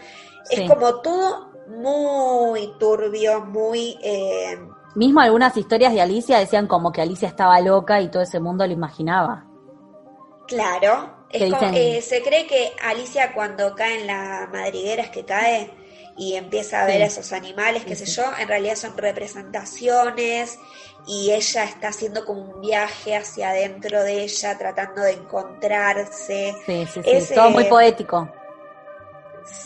Sí. 0.49 0.61
Es 0.63 0.69
como 0.69 1.01
todo 1.01 1.51
muy 1.67 2.71
turbio, 2.79 3.41
muy... 3.41 3.97
eh, 4.01 4.57
Mismo 4.95 5.19
algunas 5.19 5.55
historias 5.57 5.93
de 5.93 6.01
Alicia 6.01 6.39
decían 6.39 6.67
como 6.67 6.93
que 6.93 7.01
Alicia 7.01 7.27
estaba 7.27 7.59
loca 7.59 7.99
y 7.99 8.09
todo 8.09 8.23
ese 8.23 8.39
mundo 8.39 8.65
lo 8.65 8.71
imaginaba. 8.71 9.45
Claro, 10.47 11.24
es 11.29 11.43
¿Qué 11.43 11.49
como- 11.51 11.75
eh, 11.75 12.01
se 12.01 12.21
cree 12.21 12.47
que 12.47 12.71
Alicia 12.83 13.33
cuando 13.33 13.75
cae 13.75 14.01
en 14.01 14.07
la 14.07 14.47
madriguera 14.51 15.03
es 15.03 15.09
que 15.09 15.25
cae 15.25 15.69
y 16.17 16.35
empieza 16.35 16.83
a 16.83 16.85
ver 16.85 16.97
Sí. 16.97 17.01
a 17.01 17.05
esos 17.07 17.33
animales, 17.33 17.83
qué 17.83 17.95
Sí, 17.95 18.05
sé 18.05 18.11
sí. 18.11 18.21
yo, 18.21 18.23
en 18.39 18.47
realidad 18.47 18.75
son 18.75 18.95
representaciones 18.97 20.57
y 21.05 21.31
ella 21.31 21.65
está 21.65 21.89
haciendo 21.89 22.23
como 22.25 22.41
un 22.41 22.61
viaje 22.61 23.15
hacia 23.15 23.49
adentro 23.49 24.01
de 24.03 24.23
ella, 24.23 24.57
tratando 24.57 25.01
de 25.01 25.11
encontrarse. 25.11 26.55
Sí, 26.65 26.85
sí, 26.85 27.01
sí. 27.03 27.09
Es, 27.11 27.33
todo 27.33 27.47
eh, 27.47 27.51
muy 27.51 27.63
poético. 27.65 28.29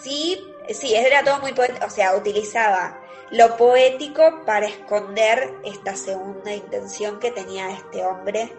Sí, 0.01 0.53
sí, 0.70 0.95
era 0.95 1.24
todo 1.24 1.39
muy 1.39 1.53
poético, 1.53 1.86
o 1.86 1.89
sea, 1.89 2.16
utilizaba 2.16 2.99
lo 3.32 3.55
poético 3.55 4.43
para 4.45 4.66
esconder 4.68 5.53
esta 5.64 5.95
segunda 5.95 6.53
intención 6.53 7.20
que 7.20 7.32
tenía 7.32 7.70
este 7.72 8.03
hombre 8.03 8.51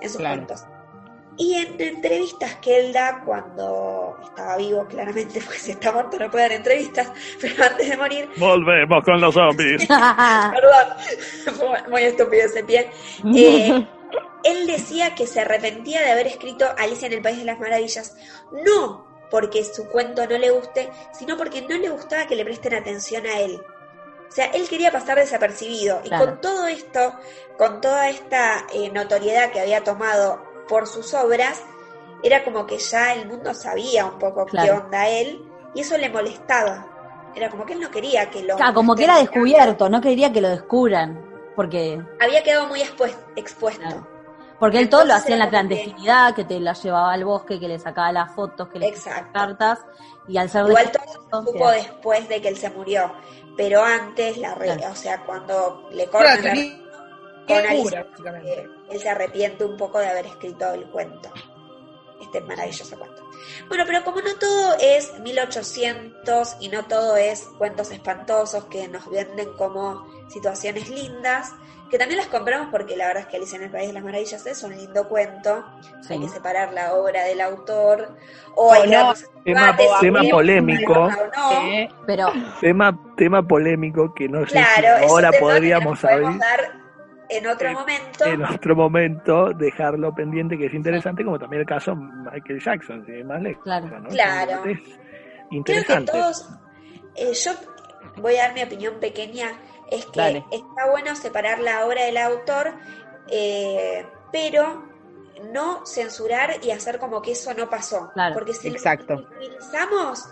en 0.00 0.08
sus 0.08 0.18
Claro. 0.18 0.36
cuentos. 0.46 0.64
Y 1.40 1.54
en 1.54 1.80
entrevistas 1.80 2.56
que 2.56 2.78
él 2.78 2.92
da 2.92 3.22
cuando 3.24 4.14
estaba 4.22 4.58
vivo, 4.58 4.86
claramente, 4.86 5.40
porque 5.44 5.58
si 5.58 5.70
está 5.70 5.90
muerto 5.90 6.18
no 6.18 6.30
puede 6.30 6.44
dar 6.44 6.52
entrevistas, 6.52 7.10
pero 7.40 7.64
antes 7.64 7.88
de 7.88 7.96
morir, 7.96 8.28
Volvemos 8.36 9.02
con 9.02 9.18
los 9.22 9.32
zombies. 9.32 9.86
perdón, 9.88 11.56
fue 11.56 11.88
muy 11.88 12.02
estúpido 12.02 12.44
ese 12.44 12.62
pie, 12.62 12.90
eh, 13.34 13.88
él 14.44 14.66
decía 14.66 15.14
que 15.14 15.26
se 15.26 15.40
arrepentía 15.40 16.02
de 16.02 16.10
haber 16.10 16.26
escrito 16.26 16.66
Alicia 16.76 17.06
en 17.06 17.14
el 17.14 17.22
País 17.22 17.38
de 17.38 17.44
las 17.46 17.58
Maravillas, 17.58 18.14
no 18.52 19.08
porque 19.30 19.64
su 19.64 19.88
cuento 19.88 20.26
no 20.26 20.36
le 20.36 20.50
guste, 20.50 20.90
sino 21.12 21.38
porque 21.38 21.62
no 21.62 21.78
le 21.78 21.88
gustaba 21.88 22.26
que 22.26 22.36
le 22.36 22.44
presten 22.44 22.74
atención 22.74 23.24
a 23.26 23.38
él. 23.40 23.62
O 24.28 24.32
sea, 24.32 24.46
él 24.46 24.68
quería 24.68 24.90
pasar 24.90 25.18
desapercibido. 25.18 26.00
Y 26.04 26.08
Claro. 26.08 26.26
con 26.26 26.40
todo 26.40 26.66
esto, 26.66 27.14
con 27.56 27.80
toda 27.80 28.08
esta 28.10 28.66
eh, 28.74 28.90
notoriedad 28.90 29.52
que 29.52 29.60
había 29.60 29.82
tomado 29.84 30.49
por 30.70 30.86
sus 30.86 31.12
obras, 31.12 31.62
era 32.22 32.42
como 32.44 32.66
que 32.66 32.78
ya 32.78 33.12
el 33.14 33.28
mundo 33.28 33.52
sabía 33.52 34.06
un 34.06 34.18
poco 34.18 34.46
qué 34.46 34.70
onda 34.70 35.06
él, 35.08 35.44
y 35.74 35.80
eso 35.82 35.98
le 35.98 36.08
molestaba. 36.08 36.86
Era 37.34 37.50
como 37.50 37.66
que 37.66 37.74
él 37.74 37.80
no 37.80 37.90
quería 37.90 38.30
que 38.30 38.42
lo... 38.42 38.56
Claro, 38.56 38.72
como 38.74 38.94
que 38.94 39.04
era 39.04 39.18
descubierto, 39.18 39.88
no 39.90 40.00
quería 40.00 40.32
que 40.32 40.40
lo 40.40 40.48
descubran. 40.48 41.26
Porque, 41.56 42.00
Había 42.20 42.42
quedado 42.42 42.66
muy 42.68 42.80
expues- 42.80 43.16
expuesto. 43.36 43.82
Claro. 43.82 44.06
porque 44.58 44.78
él 44.78 44.88
todo 44.90 45.04
lo 45.06 45.14
hacía 45.14 45.34
en 45.36 45.38
la 45.40 45.46
como 45.46 45.60
que- 45.62 45.68
clandestinidad, 45.68 46.34
que 46.34 46.44
te 46.44 46.60
la 46.60 46.72
llevaba 46.74 47.12
al 47.14 47.24
bosque, 47.24 47.58
que 47.58 47.66
le 47.68 47.78
sacaba 47.78 48.12
las 48.12 48.34
fotos, 48.34 48.68
que 48.68 48.78
le 48.78 48.88
Exacto. 48.88 49.30
cartas, 49.32 49.78
y 50.28 50.36
al 50.36 50.48
ser 50.50 50.66
Igual 50.66 50.90
todo 50.92 51.02
descubierto, 51.02 51.42
se 51.44 51.52
supo 51.52 51.70
después 51.70 52.28
de 52.28 52.40
que 52.42 52.48
él 52.48 52.56
se 52.58 52.70
murió. 52.70 53.12
Pero 53.56 53.82
antes, 53.82 54.36
la 54.38 54.54
re- 54.54 54.76
Claro. 54.76 54.92
o 54.92 54.94
sea, 54.94 55.24
cuando 55.24 55.88
le 55.92 56.06
Claro, 56.06 56.28
cortan 56.28 56.44
la 56.44 56.50
con 57.46 58.36
eh, 58.36 58.68
él 58.90 59.00
se 59.00 59.08
arrepiente 59.08 59.64
un 59.64 59.76
poco 59.76 59.98
de 59.98 60.08
haber 60.08 60.26
escrito 60.26 60.72
el 60.72 60.84
cuento. 60.90 61.30
Este 62.20 62.40
maravilloso 62.42 62.98
cuento. 62.98 63.22
Bueno, 63.68 63.84
pero 63.86 64.04
como 64.04 64.20
no 64.20 64.34
todo 64.38 64.74
es 64.80 65.18
1800 65.20 66.56
y 66.60 66.68
no 66.68 66.84
todo 66.84 67.16
es 67.16 67.48
cuentos 67.58 67.90
espantosos 67.90 68.64
que 68.66 68.88
nos 68.88 69.08
venden 69.10 69.52
como 69.56 70.06
situaciones 70.28 70.88
lindas, 70.90 71.52
que 71.90 71.98
también 71.98 72.18
las 72.18 72.28
compramos 72.28 72.68
porque 72.70 72.96
la 72.96 73.06
verdad 73.08 73.22
es 73.22 73.28
que 73.28 73.36
Alicia 73.38 73.56
en 73.56 73.64
el 73.64 73.70
País 73.70 73.88
de 73.88 73.94
las 73.94 74.04
Maravillas 74.04 74.46
es 74.46 74.62
un 74.62 74.76
lindo 74.76 75.08
cuento. 75.08 75.64
Sí. 76.06 76.12
Hay 76.12 76.20
que 76.20 76.28
separar 76.28 76.72
la 76.72 76.94
obra 76.94 77.24
del 77.24 77.40
autor 77.40 78.16
o 78.54 78.66
O 78.68 78.72
hay 78.72 78.88
no, 78.90 79.14
tema- 79.44 79.72
debates 79.72 79.90
si 79.94 80.00
tema 80.06 80.20
es 80.22 80.30
polémico. 80.30 80.94
no. 81.36 81.62
Eh, 81.66 81.88
Pero, 82.06 82.32
Tema, 82.60 82.98
tema 83.16 83.42
polémico 83.42 84.12
que 84.14 84.28
no 84.28 84.40
sé 84.46 84.52
Claro, 84.52 84.98
si 84.98 85.04
es 85.04 85.10
un 85.10 85.10
ahora 85.10 85.30
podríamos 85.40 86.00
dar 86.02 86.80
en 87.30 87.46
otro 87.46 87.72
momento. 87.72 88.24
en 88.24 88.44
otro 88.44 88.76
momento, 88.76 89.52
dejarlo 89.52 90.14
pendiente, 90.14 90.58
que 90.58 90.66
es 90.66 90.74
interesante, 90.74 91.24
como 91.24 91.38
también 91.38 91.60
el 91.60 91.66
caso 91.66 91.94
Michael 91.94 92.60
Jackson, 92.60 93.04
ir 93.08 93.24
más 93.24 93.40
lejos. 93.40 93.62
Claro. 93.64 94.00
¿no? 94.00 94.08
Claro. 94.08 94.64
Es 94.64 94.78
Creo 94.78 94.78
que 95.48 95.56
interesante. 95.56 96.12
todos, 96.12 96.48
eh, 97.16 97.32
yo 97.32 97.52
voy 98.16 98.36
a 98.36 98.42
dar 98.42 98.54
mi 98.54 98.62
opinión 98.62 98.94
pequeña, 99.00 99.52
es 99.90 100.06
que 100.06 100.20
Dale. 100.20 100.44
está 100.50 100.90
bueno 100.90 101.14
separar 101.16 101.60
la 101.60 101.86
obra 101.86 102.04
del 102.04 102.16
autor, 102.18 102.72
eh, 103.28 104.06
pero 104.32 104.88
no 105.52 105.84
censurar 105.86 106.56
y 106.62 106.70
hacer 106.70 106.98
como 106.98 107.22
que 107.22 107.32
eso 107.32 107.54
no 107.54 107.68
pasó. 107.70 108.10
Claro, 108.12 108.34
Porque 108.34 108.52
si 108.52 108.68
exacto. 108.68 109.14
lo 109.14 109.20
invisibilizamos, 109.22 110.28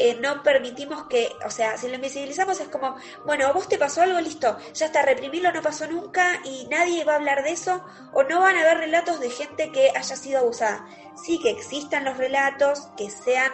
eh, 0.00 0.18
no 0.18 0.42
permitimos 0.42 1.04
que, 1.04 1.30
o 1.44 1.50
sea, 1.50 1.76
si 1.76 1.86
lo 1.86 1.96
invisibilizamos 1.96 2.58
es 2.58 2.68
como, 2.68 2.96
bueno, 3.26 3.46
a 3.46 3.52
vos 3.52 3.68
te 3.68 3.76
pasó 3.76 4.00
algo, 4.00 4.18
listo, 4.18 4.56
ya 4.72 4.86
está, 4.86 5.02
reprimirlo 5.02 5.52
no 5.52 5.60
pasó 5.60 5.86
nunca 5.86 6.40
y 6.42 6.66
nadie 6.70 7.04
va 7.04 7.12
a 7.12 7.16
hablar 7.16 7.44
de 7.44 7.52
eso, 7.52 7.84
o 8.14 8.22
no 8.22 8.40
van 8.40 8.56
a 8.56 8.62
haber 8.62 8.78
relatos 8.78 9.20
de 9.20 9.28
gente 9.28 9.70
que 9.70 9.90
haya 9.90 10.16
sido 10.16 10.38
abusada. 10.38 10.86
Sí 11.22 11.38
que 11.42 11.50
existan 11.50 12.06
los 12.06 12.16
relatos, 12.16 12.88
que 12.96 13.10
sean 13.10 13.52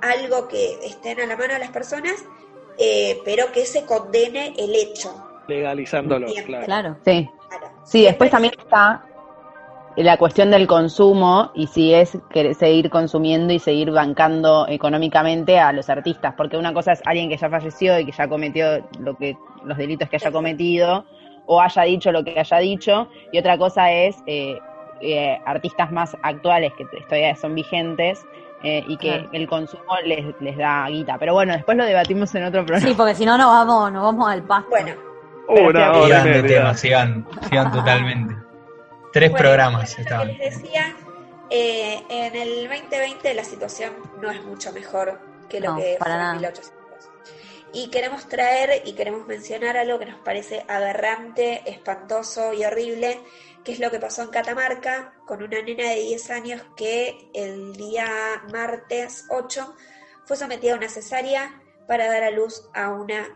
algo 0.00 0.48
que 0.48 0.78
estén 0.82 1.20
a 1.20 1.26
la 1.26 1.36
mano 1.36 1.52
de 1.52 1.60
las 1.60 1.70
personas, 1.70 2.24
eh, 2.78 3.20
pero 3.26 3.52
que 3.52 3.66
se 3.66 3.84
condene 3.84 4.54
el 4.56 4.74
hecho. 4.74 5.42
Legalizándolo, 5.46 6.26
Bien, 6.28 6.46
claro. 6.46 6.64
claro. 6.64 6.96
sí. 7.04 7.30
Claro. 7.48 7.70
Sí, 7.84 8.04
después 8.04 8.30
también 8.30 8.54
está 8.58 9.04
la 9.96 10.16
cuestión 10.16 10.50
del 10.50 10.66
consumo 10.66 11.50
y 11.54 11.66
si 11.66 11.92
es 11.92 12.18
que 12.30 12.54
seguir 12.54 12.88
consumiendo 12.90 13.52
y 13.52 13.58
seguir 13.58 13.90
bancando 13.90 14.66
económicamente 14.68 15.58
a 15.58 15.72
los 15.72 15.90
artistas, 15.90 16.34
porque 16.36 16.56
una 16.56 16.72
cosa 16.72 16.92
es 16.92 17.02
alguien 17.04 17.28
que 17.28 17.36
ya 17.36 17.50
falleció 17.50 17.98
y 17.98 18.06
que 18.06 18.12
ya 18.12 18.28
cometió 18.28 18.86
lo 19.00 19.16
que 19.16 19.36
los 19.64 19.76
delitos 19.76 20.08
que 20.08 20.16
haya 20.16 20.32
cometido 20.32 21.04
o 21.46 21.60
haya 21.60 21.82
dicho 21.82 22.12
lo 22.12 22.24
que 22.24 22.38
haya 22.38 22.58
dicho 22.58 23.08
y 23.32 23.38
otra 23.38 23.58
cosa 23.58 23.90
es 23.92 24.16
eh, 24.26 24.58
eh, 25.00 25.38
artistas 25.44 25.90
más 25.92 26.16
actuales 26.22 26.72
que 26.78 26.84
todavía 27.08 27.34
son 27.36 27.54
vigentes 27.54 28.24
eh, 28.62 28.84
y 28.86 28.96
que 28.96 29.08
Claro. 29.08 29.28
el 29.32 29.48
consumo 29.48 29.96
les, 30.06 30.24
les 30.40 30.56
da 30.56 30.86
guita. 30.88 31.18
Pero 31.18 31.34
bueno, 31.34 31.52
después 31.52 31.76
lo 31.76 31.84
debatimos 31.84 32.32
en 32.36 32.44
otro 32.44 32.64
programa. 32.64 32.88
Sí, 32.88 32.94
porque 32.96 33.14
si 33.16 33.26
no 33.26 33.36
nos 33.36 33.48
vamos, 33.48 33.92
nos 33.92 34.04
vamos 34.04 34.30
al 34.30 34.42
pasto. 34.44 34.70
Bueno, 34.70 34.92
Una 35.48 35.92
hora 35.92 36.74
sigan 36.74 37.26
totalmente. 37.72 38.36
Tres 39.12 39.30
Bueno, 39.30 39.38
programas 39.46 39.90
lo 39.90 39.96
que 39.96 40.02
estaban. 40.02 40.28
les 40.28 40.38
decía, 40.62 40.96
eh, 41.50 42.02
en 42.08 42.34
el 42.36 42.68
2020 42.68 43.34
la 43.34 43.44
situación 43.44 43.92
no 44.20 44.30
es 44.30 44.42
mucho 44.44 44.72
mejor 44.72 45.20
que 45.48 45.60
lo 45.60 45.70
No, 45.70 45.76
que 45.76 45.82
fue 45.82 45.98
para 45.98 46.14
en 46.14 46.20
nada. 46.20 46.32
1800. 46.34 46.72
Y 47.74 47.88
queremos 47.90 48.28
traer 48.28 48.82
y 48.86 48.94
queremos 48.94 49.26
mencionar 49.26 49.76
algo 49.76 49.98
que 49.98 50.06
nos 50.06 50.18
parece 50.20 50.64
aberrante, 50.68 51.62
espantoso 51.70 52.52
y 52.52 52.64
horrible, 52.64 53.20
que 53.64 53.72
es 53.72 53.80
lo 53.80 53.90
que 53.90 53.98
pasó 53.98 54.22
en 54.22 54.28
Catamarca 54.28 55.14
con 55.26 55.42
una 55.42 55.60
nena 55.62 55.88
de 55.90 55.96
10 56.00 56.30
años 56.30 56.62
que 56.76 57.30
el 57.34 57.74
día 57.74 58.06
martes 58.52 59.26
8 59.30 59.74
fue 60.26 60.36
sometida 60.36 60.74
a 60.74 60.76
una 60.76 60.88
cesárea 60.88 61.62
para 61.86 62.08
dar 62.08 62.24
a 62.24 62.30
luz 62.30 62.68
a, 62.74 62.90
una, 62.90 63.26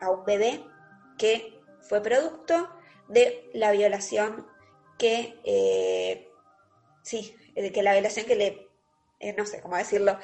a 0.00 0.10
un 0.10 0.24
bebé 0.24 0.64
que 1.18 1.60
fue 1.80 2.00
producto 2.02 2.68
de 3.08 3.50
la 3.52 3.72
violación 3.72 4.46
que, 4.98 5.40
eh, 5.44 6.28
sí, 7.02 7.36
de 7.54 7.72
que 7.72 7.82
la 7.82 7.92
violación 7.94 8.26
que 8.26 8.36
le, 8.36 8.68
eh, 9.20 9.34
no 9.36 9.46
sé 9.46 9.60
cómo 9.62 9.76
decirlo, 9.76 10.18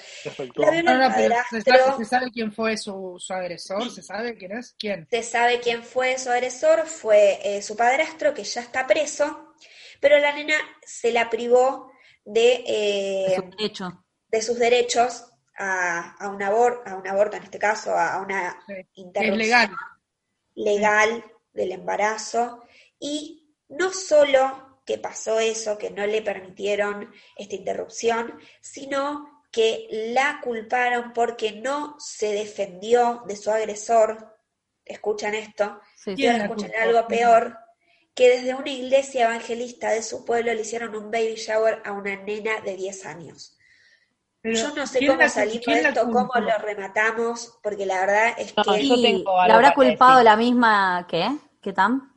la 0.56 0.70
No, 0.84 0.98
no, 0.98 1.14
pero 1.14 1.36
se 1.48 1.60
sabe, 1.62 1.92
se 1.92 2.04
sabe 2.04 2.30
quién 2.30 2.52
fue 2.52 2.76
su, 2.76 3.16
su 3.18 3.32
agresor, 3.32 3.90
se 3.90 4.02
sabe 4.02 4.36
quién 4.36 4.52
es, 4.52 4.74
quién. 4.78 5.08
se 5.10 5.22
sabe 5.22 5.60
quién 5.60 5.82
fue 5.84 6.18
su 6.18 6.30
agresor, 6.30 6.86
fue 6.86 7.38
eh, 7.42 7.62
su 7.62 7.76
padrastro 7.76 8.32
que 8.34 8.44
ya 8.44 8.62
está 8.62 8.86
preso, 8.86 9.54
pero 10.00 10.18
la 10.18 10.32
nena 10.32 10.54
se 10.84 11.12
la 11.12 11.28
privó 11.30 11.90
de, 12.24 12.64
eh, 12.66 13.32
Es 13.32 13.38
un 13.38 13.50
derecho. 13.50 14.04
de 14.28 14.42
sus 14.42 14.58
derechos 14.58 15.26
a, 15.58 16.16
a, 16.16 16.28
un 16.30 16.40
abor- 16.42 16.82
a 16.86 16.96
un 16.96 17.06
aborto, 17.06 17.36
en 17.36 17.44
este 17.44 17.58
caso, 17.58 17.96
a 17.98 18.20
una 18.22 18.58
Sí, 18.66 18.74
que 18.94 19.00
interrupción 19.02 19.32
es 19.32 19.38
legal. 19.38 19.70
legal 20.54 21.24
del 21.52 21.72
embarazo 21.72 22.62
y 22.98 23.41
no 23.78 23.92
solo 23.92 24.80
que 24.86 24.98
pasó 24.98 25.38
eso, 25.38 25.78
que 25.78 25.90
no 25.90 26.06
le 26.06 26.22
permitieron 26.22 27.12
esta 27.36 27.54
interrupción, 27.54 28.38
sino 28.60 29.44
que 29.52 29.86
la 30.12 30.40
culparon 30.42 31.12
porque 31.12 31.52
no 31.52 31.96
se 31.98 32.32
defendió 32.32 33.22
de 33.26 33.36
su 33.36 33.50
agresor. 33.50 34.36
Escuchan 34.84 35.34
esto. 35.34 35.80
Sí, 35.94 36.14
Y 36.16 36.26
ahora 36.26 36.44
escuchan 36.44 36.72
algo 36.80 37.06
peor, 37.06 37.58
que 38.14 38.28
desde 38.30 38.54
una 38.54 38.70
iglesia 38.70 39.24
evangelista 39.26 39.90
de 39.90 40.02
su 40.02 40.24
pueblo 40.24 40.52
le 40.52 40.62
hicieron 40.62 40.94
un 40.96 41.10
baby 41.10 41.34
shower 41.36 41.80
a 41.84 41.92
una 41.92 42.16
nena 42.16 42.60
de 42.62 42.76
10 42.76 43.06
años. 43.06 43.56
Pero, 44.40 44.56
Yo 44.56 44.74
no 44.74 44.86
sé 44.86 44.98
¿quién 44.98 45.12
cómo 45.16 45.28
salimos 45.28 45.64
de 45.66 45.80
esto, 45.80 46.10
cómo 46.10 46.30
lo 46.34 46.58
rematamos, 46.58 47.58
porque 47.62 47.86
la 47.86 48.00
verdad 48.00 48.34
es 48.38 48.54
No, 48.56 48.64
que 48.64 48.88
yo 48.88 49.00
tengo 49.00 49.46
la 49.46 49.54
habrá 49.54 49.72
culpado 49.74 50.12
decir. 50.18 50.24
la 50.24 50.36
misma, 50.36 51.06
¿qué? 51.08 51.30
¿Qué 51.60 51.72
tan? 51.72 52.11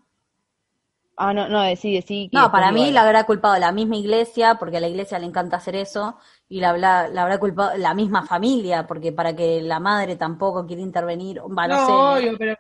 Ah, 1.18 1.34
no, 1.34 1.47
no, 1.47 1.61
decí, 1.61 1.93
decí. 1.93 2.30
que 2.30 2.38
No, 2.38 2.51
para 2.51 2.72
mí 2.72 2.91
la 2.91 3.03
habrá 3.03 3.24
culpado 3.26 3.57
la 3.57 3.72
misma 3.72 3.95
iglesia, 3.95 4.55
porque 4.55 4.78
a 4.78 4.80
la 4.82 4.88
iglesia 4.89 5.18
le 5.18 5.26
encanta 5.28 5.57
hacer 5.57 5.76
eso, 5.76 6.18
y 6.49 6.59
la, 6.59 6.72
habrá- 6.72 7.07
la 7.07 7.24
habrá 7.24 7.38
culpado 7.39 7.78
la 7.78 7.93
misma 7.93 8.26
familia, 8.26 8.86
porque 8.86 9.11
para 9.13 9.36
que 9.36 9.61
la 9.61 9.80
madre 9.80 10.18
tampoco 10.18 10.66
quiera 10.66 10.82
intervenir, 10.82 11.39
va, 11.39 11.68
no, 11.68 11.76
No, 11.76 11.86
sé, 11.86 11.91
obvio, 11.93 12.38
pero, 12.38 12.57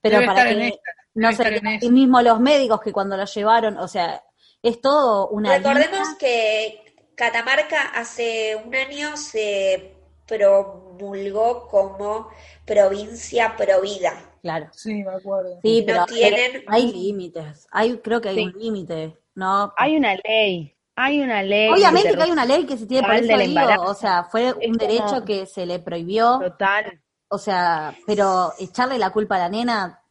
pero 0.00 0.24
para 0.26 0.44
que, 0.44 0.68
esta, 0.68 0.90
no 1.14 1.32
sé, 1.32 1.60
y 1.80 1.90
mismo 1.90 2.22
los 2.22 2.38
médicos 2.40 2.80
que 2.80 2.92
cuando 2.92 3.16
lo 3.16 3.24
llevaron, 3.24 3.76
o 3.78 3.88
sea, 3.88 4.22
es 4.62 4.80
todo 4.80 5.28
una 5.28 5.56
Recordemos 5.56 5.90
línea- 5.92 6.16
que 6.18 6.96
Catamarca 7.16 7.82
hace 7.94 8.56
un 8.64 8.74
año 8.74 9.16
se 9.16 9.94
promulgó 10.26 11.66
como 11.68 12.28
provincia 12.64 13.54
provida. 13.56 14.12
Claro. 14.46 14.68
Sí, 14.72 14.94
me 15.02 15.10
acuerdo. 15.14 15.58
Sí, 15.62 15.80
No 15.80 15.86
pero 15.86 16.06
tienen- 16.06 16.64
hay 16.68 16.92
límites, 16.92 17.66
hay, 17.70 17.98
creo 17.98 18.20
que 18.20 18.28
hay 18.30 18.36
Sí. 18.36 18.42
un 18.44 18.52
límite, 18.58 19.16
¿no? 19.34 19.72
Hay 19.76 19.96
una 19.96 20.14
ley, 20.24 20.76
hay 20.94 21.20
una 21.20 21.42
ley. 21.42 21.68
Obviamente 21.72 22.14
que 22.14 22.22
hay 22.22 22.30
una 22.30 22.44
ley 22.46 22.64
que 22.64 22.76
se 22.78 22.86
tiene, 22.86 23.06
por 23.06 23.16
eso 23.16 23.36
digo, 23.38 23.82
o 23.82 23.94
sea, 23.94 24.24
fue 24.24 24.48
Es 24.48 24.54
un 24.54 24.60
como- 24.60 24.78
derecho 24.78 25.24
que 25.24 25.46
se 25.46 25.66
le 25.66 25.78
prohibió, 25.80 26.38
Total. 26.40 27.00
o 27.28 27.38
sea, 27.38 27.94
pero 28.06 28.52
echarle 28.58 28.98
la 28.98 29.10
culpa 29.10 29.36
a 29.36 29.40
la 29.40 29.48
nena 29.48 30.02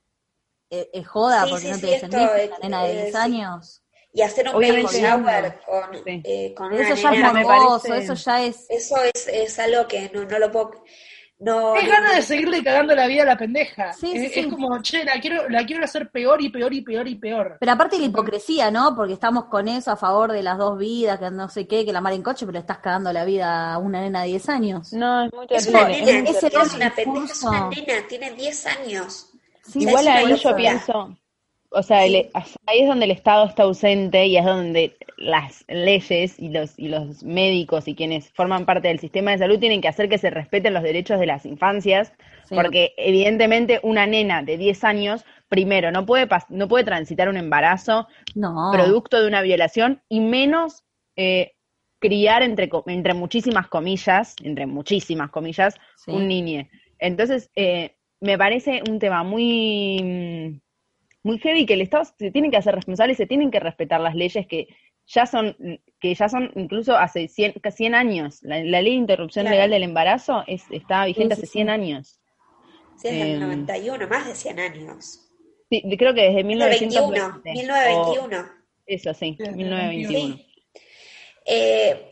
eh, 0.69 0.89
es 0.93 1.07
joda 1.07 1.43
Sí, 1.45 1.49
porque 1.51 1.65
sí, 1.67 1.71
no 1.71 1.79
te 1.79 1.86
defendiste, 1.88 2.47
una 2.47 2.57
nena 2.63 2.83
de 2.83 2.91
eh, 2.91 2.95
10 3.03 3.11
sí. 3.11 3.17
años. 3.17 3.81
Y 4.11 4.21
hacer 4.21 4.47
un 4.47 4.53
baby 4.61 4.86
shower 4.91 5.59
con, 5.65 6.03
Sí. 6.03 6.21
eh, 6.23 6.53
con 6.55 6.67
una 6.73 6.81
Eso 6.81 6.95
ya 6.95 7.09
es 7.11 7.17
nena. 7.17 7.33
morboso, 7.33 7.88
parece- 7.88 8.13
eso 8.13 8.13
ya 8.15 8.43
es... 8.45 8.65
Eso 8.69 8.95
es, 9.13 9.27
es 9.27 9.59
algo 9.59 9.88
que 9.88 10.09
no, 10.13 10.23
no 10.25 10.39
lo 10.39 10.51
puedo... 10.51 10.71
no... 11.39 11.75
Es 11.75 11.88
ganas 11.88 12.15
de 12.15 12.21
seguirle 12.21 12.63
cagando 12.63 12.95
la 12.95 13.07
vida 13.07 13.23
a 13.23 13.25
la 13.25 13.38
pendeja. 13.38 13.93
Sí, 13.93 14.11
sí, 14.11 14.25
es, 14.25 14.33
sí. 14.33 14.39
es 14.41 14.47
como, 14.47 14.81
che, 14.81 15.03
la 15.03 15.19
quiero, 15.19 15.49
la 15.49 15.65
quiero 15.65 15.83
hacer 15.83 16.09
peor 16.09 16.41
y 16.41 16.49
peor 16.49 16.73
y 16.73 16.81
peor 16.81 17.07
y 17.07 17.15
peor. 17.15 17.57
Pero 17.59 17.71
aparte 17.71 17.99
la 17.99 18.05
hipocresía, 18.05 18.71
¿no? 18.71 18.95
Porque 18.95 19.13
estamos 19.13 19.45
con 19.45 19.67
eso 19.67 19.91
a 19.91 19.97
favor 19.97 20.31
de 20.31 20.43
las 20.43 20.57
dos 20.57 20.77
vidas, 20.77 21.19
que 21.19 21.29
no 21.31 21.49
sé 21.49 21.67
qué, 21.67 21.86
que 21.86 21.93
la 21.93 22.01
mar 22.01 22.13
en 22.13 22.23
coche, 22.23 22.45
pero 22.45 22.53
le 22.53 22.59
estás 22.59 22.77
cagando 22.79 23.11
la 23.11 23.25
vida 23.25 23.73
a 23.73 23.77
una 23.77 24.01
nena 24.01 24.21
de 24.21 24.29
10 24.29 24.49
años. 24.49 24.93
No, 24.93 25.25
es 25.25 25.33
muy 25.33 25.45
Es 25.49 25.67
una 25.67 25.91
es 25.91 26.05
nena, 26.05 26.29
una 26.75 26.95
pendeja, 26.95 27.25
es 27.25 27.43
una 27.43 27.69
nena, 27.69 28.07
tiene 28.07 28.31
10 28.31 28.65
años. 28.67 29.31
Sí, 29.63 29.81
Igual 29.81 30.07
ahí 30.07 30.36
yo 30.38 30.55
pienso, 30.55 31.17
o 31.72 31.84
sea, 31.84 32.05
el- 32.05 32.30
ahí 32.66 32.80
es 32.82 32.88
donde 32.88 33.05
el 33.05 33.11
Estado 33.11 33.45
está 33.45 33.63
ausente 33.63 34.26
y 34.28 34.38
es 34.38 34.45
donde 34.45 34.95
las 35.18 35.66
leyes 35.68 36.39
y 36.39 36.49
los, 36.49 36.78
y 36.78 36.88
los 36.89 37.24
médicos 37.24 37.88
y 37.88 37.95
quienes 37.95 38.32
forman 38.32 38.66
parte 38.66 38.88
del 38.89 38.99
sistema 38.99 39.32
de 39.32 39.38
salud 39.39 39.59
tienen 39.59 39.82
que 39.82 39.88
hacer 39.88 40.07
que 40.09 40.18
se 40.18 40.30
respeten 40.30 40.74
los 40.74 40.84
derechos 40.84 41.20
de 41.20 41.26
las 41.26 41.45
infancias, 41.45 42.13
Sí. 42.45 42.55
porque 42.55 42.93
evidentemente 42.97 43.80
una 43.84 44.05
nena 44.07 44.43
de 44.43 44.57
10 44.57 44.84
años, 44.84 45.26
primero, 45.49 45.91
no 45.91 46.05
puede, 46.05 46.28
pas- 46.28 46.45
no 46.49 46.68
puede 46.68 46.84
transitar 46.86 47.28
un 47.30 47.38
embarazo 47.38 48.07
No. 48.36 48.70
producto 48.72 49.22
de 49.22 49.28
una 49.28 49.41
violación 49.41 50.01
y 50.09 50.20
menos 50.20 50.84
eh, 51.18 51.53
criar 51.99 52.43
entre, 52.43 52.70
entre 52.88 53.13
muchísimas 53.13 53.68
comillas, 53.70 54.36
entre 54.43 54.66
muchísimas 54.66 55.32
comillas, 55.32 55.76
Sí. 55.97 56.11
un 56.11 56.28
niño. 56.28 56.68
Entonces, 56.99 57.49
eh, 57.55 57.95
me 58.22 58.38
parece 58.38 58.82
un 58.89 58.99
tema 58.99 59.24
muy, 59.24 60.61
muy 61.26 61.39
heavy 61.39 61.65
que 61.65 61.73
el 61.73 61.82
Estado 61.82 62.05
se 62.05 62.32
tiene 62.32 62.49
que 62.51 62.57
hacer 62.57 62.76
responsable 62.76 63.13
y 63.13 63.15
se 63.15 63.26
tienen 63.26 63.51
que 63.51 63.59
respetar 63.59 63.99
las 63.99 64.15
leyes 64.15 64.45
que 64.47 64.67
ya 65.07 65.26
son, 65.26 65.55
que 65.99 66.13
ya 66.15 66.30
son 66.30 66.51
incluso 66.55 66.95
hace 66.95 67.28
100, 67.28 67.53
casi 67.61 67.78
100 67.78 67.95
años. 67.95 68.41
La, 68.43 68.63
la 68.63 68.82
ley 68.82 68.91
de 68.93 68.97
interrupción 68.99 69.43
Claro. 69.43 69.55
legal 69.55 69.69
del 69.71 69.84
embarazo 69.84 70.43
es, 70.47 70.63
está 70.71 71.05
vigente 71.05 71.36
Sí, 71.36 71.41
sí, 71.41 71.45
hace 71.45 71.51
100 71.51 71.67
sí. 71.67 71.71
años. 71.71 72.19
Sí, 72.97 73.07
es 73.09 73.13
del 73.19 73.32
Em, 73.34 73.39
91, 73.41 74.07
más 74.07 74.28
de 74.28 74.36
100 74.36 74.59
años. 74.59 75.21
Sí, 75.69 75.84
creo 75.97 76.13
que 76.13 76.21
desde 76.21 76.43
1921, 76.43 77.11
1920. 77.43 77.51
1921. 77.51 78.39
o- 78.39 78.65
eso 78.88 79.13
sí, 79.15 79.36
Sí, 79.39 79.49
1921. 79.51 80.36
Sí. 80.38 80.45
Eh, 81.45 82.09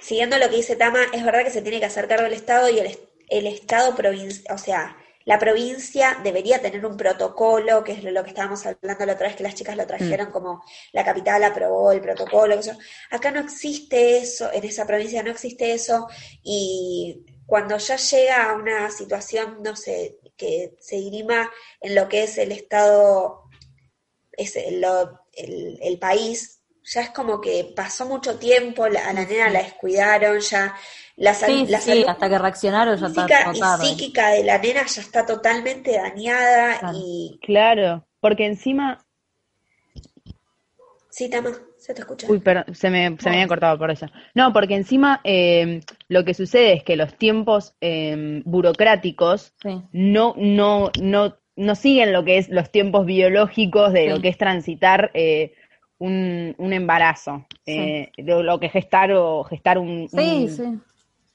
siguiendo 0.00 0.38
lo 0.38 0.48
que 0.48 0.56
dice 0.56 0.76
Tama, 0.76 1.00
es 1.12 1.24
verdad 1.24 1.44
que 1.44 1.50
se 1.50 1.62
tiene 1.62 1.80
que 1.80 1.86
hacer 1.86 2.06
cargo 2.08 2.26
el 2.26 2.32
Estado 2.32 2.68
y 2.70 2.78
el, 2.78 2.96
el 3.28 3.46
Estado 3.46 3.94
provincia, 3.94 4.52
o 4.54 4.58
sea, 4.58 4.96
la 5.30 5.38
provincia 5.38 6.06
debería 6.24 6.60
tener 6.60 6.84
un 6.86 6.96
protocolo, 6.96 7.84
que 7.84 7.92
es 7.92 8.04
lo 8.04 8.22
que 8.24 8.30
estábamos 8.30 8.64
hablando 8.66 9.06
la 9.06 9.12
otra 9.14 9.28
vez, 9.28 9.36
que 9.36 9.42
las 9.48 9.54
chicas 9.54 9.76
lo 9.76 9.86
trajeron 9.86 10.30
como 10.30 10.62
la 10.92 11.04
capital 11.04 11.42
aprobó 11.44 11.92
el 11.92 12.00
protocolo. 12.00 12.60
yo. 12.60 12.72
Acá 13.10 13.30
no 13.30 13.40
existe 13.40 14.18
eso, 14.18 14.52
en 14.52 14.64
esa 14.64 14.86
provincia 14.86 15.22
no 15.22 15.30
existe 15.30 15.72
eso, 15.72 16.08
y 16.42 17.24
cuando 17.46 17.76
ya 17.78 17.96
llega 17.96 18.50
a 18.50 18.54
una 18.54 18.90
situación, 18.90 19.46
no 19.62 19.74
sé, 19.76 20.18
que 20.36 20.76
se 20.80 20.96
dirima 20.96 21.50
en 21.80 21.94
lo 21.94 22.08
que 22.08 22.24
es 22.24 22.38
el 22.38 22.52
Estado, 22.52 23.42
es 24.32 24.54
lo- 24.72 25.20
el, 25.32 25.78
el 25.82 25.98
país, 25.98 26.60
ya 26.82 27.02
es 27.02 27.10
como 27.10 27.40
que 27.40 27.72
pasó 27.76 28.06
mucho 28.06 28.38
tiempo, 28.38 28.84
a 28.84 28.90
la 28.90 29.12
nena 29.12 29.50
la 29.50 29.62
descuidaron, 29.62 30.40
ya 30.40 30.74
la, 31.20 31.34
Sí, 31.34 31.66
la 31.68 31.80
sí, 31.80 31.90
salud 31.90 32.04
hasta 32.08 32.28
que 32.28 32.38
reaccionaron 32.38 32.96
ya 32.98 33.06
está 33.06 33.22
física 33.22 33.52
y 33.52 33.86
psíquica 33.86 34.28
de 34.30 34.44
la 34.44 34.58
nena 34.58 34.86
ya 34.86 35.00
está 35.02 35.24
totalmente 35.26 35.92
dañada 35.96 36.78
Claro. 36.80 36.98
y... 36.98 37.38
Claro, 37.42 38.06
porque 38.20 38.46
encima 38.46 38.98
Sí, 41.10 41.28
Tama, 41.28 41.50
se 41.76 41.92
te 41.92 42.00
escucha. 42.02 42.26
Uy, 42.30 42.38
perdón, 42.38 42.72
se 42.74 42.88
me, 42.88 43.16
se 43.18 43.28
me 43.28 43.36
había 43.36 43.48
cortado 43.48 43.76
por 43.76 43.90
eso. 43.90 44.06
No, 44.34 44.52
porque 44.52 44.76
encima 44.76 45.20
eh, 45.24 45.80
lo 46.08 46.24
que 46.24 46.34
sucede 46.34 46.72
es 46.74 46.84
que 46.84 46.96
los 46.96 47.14
tiempos 47.14 47.74
eh, 47.80 48.42
burocráticos 48.44 49.52
Sí. 49.60 49.82
no, 49.92 50.34
no, 50.38 50.90
no, 51.02 51.36
no 51.56 51.74
siguen 51.74 52.12
lo 52.12 52.24
que 52.24 52.38
es 52.38 52.48
los 52.48 52.70
tiempos 52.70 53.06
biológicos 53.06 53.92
de 53.92 54.04
Sí. 54.04 54.08
lo 54.08 54.20
que 54.20 54.28
es 54.28 54.38
transitar 54.38 55.10
eh, 55.14 55.52
un, 55.98 56.54
un 56.58 56.72
embarazo, 56.72 57.44
eh, 57.66 58.10
lo, 58.16 58.42
lo 58.42 58.58
que 58.60 58.68
gestar 58.70 59.12
o 59.12 59.42
gestar 59.44 59.78
un, 59.78 60.08
Sí, 60.08 60.16
un- 60.16 60.48
sí. 60.48 60.62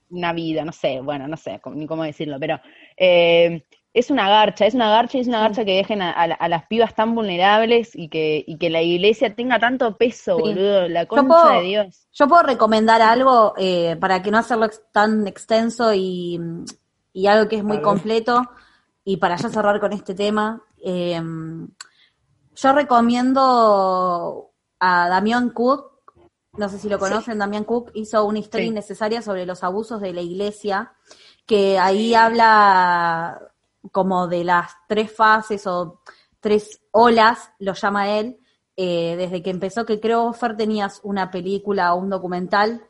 Una 0.09 0.33
vida, 0.33 0.63
no 0.65 0.71
sé, 0.71 0.99
bueno, 1.01 1.27
no 1.27 1.37
sé 1.37 1.59
ni 1.73 1.87
cómo 1.87 2.03
decirlo, 2.03 2.37
pero 2.39 2.59
eh, 2.97 3.63
es 3.93 4.11
una 4.11 4.29
garcha, 4.29 4.65
es 4.65 4.73
una 4.75 4.89
garcha 4.89 5.17
y 5.17 5.21
es 5.21 5.27
una 5.27 5.39
garcha 5.39 5.63
que 5.65 5.75
dejen 5.77 6.01
a, 6.01 6.11
a 6.11 6.27
la- 6.27 6.35
a 6.35 6.47
las 6.49 6.65
pibas 6.67 6.93
tan 6.95 7.15
vulnerables 7.15 7.95
y 7.95 8.09
que, 8.09 8.43
y 8.45 8.57
que 8.57 8.69
la 8.69 8.81
iglesia 8.81 9.33
tenga 9.35 9.57
tanto 9.59 9.95
peso, 9.97 10.35
Sí. 10.37 10.41
boludo, 10.43 10.87
la 10.89 11.03
Yo 11.03 11.07
concha 11.07 11.27
puedo- 11.27 11.59
de 11.61 11.61
Dios. 11.67 12.07
Yo 12.13 12.27
puedo 12.27 12.43
recomendar 12.43 13.01
algo 13.01 13.53
eh, 13.57 13.95
para 13.99 14.21
que 14.21 14.31
no 14.31 14.37
hacerlo 14.37 14.69
tan 14.91 15.27
extenso 15.27 15.93
y, 15.93 16.39
y 17.13 17.27
algo 17.27 17.49
que 17.49 17.57
es 17.57 17.63
muy 17.63 17.81
completo 17.81 18.41
y 19.03 19.17
para 19.17 19.35
ya 19.37 19.49
cerrar 19.49 19.79
con 19.79 19.91
este 19.93 20.13
tema. 20.13 20.61
eh, 20.83 21.21
yo 22.57 22.71
recomiendo 22.73 24.51
a 24.79 25.09
Damián 25.09 25.49
Cook, 25.49 25.94
no 26.57 26.69
sé 26.69 26.79
si 26.79 26.89
lo 26.89 26.99
conocen, 26.99 27.37
Damián 27.39 27.63
Cook 27.63 27.91
hizo 27.93 28.25
una 28.25 28.39
historia 28.39 28.65
Sí. 28.65 28.71
innecesaria 28.71 29.21
sobre 29.21 29.45
los 29.45 29.63
abusos 29.63 30.01
de 30.01 30.13
la 30.13 30.21
iglesia, 30.21 30.93
que 31.45 31.77
ahí 31.79 32.13
habla 32.15 33.39
como 33.91 34.27
de 34.27 34.43
las 34.43 34.71
tres 34.87 35.11
fases 35.15 35.67
o 35.67 36.01
tres 36.39 36.81
olas, 36.91 37.51
lo 37.59 37.73
llama 37.73 38.09
él, 38.09 38.37
eh, 38.77 39.15
desde 39.17 39.41
que 39.41 39.49
empezó, 39.51 39.85
que 39.85 39.99
creo, 39.99 40.33
Fer, 40.33 40.55
tenías 40.57 40.99
una 41.03 41.31
película 41.31 41.93
o 41.93 41.97
un 41.99 42.09
documental 42.09 42.83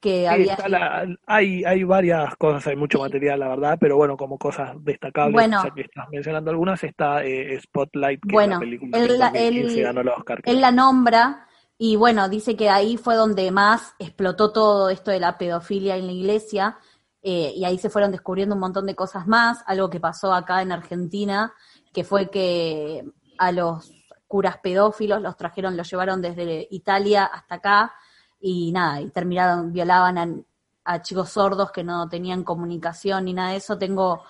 que 0.00 0.26
había... 0.28 0.56
la- 0.68 1.06
hay, 1.26 1.64
hay 1.64 1.84
varias 1.84 2.34
cosas, 2.36 2.66
hay 2.66 2.74
mucho 2.76 2.98
material, 2.98 3.38
la 3.38 3.48
verdad, 3.48 3.78
pero 3.80 3.96
bueno, 3.96 4.16
como 4.16 4.36
cosas 4.36 4.72
destacables, 4.82 5.32
Bueno. 5.32 5.62
que 5.74 5.82
estás 5.82 6.08
mencionando 6.10 6.50
algunas, 6.50 6.82
está 6.82 7.24
eh, 7.24 7.58
Spotlight, 7.60 8.20
que 8.20 8.32
Bueno, 8.32 8.54
es 8.54 8.58
la 8.58 8.60
película 8.60 8.98
él 8.98 9.06
que 9.06 9.12
en 9.12 9.18
la- 9.20 9.30
2015 9.30 9.78
él- 9.78 9.84
ganó 9.84 10.00
el 10.00 10.08
Oscar. 10.08 10.40
Él 10.44 10.60
la 10.60 10.72
nombra 10.72 11.46
y 11.78 11.96
bueno, 11.96 12.28
dice 12.28 12.56
que 12.56 12.70
ahí 12.70 12.96
fue 12.96 13.16
donde 13.16 13.50
más 13.50 13.94
explotó 13.98 14.52
todo 14.52 14.88
esto 14.88 15.10
de 15.10 15.20
la 15.20 15.36
pedofilia 15.38 15.96
en 15.96 16.06
la 16.06 16.12
iglesia 16.12 16.78
eh, 17.22 17.52
y 17.56 17.64
ahí 17.64 17.78
se 17.78 17.90
fueron 17.90 18.10
descubriendo 18.10 18.54
un 18.54 18.60
montón 18.60 18.86
de 18.86 18.94
cosas 18.94 19.26
más, 19.26 19.62
algo 19.66 19.90
que 19.90 20.00
pasó 20.00 20.32
acá 20.32 20.62
en 20.62 20.72
Argentina, 20.72 21.52
que 21.92 22.04
fue 22.04 22.30
que 22.30 23.04
a 23.38 23.52
los 23.52 23.92
curas 24.26 24.58
pedófilos 24.58 25.20
los 25.22 25.36
trajeron, 25.36 25.76
los 25.76 25.90
llevaron 25.90 26.22
desde 26.22 26.66
Italia 26.70 27.24
hasta 27.26 27.56
acá 27.56 27.92
y 28.40 28.72
nada, 28.72 29.00
y 29.00 29.10
terminaron, 29.10 29.72
violaban 29.72 30.44
a, 30.84 31.02
chicos 31.02 31.30
sordos 31.30 31.70
que 31.70 31.84
no 31.84 32.08
tenían 32.08 32.42
comunicación 32.42 33.26
ni 33.26 33.34
nada 33.34 33.50
de 33.50 33.56
eso. 33.56 33.78
Tengo 33.78 34.24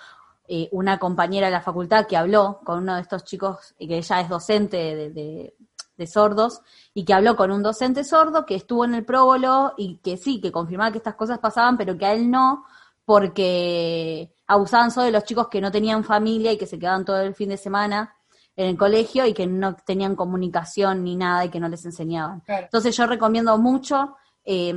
eh, 0.47 0.69
una 0.73 0.99
compañera 0.99 1.47
de 1.47 1.53
la 1.53 1.63
facultad 1.63 2.07
que 2.07 2.17
habló 2.17 2.61
con 2.65 2.81
uno 2.81 2.97
de 2.97 3.01
estos 3.01 3.25
chicos, 3.25 3.75
y 3.79 3.89
que 3.89 3.99
ella 3.99 4.21
es 4.21 4.29
docente 4.29 5.11
de- 5.11 5.55
de 6.03 6.07
sordos, 6.07 6.61
y 6.95 7.05
que 7.05 7.15
habló 7.15 7.37
con 7.37 7.51
un 7.51 7.63
docente 7.63 8.05
sordo 8.05 8.45
que 8.45 8.55
estuvo 8.55 8.85
en 8.85 8.95
el 8.95 9.05
próbolo 9.05 9.75
y 9.77 9.97
que 9.99 10.17
sí, 10.17 10.41
que 10.41 10.53
confirmaba 10.53 10.93
que 10.93 10.99
estas 10.99 11.15
cosas 11.15 11.39
pasaban, 11.39 11.77
pero 11.77 11.97
que 11.97 12.07
a 12.07 12.13
él 12.13 12.31
no, 12.31 12.65
porque 13.05 14.33
abusaban 14.47 14.91
solo 14.91 15.07
de 15.07 15.13
los 15.13 15.25
chicos 15.25 15.49
que 15.49 15.61
no 15.61 15.71
tenían 15.71 16.05
familia 16.05 16.53
y 16.53 16.59
que 16.59 16.67
se 16.67 16.79
quedaban 16.79 17.05
todo 17.05 17.21
el 17.21 17.35
fin 17.35 17.49
de 17.49 17.57
semana 17.57 18.15
en 18.55 18.69
el 18.69 18.77
colegio 18.77 19.27
y 19.27 19.33
que 19.33 19.47
no 19.47 19.75
tenían 19.75 20.15
comunicación 20.15 21.05
ni 21.05 21.17
nada 21.17 21.45
y 21.45 21.49
que 21.49 21.61
no 21.61 21.69
les 21.69 21.85
enseñaban. 21.85 22.41
Claro. 22.41 22.65
Entonces 22.65 22.97
yo 22.97 23.07
recomiendo 23.07 23.57
mucho, 23.59 24.17
eh, 24.45 24.75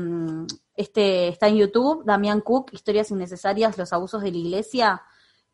este 0.75 1.29
está 1.29 1.47
en 1.47 1.57
YouTube, 1.57 2.05
Damián 2.05 2.41
Cook, 2.41 2.71
Historias 2.71 3.11
Innecesarias, 3.11 3.77
los 3.77 3.91
abusos 3.91 4.21
de 4.21 4.31
la 4.31 4.37
iglesia, 4.37 5.01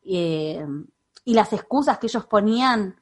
eh, 0.04 0.66
y 1.24 1.34
las 1.34 1.52
excusas 1.52 1.98
que 1.98 2.06
ellos 2.06 2.26
ponían, 2.26 2.96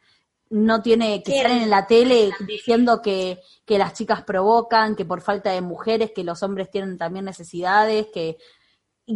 no 0.51 0.83
tiene 0.83 1.23
que 1.23 1.43
salen 1.43 1.63
en 1.63 1.71
la 1.71 1.87
tele 1.87 2.33
diciendo 2.47 3.01
que, 3.01 3.41
que 3.65 3.79
las 3.79 3.95
chicas 3.95 4.25
provocan, 4.25 4.97
que 4.97 5.05
por 5.05 5.21
falta 5.21 5.53
de 5.53 5.61
mujeres, 5.61 6.11
que 6.13 6.25
los 6.25 6.43
hombres 6.43 6.71
tienen 6.71 6.99
también 6.99 7.25
necesidades, 7.25 8.09
que, 8.13 8.37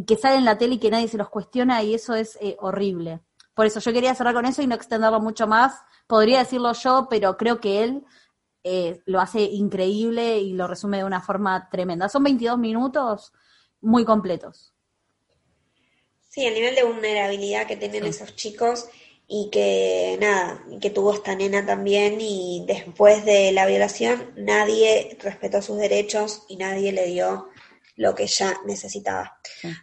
que 0.07 0.17
salen 0.17 0.39
en 0.39 0.45
la 0.45 0.57
tele 0.57 0.77
y 0.77 0.79
que 0.79 0.91
nadie 0.91 1.09
se 1.09 1.19
los 1.19 1.29
cuestiona, 1.29 1.83
y 1.83 1.95
eso 1.95 2.15
es 2.15 2.39
eh, 2.41 2.57
horrible. 2.61 3.21
Por 3.53 3.67
eso 3.67 3.81
yo 3.81 3.93
quería 3.93 4.15
cerrar 4.15 4.35
con 4.35 4.47
eso 4.47 4.63
y 4.63 4.69
no 4.69 4.77
extenderlo 4.77 5.21
mucho 5.21 5.47
más. 5.47 5.75
Podría 6.07 6.39
decirlo 6.39 6.73
yo, 6.73 7.09
pero 7.11 7.37
creo 7.37 7.61
que 7.61 7.83
él 7.83 8.05
eh, 8.63 9.01
lo 9.05 9.21
hace 9.21 9.43
increíble 9.43 10.39
y 10.39 10.53
lo 10.53 10.69
resume 10.69 10.99
de 10.99 11.05
una 11.05 11.21
forma 11.21 11.69
tremenda. 11.69 12.09
Son 12.09 12.23
22 12.23 12.59
minutos 12.59 13.33
muy 13.81 14.05
completos. 14.05 14.73
Sí, 16.29 16.47
el 16.47 16.55
nivel 16.55 16.75
de 16.75 16.83
vulnerabilidad 16.83 17.67
que 17.67 17.77
tienen 17.77 18.05
esos 18.05 18.35
chicos 18.35 18.89
y 19.27 19.49
que 19.51 20.19
nada, 20.21 20.61
y 20.71 20.79
que 20.79 20.91
tuvo 20.91 21.15
esta 21.15 21.35
nena 21.35 21.65
también 21.65 22.21
y 22.21 22.65
después 22.69 23.25
de 23.25 23.53
la 23.53 23.65
violación 23.67 24.31
nadie 24.37 25.17
respetó 25.23 25.63
sus 25.63 25.79
derechos 25.79 26.43
y 26.49 26.57
nadie 26.57 26.93
le 26.93 27.07
dio 27.07 27.49
lo 27.97 28.15
que 28.15 28.25
ella 28.25 28.53
necesitaba. 28.67 29.39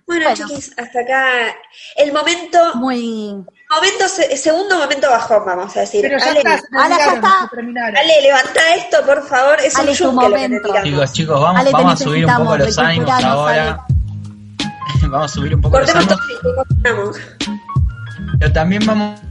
Bueno, 0.05 0.27
Bueno. 0.29 0.33
chiquis, 0.35 0.73
hasta 0.77 0.99
acá 0.99 1.55
el 1.95 2.11
momento, 2.11 2.75
Muy. 2.75 3.31
momento 3.69 4.07
se- 4.09 4.35
segundo 4.35 4.77
momento 4.77 5.09
bajón, 5.09 5.43
vamos 5.45 5.75
a 5.77 5.79
decir. 5.81 6.01
Pero 6.01 6.17
ya 6.19 6.25
Ale, 6.29 6.39
está, 6.41 6.59
ya. 6.89 8.01
Ale, 8.01 8.21
levanta 8.21 8.75
esto, 8.75 8.97
por 9.05 9.25
favor, 9.27 9.59
es 9.63 9.75
Ale, 9.77 9.91
un 9.91 9.97
tu 9.97 10.03
yunque 10.03 10.29
lo 10.29 10.35
que 10.35 10.41
momento. 10.49 10.73
Chicos, 10.83 11.13
chicos, 11.13 11.41
vamos, 11.41 11.61
Ale, 11.61 11.71
vamos 11.73 11.93
a 11.93 12.03
subir 12.03 12.25
un 12.25 12.35
poco 12.35 12.57
los 12.57 12.77
ánimos 12.77 13.23
ahora. 13.23 13.85
vamos 15.03 15.31
a 15.31 15.33
subir 15.33 15.55
un 15.55 15.61
poco 15.61 15.79
los 15.79 15.91
Cortemos 15.91 16.19
ánimos, 16.21 16.41
y 16.43 16.55
continuamos. 16.55 17.17
pero 18.39 18.53
también 18.53 18.85
vamos 18.85 19.21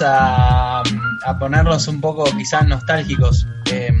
a, 0.00 0.82
a 1.26 1.38
ponernos 1.38 1.88
un 1.88 2.00
poco 2.00 2.24
quizás 2.36 2.66
nostálgicos. 2.66 3.46
eh, 3.70 3.92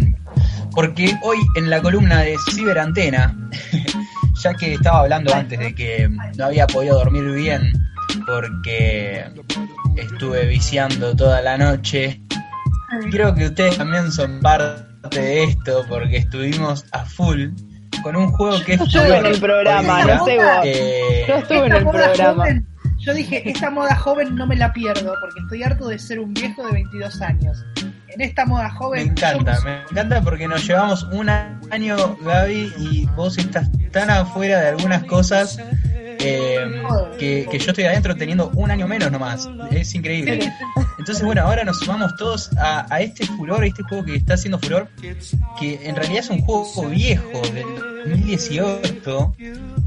porque 0.72 1.16
hoy 1.22 1.38
en 1.54 1.70
la 1.70 1.80
columna 1.80 2.20
de 2.22 2.36
Ciberantena, 2.50 3.36
ya 4.42 4.54
que 4.54 4.74
estaba 4.74 5.00
hablando 5.00 5.32
antes 5.32 5.58
de 5.58 5.72
que 5.74 6.08
no 6.36 6.44
había 6.46 6.66
podido 6.66 6.96
dormir 6.98 7.30
bien 7.32 7.72
porque 8.26 9.24
estuve 9.96 10.46
viciando 10.46 11.14
toda 11.14 11.40
la 11.42 11.56
noche, 11.56 12.20
creo 13.12 13.34
que 13.36 13.46
ustedes 13.46 13.76
también 13.76 14.10
son 14.10 14.40
parte 14.40 14.82
de 15.20 15.44
esto 15.44 15.84
porque 15.88 16.16
estuvimos 16.16 16.84
a 16.90 17.04
full 17.04 17.50
con 18.02 18.16
un 18.16 18.32
juego 18.32 18.56
que 18.64 18.74
es 18.74 18.80
Yo 18.80 19.00
estuve 19.00 19.16
en 19.18 19.26
el 19.26 19.40
programa, 19.40 20.04
no 20.04 20.24
sé 20.24 20.36
vos. 20.36 20.46
eh, 20.64 21.24
Yo 21.28 21.34
estuve 21.36 21.66
en 21.66 21.72
el 21.72 21.88
programa. 21.88 22.34
joven, 22.44 22.66
yo 23.04 23.14
dije, 23.14 23.48
esta 23.48 23.70
moda 23.70 23.94
joven 23.96 24.34
no 24.34 24.46
me 24.46 24.56
la 24.56 24.72
pierdo 24.72 25.14
porque 25.20 25.40
estoy 25.40 25.62
harto 25.62 25.88
de 25.88 25.98
ser 25.98 26.20
un 26.20 26.32
viejo 26.34 26.66
de 26.66 26.72
22 26.72 27.20
años. 27.22 27.64
En 28.08 28.20
esta 28.20 28.46
moda 28.46 28.64
Me 28.68 28.70
joven... 28.78 29.08
encanta, 29.10 29.56
somos- 29.56 29.64
me 29.64 29.80
encanta 29.90 30.22
porque 30.22 30.46
nos 30.48 30.64
llevamos 30.66 31.02
un 31.04 31.28
año, 31.28 32.16
Gaby, 32.22 32.72
y 32.78 33.06
vos 33.16 33.36
estás 33.38 33.68
tan 33.90 34.08
afuera 34.10 34.60
de 34.60 34.68
algunas 34.68 35.02
cosas 35.04 35.58
eh, 36.20 36.82
que, 37.18 37.46
que 37.50 37.58
yo 37.58 37.70
estoy 37.72 37.84
adentro 37.84 38.14
teniendo 38.16 38.50
un 38.54 38.70
año 38.70 38.86
menos 38.86 39.10
nomás. 39.10 39.48
Es 39.72 39.94
increíble. 39.94 40.52
Entonces, 40.98 41.24
bueno, 41.24 41.42
ahora 41.42 41.64
nos 41.64 41.80
sumamos 41.80 42.14
todos 42.16 42.50
a, 42.56 42.86
a 42.88 43.00
este 43.00 43.26
furor, 43.26 43.64
a 43.64 43.66
este 43.66 43.82
juego 43.82 44.04
que 44.04 44.14
está 44.14 44.34
haciendo 44.34 44.58
furor, 44.60 44.88
que 45.58 45.80
en 45.82 45.96
realidad 45.96 46.20
es 46.20 46.30
un 46.30 46.40
juego 46.40 46.88
viejo 46.88 47.42
del 47.52 47.66
2018 48.10 49.34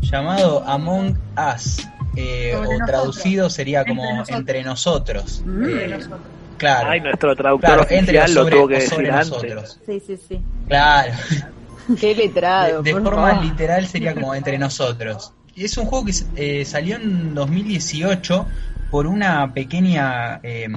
llamado 0.02 0.64
Among 0.68 1.18
Us. 1.56 1.88
Eh, 2.18 2.56
o 2.56 2.62
nosotros. 2.64 2.88
traducido 2.88 3.50
sería 3.50 3.86
como 3.86 4.04
Entre 4.20 4.36
entre 4.36 4.64
nosotros. 4.64 5.42
Mm. 5.46 5.64
Eh, 5.64 5.68
de 5.68 5.88
nosotros. 5.90 6.20
claro. 6.58 6.90
Ay, 6.90 7.02
nuestro 7.02 7.36
traductor 7.36 7.68
Claro, 7.70 7.82
entre 7.90 7.98
oficial 8.20 8.34
lo 8.34 8.42
sobre, 8.42 8.56
tuvo 8.56 8.68
que 8.68 8.74
o 8.74 8.78
decir 8.78 8.90
sobre 8.96 9.12
antes. 9.12 9.30
nosotros. 9.30 9.80
Sí, 9.86 10.02
sí, 10.06 10.18
sí. 10.28 10.42
Claro. 10.68 11.14
Qué 12.00 12.08
De, 12.08 12.16
letrado. 12.16 12.82
de 12.84 12.92
por 12.92 13.04
forma 13.04 13.30
favor. 13.32 13.46
literal 13.46 13.88
sería 13.88 14.14
como 14.14 14.36
entre 14.36 14.58
nosotros. 14.58 15.32
Y 15.56 15.64
Es 15.66 15.78
un 15.78 15.86
juego 15.86 16.06
que 16.06 16.14
eh, 16.36 16.66
salió 16.66 16.98
en 16.98 17.34
2018 17.34 18.46
por 18.92 19.08
una 19.08 19.54
pequeña, 19.54 20.40
eh, 20.44 20.68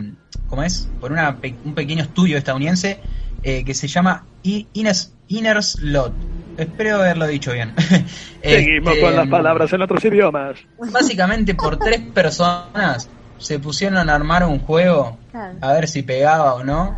¿cómo 0.49 0.63
es? 0.63 0.89
Por 1.01 1.11
una 1.13 1.37
pe- 1.39 1.57
un 1.65 1.75
pequeño 1.75 2.03
estudio 2.05 2.39
estadounidense 2.39 3.01
eh, 3.43 3.65
que 3.65 3.75
se 3.75 3.89
llama 3.89 4.25
I- 4.43 4.67
Inner, 4.75 4.95
Inner 5.29 5.63
Slot. 5.63 6.13
Espero 6.61 6.97
haberlo 6.97 7.27
dicho 7.27 7.53
bien. 7.53 7.75
Seguimos 8.43 8.93
Este, 8.95 9.01
con 9.05 9.17
las 9.17 9.29
palabras 9.29 9.73
en 9.73 9.83
otros 9.83 10.05
idiomas. 10.05 10.57
Básicamente 10.93 11.55
por 11.55 11.77
tres 11.79 12.01
personas 12.15 13.09
se 13.39 13.59
pusieron 13.59 14.09
a 14.11 14.15
armar 14.15 14.45
un 14.45 14.59
juego 14.59 15.19
a 15.61 15.73
ver 15.73 15.89
si 15.89 16.03
pegaba 16.03 16.55
o 16.55 16.65
no. 16.65 16.97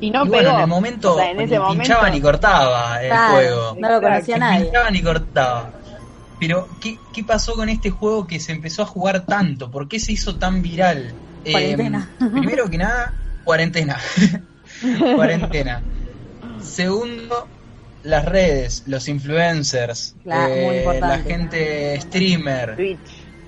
Y 0.00 0.10
no 0.10 0.24
y 0.24 0.28
bueno, 0.28 0.44
pegó. 0.48 0.54
en 0.56 0.60
el 0.62 0.66
momento 0.68 1.12
O 1.14 1.16
sea, 1.16 1.30
en 1.30 1.36
ni 1.38 1.44
ese 1.44 1.56
pinchaba 1.60 2.00
momento. 2.02 2.14
ni 2.16 2.20
cortaba 2.20 3.02
el 3.02 3.08
Claro, 3.10 3.32
juego. 3.34 3.76
no 3.78 3.88
lo 3.90 4.00
conocía 4.00 4.38
nadie. 4.38 4.64
pinchaba 4.64 4.90
ni 4.90 5.02
cortaba. 5.02 5.70
Pero, 6.40 6.68
¿qué, 6.80 6.98
¿qué 7.12 7.22
pasó 7.22 7.54
con 7.54 7.68
este 7.68 7.90
juego 7.90 8.26
que 8.26 8.40
se 8.40 8.52
empezó 8.52 8.82
a 8.82 8.86
jugar 8.86 9.26
tanto? 9.26 9.70
¿Por 9.70 9.86
qué 9.88 10.00
se 10.00 10.12
hizo 10.12 10.36
tan 10.36 10.60
viral? 10.62 11.12
Eh, 11.44 11.52
Cuarentena. 11.52 12.08
primero 12.18 12.68
que 12.70 12.78
nada, 12.78 13.12
cuarentena. 13.44 13.98
cuarentena. 15.14 15.82
Segundo, 16.60 17.46
las 18.02 18.24
redes, 18.24 18.82
los 18.86 19.08
influencers, 19.08 20.14
eh, 20.24 20.98
la 21.00 21.18
gente 21.18 22.00
streamer. 22.00 22.76
Twitch. 22.76 22.98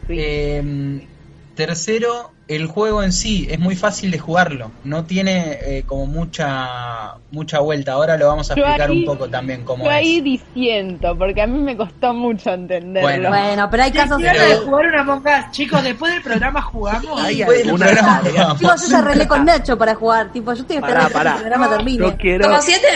Twitch. 0.07 0.18
Eh, 0.20 1.07
tercero, 1.55 2.32
el 2.48 2.66
juego 2.66 3.02
en 3.02 3.12
sí 3.12 3.46
es 3.48 3.59
muy 3.61 3.76
fácil 3.76 4.11
de 4.11 4.18
jugarlo, 4.18 4.70
no 4.82 5.05
tiene 5.05 5.59
eh, 5.62 5.84
como 5.86 6.05
mucha 6.07 7.14
mucha 7.30 7.61
vuelta. 7.61 7.92
Ahora 7.92 8.16
lo 8.18 8.26
vamos 8.26 8.50
a 8.50 8.55
Yo 8.57 8.62
explicar 8.64 8.90
ahí- 8.90 8.98
un 8.98 9.05
poco 9.07 9.28
también 9.30 9.64
cómo 9.64 9.84
Yo 9.84 9.90
ahí 9.90 10.18
es. 10.18 10.24
disiento, 10.24 11.16
porque 11.16 11.42
a 11.42 11.46
mí 11.46 11.59
me 11.61 11.76
costó 11.76 12.12
mucho 12.12 12.52
entenderlo. 12.52 13.09
Bueno. 13.09 13.28
Bueno, 13.30 13.68
pero 13.70 13.82
hay 13.84 13.92
casos 13.92 14.18
de... 14.18 14.24
de 14.30 14.57
jugar 14.57 14.86
una 14.86 15.00
Among 15.02 15.22
Us. 15.24 15.50
Chicos, 15.52 15.82
después 15.84 16.12
del 16.12 16.22
programa 16.22 16.61
jugamos. 16.62 17.20
Hay 17.22 17.36
Después 17.36 17.59
del 17.66 17.74
programa 17.76 18.20
jugamos. 18.24 18.59
Chicos, 18.59 18.82
yo 18.82 18.88
ya 18.90 18.98
arreglé 18.98 19.28
con 19.28 19.44
Nacho 19.44 19.78
para 19.78 19.94
jugar. 19.94 20.32
Tipo, 20.32 20.52
yo 20.55 20.62
estoy 20.62 20.76
esperando 20.76 21.11
Pará, 21.11 21.30
que 21.30 21.36
el 21.36 21.42
programa 21.42 21.76
termine. 21.76 21.98
Yo 21.98 22.16
quiero, 22.16 22.48
¿Como 22.48 22.61
siete? 22.61 22.88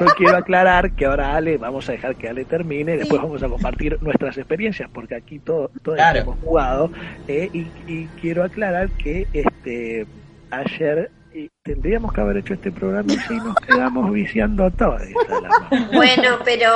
Yo 0.00 0.06
quiero 0.16 0.36
aclarar 0.36 0.92
que 0.92 1.06
ahora 1.06 1.34
Ale, 1.36 1.56
vamos 1.58 1.88
a 1.88 1.92
dejar 1.92 2.16
que 2.16 2.28
Ale 2.28 2.44
termine 2.44 2.94
y 2.94 2.98
después 2.98 3.20
vamos 3.22 3.42
a 3.42 3.48
compartir 3.48 3.98
nuestras 4.02 4.36
experiencias, 4.38 4.88
porque 4.92 5.14
aquí 5.16 5.38
todo, 5.38 5.70
todos 5.82 5.96
Claro. 5.96 6.20
hemos 6.20 6.38
jugado. 6.40 6.90
eh, 7.26 7.48
y, 7.52 7.66
y 7.86 8.08
quiero 8.20 8.44
aclarar 8.44 8.90
que 8.90 9.26
este 9.32 10.06
ayer 10.50 11.10
y 11.34 11.50
tendríamos 11.62 12.12
que 12.12 12.20
haber 12.20 12.38
hecho 12.38 12.54
este 12.54 12.72
programa 12.72 13.12
y 13.12 13.34
nos 13.36 13.54
quedamos 13.66 14.12
viciando 14.12 14.70
todo. 14.70 14.96
la 14.98 15.48
madre. 15.48 15.86
Bueno, 15.94 16.38
pero. 16.44 16.70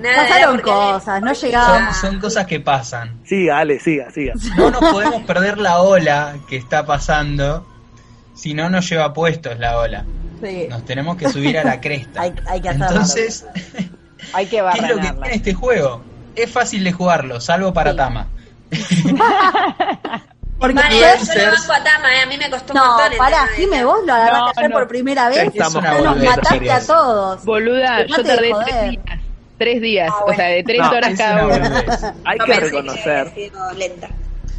Nada, 0.00 0.22
Pasaron 0.28 0.60
cosas, 0.60 1.22
no 1.22 1.34
Son, 1.34 1.48
llegábamos. 1.48 1.96
son 1.96 2.18
cosas 2.20 2.46
que 2.46 2.60
pasan. 2.60 3.20
Siga, 3.24 3.58
Ale, 3.58 3.78
siga, 3.78 4.10
siga. 4.10 4.34
No 4.56 4.70
nos 4.70 4.80
podemos 4.80 5.22
perder 5.22 5.56
la 5.58 5.80
ola 5.80 6.34
que 6.48 6.56
está 6.56 6.84
pasando, 6.84 7.64
si 8.34 8.54
no 8.54 8.68
nos 8.68 8.88
lleva 8.90 9.12
puestos 9.14 9.58
la 9.58 9.78
ola. 9.78 10.04
Sí. 10.44 10.66
Nos 10.68 10.84
tenemos 10.84 11.16
que 11.16 11.28
subir 11.28 11.58
a 11.58 11.64
la 11.64 11.80
cresta. 11.80 12.20
Hay, 12.22 12.34
hay 12.46 12.60
que 12.60 12.68
hacerlo. 12.68 12.86
Entonces, 12.86 13.46
Hay 14.32 14.46
que 14.46 14.56
¿qué 14.72 14.78
es 14.78 14.88
lo 14.88 14.96
que 14.96 15.00
tiene 15.12 15.34
este 15.34 15.54
juego? 15.54 16.02
Es 16.36 16.50
fácil 16.50 16.82
de 16.84 16.92
jugarlo, 16.92 17.40
salvo 17.40 17.72
para 17.72 17.90
Sí. 17.92 17.96
Tama. 17.96 18.26
Porque 20.58 20.74
Vale, 20.76 20.98
yo 20.98 21.06
lo 21.06 21.50
banco 21.50 21.72
a 21.72 21.84
Tama, 21.84 22.14
eh, 22.16 22.20
a 22.22 22.26
mí 22.26 22.36
me 22.38 22.48
costó 22.48 22.72
un 22.72 22.78
No, 22.78 22.86
montón. 22.86 23.12
el 23.12 23.18
pará, 23.18 23.46
Jime, 23.56 23.84
vos 23.84 23.98
lo 24.06 24.14
agarraste 24.14 24.38
No, 24.38 24.52
ayer 24.56 24.70
no. 24.70 24.76
por 24.76 24.88
primera 24.88 25.28
vez. 25.28 25.52
Ya 25.52 25.64
nos 25.64 26.22
mataste 26.22 26.70
a 26.70 26.80
todos. 26.86 27.44
Boluda, 27.44 28.06
yo 28.06 28.22
tardé 28.22 28.52
tres 28.64 28.90
días. 28.90 29.18
Tres 29.58 29.80
días, 29.82 30.10
Ah, 30.12 30.24
o 30.26 30.34
sea, 30.34 30.46
de 30.46 30.62
tres 30.64 30.78
No, 30.80 30.90
horas 30.90 31.14
cada 31.18 31.46
uno. 31.46 31.54
Hay 32.24 32.38
No 32.38 32.44
que 32.44 32.54
reconocer, 32.60 33.32
lenta. 33.76 34.08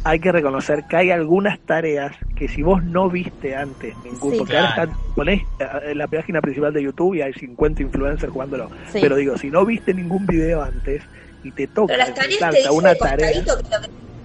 Hay 0.08 0.20
que 0.20 0.30
reconocer 0.32 0.84
que 0.88 0.96
hay 0.96 1.10
algunas 1.10 1.58
tareas 1.60 2.14
que 2.36 2.48
si 2.48 2.62
vos 2.62 2.82
no 2.84 3.08
viste 3.10 3.56
antes 3.56 3.94
ningún, 4.04 4.32
Sí. 4.32 4.38
porque 4.38 4.56
ahora 4.56 4.68
están, 4.70 4.90
ponés 5.14 5.42
eh, 5.58 5.66
en 5.90 5.98
la 5.98 6.06
página 6.06 6.40
principal 6.40 6.72
de 6.72 6.82
YouTube 6.82 7.14
y 7.14 7.22
hay 7.22 7.32
50 7.32 7.82
influencers 7.82 8.32
jugándolo, 8.32 8.70
Sí. 8.92 8.98
pero 9.00 9.16
digo, 9.16 9.36
si 9.36 9.50
no 9.50 9.64
viste 9.64 9.92
ningún 9.94 10.26
video 10.26 10.62
antes 10.62 11.02
y 11.42 11.50
te 11.50 11.66
toca 11.66 11.94
Pero 11.94 11.98
las 12.06 12.14
tareas 12.14 12.54
te 12.64 12.70
una 12.70 12.94
tarea, 12.94 13.32
que 13.32 13.38
lo 13.42 13.56
que 13.58 13.64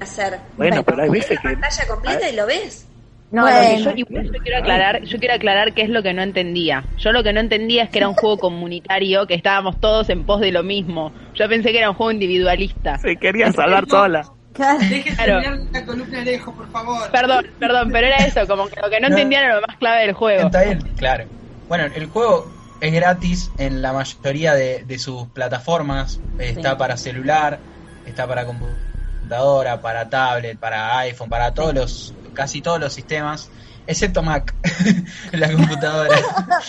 hacer. 0.04 0.38
bueno, 0.58 0.84
pero 0.84 1.04
hay 1.04 1.10
veces 1.10 1.38
la 1.44 1.50
que 1.52 1.58
pantalla 1.58 1.88
completa 1.88 2.30
y 2.30 2.36
lo 2.36 2.46
ves. 2.46 2.88
No, 3.32 3.44
Bueno. 3.44 3.60
que 3.62 3.82
yo, 3.84 3.92
igual 3.96 4.26
yo 4.26 4.40
quiero 4.44 4.58
aclarar, 4.58 5.02
yo 5.04 5.18
quiero 5.18 5.34
aclarar 5.36 5.74
qué 5.74 5.84
es 5.84 5.90
lo 5.90 6.04
que 6.04 6.14
no 6.14 6.22
entendía. 6.22 6.84
Yo 6.98 7.14
lo 7.14 7.24
que 7.24 7.32
no 7.32 7.40
entendía 7.40 7.84
es 7.84 7.90
que 7.90 8.00
era 8.00 8.10
un 8.10 8.16
juego 8.16 8.38
comunitario, 8.38 9.26
que 9.26 9.36
estábamos 9.36 9.80
todos 9.80 10.10
en 10.10 10.26
pos 10.26 10.42
de 10.42 10.52
lo 10.52 10.64
mismo. 10.64 11.14
Yo 11.36 11.48
pensé 11.48 11.72
que 11.72 11.78
era 11.78 11.90
un 11.90 11.96
juego 11.96 12.12
individualista. 12.12 12.98
se 12.98 13.16
quería 13.16 13.52
salvar 13.54 13.88
sola. 13.88 14.24
Claro. 14.54 14.80
Terminar 14.80 15.60
la 15.72 15.86
columna 15.86 16.16
de 16.18 16.22
Alejo, 16.22 16.54
por 16.54 16.70
favor. 16.72 17.10
Perdón, 17.12 17.46
perdón, 17.60 17.90
pero 17.92 18.08
era 18.08 18.18
eso, 18.18 18.46
como 18.48 18.68
que 18.68 18.80
lo 18.82 18.90
que 18.90 19.00
no 19.00 19.10
No. 19.10 19.16
entendía 19.16 19.42
era 19.46 19.56
lo 19.56 19.62
más 19.68 19.78
clave 19.78 20.02
del 20.02 20.14
juego. 20.14 20.48
Está 20.48 20.64
bien, 20.64 20.80
claro. 20.98 21.26
Bueno, 21.68 21.86
el 21.96 22.06
juego 22.08 22.52
es 22.82 22.92
gratis 22.94 23.50
en 23.58 23.82
la 23.82 23.94
mayoría 23.94 24.54
de, 24.54 24.84
de 24.84 25.00
sus 25.00 25.28
plataformas. 25.30 26.20
Está 26.40 26.72
Sí. 26.72 26.76
para 26.78 26.98
celular, 26.98 27.60
está 28.06 28.28
para 28.28 28.46
computadora, 28.46 29.82
para 29.82 30.10
tablet, 30.10 30.58
para 30.60 30.98
iPhone, 31.00 31.30
para 31.30 31.54
todos 31.54 31.74
los, 31.74 32.14
casi 32.34 32.62
todos 32.62 32.80
los 32.80 32.92
sistemas, 32.92 33.50
excepto 33.88 34.22
Mac, 34.22 34.54
la 35.32 35.50
computadora. 35.52 36.16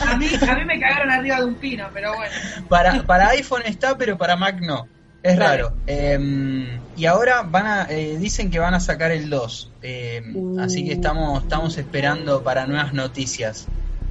A 0.06 0.16
mí, 0.16 0.26
a 0.48 0.54
mí 0.54 0.64
me 0.64 0.78
cagaron 0.78 1.10
arriba 1.10 1.38
de 1.38 1.44
un 1.46 1.54
pino, 1.56 1.88
pero 1.92 2.14
bueno. 2.14 2.32
Para, 2.68 3.02
para 3.02 3.28
iPhone 3.30 3.62
está, 3.64 3.96
pero 3.98 4.16
para 4.16 4.36
Mac 4.36 4.60
no. 4.60 4.86
Es 5.22 5.38
raro. 5.38 5.72
Eh, 5.86 6.78
y 6.96 7.06
ahora 7.06 7.42
van 7.42 7.66
a, 7.66 7.86
eh, 7.90 8.16
dicen 8.18 8.50
que 8.50 8.58
van 8.58 8.74
a 8.74 8.80
sacar 8.80 9.10
el 9.12 9.30
2. 9.30 9.70
eh, 9.82 10.22
Uh. 10.34 10.60
Así 10.60 10.84
que 10.84 10.92
estamos, 10.92 11.42
estamos 11.42 11.76
esperando 11.78 12.42
para 12.42 12.66
nuevas 12.66 12.92
noticias. 12.92 13.66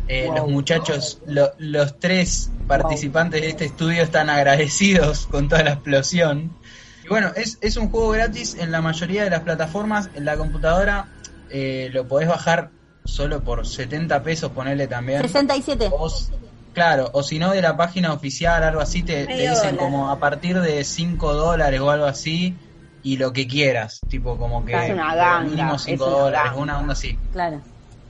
Eh, 0.07 0.25
Wow. 0.27 0.35
Los 0.37 0.47
muchachos, 0.49 1.19
lo- 1.25 1.51
los 1.57 1.99
tres 1.99 2.49
participantes 2.67 3.41
de 3.41 3.49
este 3.49 3.65
estudio 3.65 4.03
están 4.03 4.29
agradecidos 4.29 5.27
con 5.31 5.47
toda 5.49 5.63
la 5.63 5.71
explosión. 5.73 6.55
Y 7.03 7.07
bueno, 7.07 7.31
es, 7.35 7.57
es 7.61 7.77
un 7.77 7.89
juego 7.89 8.09
gratis 8.09 8.55
en 8.59 8.71
la 8.71 8.81
mayoría 8.81 9.23
de 9.23 9.29
las 9.29 9.41
plataformas. 9.41 10.09
En 10.15 10.25
la 10.25 10.37
computadora 10.37 11.07
eh, 11.49 11.89
lo 11.93 12.07
podés 12.07 12.27
bajar 12.29 12.69
solo 13.03 13.41
por 13.43 13.65
70 13.67 14.21
pesos, 14.23 14.51
ponerle 14.51 14.87
también. 14.87 15.21
67. 15.21 15.89
O 15.91 16.07
s- 16.07 16.31
claro, 16.73 17.09
o 17.13 17.23
si 17.23 17.39
no 17.39 17.51
de 17.51 17.61
la 17.61 17.75
página 17.77 18.13
oficial, 18.13 18.63
algo 18.63 18.81
así, 18.81 19.03
te, 19.03 19.25
dicen 19.27 19.75
dólar. 19.75 19.77
como 19.77 20.09
a 20.09 20.19
partir 20.19 20.59
de 20.61 20.83
5 20.83 21.33
dólares 21.33 21.79
o 21.81 21.89
algo 21.91 22.05
así, 22.05 22.55
y 23.03 23.17
lo 23.17 23.33
que 23.33 23.47
quieras, 23.47 24.01
tipo 24.09 24.37
como 24.37 24.63
que 24.65 24.73
Es 24.73 24.91
una 24.91 25.15
ganga, 25.15 25.49
mínimo 25.49 25.75
es 25.75 25.81
5 25.83 26.05
una 26.05 26.15
dólares, 26.15 26.43
ganga. 26.51 26.61
una 26.61 26.79
onda 26.79 26.93
así. 26.93 27.17
Claro. 27.31 27.61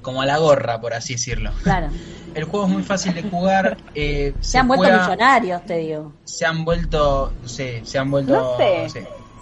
como 0.01 0.21
a 0.21 0.25
la 0.25 0.37
gorra, 0.37 0.81
por 0.81 0.93
así 0.93 1.13
decirlo. 1.13 1.51
Claro. 1.63 1.87
El 2.33 2.45
juego 2.45 2.65
es 2.65 2.71
muy 2.71 2.83
fácil 2.83 3.13
de 3.13 3.23
jugar. 3.23 3.77
eh, 3.93 4.33
Se 4.39 4.57
han 4.57 4.67
vuelto 4.67 4.85
millonarios, 4.89 5.65
te 5.65 5.77
digo. 5.79 6.13
Se 6.23 6.45
han 6.45 6.63
vuelto, 6.63 7.33
sí, 7.45 7.81
se 7.83 7.99
han 7.99 8.09
vuelto, 8.09 8.33
No 8.33 8.57
sé. 8.57 8.89
sí, 8.89 8.99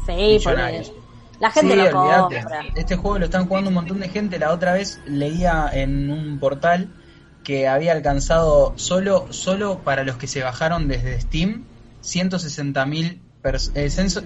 Sí, 0.07 0.11
millonarios. 0.13 0.91
la 1.39 1.51
gente 1.51 1.73
Sí, 1.75 1.79
lo 1.79 1.91
compra. 1.91 2.61
Este 2.75 2.95
juego 2.95 3.19
lo 3.19 3.25
están 3.25 3.47
jugando 3.47 3.67
un 3.69 3.75
montón 3.75 3.99
de 3.99 4.09
gente. 4.09 4.39
La 4.39 4.51
otra 4.51 4.73
vez 4.73 4.99
leía 5.05 5.69
en 5.71 6.09
un 6.09 6.39
portal 6.39 6.89
que 7.43 7.67
había 7.67 7.93
alcanzado 7.93 8.73
solo, 8.77 9.27
solo 9.31 9.83
para 9.83 10.03
los 10.03 10.17
que 10.17 10.27
se 10.27 10.43
bajaron 10.43 10.87
desde 10.87 11.19
Steam 11.21 11.65
160 12.01 12.85
mil 12.85 13.21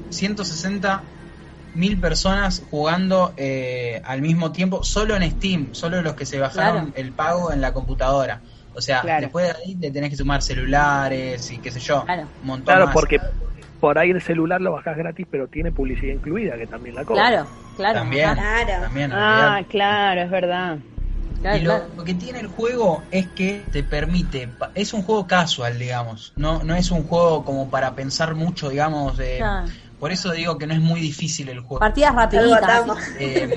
160 0.09 1.03
mil 1.75 1.99
personas 1.99 2.63
jugando 2.69 3.33
eh, 3.37 4.01
al 4.05 4.21
mismo 4.21 4.51
tiempo, 4.51 4.83
solo 4.83 5.15
en 5.15 5.29
Steam, 5.31 5.73
solo 5.73 6.01
los 6.01 6.13
que 6.13 6.25
se 6.25 6.39
bajaron 6.39 6.91
Claro. 6.91 6.91
el 6.95 7.13
pago 7.13 7.51
en 7.51 7.61
la 7.61 7.73
computadora. 7.73 8.41
O 8.75 8.81
sea, 8.81 9.01
Claro. 9.01 9.21
después 9.21 9.45
de 9.47 9.51
ahí 9.51 9.75
le 9.75 9.91
tenés 9.91 10.09
que 10.11 10.15
sumar 10.15 10.41
celulares 10.41 11.49
y 11.51 11.59
qué 11.59 11.71
sé 11.71 11.79
yo, 11.79 12.03
Claro. 12.05 12.23
un 12.41 12.47
montón 12.47 12.65
Claro, 12.65 12.85
más. 12.85 12.93
porque 12.93 13.19
por 13.79 13.97
ahí 13.97 14.11
el 14.11 14.21
celular 14.21 14.61
lo 14.61 14.71
bajás 14.71 14.97
gratis, 14.97 15.27
pero 15.29 15.47
tiene 15.47 15.71
publicidad 15.71 16.13
incluida, 16.13 16.57
que 16.57 16.67
también 16.67 16.95
la 16.95 17.05
cobra. 17.05 17.27
Claro, 17.27 17.47
claro. 17.75 17.99
También, 17.99 18.33
Claro. 18.33 18.83
también, 18.83 19.11
Ah, 19.13 19.61
claro, 19.69 20.21
es 20.21 20.31
verdad. 20.31 20.77
Claro, 21.43 21.57
y 21.57 21.61
lo, 21.61 21.75
claro. 21.75 21.93
lo 21.97 22.03
que 22.05 22.13
tiene 22.15 22.39
el 22.39 22.47
juego 22.47 23.03
es 23.11 23.27
que 23.35 23.65
te 23.69 23.83
permite, 23.83 24.49
es 24.75 24.93
un 24.93 25.03
juego 25.03 25.27
casual, 25.27 25.77
digamos, 25.77 26.31
no, 26.37 26.63
no 26.63 26.73
es 26.73 26.89
un 26.89 27.03
juego 27.03 27.43
como 27.43 27.69
para 27.69 27.93
pensar 27.95 28.33
mucho, 28.33 28.69
digamos, 28.69 29.17
de- 29.17 29.37
Claro. 29.39 29.67
por 29.99 30.13
eso 30.13 30.31
digo 30.31 30.57
que 30.57 30.67
no 30.67 30.73
es 30.73 30.79
muy 30.79 31.01
difícil 31.01 31.49
el 31.49 31.59
juego. 31.59 31.79
Partidas 31.79 32.15
rapiditas. 32.15 32.87
Eh, 33.19 33.49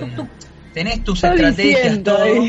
tenés 0.74 1.04
tus 1.04 1.22
estrategias, 1.22 1.54
diciendo 1.62 2.16
todo. 2.16 2.44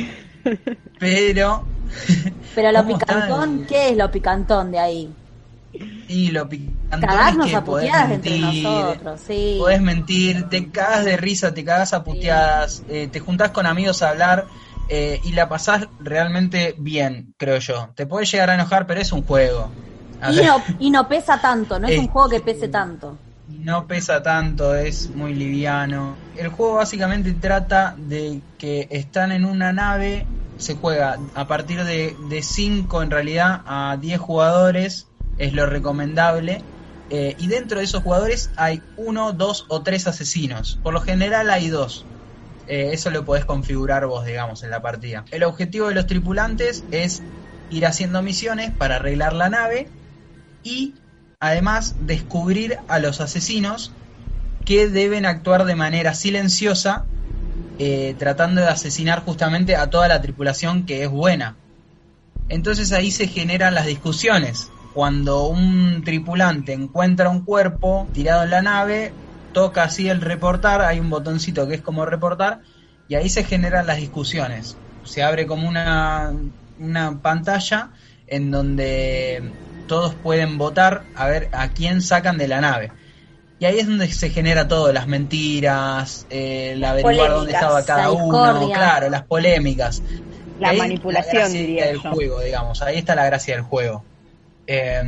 Pero 0.99 1.63
pero 2.55 2.71
lo 2.71 2.79
¿Cómo 2.79 2.97
está 2.97 3.05
picantón, 3.05 3.65
¿qué 3.67 3.89
es 3.89 3.97
lo 3.97 4.11
picantón 4.11 4.71
de 4.71 4.79
ahí? 4.79 5.13
y 6.07 6.31
lo 6.31 6.47
picantón 6.49 7.01
Cagarnos 7.01 7.45
es 7.45 7.51
que 7.51 7.57
a 7.57 7.63
podés 7.63 7.93
entre 7.93 8.39
mentir, 8.39 8.63
nosotros, 8.63 9.21
sí. 9.27 9.55
podés 9.59 9.81
mentir, 9.81 10.49
te 10.49 10.71
cagas 10.71 11.05
de 11.05 11.17
risa, 11.17 11.53
te 11.53 11.63
cagas 11.63 11.93
a 11.93 12.03
puteadas, 12.03 12.81
eh, 12.89 13.07
te 13.11 13.19
juntás 13.19 13.51
con 13.51 13.65
amigos 13.65 14.01
a 14.01 14.09
hablar 14.09 14.45
eh, 14.87 15.19
y 15.23 15.33
la 15.33 15.49
pasás 15.49 15.87
realmente 15.99 16.75
bien, 16.79 17.33
creo 17.37 17.59
yo. 17.59 17.93
Te 17.95 18.07
podés 18.07 18.31
llegar 18.31 18.49
a 18.49 18.55
enojar, 18.55 18.87
pero 18.87 19.01
es 19.01 19.11
un 19.11 19.23
juego. 19.25 19.77
Y 20.25 20.41
no, 20.41 20.75
y 20.77 20.91
no 20.91 21.07
pesa 21.07 21.41
tanto, 21.41 21.79
no 21.79 21.87
es 21.87 21.97
un 21.97 22.05
Eh, 22.05 22.07
juego 22.07 22.29
que 22.29 22.41
pese 22.41 22.69
tanto. 22.69 23.23
no 23.45 23.87
pesa 23.87 24.21
tanto, 24.21 24.75
es 24.75 25.09
muy 25.13 25.33
liviano. 25.33 26.25
El 26.33 26.49
juego 26.49 26.75
básicamente 26.75 27.33
trata 27.35 27.95
de 27.97 28.43
que 28.57 28.87
están 28.91 29.31
en 29.31 29.45
una 29.45 29.71
nave, 29.73 30.33
se 30.57 30.75
juega 30.75 31.29
a 31.33 31.47
partir 31.47 31.83
de 31.83 32.41
5 32.43 33.01
en 33.03 33.11
realidad 33.11 33.61
a 33.65 33.97
10 33.99 34.19
jugadores, 34.19 35.13
es 35.37 35.53
lo 35.53 35.65
recomendable. 35.65 36.69
eh, 37.09 37.35
y 37.39 37.47
dentro 37.47 37.79
de 37.79 37.85
esos 37.85 38.03
jugadores 38.03 38.51
hay 38.57 38.89
uno, 38.95 39.31
dos 39.31 39.65
o 39.69 39.81
tres 39.81 40.07
asesinos. 40.07 40.79
Por 40.83 40.93
lo 40.93 40.99
general 41.01 41.49
hay 41.49 41.69
dos. 41.69 42.09
Eh, 42.67 42.89
eso 42.91 43.09
lo 43.09 43.25
podés 43.25 43.45
configurar 43.45 44.05
vos, 44.05 44.25
digamos, 44.25 44.63
en 44.63 44.69
la 44.69 44.81
partida. 44.81 45.25
El 45.31 45.43
objetivo 45.43 45.87
de 45.87 45.95
los 45.95 46.07
tripulantes 46.07 46.83
es 46.91 47.23
ir 47.69 47.85
haciendo 47.85 48.21
misiones 48.21 48.71
para 48.75 48.97
arreglar 48.97 49.33
la 49.33 49.49
nave 49.49 49.89
y 50.63 50.95
además 51.39 51.95
descubrir 51.99 52.77
a 52.87 52.99
los 52.99 53.21
asesinos 53.21 53.93
que 54.65 54.89
deben 54.89 55.25
actuar 55.25 55.65
de 55.65 55.75
manera 55.75 56.13
silenciosa 56.13 57.05
eh, 57.79 58.15
tratando 58.17 58.61
de 58.61 58.67
asesinar 58.67 59.23
justamente 59.23 59.75
a 59.75 59.89
toda 59.89 60.07
la 60.07 60.21
tripulación 60.21 60.85
que 60.85 61.03
es 61.03 61.09
buena. 61.09 61.55
Entonces 62.49 62.91
ahí 62.91 63.11
se 63.11 63.27
generan 63.27 63.75
las 63.75 63.85
discusiones. 63.85 64.73
Cuando 64.93 65.47
un 65.47 66.03
tripulante 66.03 66.73
encuentra 66.73 67.29
un 67.29 67.45
cuerpo 67.45 68.09
tirado 68.13 68.43
en 68.43 68.49
la 68.49 68.61
nave, 68.63 69.13
toca 69.57 69.81
así 69.81 70.07
el 70.07 70.21
reportar, 70.21 70.81
hay 70.81 70.99
un 70.99 71.09
botoncito 71.09 71.67
que 71.67 71.73
es 71.73 71.81
como 71.81 72.05
reportar, 72.05 72.59
y 73.07 73.15
ahí 73.15 73.27
se 73.27 73.43
generan 73.43 73.87
las 73.87 73.97
discusiones. 73.97 74.77
Se 75.03 75.23
abre 75.23 75.47
como 75.47 75.67
una, 75.67 76.31
una 76.77 77.19
pantalla 77.23 77.89
en 78.27 78.51
donde 78.51 79.51
todos 79.87 80.13
pueden 80.13 80.59
votar 80.59 81.05
a 81.15 81.25
ver 81.25 81.49
a 81.53 81.69
quién 81.69 82.03
sacan 82.03 82.37
de 82.37 82.47
la 82.47 82.61
nave. 82.61 82.91
Y 83.57 83.65
ahí 83.65 83.79
es 83.79 83.87
donde 83.87 84.07
se 84.11 84.29
genera 84.29 84.67
todo, 84.67 84.93
las 84.93 85.07
mentiras, 85.07 86.27
eh, 86.29 86.73
el 86.73 86.83
averiguar 86.83 87.31
dónde 87.31 87.53
estaba 87.53 87.83
cada 87.83 88.11
uno, 88.11 88.69
claro, 88.71 89.09
las 89.09 89.23
polémicas. 89.23 90.03
La 90.59 90.69
Ahí 90.69 90.77
manipulación, 90.77 91.41
la 91.41 91.49
diría 91.49 91.87
del 91.87 91.99
yo. 92.03 92.11
juego, 92.11 92.41
digamos. 92.41 92.83
Ahí 92.83 92.99
está 92.99 93.15
la 93.15 93.25
gracia 93.25 93.55
del 93.55 93.63
juego. 93.63 94.03
Eh, 94.67 95.01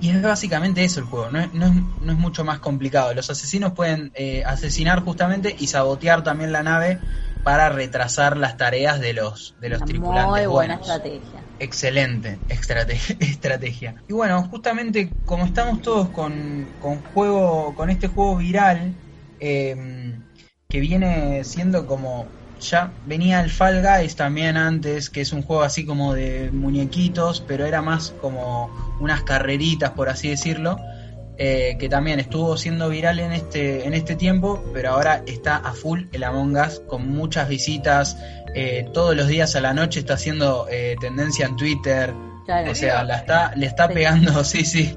y 0.00 0.10
es 0.10 0.22
básicamente 0.22 0.84
eso 0.84 1.00
el 1.00 1.06
juego, 1.06 1.30
no 1.30 1.40
es, 1.40 1.52
no 1.52 1.66
es, 1.66 1.72
no 2.00 2.12
es 2.12 2.18
mucho 2.18 2.44
más 2.44 2.60
complicado. 2.60 3.14
Los 3.14 3.30
asesinos 3.30 3.72
pueden 3.74 4.10
eh, 4.14 4.42
asesinar 4.46 5.02
justamente 5.02 5.54
y 5.58 5.68
sabotear 5.68 6.22
también 6.24 6.52
la 6.52 6.62
nave 6.62 7.02
para 7.42 7.68
retrasar 7.70 8.36
las 8.36 8.56
tareas 8.56 9.00
de 9.00 9.14
los, 9.14 9.54
de 9.58 9.70
los 9.70 9.84
Una 9.84 9.86
tripulantes 9.86 10.44
muy 10.44 10.46
buena 10.46 10.74
buenos. 10.76 10.76
estrategia. 10.76 11.50
Excelente 11.58 12.44
estrate- 12.48 12.98
estrategia. 13.20 14.04
Y 14.08 14.14
bueno, 14.14 14.42
justamente 14.48 15.16
como 15.24 15.44
estamos 15.46 15.82
todos 15.82 16.10
con, 16.12 16.74
con 16.78 17.02
juego, 17.04 17.74
con 17.74 17.90
este 17.90 18.08
juego 18.08 18.38
viral, 18.38 18.98
eh, 19.38 19.76
que 20.68 20.80
viene 20.80 21.44
siendo 21.44 21.86
como 21.86 22.36
ya 22.60 22.92
venía 23.06 23.40
el 23.40 23.50
Fall 23.50 23.82
Guys 23.82 24.16
también 24.16 24.56
antes, 24.56 25.10
que 25.10 25.22
es 25.22 25.32
un 25.32 25.42
juego 25.42 25.62
así 25.62 25.84
como 25.84 26.14
de 26.14 26.50
muñequitos, 26.52 27.42
pero 27.46 27.66
era 27.66 27.82
más 27.82 28.14
como 28.20 28.70
unas 29.00 29.22
carreritas, 29.22 29.90
por 29.90 30.08
así 30.08 30.28
decirlo, 30.28 30.78
eh, 31.38 31.76
que 31.78 31.88
también 31.88 32.20
estuvo 32.20 32.56
siendo 32.56 32.88
viral 32.90 33.18
en 33.18 33.32
este, 33.32 33.86
en 33.86 33.94
este 33.94 34.14
tiempo, 34.14 34.62
pero 34.74 34.90
ahora 34.90 35.22
está 35.26 35.56
a 35.56 35.72
full 35.72 36.02
el 36.12 36.22
Among 36.22 36.56
Us 36.56 36.82
con 36.86 37.08
muchas 37.08 37.48
visitas, 37.48 38.16
eh, 38.54 38.86
todos 38.92 39.16
los 39.16 39.26
días 39.26 39.56
a 39.56 39.60
la 39.60 39.72
noche 39.72 40.00
está 40.00 40.14
haciendo 40.14 40.66
eh, 40.70 40.96
tendencia 41.00 41.46
en 41.46 41.56
Twitter, 41.56 42.12
Claro. 42.44 42.72
o 42.72 42.74
sea, 42.74 43.04
la 43.04 43.16
está, 43.18 43.54
le 43.56 43.66
está 43.66 43.88
pegando, 43.88 44.44
sí, 44.44 44.64
sí. 44.64 44.96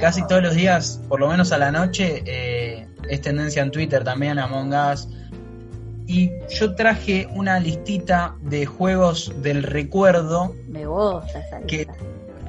Casi 0.00 0.26
todos 0.26 0.42
los 0.42 0.54
días, 0.54 1.00
por 1.08 1.20
lo 1.20 1.28
menos 1.28 1.52
a 1.52 1.56
la 1.58 1.70
noche, 1.70 2.22
es 3.08 3.20
tendencia 3.22 3.62
en 3.62 3.70
Twitter 3.70 4.04
también, 4.04 4.38
Among 4.38 4.74
Us. 4.74 5.08
Y 6.12 6.30
yo 6.50 6.74
traje 6.74 7.26
una 7.32 7.58
listita 7.58 8.34
de 8.40 8.66
juegos 8.66 9.32
del 9.42 9.62
recuerdo 9.62 10.54
Me 10.68 10.84
gusta 10.86 11.38
esa 11.38 11.60
que 11.66 11.78
lista. 11.78 11.94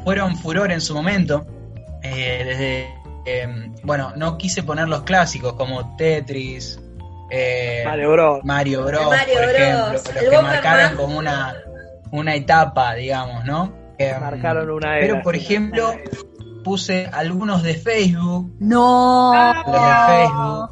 fueron 0.03 0.35
furor 0.37 0.71
en 0.71 0.81
su 0.81 0.93
momento. 0.93 1.45
Eh, 2.01 2.43
desde, 2.45 2.87
eh, 3.25 3.71
bueno, 3.83 4.11
no 4.17 4.37
quise 4.37 4.63
poner 4.63 4.89
los 4.89 5.03
clásicos 5.03 5.53
como 5.53 5.95
Tetris, 5.95 6.77
eh, 7.31 7.83
Mario 7.85 8.11
Bros. 8.11 8.39
Mario 8.43 8.83
Bros, 8.85 9.05
Mario 9.07 9.33
por 9.35 9.43
Bros, 9.43 9.55
ejemplo, 9.55 9.93
los 9.93 10.05
el 10.07 10.13
que 10.13 10.19
Bomberman. 10.25 10.43
marcaron 10.51 10.97
como 10.97 11.17
una, 11.17 11.55
una 12.11 12.35
etapa, 12.35 12.93
digamos, 12.95 13.45
¿no? 13.45 13.71
Eh, 13.97 14.13
Marcaron 14.19 14.69
una 14.69 14.89
Pero, 14.99 15.13
era, 15.15 15.23
por 15.23 15.35
sí. 15.35 15.41
ejemplo, 15.41 15.93
puse 16.65 17.07
algunos 17.13 17.63
de 17.63 17.75
Facebook, 17.75 18.53
No. 18.59 19.31
los 19.65 19.73
de 19.73 20.15
Facebook, 20.17 20.69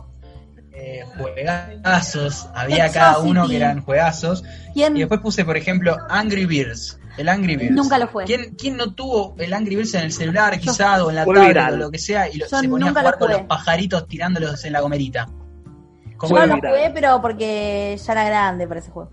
eh, 1.01 1.05
juegazos, 1.17 2.47
había 2.53 2.91
cada 2.91 3.19
uno 3.19 3.47
que 3.47 3.57
eran 3.57 3.81
juegazos. 3.81 4.43
¿Quién? 4.73 4.95
Y 4.95 4.99
después 4.99 5.21
puse, 5.21 5.45
por 5.45 5.57
ejemplo, 5.57 5.97
Angry 6.09 6.45
Birds. 6.45 6.99
El 7.17 7.27
Angry 7.29 7.57
Birds. 7.57 7.75
Nunca 7.75 7.97
lo 7.97 8.07
jugué. 8.07 8.25
¿Quién, 8.25 8.55
quién 8.55 8.77
no 8.77 8.93
tuvo 8.93 9.35
el 9.37 9.53
Angry 9.53 9.75
Birds 9.75 9.93
en 9.95 10.03
el 10.03 10.13
celular, 10.13 10.57
quizás, 10.59 11.01
o 11.01 11.09
en 11.09 11.17
la 11.17 11.25
tablet, 11.25 11.47
viral. 11.47 11.73
o 11.73 11.77
lo 11.77 11.91
que 11.91 11.99
sea, 11.99 12.29
y 12.29 12.37
lo- 12.37 12.47
se 12.47 12.67
ponía 12.69 12.87
a 12.87 12.89
jugar 12.89 13.05
lo 13.13 13.19
con 13.19 13.31
los 13.31 13.41
pajaritos 13.41 14.07
tirándolos 14.07 14.63
en 14.63 14.73
la 14.73 14.79
gomerita? 14.79 15.27
Yo 15.27 16.17
¿Cómo 16.17 16.35
Fue 16.35 16.47
lo 16.47 16.55
jugué, 16.55 16.91
pero 16.93 17.21
porque 17.21 17.99
ya 18.05 18.11
era 18.13 18.23
grande 18.23 18.67
para 18.67 18.79
ese 18.79 18.91
juego. 18.91 19.11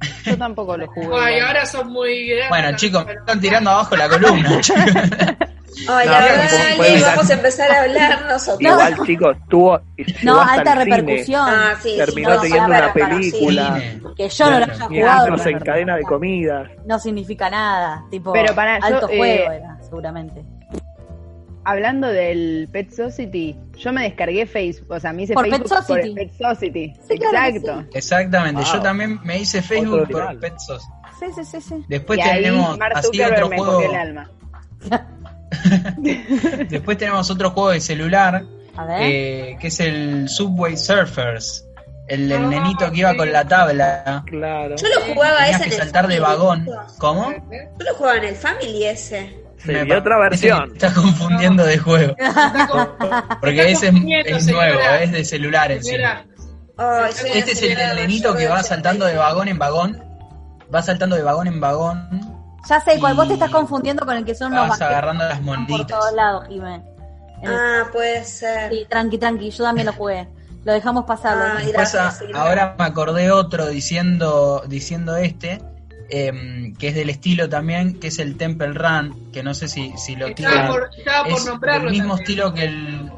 Yo 0.24 0.38
tampoco 0.38 0.76
lo 0.76 0.86
jugué. 0.86 1.08
Ay, 1.18 1.40
ahora 1.40 1.66
son 1.66 1.88
muy 1.88 2.28
grandes. 2.28 2.48
Bueno, 2.48 2.76
chicos, 2.76 3.06
me 3.06 3.12
están 3.14 3.40
tirando 3.40 3.70
abajo 3.70 3.96
la 3.96 4.08
columna. 4.08 4.60
Ay, 5.88 6.06
No, 6.06 6.12
la 6.12 6.20
verdad, 6.20 6.46
que 6.78 7.02
vamos 7.02 7.30
a 7.30 7.34
empezar 7.34 7.70
a 7.70 7.82
hablar 7.82 8.22
nosotros. 8.28 8.60
Igual, 8.60 9.06
chicos, 9.06 9.36
tuvo. 9.48 9.80
No, 10.22 10.40
alta 10.40 10.72
el 10.74 10.82
cine, 10.82 10.96
repercusión. 10.96 11.42
Ah, 11.46 11.74
sí, 11.82 11.90
sí, 11.90 11.96
Terminó 11.96 12.30
no, 12.30 12.40
teniendo 12.40 12.68
para, 12.68 12.84
una 12.86 12.92
para, 12.94 13.08
película. 13.10 13.82
Que 14.16 14.28
yo 14.28 14.50
no 14.50 14.58
lo 14.60 14.64
haya 14.64 14.86
jugado. 14.86 15.26
en 15.28 15.42
pero- 15.42 15.64
cadena 15.64 15.96
de 15.96 16.02
comidas. 16.02 16.70
No 16.86 16.98
significa 16.98 17.50
nada. 17.50 18.04
Tipo, 18.10 18.32
Pero 18.32 18.54
pará, 18.54 18.78
yo, 18.78 18.86
alto 18.86 19.08
eh, 19.10 19.16
juego 19.16 19.52
era, 19.52 19.78
seguramente. 19.82 20.44
Hablando 21.66 22.08
del 22.08 22.68
Pet 22.70 22.90
Society, 22.90 23.56
yo 23.78 23.90
me 23.90 24.02
descargué 24.02 24.44
Facebook, 24.44 24.90
o 24.90 25.00
sea, 25.00 25.14
me 25.14 25.22
hice 25.22 25.32
Por 25.32 25.48
Facebook 25.48 25.70
Pet 25.70 25.86
por 25.86 25.98
el 25.98 26.14
Pet 26.14 26.32
Society. 26.36 26.92
Sí, 27.08 27.18
claro 27.18 27.56
Exacto. 27.56 27.84
Exactamente, 27.94 28.62
Wow. 28.62 28.72
yo 28.74 28.80
también 28.82 29.18
me 29.24 29.38
hice 29.38 29.62
Facebook 29.62 30.02
Otro 30.02 30.26
por. 30.26 30.40
Pet 30.40 30.58
Society. 30.58 30.92
Sí, 31.18 31.26
sí, 31.34 31.44
sí, 31.44 31.60
sí. 31.62 31.84
Después 31.88 32.18
y 32.18 32.22
ahí 32.22 32.42
tenemos 32.42 32.76
Mark 32.76 32.92
así 32.96 33.22
otro 33.22 33.48
me 33.48 33.56
juego. 33.56 33.80
el 33.80 33.94
alma. 33.94 34.30
Después 36.68 36.98
tenemos 36.98 37.30
otro 37.30 37.50
juego 37.50 37.70
de 37.70 37.80
celular 37.80 38.44
A 38.76 38.84
ver. 38.84 38.98
eh, 39.02 39.56
que 39.60 39.68
es 39.68 39.80
el 39.80 40.28
Subway 40.28 40.76
Surfers. 40.76 41.66
El, 42.06 42.30
el 42.30 42.44
Ah, 42.44 42.48
nenito 42.48 42.92
que 42.92 43.00
iba 43.00 43.12
sí. 43.12 43.16
con 43.16 43.32
la 43.32 43.48
tabla. 43.48 44.22
Claro. 44.26 44.76
Yo 44.76 44.88
lo 44.88 45.14
jugaba 45.14 45.38
Tenías 45.38 45.60
ese 45.60 45.68
que 45.70 45.74
en 45.74 45.80
el 45.80 45.86
saltar 45.86 46.06
de 46.08 46.20
vagón. 46.20 46.66
¿Cómo? 46.98 47.32
Yo 47.32 47.84
lo 47.86 47.94
jugaba 47.94 48.18
en 48.18 48.24
el 48.24 48.34
Family 48.36 48.84
ese. 48.84 49.42
Sí, 49.56 49.72
y 49.72 49.90
otra 49.92 50.18
versión. 50.20 50.68
te 50.68 50.74
Estás 50.74 50.92
confundiendo 50.92 51.64
de 51.64 51.78
juego. 51.78 52.14
Porque 53.40 53.70
ese 53.70 53.88
es, 53.88 54.46
nuevo, 54.46 54.80
es 55.00 55.12
de 55.12 55.24
celular 55.24 55.72
encima. 55.72 56.26
Este 57.34 57.52
es 57.52 57.62
el 57.62 57.96
nenito 57.96 58.34
que 58.36 58.48
va 58.48 58.56
80. 58.56 58.68
saltando 58.68 59.06
de 59.06 59.16
vagón 59.16 59.48
en 59.48 59.58
vagón. 59.58 60.04
Va 60.74 60.82
saltando 60.82 61.16
de 61.16 61.22
vagón 61.22 61.46
en 61.46 61.58
vagón. 61.60 62.33
Ya 62.68 62.80
sé 62.80 62.98
cuál, 62.98 63.14
vos 63.14 63.28
te 63.28 63.34
estás 63.34 63.50
confundiendo 63.50 64.04
con 64.06 64.16
el 64.16 64.24
que 64.24 64.34
son 64.34 64.54
los 64.54 64.68
Vas 64.68 64.80
agarrando 64.80 65.24
las 65.24 65.38
están 65.38 65.66
por 65.66 65.86
todos 65.86 66.12
lados, 66.12 66.46
Jimé. 66.48 66.82
El- 67.42 67.50
Ah, 67.54 67.84
puede 67.92 68.24
ser. 68.24 68.70
Sí, 68.72 68.86
tranqui, 68.88 69.18
tranqui, 69.18 69.50
yo 69.50 69.64
también 69.64 69.86
lo 69.86 69.92
jugué. 69.92 70.28
Lo 70.64 70.72
dejamos 70.72 71.04
pasar. 71.04 71.36
Ah, 71.36 71.40
dejamos- 71.40 71.62
Después, 71.66 71.92
Gracias, 71.92 72.02
a- 72.02 72.18
sí, 72.26 72.32
ahora 72.34 72.74
me 72.78 72.84
acordé 72.84 73.30
otro 73.30 73.66
diciendo, 73.68 74.62
diciendo 74.66 75.16
este, 75.16 75.60
em, 76.08 76.74
que 76.76 76.88
es 76.88 76.94
del 76.94 77.10
estilo 77.10 77.48
también, 77.50 78.00
que 78.00 78.06
es 78.08 78.18
el 78.18 78.36
Temple 78.38 78.72
Run, 78.72 79.30
que 79.30 79.42
no 79.42 79.52
sé 79.52 79.68
si, 79.68 79.92
si 79.98 80.16
lo 80.16 80.32
tiran. 80.34 80.68
por, 80.68 80.90
Es 80.94 81.44
del 81.44 81.90
mismo 81.90 82.16
también. 82.16 82.18
estilo 82.20 82.54
que 82.54 82.64
el 82.64 83.12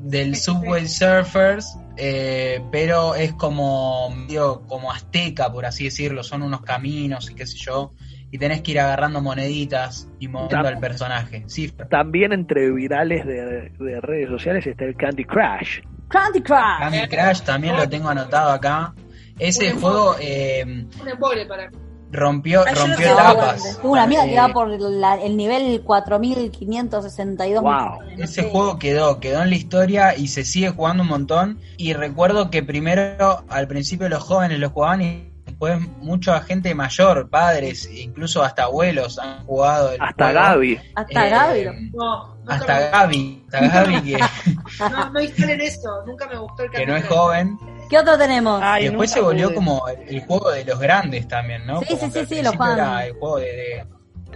del 0.00 0.36
Subway 0.36 0.88
Surfers, 0.88 1.76
eh, 1.96 2.62
pero 2.70 3.14
es 3.14 3.32
como 3.34 4.10
medio 4.10 4.62
como 4.66 4.90
azteca, 4.92 5.52
por 5.52 5.66
así 5.66 5.84
decirlo, 5.84 6.22
son 6.22 6.42
unos 6.42 6.62
caminos 6.62 7.30
y 7.30 7.34
qué 7.34 7.46
sé 7.46 7.56
yo, 7.58 7.92
y 8.30 8.38
tenés 8.38 8.60
que 8.62 8.72
ir 8.72 8.80
agarrando 8.80 9.20
moneditas 9.20 10.08
y 10.18 10.28
moviendo 10.28 10.68
al 10.68 10.78
personaje. 10.78 11.44
Sí, 11.46 11.70
También 11.90 12.32
entre 12.32 12.70
virales 12.72 13.24
de, 13.26 13.70
de 13.78 14.00
redes 14.00 14.28
sociales 14.28 14.66
está 14.66 14.84
el 14.84 14.96
Candy 14.96 15.24
Crush. 15.24 15.80
Candy 16.08 16.40
Crush. 16.42 16.78
Candy 16.80 17.06
Crush 17.08 17.40
también 17.42 17.76
lo 17.76 17.88
tengo 17.88 18.08
anotado 18.08 18.50
acá. 18.52 18.94
Ese 19.38 19.72
Un 19.74 19.80
juego 19.80 20.16
eh, 20.20 20.64
Un 21.00 21.08
embole 21.08 21.46
para 21.46 21.70
mí. 21.70 21.76
rompió, 22.10 22.64
Ay, 22.66 22.74
rompió 22.74 22.96
no 22.96 22.96
sé 22.96 23.12
etapas. 23.12 23.78
Tuve 23.80 23.90
una 23.92 24.02
amiga 24.02 24.24
que 24.24 24.30
Eh, 24.30 24.34
iba 24.34 24.48
por 24.48 24.68
la- 24.80 25.14
el 25.22 25.36
nivel 25.36 25.82
4562. 25.84 27.62
Wow. 27.62 27.98
Ese 28.18 28.42
juego 28.50 28.78
quedó, 28.78 29.20
quedó 29.20 29.42
en 29.42 29.50
la 29.50 29.56
historia 29.56 30.16
y 30.16 30.28
se 30.28 30.44
sigue 30.44 30.70
jugando 30.70 31.02
un 31.02 31.08
montón. 31.08 31.58
Y 31.76 31.92
recuerdo 31.92 32.50
que 32.50 32.62
primero, 32.62 33.44
al 33.48 33.68
principio 33.68 34.08
los 34.08 34.22
jóvenes 34.22 34.58
lo 34.58 34.70
jugaban 34.70 35.02
y 35.02 35.27
después 35.58 35.80
mucha 35.98 36.40
gente 36.42 36.72
mayor, 36.74 37.28
padres, 37.28 37.90
incluso 37.92 38.42
hasta 38.44 38.64
abuelos 38.64 39.18
han 39.18 39.44
jugado. 39.44 39.92
el 39.92 40.00
Hasta 40.00 40.24
juego. 40.26 40.40
Gaby. 40.40 40.80
Hasta 40.94 41.26
Eh, 41.26 41.30
Gaby. 41.30 41.64
lo- 41.64 41.72
No, 41.72 42.36
nunca 42.36 42.54
Hasta 42.54 42.74
me- 42.78 42.90
Gaby, 42.90 43.44
hasta 43.52 43.68
Gaby 43.68 44.02
que, 44.02 44.18
No, 44.90 45.10
no 45.10 45.20
instalen 45.20 45.60
eso. 45.60 46.02
Nunca 46.06 46.28
me 46.28 46.38
gustó 46.38 46.62
el 46.62 46.70
que 46.70 46.86
no 46.86 46.96
es 46.96 47.06
joven. 47.06 47.58
¿Qué 47.90 47.98
otro 47.98 48.16
tenemos? 48.16 48.60
Ay, 48.62 48.84
y 48.84 48.88
después 48.88 49.10
se 49.10 49.20
volvió 49.20 49.46
pude. 49.46 49.54
como 49.56 49.88
el, 49.88 50.08
el 50.16 50.20
juego 50.26 50.50
de 50.52 50.64
los 50.64 50.78
grandes 50.78 51.26
también, 51.26 51.66
¿no? 51.66 51.80
Sí, 51.80 51.86
Como 51.96 52.00
sí, 52.00 52.06
sí, 52.06 52.12
sí, 52.12 52.20
lo 52.20 52.26
principio 52.52 52.58
juegan. 52.58 52.78
era 52.78 53.06
el 53.06 53.12
juego 53.14 53.36
de, 53.38 53.44
de- 53.46 53.86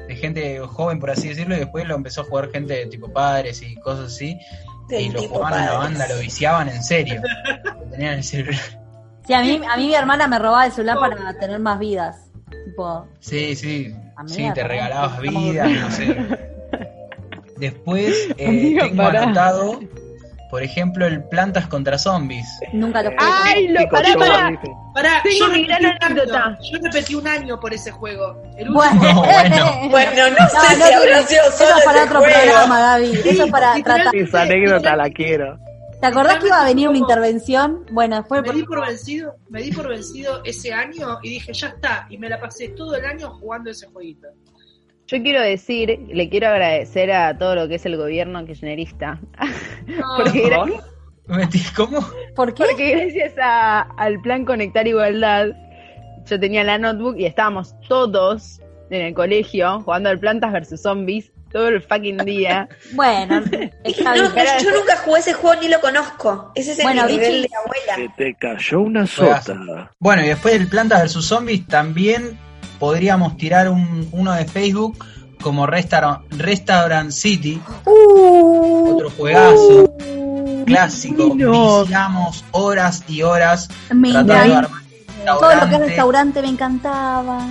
de 0.08 0.16
gente 0.16 0.58
joven, 0.58 0.98
por 0.98 1.10
así 1.10 1.28
decirlo, 1.28 1.54
y 1.54 1.58
después 1.60 1.86
lo 1.86 1.94
empezó 1.94 2.22
a 2.22 2.24
jugar 2.24 2.50
gente 2.50 2.86
tipo 2.86 3.12
padres 3.12 3.62
y 3.62 3.76
cosas 3.76 4.06
así. 4.06 4.36
Y 4.90 5.08
lo 5.10 5.22
jugaban 5.22 5.60
en 5.60 5.66
la 5.66 5.72
padres. 5.78 5.98
banda, 5.98 6.14
lo 6.14 6.20
viciaban 6.20 6.68
en 6.68 6.82
serio. 6.82 7.22
Lo 7.64 7.90
tenían 7.90 8.12
en 8.14 8.18
el 8.18 8.24
celular. 8.24 8.60
Sí, 9.26 9.32
a 9.34 9.40
mí, 9.40 9.60
a 9.68 9.76
mí 9.76 9.86
mi 9.86 9.94
hermana 9.94 10.26
me 10.26 10.38
robaba 10.38 10.66
el 10.66 10.72
celular 10.72 10.98
para 10.98 11.32
tener 11.38 11.58
más 11.60 11.78
vidas. 11.78 12.28
Tipo, 12.66 13.06
Sí, 13.20 13.54
sí, 13.56 13.94
Amiga, 14.16 14.34
sí, 14.34 14.50
te 14.54 14.64
regalabas 14.64 15.18
estamos 15.22 15.42
vida, 15.42 15.66
no 15.68 15.90
sé. 15.90 16.16
Después 17.56 18.28
eh, 18.38 18.76
tengo 18.80 19.02
pará. 19.02 19.22
anotado, 19.22 19.80
por 20.50 20.62
ejemplo, 20.62 21.06
el 21.06 21.22
Plantas 21.24 21.66
contra 21.66 21.96
Zombies. 21.98 22.46
nunca 22.72 23.02
lo 23.02 23.10
jugué. 23.10 23.22
Ay, 23.44 23.68
lo, 23.68 23.88
pará, 23.88 24.08
yo, 24.12 24.18
pará. 24.18 24.60
Pará, 24.94 25.22
yo 25.38 25.46
repetí, 25.46 25.64
gran 25.66 25.80
un 25.84 25.86
año, 25.86 25.96
anécdota. 26.02 26.58
yo 26.70 26.78
repetí 26.82 27.14
un 27.14 27.26
año 27.28 27.60
por 27.60 27.72
ese 27.72 27.90
juego. 27.90 28.42
El 28.58 28.68
último 28.70 28.72
Bueno, 28.74 29.14
bueno. 29.22 29.66
Bueno, 29.90 30.22
no 30.38 30.48
sé 30.48 30.74
si 30.76 30.92
habrá 30.92 31.22
sido 31.22 31.42
eso 31.48 31.64
es 31.78 31.84
para 31.84 31.98
ese 32.00 32.06
otro 32.08 32.18
juego. 32.20 32.34
programa, 32.42 32.80
Gaby. 32.80 33.20
Eso 33.24 33.44
es 33.44 33.50
para 33.50 33.82
tratar. 33.82 34.14
Esa 34.16 34.42
anécdota 34.42 34.96
la 34.96 35.08
quiero. 35.10 35.58
¿Te 36.02 36.08
acordás 36.08 36.38
que 36.40 36.46
iba 36.48 36.60
a 36.60 36.64
venir 36.66 36.88
una 36.88 36.98
intervención? 36.98 37.86
Bueno, 37.92 38.16
después. 38.16 38.42
me 38.42 38.52
di 38.52 38.64
por 38.64 38.84
vencido, 38.86 39.36
me 39.48 39.62
di 39.62 39.72
por 39.72 39.88
vencido 39.88 40.42
ese 40.44 40.72
año 40.72 41.18
y 41.22 41.30
dije, 41.30 41.52
ya 41.52 41.68
está, 41.68 42.06
y 42.10 42.18
me 42.18 42.28
la 42.28 42.38
pasé 42.40 42.68
todo 42.70 42.94
el 42.96 43.04
año 43.04 43.30
jugando 43.38 43.70
ese 43.70 43.86
jueguito. 43.86 44.26
Yo 45.06 45.22
quiero 45.22 45.40
decir, 45.42 45.98
le 46.08 46.28
quiero 46.28 46.48
agradecer 46.48 47.10
a 47.12 47.36
todo 47.38 47.54
lo 47.54 47.68
que 47.68 47.76
es 47.76 47.86
el 47.86 47.96
gobierno 47.96 48.44
kirchnerista. 48.44 49.20
No, 49.86 50.06
Porque, 50.16 50.44
gra- 50.44 50.82
Me 51.26 51.36
metí- 51.46 51.72
¿Cómo? 51.74 52.00
¿Por 52.34 52.52
qué? 52.54 52.64
porque 52.64 52.90
gracias 52.96 53.34
a- 53.40 53.82
al 53.96 54.20
plan 54.22 54.44
Conectar 54.44 54.86
Igualdad, 54.86 55.50
yo 56.26 56.38
tenía 56.40 56.64
la 56.64 56.78
notebook 56.78 57.16
y 57.18 57.26
estábamos 57.26 57.74
todos 57.88 58.60
en 58.90 59.02
el 59.02 59.14
colegio 59.14 59.80
jugando 59.80 60.08
al 60.10 60.18
Plantas 60.18 60.52
versus 60.52 60.82
Zombies 60.82 61.31
todo 61.52 61.68
el 61.68 61.82
fucking 61.82 62.18
día. 62.18 62.68
Bueno, 62.92 63.42
está 63.84 64.14
No, 64.14 64.30
bien. 64.30 64.46
yo 64.62 64.70
nunca 64.70 64.96
jugué 65.04 65.20
ese 65.20 65.32
juego 65.34 65.60
ni 65.60 65.68
lo 65.68 65.80
conozco. 65.80 66.52
Ese 66.54 66.72
es 66.72 66.78
el 66.78 66.84
Bueno, 66.84 67.06
nivel 67.06 67.32
Vichy. 67.32 67.42
de 67.42 67.56
abuela. 67.56 67.96
Que 67.96 68.08
te 68.24 68.34
cayó 68.34 68.80
una 68.80 69.06
sota. 69.06 69.90
Bueno, 69.98 70.22
y 70.24 70.28
después 70.28 70.54
del 70.54 70.68
Plantas 70.68 71.02
vs 71.14 71.24
Zombies 71.24 71.66
también 71.66 72.38
podríamos 72.78 73.36
tirar 73.36 73.68
un, 73.68 74.08
uno 74.12 74.32
de 74.32 74.44
Facebook 74.44 75.04
como 75.40 75.66
Restaurant, 75.66 76.22
Restaurant 76.32 77.10
City, 77.10 77.60
Uh, 77.84 78.94
otro 78.94 79.10
juegazo, 79.10 79.84
uh, 79.84 80.64
clásico. 80.66 81.34
Viciamos 81.34 82.44
horas 82.52 83.02
y 83.08 83.22
horas 83.22 83.68
Me 83.90 84.10
tratando 84.12 84.32
de 84.34 84.38
encanta. 84.40 84.58
armar 84.58 84.80
un 84.82 85.24
Todo 85.40 85.54
lo 85.54 85.68
que 85.68 85.74
es 85.74 85.80
restaurante 85.80 86.42
me 86.42 86.48
encantaba. 86.48 87.46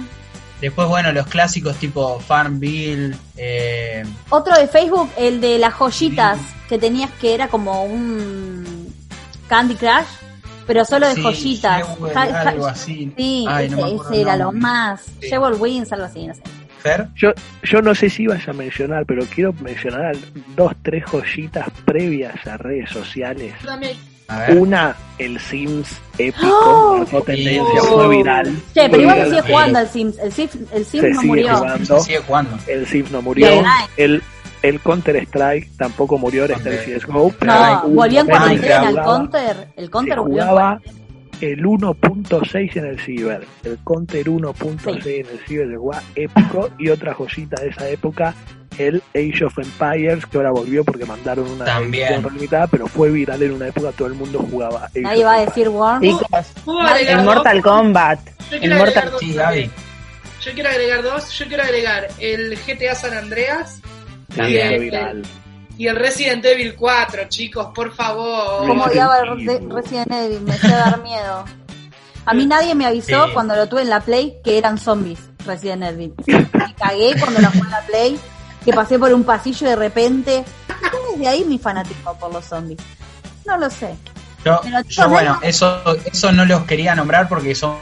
Después, 0.61 0.87
bueno, 0.87 1.11
los 1.11 1.25
clásicos 1.25 1.75
tipo 1.77 2.19
Farmville, 2.19 3.15
eh, 3.35 4.05
Otro 4.29 4.55
de 4.55 4.67
Facebook, 4.67 5.09
el 5.17 5.41
de 5.41 5.57
las 5.57 5.73
joyitas, 5.73 6.37
que 6.69 6.77
tenías 6.77 7.09
que 7.19 7.33
era 7.33 7.47
como 7.47 7.83
un 7.83 8.93
Candy 9.47 9.75
Crush, 9.75 10.05
pero 10.67 10.85
solo 10.85 11.07
de 11.07 11.15
sí, 11.15 11.23
joyitas. 11.23 11.87
Jewel, 11.87 12.17
algo 12.17 12.67
así. 12.67 13.11
Sí, 13.17 13.45
Ay, 13.49 13.69
no 13.69 13.77
me 13.77 13.81
ese, 13.83 13.93
acuerdo 13.95 14.11
ese 14.11 14.21
era 14.21 14.37
lo 14.37 14.51
más. 14.51 15.01
Sí. 15.19 15.29
Jewel 15.29 15.55
Wings, 15.59 15.91
algo 15.91 16.05
así, 16.05 16.27
no 16.27 16.35
sé. 16.35 16.41
Fer. 16.79 17.07
Yo, 17.15 17.31
yo 17.63 17.81
no 17.81 17.93
sé 17.93 18.09
si 18.09 18.23
ibas 18.23 18.47
a 18.47 18.53
mencionar, 18.53 19.05
pero 19.05 19.25
quiero 19.25 19.53
mencionar 19.53 20.15
dos, 20.55 20.73
tres 20.83 21.03
joyitas 21.05 21.67
previas 21.85 22.45
a 22.47 22.57
redes 22.57 22.89
sociales. 22.89 23.53
Yo 23.61 23.67
también. 23.67 24.10
Una, 24.57 24.95
el 25.17 25.39
Sims 25.39 25.99
épico, 26.17 26.47
¡Oh! 26.47 26.97
marcó 26.99 27.21
tendencia, 27.21 27.81
Oh. 27.83 27.95
fue 28.05 28.17
viral. 28.17 28.47
Che, 28.73 28.89
pero 28.89 29.01
igual 29.01 29.25
sigue 29.25 29.41
sí. 29.41 29.47
jugando 29.51 29.79
al 29.79 29.87
Sims. 29.89 30.17
El 30.19 30.31
Sims, 30.31 30.55
el 30.73 30.85
Sims 30.85 31.03
Se 31.03 31.09
no 31.09 31.21
sigue 31.21 31.27
murió. 31.27 31.57
jugando. 31.57 31.85
Se 31.99 32.05
sigue 32.05 32.19
jugando. 32.19 32.57
El 32.67 32.85
Sims 32.87 33.11
no 33.11 33.21
murió. 33.21 33.47
El, 33.97 34.23
el 34.63 34.79
Counter 34.81 35.15
Strike 35.17 35.69
tampoco 35.77 36.17
murió, 36.17 36.45
está 36.45 36.69
el 36.69 36.77
Counter. 36.77 36.99
CSGO. 37.01 37.33
pero 37.39 37.53
No, 37.53 37.81
volvió 37.89 38.19
en 38.21 38.27
cuarentena. 38.27 38.75
El 38.75 38.89
jugaba- 38.89 39.03
counter, 39.17 39.67
el 39.75 39.89
counter 39.89 40.19
volvió 40.19 40.43
en 40.43 40.81
el 41.41 41.65
1.6 41.65 42.75
en 42.77 42.85
el 42.85 42.99
Ciber. 42.99 43.47
El 43.63 43.79
Counter 43.83 44.27
1.6 44.29 45.05
en 45.07 45.25
el 45.25 45.39
Ciber 45.47 45.75
jugaba 45.75 46.03
épico. 46.15 46.69
Y 46.77 46.89
otra 46.89 47.13
joyita 47.15 47.59
de 47.61 47.69
esa 47.69 47.89
época, 47.89 48.35
el 48.77 49.03
Age 49.15 49.45
of 49.45 49.57
Empires, 49.57 50.25
que 50.25 50.37
ahora 50.37 50.51
volvió 50.51 50.83
porque 50.83 51.05
mandaron 51.05 51.49
una 51.51 51.65
También. 51.65 52.13
edición 52.13 52.33
limitada, 52.33 52.67
pero 52.67 52.87
fue 52.87 53.09
viral 53.11 53.41
en 53.43 53.51
una 53.53 53.67
época, 53.67 53.91
todo 53.91 54.07
el 54.07 54.13
mundo 54.15 54.39
jugaba. 54.49 54.85
Age 54.85 55.01
Nadie 55.01 55.23
of 55.25 55.29
va 55.31 55.35
a 55.35 55.45
decir 55.45 55.69
Worm. 55.69 56.01
Chicos, 56.01 56.47
¿Puedo 56.65 56.79
agregar 56.79 57.19
el 57.19 57.25
dos? 57.25 57.35
Mortal 57.35 57.61
Kombat. 57.61 58.19
Yo 58.49 58.55
El 58.55 58.59
quiero 58.61 58.77
Mortal. 58.77 59.11
Gaby. 59.21 59.71
Yo 60.41 60.51
quiero 60.53 60.69
agregar 60.69 61.03
dos. 61.03 61.29
Yo 61.31 61.47
quiero 61.47 61.63
agregar 61.63 62.07
el 62.19 62.57
GTA 62.57 62.95
San 62.95 63.13
Andreas 63.13 63.79
También. 64.35 64.67
fue 64.69 64.79
viral. 64.79 65.21
y 65.77 65.87
el 65.87 65.95
Resident 65.95 66.43
Evil 66.45 66.75
4, 66.75 67.23
chicos, 67.27 67.67
por 67.75 67.93
favor. 67.93 68.67
Como 68.67 68.83
odiaba. 68.85 69.21
Re- 69.21 69.59
Resident 69.69 70.11
Evil, 70.11 70.41
me 70.41 70.53
hacía 70.53 70.77
dar 70.77 71.01
miedo. 71.03 71.45
A 72.25 72.33
mí 72.35 72.45
nadie 72.45 72.75
me 72.75 72.85
avisó 72.85 73.25
Sí. 73.27 73.31
cuando 73.33 73.55
lo 73.55 73.67
tuve 73.67 73.81
en 73.81 73.89
la 73.89 73.99
Play 73.99 74.35
que 74.43 74.57
eran 74.59 74.77
zombies 74.77 75.19
Resident 75.45 75.83
Evil. 75.83 76.13
Me 76.27 76.73
cagué 76.75 77.15
cuando 77.19 77.41
lo 77.41 77.47
jugué 77.47 77.59
en 77.65 77.71
la 77.71 77.81
Play, 77.81 78.19
que 78.63 78.73
pasé 78.73 78.97
por 78.99 79.13
un 79.13 79.23
pasillo 79.23 79.67
y 79.67 79.69
de 79.71 79.75
repente. 79.75 80.43
Desde 81.11 81.27
ahí 81.27 81.43
mi 81.45 81.57
fanatismo 81.59 82.17
por 82.17 82.33
los 82.33 82.45
zombies. 82.45 82.79
No 83.45 83.57
lo 83.57 83.69
sé. 83.69 83.95
Yo, 84.45 84.59
Pero 84.63 84.81
yo, 84.81 84.83
chicos, 84.89 85.09
bueno, 85.09 85.33
¿no? 85.41 85.47
eso, 85.47 85.81
eso 86.05 86.31
no 86.31 86.45
los 86.45 86.63
quería 86.63 86.95
nombrar 86.95 87.27
porque 87.27 87.53
son 87.53 87.75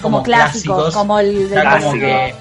Como, 0.00 0.16
como, 0.18 0.22
clásicos, 0.22 0.94
como 0.94 1.18
el 1.20 1.48
de 1.50 1.54
Ya 1.54 1.62
como 1.62 1.92
clásico. 1.92 1.92
que 2.00 2.34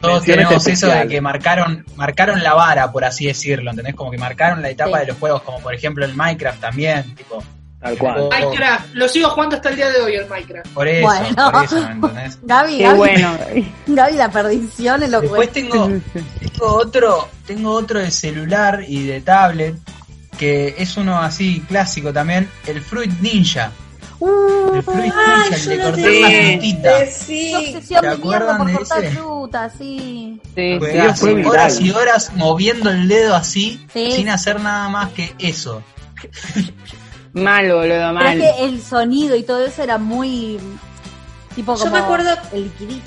todos 0.00 0.14
Menciones 0.16 0.46
tenemos 0.48 0.66
eso 0.66 0.86
de 0.88 1.08
que 1.08 1.20
marcaron, 1.20 1.84
marcaron 1.96 2.42
la 2.42 2.54
vara, 2.54 2.92
por 2.92 3.04
así 3.04 3.26
decirlo, 3.26 3.70
¿entendés? 3.70 3.94
Como 3.94 4.10
que 4.10 4.18
marcaron 4.18 4.60
la 4.62 4.68
etapa 4.68 4.98
Sí. 4.98 5.06
de 5.06 5.12
los 5.12 5.18
juegos, 5.18 5.42
como 5.42 5.60
por 5.60 5.74
ejemplo 5.74 6.04
el 6.04 6.14
Minecraft 6.14 6.60
también, 6.60 7.14
tipo, 7.14 7.42
Tal 7.84 7.98
cual. 7.98 8.28
Minecraft, 8.30 8.94
lo 8.94 9.08
sigo 9.08 9.28
jugando 9.28 9.56
hasta 9.56 9.68
el 9.68 9.76
día 9.76 9.90
de 9.90 10.00
hoy 10.00 10.14
el 10.14 10.26
Minecraft. 10.26 10.68
por 10.72 10.88
eso, 10.88 11.06
Bueno. 11.06 11.50
por 11.52 11.64
eso, 11.64 11.78
¿entendés? 11.78 12.38
Gaby, 12.42 12.78
Qué 12.78 12.82
Gaby, 12.84 12.96
bueno. 12.98 13.38
Gaby, 13.86 14.16
la 14.16 14.30
perdición 14.30 15.02
en 15.02 15.10
los 15.10 15.20
Después 15.22 15.50
juegos. 15.52 15.52
tengo, 15.52 16.00
tengo 16.40 16.66
otro, 16.76 17.28
tengo 17.46 17.70
otro 17.72 17.98
de 18.00 18.10
celular 18.10 18.84
y 18.88 19.06
de 19.06 19.20
tablet, 19.20 19.76
que 20.38 20.74
es 20.78 20.96
uno 20.96 21.20
así 21.20 21.60
clásico 21.68 22.12
también, 22.12 22.48
el 22.66 22.80
Fruit 22.80 23.12
Ninja. 23.20 23.70
Uh, 24.18 24.74
El 24.76 24.82
Fruit 24.82 25.12
Ah, 25.14 25.44
Ninja, 25.50 25.56
el 25.56 25.62
yo 25.62 25.70
de 25.70 25.76
lo 25.76 25.82
cortar 25.84 26.02
tenía. 26.04 26.20
la 26.20 26.28
Sí. 26.30 26.50
frutita. 26.52 26.88
Eh, 27.02 27.04
qué 27.04 27.10
Sí, 27.12 27.54
obsesión 27.54 27.82
¿Se 27.84 27.94
de 27.94 28.00
mierda 28.00 28.12
acuerdan 28.14 28.56
por 28.58 28.66
de 28.68 28.72
cortar 28.74 29.04
ese? 29.04 29.14
fruta, 29.16 29.70
sí. 29.76 30.40
Sí, 30.54 30.78
sí. 31.16 31.28
Horas 31.44 31.80
y 31.82 31.90
horas 31.90 32.32
moviendo 32.34 32.90
el 32.90 33.08
dedo 33.08 33.34
así, 33.34 33.84
Sí. 33.92 34.12
sin 34.12 34.30
hacer 34.30 34.58
nada 34.60 34.88
más 34.88 35.10
que 35.10 35.34
eso. 35.38 35.82
Mal, 37.34 37.66
boludo, 37.72 37.86
Pero 37.88 38.06
es 38.08 38.14
mal. 38.14 38.38
que 38.38 38.64
el 38.64 38.80
sonido 38.82 39.36
y 39.36 39.42
todo 39.42 39.64
eso 39.66 39.82
era 39.82 39.98
muy. 39.98 40.58
Tipo 41.54 41.74
Yo 41.74 41.80
como 41.84 41.92
me 41.92 41.98
acuerdo- 41.98 42.36
el 42.52 42.64
liquidito. 42.64 43.04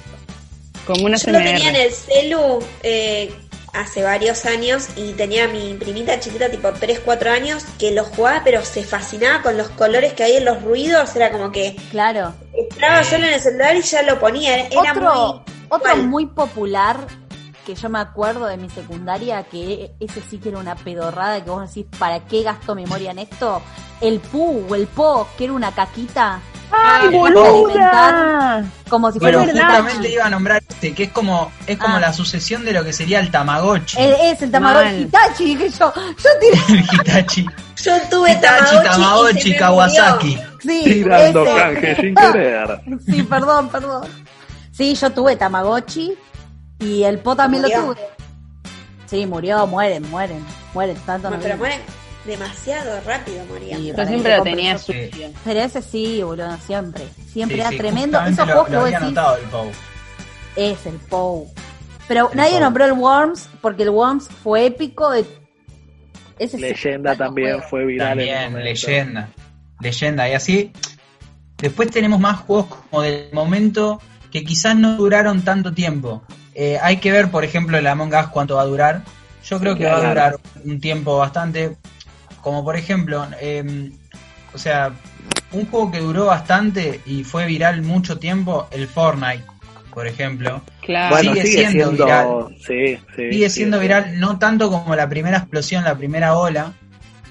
Como 0.86 1.06
una 1.06 1.18
Yo 1.18 1.32
lo 1.32 1.38
tenía 1.40 1.70
en 1.70 1.76
el 1.76 1.92
celu 1.92 2.60
eh, 2.84 3.34
hace 3.74 4.04
varios 4.04 4.46
años 4.46 4.88
y 4.96 5.12
tenía 5.14 5.46
a 5.46 5.48
mi 5.50 5.74
primita 5.74 6.18
chiquita, 6.20 6.50
tipo 6.50 6.72
3, 6.72 7.02
4 7.04 7.32
años, 7.32 7.64
que 7.78 7.92
lo 7.92 8.06
jugaba, 8.06 8.42
pero 8.46 8.64
se 8.64 8.84
fascinaba 8.84 9.42
con 9.42 9.58
los 9.58 9.68
colores 9.70 10.14
que 10.14 10.24
hay 10.24 10.38
en 10.38 10.46
los 10.46 10.62
ruidos. 10.64 11.14
Era 11.16 11.32
como 11.32 11.52
que 11.52 11.76
Claro. 11.92 12.34
entraba 12.54 13.04
solo 13.04 13.26
en 13.28 13.34
el 13.34 13.40
celular 13.42 13.76
y 13.76 13.82
ya 13.82 14.02
lo 14.04 14.18
ponía. 14.20 14.68
Era 14.68 14.92
otro 14.94 15.02
muy. 15.34 15.42
otro 15.70 15.96
mal. 15.98 16.08
muy 16.08 16.26
popular 16.28 16.98
que 17.68 17.76
yo 17.76 17.90
me 17.90 18.00
acuerdo 18.00 18.46
de 18.46 18.56
mi 18.56 18.70
secundaria, 18.70 19.44
que 19.44 19.92
ese 20.00 20.22
sí 20.22 20.38
que 20.38 20.50
era 20.50 20.58
una 20.60 20.74
pedorrada, 20.76 21.44
que 21.44 21.50
vos 21.50 21.68
decís, 21.68 21.86
¿para 22.00 22.22
qué 22.22 22.42
gasto 22.42 22.74
memoria 22.76 23.12
en 23.12 23.20
esto? 23.20 23.62
El 24.00 24.22
pu 24.22 24.66
o 24.70 24.74
el 24.76 24.88
po, 24.88 25.28
que 25.38 25.44
era 25.44 25.54
una 25.54 25.72
caquita. 25.74 26.40
¡Ay, 26.72 27.10
boluda! 27.10 28.64
Como 28.90 29.12
si 29.12 29.20
Bueno, 29.20 29.40
fuera 29.44 29.52
un 29.54 29.60
justamente 29.60 30.10
iba 30.12 30.26
a 30.26 30.30
nombrar 30.30 30.64
este, 30.68 30.94
que 30.94 31.04
es 31.04 31.12
como, 31.12 31.52
es 31.66 31.78
como 31.78 31.96
Ah. 31.98 32.00
la 32.00 32.14
sucesión 32.14 32.64
de 32.64 32.72
lo 32.72 32.84
que 32.86 32.94
sería 32.94 33.20
el 33.20 33.32
Tamagotchi. 33.32 33.98
Es, 34.00 34.18
es 34.34 34.42
el 34.44 34.52
Tamagotchi. 34.52 35.02
Hitachi, 35.04 35.56
que 35.58 35.70
yo, 35.70 35.94
yo 35.94 36.30
tiré, 36.40 36.80
El 36.80 36.86
Hitachi. 37.02 37.46
Yo 37.84 37.92
tuve 38.10 38.32
Hitachi, 38.32 38.76
Tamagotchi, 38.84 39.56
Kawasaki. 39.58 40.40
sí, 40.62 40.82
Tirando 40.86 41.44
canje 41.46 41.96
sin 41.96 42.16
querer. 42.16 42.82
Sí, 43.06 43.24
perdón, 43.24 43.70
perdón. 43.70 44.08
Sí, 44.72 44.94
yo 44.96 45.10
tuve 45.12 45.36
Tamagotchi 45.36 46.14
y 46.80 47.04
el 47.04 47.20
Po 47.20 47.36
también 47.36 47.64
lo 47.64 47.70
tuve. 47.70 47.96
Sí, 49.08 49.26
murió, 49.26 49.66
mueren, 49.68 50.10
mueren, 50.10 50.46
mueren, 50.74 50.98
tanto 51.06 51.30
no 51.30 51.40
Pero 51.40 51.58
mueren 51.58 51.80
demasiado 52.26 53.00
rápido 53.06 53.46
morían. 53.46 53.80
Sí, 53.80 53.88
Yo 53.88 53.96
para 53.96 54.08
siempre 54.10 54.38
lo 54.38 54.44
te 54.44 54.50
tenía 54.50 54.78
sucio. 54.78 55.32
Pero 55.46 55.60
ese 55.62 55.82
sí, 55.82 56.22
boludo, 56.24 56.58
siempre. 56.66 57.08
Siempre 57.32 57.56
Sí, 57.56 57.62
era 57.62 57.70
sí, 57.70 57.78
tremendo. 57.78 58.20
Esos 58.22 58.38
lo, 58.40 58.46
juegos 58.46 58.66
que 58.68 58.74
lo 58.74 58.80
vos 58.80 58.86
había 58.88 59.00
decís 59.00 59.18
anotado 59.18 59.38
el 59.38 59.44
Pau. 59.50 59.72
es 60.58 60.86
el 60.86 60.96
POU. 60.96 61.48
Pero 62.08 62.30
El 62.32 62.38
nadie 62.38 62.52
Pou. 62.54 62.60
nombró 62.62 62.86
el 62.86 62.92
Worms 62.94 63.50
porque 63.62 63.84
el 63.84 63.90
Worms 63.92 64.28
fue 64.44 64.66
épico 64.66 65.10
de. 65.12 65.26
Ese 66.40 66.58
Leyenda 66.60 67.16
también 67.16 67.54
juego. 67.54 67.70
fue 67.70 67.86
viral 67.86 68.10
También, 68.10 68.54
leyenda. 68.64 69.30
Leyenda. 69.80 70.30
Y 70.30 70.34
así, 70.34 70.72
después 71.58 71.90
tenemos 71.90 72.20
más 72.20 72.40
juegos 72.42 72.68
como 72.90 73.02
del 73.02 73.30
momento 73.34 74.02
que 74.32 74.44
quizás 74.44 74.76
no 74.76 74.98
duraron 74.98 75.42
tanto 75.44 75.74
tiempo. 75.74 76.24
Eh, 76.60 76.80
hay 76.82 76.98
que 76.98 77.12
ver, 77.12 77.30
por 77.30 77.44
ejemplo, 77.44 77.78
el 77.78 77.86
Among 77.86 78.16
Us 78.16 78.28
cuánto 78.32 78.56
va 78.56 78.64
a 78.64 78.66
durar. 78.66 79.04
Yo 79.46 79.60
creo 79.60 79.76
que 79.78 79.86
va 79.86 79.98
a 79.98 80.10
durar 80.10 80.38
un 80.66 80.82
tiempo 80.82 81.16
bastante. 81.16 81.78
Como 82.42 82.64
por 82.64 82.76
ejemplo, 82.76 83.28
eh, 83.40 83.92
o 84.56 84.58
sea, 84.58 84.92
un 85.52 85.68
juego 85.68 85.92
que 85.92 86.00
duró 86.00 86.26
bastante 86.26 87.00
y 87.06 87.24
fue 87.24 87.46
viral 87.46 87.84
mucho 87.84 88.18
tiempo, 88.18 88.68
el 88.72 88.88
Fortnite, 88.88 89.44
por 89.94 90.08
ejemplo. 90.08 90.64
Claro. 90.82 91.16
Bueno, 91.16 91.34
Sigue 91.36 91.46
sigue, 91.46 91.58
siendo 91.68 91.86
siendo, 91.90 92.06
viral. 92.06 92.28
Sí, 92.66 92.98
sí, 93.16 93.32
sigue 93.32 93.50
siendo 93.52 93.78
sí. 93.78 93.82
viral, 93.84 94.20
no 94.20 94.40
tanto 94.40 94.72
como 94.72 94.96
la 94.96 95.08
primera 95.08 95.38
explosión, 95.38 95.84
la 95.84 95.96
primera 95.96 96.36
ola, 96.36 96.74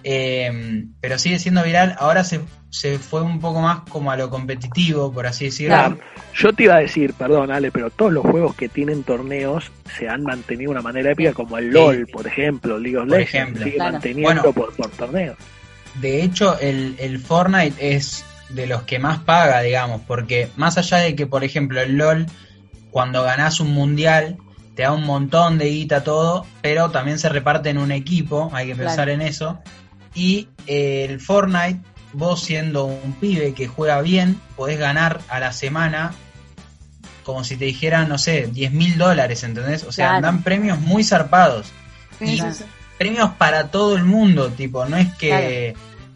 eh, 0.05 0.85
pero 1.01 1.19
sigue 1.19 1.41
siendo 1.41 1.65
viral. 1.65 1.97
Ahora 1.99 2.23
se, 2.23 2.43
se 2.79 2.99
fue 2.99 3.23
un 3.23 3.41
poco 3.41 3.61
más 3.63 3.81
como 3.89 4.11
a 4.11 4.17
lo 4.19 4.29
competitivo, 4.29 5.11
por 5.11 5.27
así 5.27 5.47
decirlo. 5.47 5.75
Claro. 5.77 5.99
Yo 6.35 6.53
te 6.53 6.65
iba 6.65 6.75
a 6.75 6.81
decir, 6.81 7.15
perdón 7.15 7.51
Ale, 7.51 7.71
pero 7.71 7.89
todos 7.89 8.13
los 8.13 8.23
juegos 8.27 8.55
que 8.55 8.69
tienen 8.69 9.03
torneos 9.03 9.73
se 9.97 10.09
han 10.11 10.23
mantenido 10.25 10.71
de 10.71 10.75
una 10.79 10.83
manera 10.83 11.11
épica, 11.13 11.33
como 11.33 11.57
el 11.57 11.71
LOL, 11.71 12.07
por 12.09 12.27
ejemplo, 12.27 12.79
League 12.79 12.99
of 12.99 13.09
Por 13.09 13.17
Legends, 13.19 13.35
ejemplo. 13.35 13.65
sigue 13.65 13.77
Claro. 13.77 13.93
manteniendo 13.93 14.25
Bueno. 14.43 14.53
por, 14.53 14.77
por 14.77 14.91
torneos. 14.91 15.37
De 16.03 16.23
hecho, 16.23 16.59
el, 16.61 16.97
el 16.99 17.19
Fortnite 17.19 17.95
es 17.97 18.25
de 18.51 18.67
los 18.67 18.83
que 18.83 18.99
más 18.99 19.21
paga, 19.21 19.63
digamos, 19.63 20.03
porque 20.07 20.51
más 20.57 20.77
allá 20.77 20.99
de 20.99 21.17
que, 21.17 21.27
por 21.27 21.45
ejemplo, 21.45 21.81
el 21.81 21.97
LOL, 21.97 22.27
cuando 22.91 23.23
ganás 23.23 23.59
un 23.61 23.71
mundial, 23.73 24.37
te 24.75 24.83
da 24.83 24.93
un 24.93 25.05
montón 25.05 25.57
de 25.57 25.71
guita 25.71 26.05
todo, 26.05 26.45
pero 26.61 26.91
también 26.91 27.19
se 27.19 27.31
reparte 27.31 27.71
en 27.71 27.79
un 27.79 27.91
equipo, 27.91 28.51
hay 28.53 28.67
que 28.67 28.75
Claro. 28.75 28.89
pensar 28.91 29.09
en 29.09 29.23
eso. 29.23 29.59
Y 30.15 30.49
eh, 30.67 31.07
el 31.09 31.21
Fortnite, 31.21 31.81
vos 32.17 32.43
siendo 32.43 32.87
un 32.87 33.13
pibe 33.15 33.53
que 33.53 33.69
juega 33.69 34.01
bien, 34.01 34.41
podés 34.57 34.79
ganar 34.79 35.21
a 35.29 35.39
la 35.39 35.53
semana 35.53 36.13
como 37.25 37.43
si 37.45 37.57
te 37.57 37.65
dijeran, 37.65 38.09
no 38.09 38.19
sé, 38.19 38.47
10 38.47 38.73
mil 38.73 38.97
dólares, 38.99 39.43
¿entendés? 39.43 39.83
O 39.83 39.91
sea, 39.93 40.11
Claro. 40.11 40.23
dan 40.23 40.43
premios 40.43 40.81
muy 40.81 41.03
zarpados. 41.05 41.67
Y 42.21 42.41
premios 42.99 43.31
para 43.33 43.69
todo 43.71 43.97
el 43.97 44.05
mundo, 44.05 44.49
tipo, 44.51 44.87
no 44.87 44.97
es 44.97 45.13
que 45.17 45.75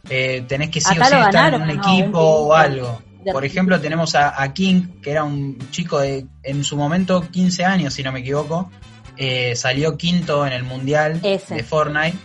eh, 0.09 0.45
tenés 0.49 0.71
que 0.71 0.81
sí 0.81 0.87
o 0.99 1.05
sí 1.05 1.15
estar 1.17 1.53
en 1.55 1.63
un 1.63 1.69
¿no? 1.69 1.75
equipo 1.75 2.19
o 2.21 2.55
algo. 2.55 3.03
Por 3.33 3.45
ejemplo, 3.45 3.79
tenemos 3.81 4.15
a, 4.15 4.41
a 4.41 4.55
King, 4.55 5.01
que 5.03 5.11
era 5.11 5.25
un 5.25 5.59
chico 5.71 5.99
de, 5.99 6.27
en 6.45 6.65
su 6.65 6.77
momento, 6.77 7.29
15 7.29 7.65
años, 7.65 7.93
si 7.93 8.03
no 8.05 8.13
me 8.13 8.21
equivoco, 8.21 8.71
eh, 9.17 9.55
salió 9.57 9.99
quinto 9.99 10.47
en 10.47 10.53
el 10.55 10.63
mundial 10.63 11.21
Ese. 11.23 11.57
de 11.57 11.65
Fortnite, 11.65 12.17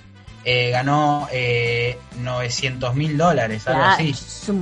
eh, 0.48 0.70
ganó 0.70 1.28
eh, 1.32 1.98
900 2.22 2.94
mil 2.94 3.18
dólares, 3.18 3.68
algo 3.68 3.80
Claro, 3.80 3.94
así. 3.96 4.14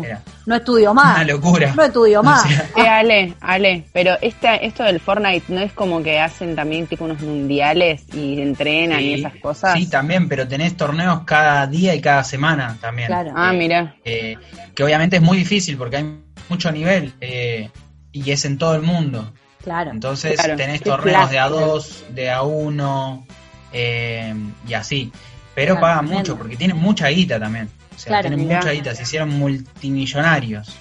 Era 0.06 0.22
No 0.46 0.56
estudio 0.56 0.94
más. 0.94 1.16
una 1.18 1.26
locura. 1.26 1.74
No 1.76 1.84
estudio 1.84 2.20
O 2.22 2.24
más. 2.24 2.42
sea, 2.44 2.70
Eh, 2.78 2.88
Ale, 2.88 3.34
Ale, 3.42 3.86
pero 3.92 4.16
esta, 4.22 4.56
esto 4.56 4.84
del 4.84 5.02
Fortnite 5.02 5.52
no 5.54 5.60
es 5.60 5.74
como 5.74 6.02
que 6.02 6.22
hacen 6.22 6.56
también 6.56 6.88
tipo 6.88 7.04
unos 7.04 7.20
mundiales 7.22 8.04
y 8.14 8.42
entrenan 8.42 9.02
y 9.02 9.16
esas 9.16 9.34
cosas. 9.42 9.74
Sí, 9.78 9.88
también, 9.90 10.30
pero 10.30 10.48
tenés 10.48 10.78
torneos 10.78 11.24
cada 11.26 11.68
día 11.68 11.94
y 11.94 12.00
cada 12.00 12.24
semana 12.24 12.78
también. 12.80 13.08
Claro. 13.08 13.32
Ah, 13.36 13.52
mira. 13.52 13.96
Eh, 14.06 14.38
que 14.74 14.84
obviamente 14.86 15.18
es 15.18 15.22
muy 15.22 15.38
difícil 15.38 15.76
porque 15.78 15.98
hay 15.98 16.18
mucho 16.48 16.72
nivel 16.72 17.14
eh, 17.20 17.70
y 18.14 18.32
es 18.32 18.46
en 18.46 18.58
todo 18.58 18.76
el 18.76 18.84
mundo. 18.84 19.34
Claro. 19.62 19.92
Entonces 19.92 20.36
Claro, 20.40 20.56
tenés 20.56 20.82
torneos 20.82 21.30
de 21.30 21.36
plástico. 21.38 21.78
A2, 21.78 22.08
de 22.14 22.32
A1 22.32 23.26
eh, 23.74 24.34
y 24.68 24.74
así. 24.74 25.12
Pero 25.56 25.74
Claro, 25.76 25.82
pagan 25.82 25.98
tremendo. 26.06 26.20
mucho 26.20 26.38
porque 26.38 26.56
tienen 26.58 26.78
mucha 26.78 27.08
guita 27.10 27.40
también. 27.40 27.70
O 27.96 28.00
sea, 28.00 28.08
Claro, 28.10 28.30
tienen 28.30 28.48
mirá. 28.48 28.60
mucha 28.60 28.72
guita, 28.72 28.96
se 28.96 29.04
hicieron 29.04 29.30
multimillonarios. 29.30 30.76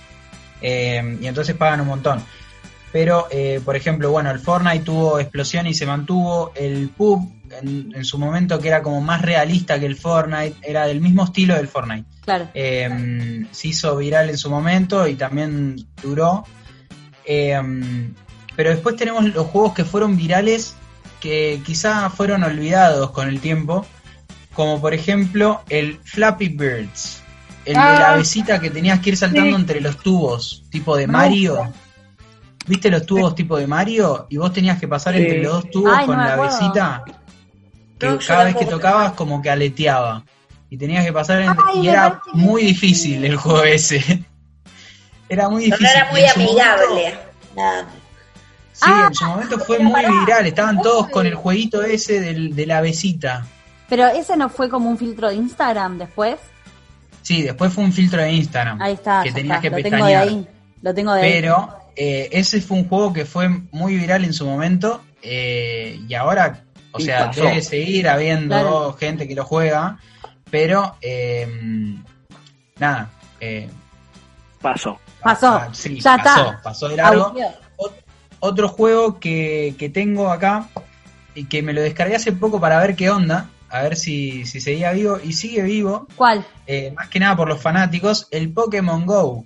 Eh, 0.61 1.19
y 1.21 1.27
entonces 1.27 1.55
pagan 1.57 1.81
un 1.81 1.89
montón. 1.89 2.23
Pero, 2.93 3.27
eh, 3.31 3.61
por 3.65 3.75
ejemplo, 3.77 4.11
bueno, 4.11 4.31
el 4.31 4.39
Fortnite 4.39 4.85
tuvo 4.85 5.19
explosión 5.19 5.67
y 5.67 5.75
se 5.75 5.87
mantuvo. 5.87 6.53
El 6.55 6.91
PUB, 6.91 7.27
en, 7.63 7.93
en 7.95 8.05
su 8.05 8.19
momento, 8.19 8.59
que 8.59 8.69
era 8.69 8.83
como 8.83 9.01
más 9.01 9.23
realista 9.23 9.81
que 9.81 9.87
el 9.87 9.97
Fortnite, 9.97 10.57
era 10.63 10.87
del 10.87 11.01
mismo 11.01 11.25
estilo 11.25 11.55
del 11.55 11.69
Fortnite. 11.69 12.05
Claro. 12.25 12.49
Eh, 12.55 13.47
se 13.51 13.69
hizo 13.69 13.97
viral 13.97 14.29
en 14.31 14.39
su 14.39 14.51
momento 14.51 15.07
y 15.09 15.15
también 15.15 15.87
duró. 16.03 16.45
Eh, 17.25 17.61
pero 18.57 18.71
después 18.71 18.97
tenemos 18.97 19.25
los 19.25 19.47
juegos 19.47 19.73
que 19.73 19.85
fueron 19.85 20.17
virales 20.17 20.75
que 21.21 21.61
quizá 21.65 22.11
fueron 22.11 22.43
olvidados 22.43 23.11
con 23.13 23.29
el 23.29 23.41
tiempo, 23.41 23.87
como 24.55 24.81
por 24.81 24.95
ejemplo 24.95 25.63
el 25.69 25.99
Flappy 26.05 26.49
Birds, 26.49 27.23
el 27.65 27.75
de 27.75 27.79
la 27.81 28.13
Ah. 28.13 28.17
besita 28.17 28.61
que 28.61 28.71
tenías 28.71 29.01
que 29.01 29.11
ir 29.11 29.17
saltando 29.17 29.51
Sí. 29.51 29.63
entre 29.63 29.81
los 29.81 29.97
tubos, 29.99 30.65
tipo 30.71 30.97
de 30.97 31.07
No. 31.07 31.13
Mario. 31.15 31.73
¿Viste 32.67 32.91
los 32.91 33.05
tubos 33.07 33.35
tipo 33.35 33.57
de 33.59 33.67
Mario? 33.67 34.27
Y 34.31 34.37
vos 34.37 34.53
tenías 34.53 34.79
que 34.79 34.87
pasar 34.87 35.15
Sí. 35.15 35.21
entre 35.23 35.43
los 35.43 35.53
dos 35.55 35.71
tubos 35.71 35.93
Ay, 35.95 36.07
no 36.07 36.13
con 36.13 36.19
la 36.19 36.37
besita, 36.37 37.05
que 37.99 38.07
No, 38.09 38.19
cada 38.19 38.45
vez 38.45 38.57
que 38.57 38.67
tocabas 38.67 39.13
como 39.13 39.41
que 39.43 39.51
aleteaba. 39.51 40.25
Y 40.71 40.77
tenías 40.79 41.05
que 41.05 41.13
pasar 41.13 41.41
entre- 41.43 41.65
Ay, 41.75 41.81
y 41.81 41.89
era 41.89 42.21
muy 42.33 42.63
difícil 42.63 43.25
el 43.25 43.37
juego 43.37 43.63
ese. 43.65 43.99
Era 45.29 45.49
muy 45.49 45.67
No 45.69 45.77
difícil. 45.77 45.97
era 45.97 46.09
y 46.09 46.13
muy 46.13 46.25
amigable. 46.27 47.15
momento- 47.57 47.87
sí, 48.73 48.81
Ah, 48.87 49.05
en 49.09 49.15
su 49.15 49.25
momento 49.25 49.59
fue 49.61 49.79
muy 49.79 50.03
pará, 50.03 50.11
viral. 50.21 50.47
Estaban 50.47 50.83
todos 50.83 51.09
con 51.09 51.25
el 51.27 51.35
jueguito 51.35 51.83
ese 51.83 52.21
del- 52.21 52.55
de 52.55 52.67
la 52.67 52.81
besita. 52.83 53.47
Pero 53.89 54.07
ese 54.07 54.37
no 54.37 54.49
fue 54.49 54.69
como 54.69 54.89
un 54.89 54.99
filtro 54.99 55.29
de 55.29 55.35
Instagram 55.37 55.99
después. 55.99 56.37
Sí, 57.23 57.43
después 57.43 57.73
fue 57.73 57.85
un 57.85 57.93
filtro 57.93 58.21
de 58.23 58.33
Instagram. 58.33 58.81
Ahí 58.83 58.95
está. 58.95 59.23
Que 59.23 59.29
ya 59.31 59.35
tenías 59.35 59.57
está, 59.65 59.77
que 59.77 59.83
Lo 59.83 59.91
tengo 59.91 60.07
de 60.07 60.17
ahí. 60.17 60.49
Lo 60.83 60.95
tengo 60.95 61.13
de 61.15 61.23
ahí. 61.23 61.33
Pero 61.33 61.69
eh, 61.95 62.29
ese 62.33 62.61
fue 62.61 62.79
un 62.79 62.89
juego 62.89 63.13
que 63.13 63.25
fue 63.25 63.49
muy 63.71 63.97
viral 63.97 64.25
en 64.25 64.33
su 64.33 64.47
momento. 64.47 65.03
eh, 65.23 66.01
y 66.09 66.15
ahora, 66.15 66.65
o 66.91 66.99
Y 66.99 67.05
sea, 67.05 67.27
pasó. 67.27 67.45
debe 67.45 67.63
seguir 67.63 68.09
habiendo 68.09 68.49
Claro. 68.49 68.97
gente 68.99 69.29
que 69.29 69.35
lo 69.37 69.45
juega. 69.45 69.99
Pero, 70.51 70.97
eh, 71.01 71.47
nada. 72.79 73.11
eh, 73.41 73.69
Pasó. 74.61 74.99
Pasó. 75.23 75.49
ah, 75.49 75.69
sí, 75.73 76.01
ya 76.01 76.17
pasó, 76.19 76.45
está. 76.51 76.63
pasó 76.63 76.89
de 76.89 76.97
largo. 76.97 77.35
Ot- 77.77 77.93
Otro 78.41 78.69
juego 78.69 79.21
que, 79.21 79.75
que 79.79 79.89
tengo 79.89 80.31
acá 80.33 80.67
y 81.35 81.45
que 81.45 81.63
me 81.63 81.73
lo 81.73 81.81
descargué 81.81 82.17
hace 82.17 82.33
poco 82.33 82.61
para 82.61 82.81
ver 82.81 82.97
qué 82.97 83.09
onda, 83.11 83.49
a 83.73 83.83
ver 83.83 83.97
si, 83.97 84.45
si 84.47 84.61
seguía 84.61 84.93
vivo 84.93 85.19
y 85.25 85.33
sigue 85.33 85.63
vivo, 85.63 86.07
¿Cuál? 86.15 86.45
eh, 86.67 86.93
más 86.95 87.09
que 87.09 87.19
nada 87.19 87.35
por 87.37 87.49
los 87.49 87.61
fanáticos, 87.61 88.29
el 88.31 88.53
Pokémon 88.53 89.05
Go. 89.07 89.45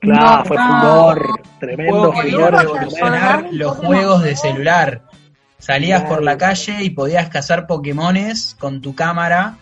Claro, 0.00 0.38
No, 0.38 0.44
fue 0.46 0.56
no. 0.56 0.66
furor, 0.80 1.42
tremendo 1.60 1.92
juego 1.92 2.12
que 2.12 2.26
vino 2.26 2.38
a 2.44 2.48
furor. 2.48 2.62
revolucionar 2.62 3.46
los 3.52 3.76
juegos 3.76 4.22
de 4.24 4.36
celular. 4.36 5.02
Salías 5.58 6.02
por 6.02 6.24
la 6.24 6.36
calle 6.36 6.82
y 6.82 6.90
podías 6.90 7.28
cazar 7.28 7.68
Pokémones 7.68 8.56
con 8.58 8.80
tu 8.80 8.96
cámara 8.96 9.54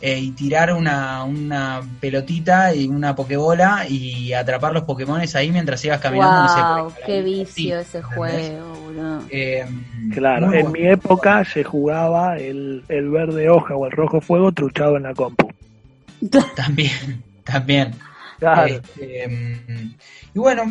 eh, 0.00 0.18
y 0.18 0.30
tirar 0.32 0.72
una, 0.72 1.24
una 1.24 1.80
pelotita 2.00 2.74
y 2.74 2.86
una 2.86 3.14
Pokébola 3.16 3.86
y 3.88 4.32
atrapar 4.32 4.72
los 4.72 4.84
Pokémones 4.84 5.34
ahí 5.36 5.50
mientras 5.50 5.84
ibas 5.84 6.00
caminando. 6.00 6.42
no 6.42 6.48
sé, 6.48 6.60
wow, 6.60 6.92
qué 7.06 7.22
vicio 7.22 7.78
ese 7.80 7.98
¿entendés? 7.98 8.16
juego, 8.16 8.74
boludo. 8.84 9.22
Eh, 9.30 9.66
Claro, 10.14 10.46
muy 10.46 10.56
en 10.58 10.62
bueno. 10.70 10.78
mi 10.78 10.86
época 10.88 11.44
se 11.44 11.64
jugaba 11.64 12.36
el, 12.36 12.84
el 12.88 13.10
verde 13.10 13.50
hoja 13.50 13.74
o 13.74 13.86
el 13.86 13.92
rojo 13.92 14.20
fuego 14.20 14.52
truchado 14.52 14.96
en 14.96 15.02
la 15.04 15.14
compu. 15.14 15.48
También, 16.56 17.22
también. 17.44 17.94
Claro. 18.38 18.66
Este, 18.66 19.28
mm, 19.28 19.94
y 20.34 20.38
bueno, 20.38 20.64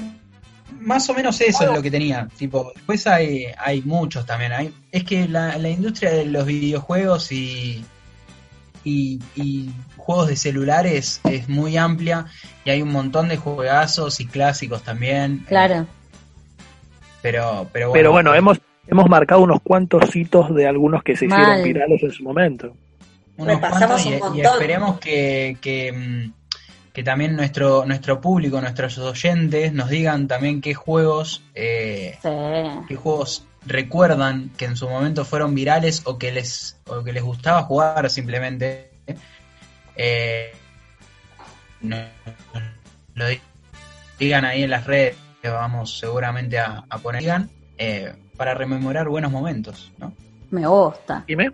más 0.81 1.09
o 1.09 1.13
menos 1.13 1.39
eso 1.41 1.63
es 1.63 1.75
lo 1.75 1.81
que 1.81 1.91
tenía. 1.91 2.27
Tipo, 2.37 2.71
después 2.75 3.07
hay, 3.07 3.45
hay 3.57 3.81
muchos 3.81 4.25
también. 4.25 4.51
Hay, 4.53 4.73
es 4.91 5.03
que 5.03 5.27
la, 5.27 5.57
la 5.57 5.69
industria 5.69 6.11
de 6.11 6.25
los 6.25 6.45
videojuegos 6.45 7.31
y, 7.31 7.83
y, 8.88 9.19
y 9.35 9.69
juegos 9.97 10.27
de 10.30 10.35
celulares 10.38 11.19
es 11.26 11.49
muy 11.49 11.76
amplia 11.76 12.26
y 12.64 12.69
hay 12.69 12.81
un 12.81 12.91
montón 12.91 13.27
de 13.27 13.35
juegazos 13.35 14.19
y 14.22 14.26
clásicos 14.26 14.81
también. 14.84 15.43
Claro. 15.47 15.85
Pero, 17.22 17.68
pero 17.73 17.89
bueno, 17.89 17.93
Pero 17.93 18.11
bueno, 18.11 18.34
hemos, 18.34 18.59
hemos 18.88 19.09
marcado 19.09 19.41
unos 19.41 19.61
cuantos 19.61 20.15
hitos 20.15 20.55
de 20.55 20.68
algunos 20.68 21.03
que 21.03 21.18
se 21.18 21.27
Mal. 21.27 21.41
hicieron 21.41 21.64
virales 21.64 22.03
en 22.03 22.11
su 22.11 22.23
momento. 22.23 22.73
unos 23.35 23.59
cuantos 23.59 24.05
y, 24.05 24.14
un 24.14 24.35
y 24.38 24.41
esperemos 24.41 24.99
que, 24.99 25.57
que, 25.59 25.91
mm, 25.91 26.34
que 26.97 27.03
también 27.03 27.35
nuestro 27.35 27.85
nuestro 27.85 28.19
público, 28.21 28.59
nuestros 28.59 28.97
oyentes 28.97 29.71
nos 29.71 29.87
digan 29.87 30.27
también 30.27 30.61
qué 30.61 30.73
juegos 30.73 31.43
eh, 31.53 32.17
Sí. 32.23 32.29
qué 32.87 32.95
juegos 32.95 33.45
recuerdan 33.67 34.49
que 34.57 34.65
en 34.65 34.75
su 34.75 34.89
momento 34.89 35.23
fueron 35.23 35.53
virales 35.53 36.01
o 36.05 36.17
que 36.17 36.31
les 36.31 36.79
o 36.87 37.03
que 37.03 37.13
les 37.13 37.21
gustaba 37.21 37.61
jugar 37.61 38.09
simplemente 38.09 38.89
eh, 39.95 40.53
no- 41.81 41.97
lo 43.13 43.27
di- 43.27 43.41
digan 44.17 44.43
ahí 44.45 44.63
en 44.63 44.71
las 44.71 44.85
redes 44.87 45.17
que 45.43 45.49
vamos 45.49 45.99
seguramente 45.99 46.57
a, 46.57 46.83
a 46.89 46.97
poner 46.97 47.21
digan, 47.21 47.51
eh, 47.77 48.11
para 48.37 48.55
rememorar 48.55 49.07
buenos 49.07 49.31
momentos 49.31 49.91
¿no? 49.99 50.13
Me 50.49 50.65
gusta. 50.65 51.23
Dime. 51.27 51.51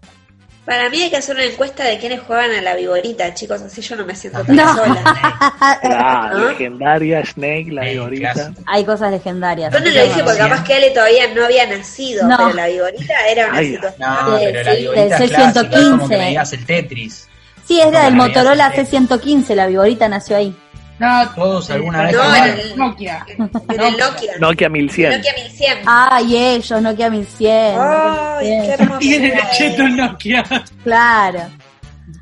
Para 0.66 0.90
mí 0.90 1.02
hay 1.02 1.10
que 1.10 1.18
hacer 1.18 1.36
una 1.36 1.44
encuesta 1.44 1.84
de 1.84 1.98
quiénes 1.98 2.22
juegan 2.22 2.52
a 2.52 2.62
la 2.62 2.74
viborita, 2.76 3.34
chicos, 3.34 3.62
así 3.62 3.82
yo 3.82 3.98
no 3.98 4.06
me 4.06 4.16
siento 4.16 4.40
No. 4.48 4.64
tan 4.64 4.76
sola. 4.78 5.80
La 5.84 6.30
¿No? 6.34 6.48
legendaria 6.50 7.26
Snake, 7.26 7.68
la 7.70 7.84
viborita. 7.84 8.54
Hay 8.66 8.86
cosas 8.86 9.12
legendarias. 9.12 9.74
Yo 9.74 9.80
no 9.82 9.86
lo 9.86 9.92
dije 9.92 10.24
porque 10.24 10.38
capaz 10.38 10.64
que 10.64 10.74
Ale 10.76 10.92
todavía 10.92 11.28
no 11.34 11.44
había 11.44 11.68
nacido, 11.68 12.26
No. 12.28 12.38
pero 12.38 12.54
la 12.54 12.68
viborita 12.68 13.14
era 13.30 13.48
una 13.50 13.58
Ay, 13.58 13.74
situación. 13.74 14.10
No, 14.10 14.38
Sí, 14.40 14.46
pero 14.46 14.64
la 14.64 14.72
sí, 14.76 14.82
viborita 14.82 15.18
del 15.18 15.30
clásica, 15.30 15.44
es 15.44 15.54
como 15.54 15.64
que 15.64 15.70
615. 16.16 16.18
me 16.18 16.30
digas 16.30 16.54
el 16.54 16.66
Tetris. 16.66 17.28
Sí, 17.68 17.80
es 17.80 17.86
Como 17.86 17.98
del 17.98 18.04
la 18.04 18.24
Motorola 18.24 18.70
vida 18.70 18.84
C115, 18.84 19.56
la 19.56 19.68
viborita 19.68 20.08
nació 20.08 20.38
ahí. 20.38 20.56
No, 21.04 21.30
Todos 21.36 21.70
alguna 21.70 22.04
vez 22.04 22.14
No, 22.16 22.36
el 22.36 22.78
Nokia. 22.78 23.26
En 23.28 23.42
el 23.82 23.98
Nokia. 23.98 24.34
Nokia 24.40 24.70
1100. 24.70 25.12
Nokia 25.18 25.34
1100. 25.44 25.78
Ah, 25.86 26.22
y 26.26 26.36
ellos, 26.38 26.82
Nokia 26.82 27.10
1100. 27.10 27.76
Nokia 27.76 28.38
Ay, 28.38 28.48
1100. 28.50 28.66
qué 28.66 28.74
hermoso. 28.84 29.00
Tiene 29.00 29.28
el 29.34 29.42
cheto 29.58 29.88
Nokia. 29.90 30.44
Claro. 30.84 31.40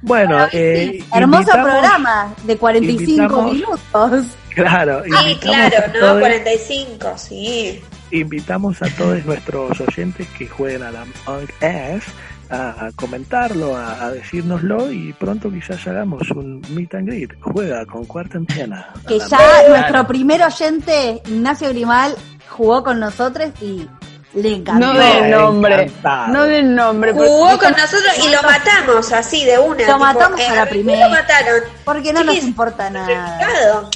Bueno, 0.03 0.47
eh, 0.51 1.03
hermoso 1.13 1.51
programa 1.51 2.33
de 2.43 2.57
45 2.57 3.11
invitamos- 3.11 3.53
minutos. 3.53 4.25
Claro, 4.53 5.01
invitamos 5.05 5.37
claro, 5.39 5.87
¿no? 5.93 5.99
todos- 6.01 6.19
45, 6.19 7.17
sí. 7.17 7.81
invitamos 8.11 8.81
a 8.81 8.89
todos 8.97 9.23
nuestros 9.25 9.79
oyentes 9.79 10.27
que 10.37 10.45
jueguen 10.45 10.83
a 10.83 10.91
la 10.91 11.03
Among 11.25 11.43
Us 11.45 12.03
a, 12.51 12.85
a 12.87 12.91
comentarlo, 12.95 13.75
a, 13.77 14.03
a 14.05 14.11
decírnoslo 14.11 14.91
y 14.91 15.13
pronto 15.13 15.49
quizás 15.51 15.85
hagamos 15.87 16.29
un 16.31 16.61
meet 16.69 16.93
and 16.95 17.07
greet. 17.07 17.31
Juega 17.41 17.85
con 17.85 18.05
cuarentena. 18.05 18.89
Que 19.07 19.15
A 19.15 19.17
la- 19.17 19.27
ya 19.27 19.69
nuestro 19.69 20.07
primer 20.07 20.43
oyente, 20.43 21.21
Ignacio 21.25 21.69
Grimal, 21.69 22.15
jugó 22.49 22.83
con 22.83 22.99
nosotros 22.99 23.49
y 23.61 23.87
le 24.33 24.55
encantó. 24.55 24.87
No 24.87 24.93
den 24.99 25.31
nombre. 25.31 25.83
Encantado. 25.83 26.27
No 26.33 26.43
den 26.43 26.75
nombre. 26.75 27.13
Jugó 27.13 27.49
porque- 27.51 27.65
con 27.65 27.71
nosotros 27.73 28.11
y 28.25 28.29
lo 28.31 28.41
matamos 28.43 29.11
así 29.11 29.45
de 29.45 29.57
una. 29.59 29.87
Lo 29.87 29.97
matamos 29.97 30.39
a 30.41 30.55
la 30.55 30.65
primera. 30.65 31.05
Lo 31.07 31.11
mataron. 31.13 31.61
Porque 31.85 32.13
no 32.13 32.23
nos 32.23 32.35
importa 32.37 32.89
nada. 32.89 33.89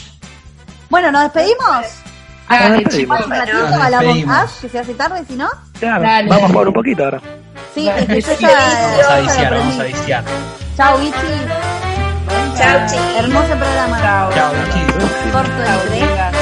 Bueno, 0.89 1.11
¿nos 1.11 1.23
despedimos? 1.23 1.85
Chicos. 2.89 3.19
A 3.31 3.89
la 3.89 3.99
que 4.61 4.69
se 4.69 4.79
hace 4.79 4.93
tarde, 4.93 5.23
si 5.27 5.35
no. 5.35 5.49
Claro, 5.79 6.03
Dale. 6.03 6.29
vamos 6.29 6.43
a 6.45 6.53
jugar 6.53 6.67
un 6.67 6.73
poquito 6.73 7.03
ahora. 7.05 7.21
Sí, 7.73 7.89
es 7.89 8.25
que 8.25 8.35
ya, 8.37 8.49
Vamos 8.49 9.09
a 9.09 9.19
viciar, 9.19 9.53
vamos 9.53 9.79
a 9.79 9.83
viciar. 9.83 10.23
Chao, 10.77 11.01
Ichi. 11.01 11.11
Chao, 12.57 12.79
chiquis. 12.87 13.17
Hermoso 13.17 13.47
programa. 13.47 13.99
Chao. 14.01 14.31
Chao. 14.33 14.53
Corto 15.31 16.34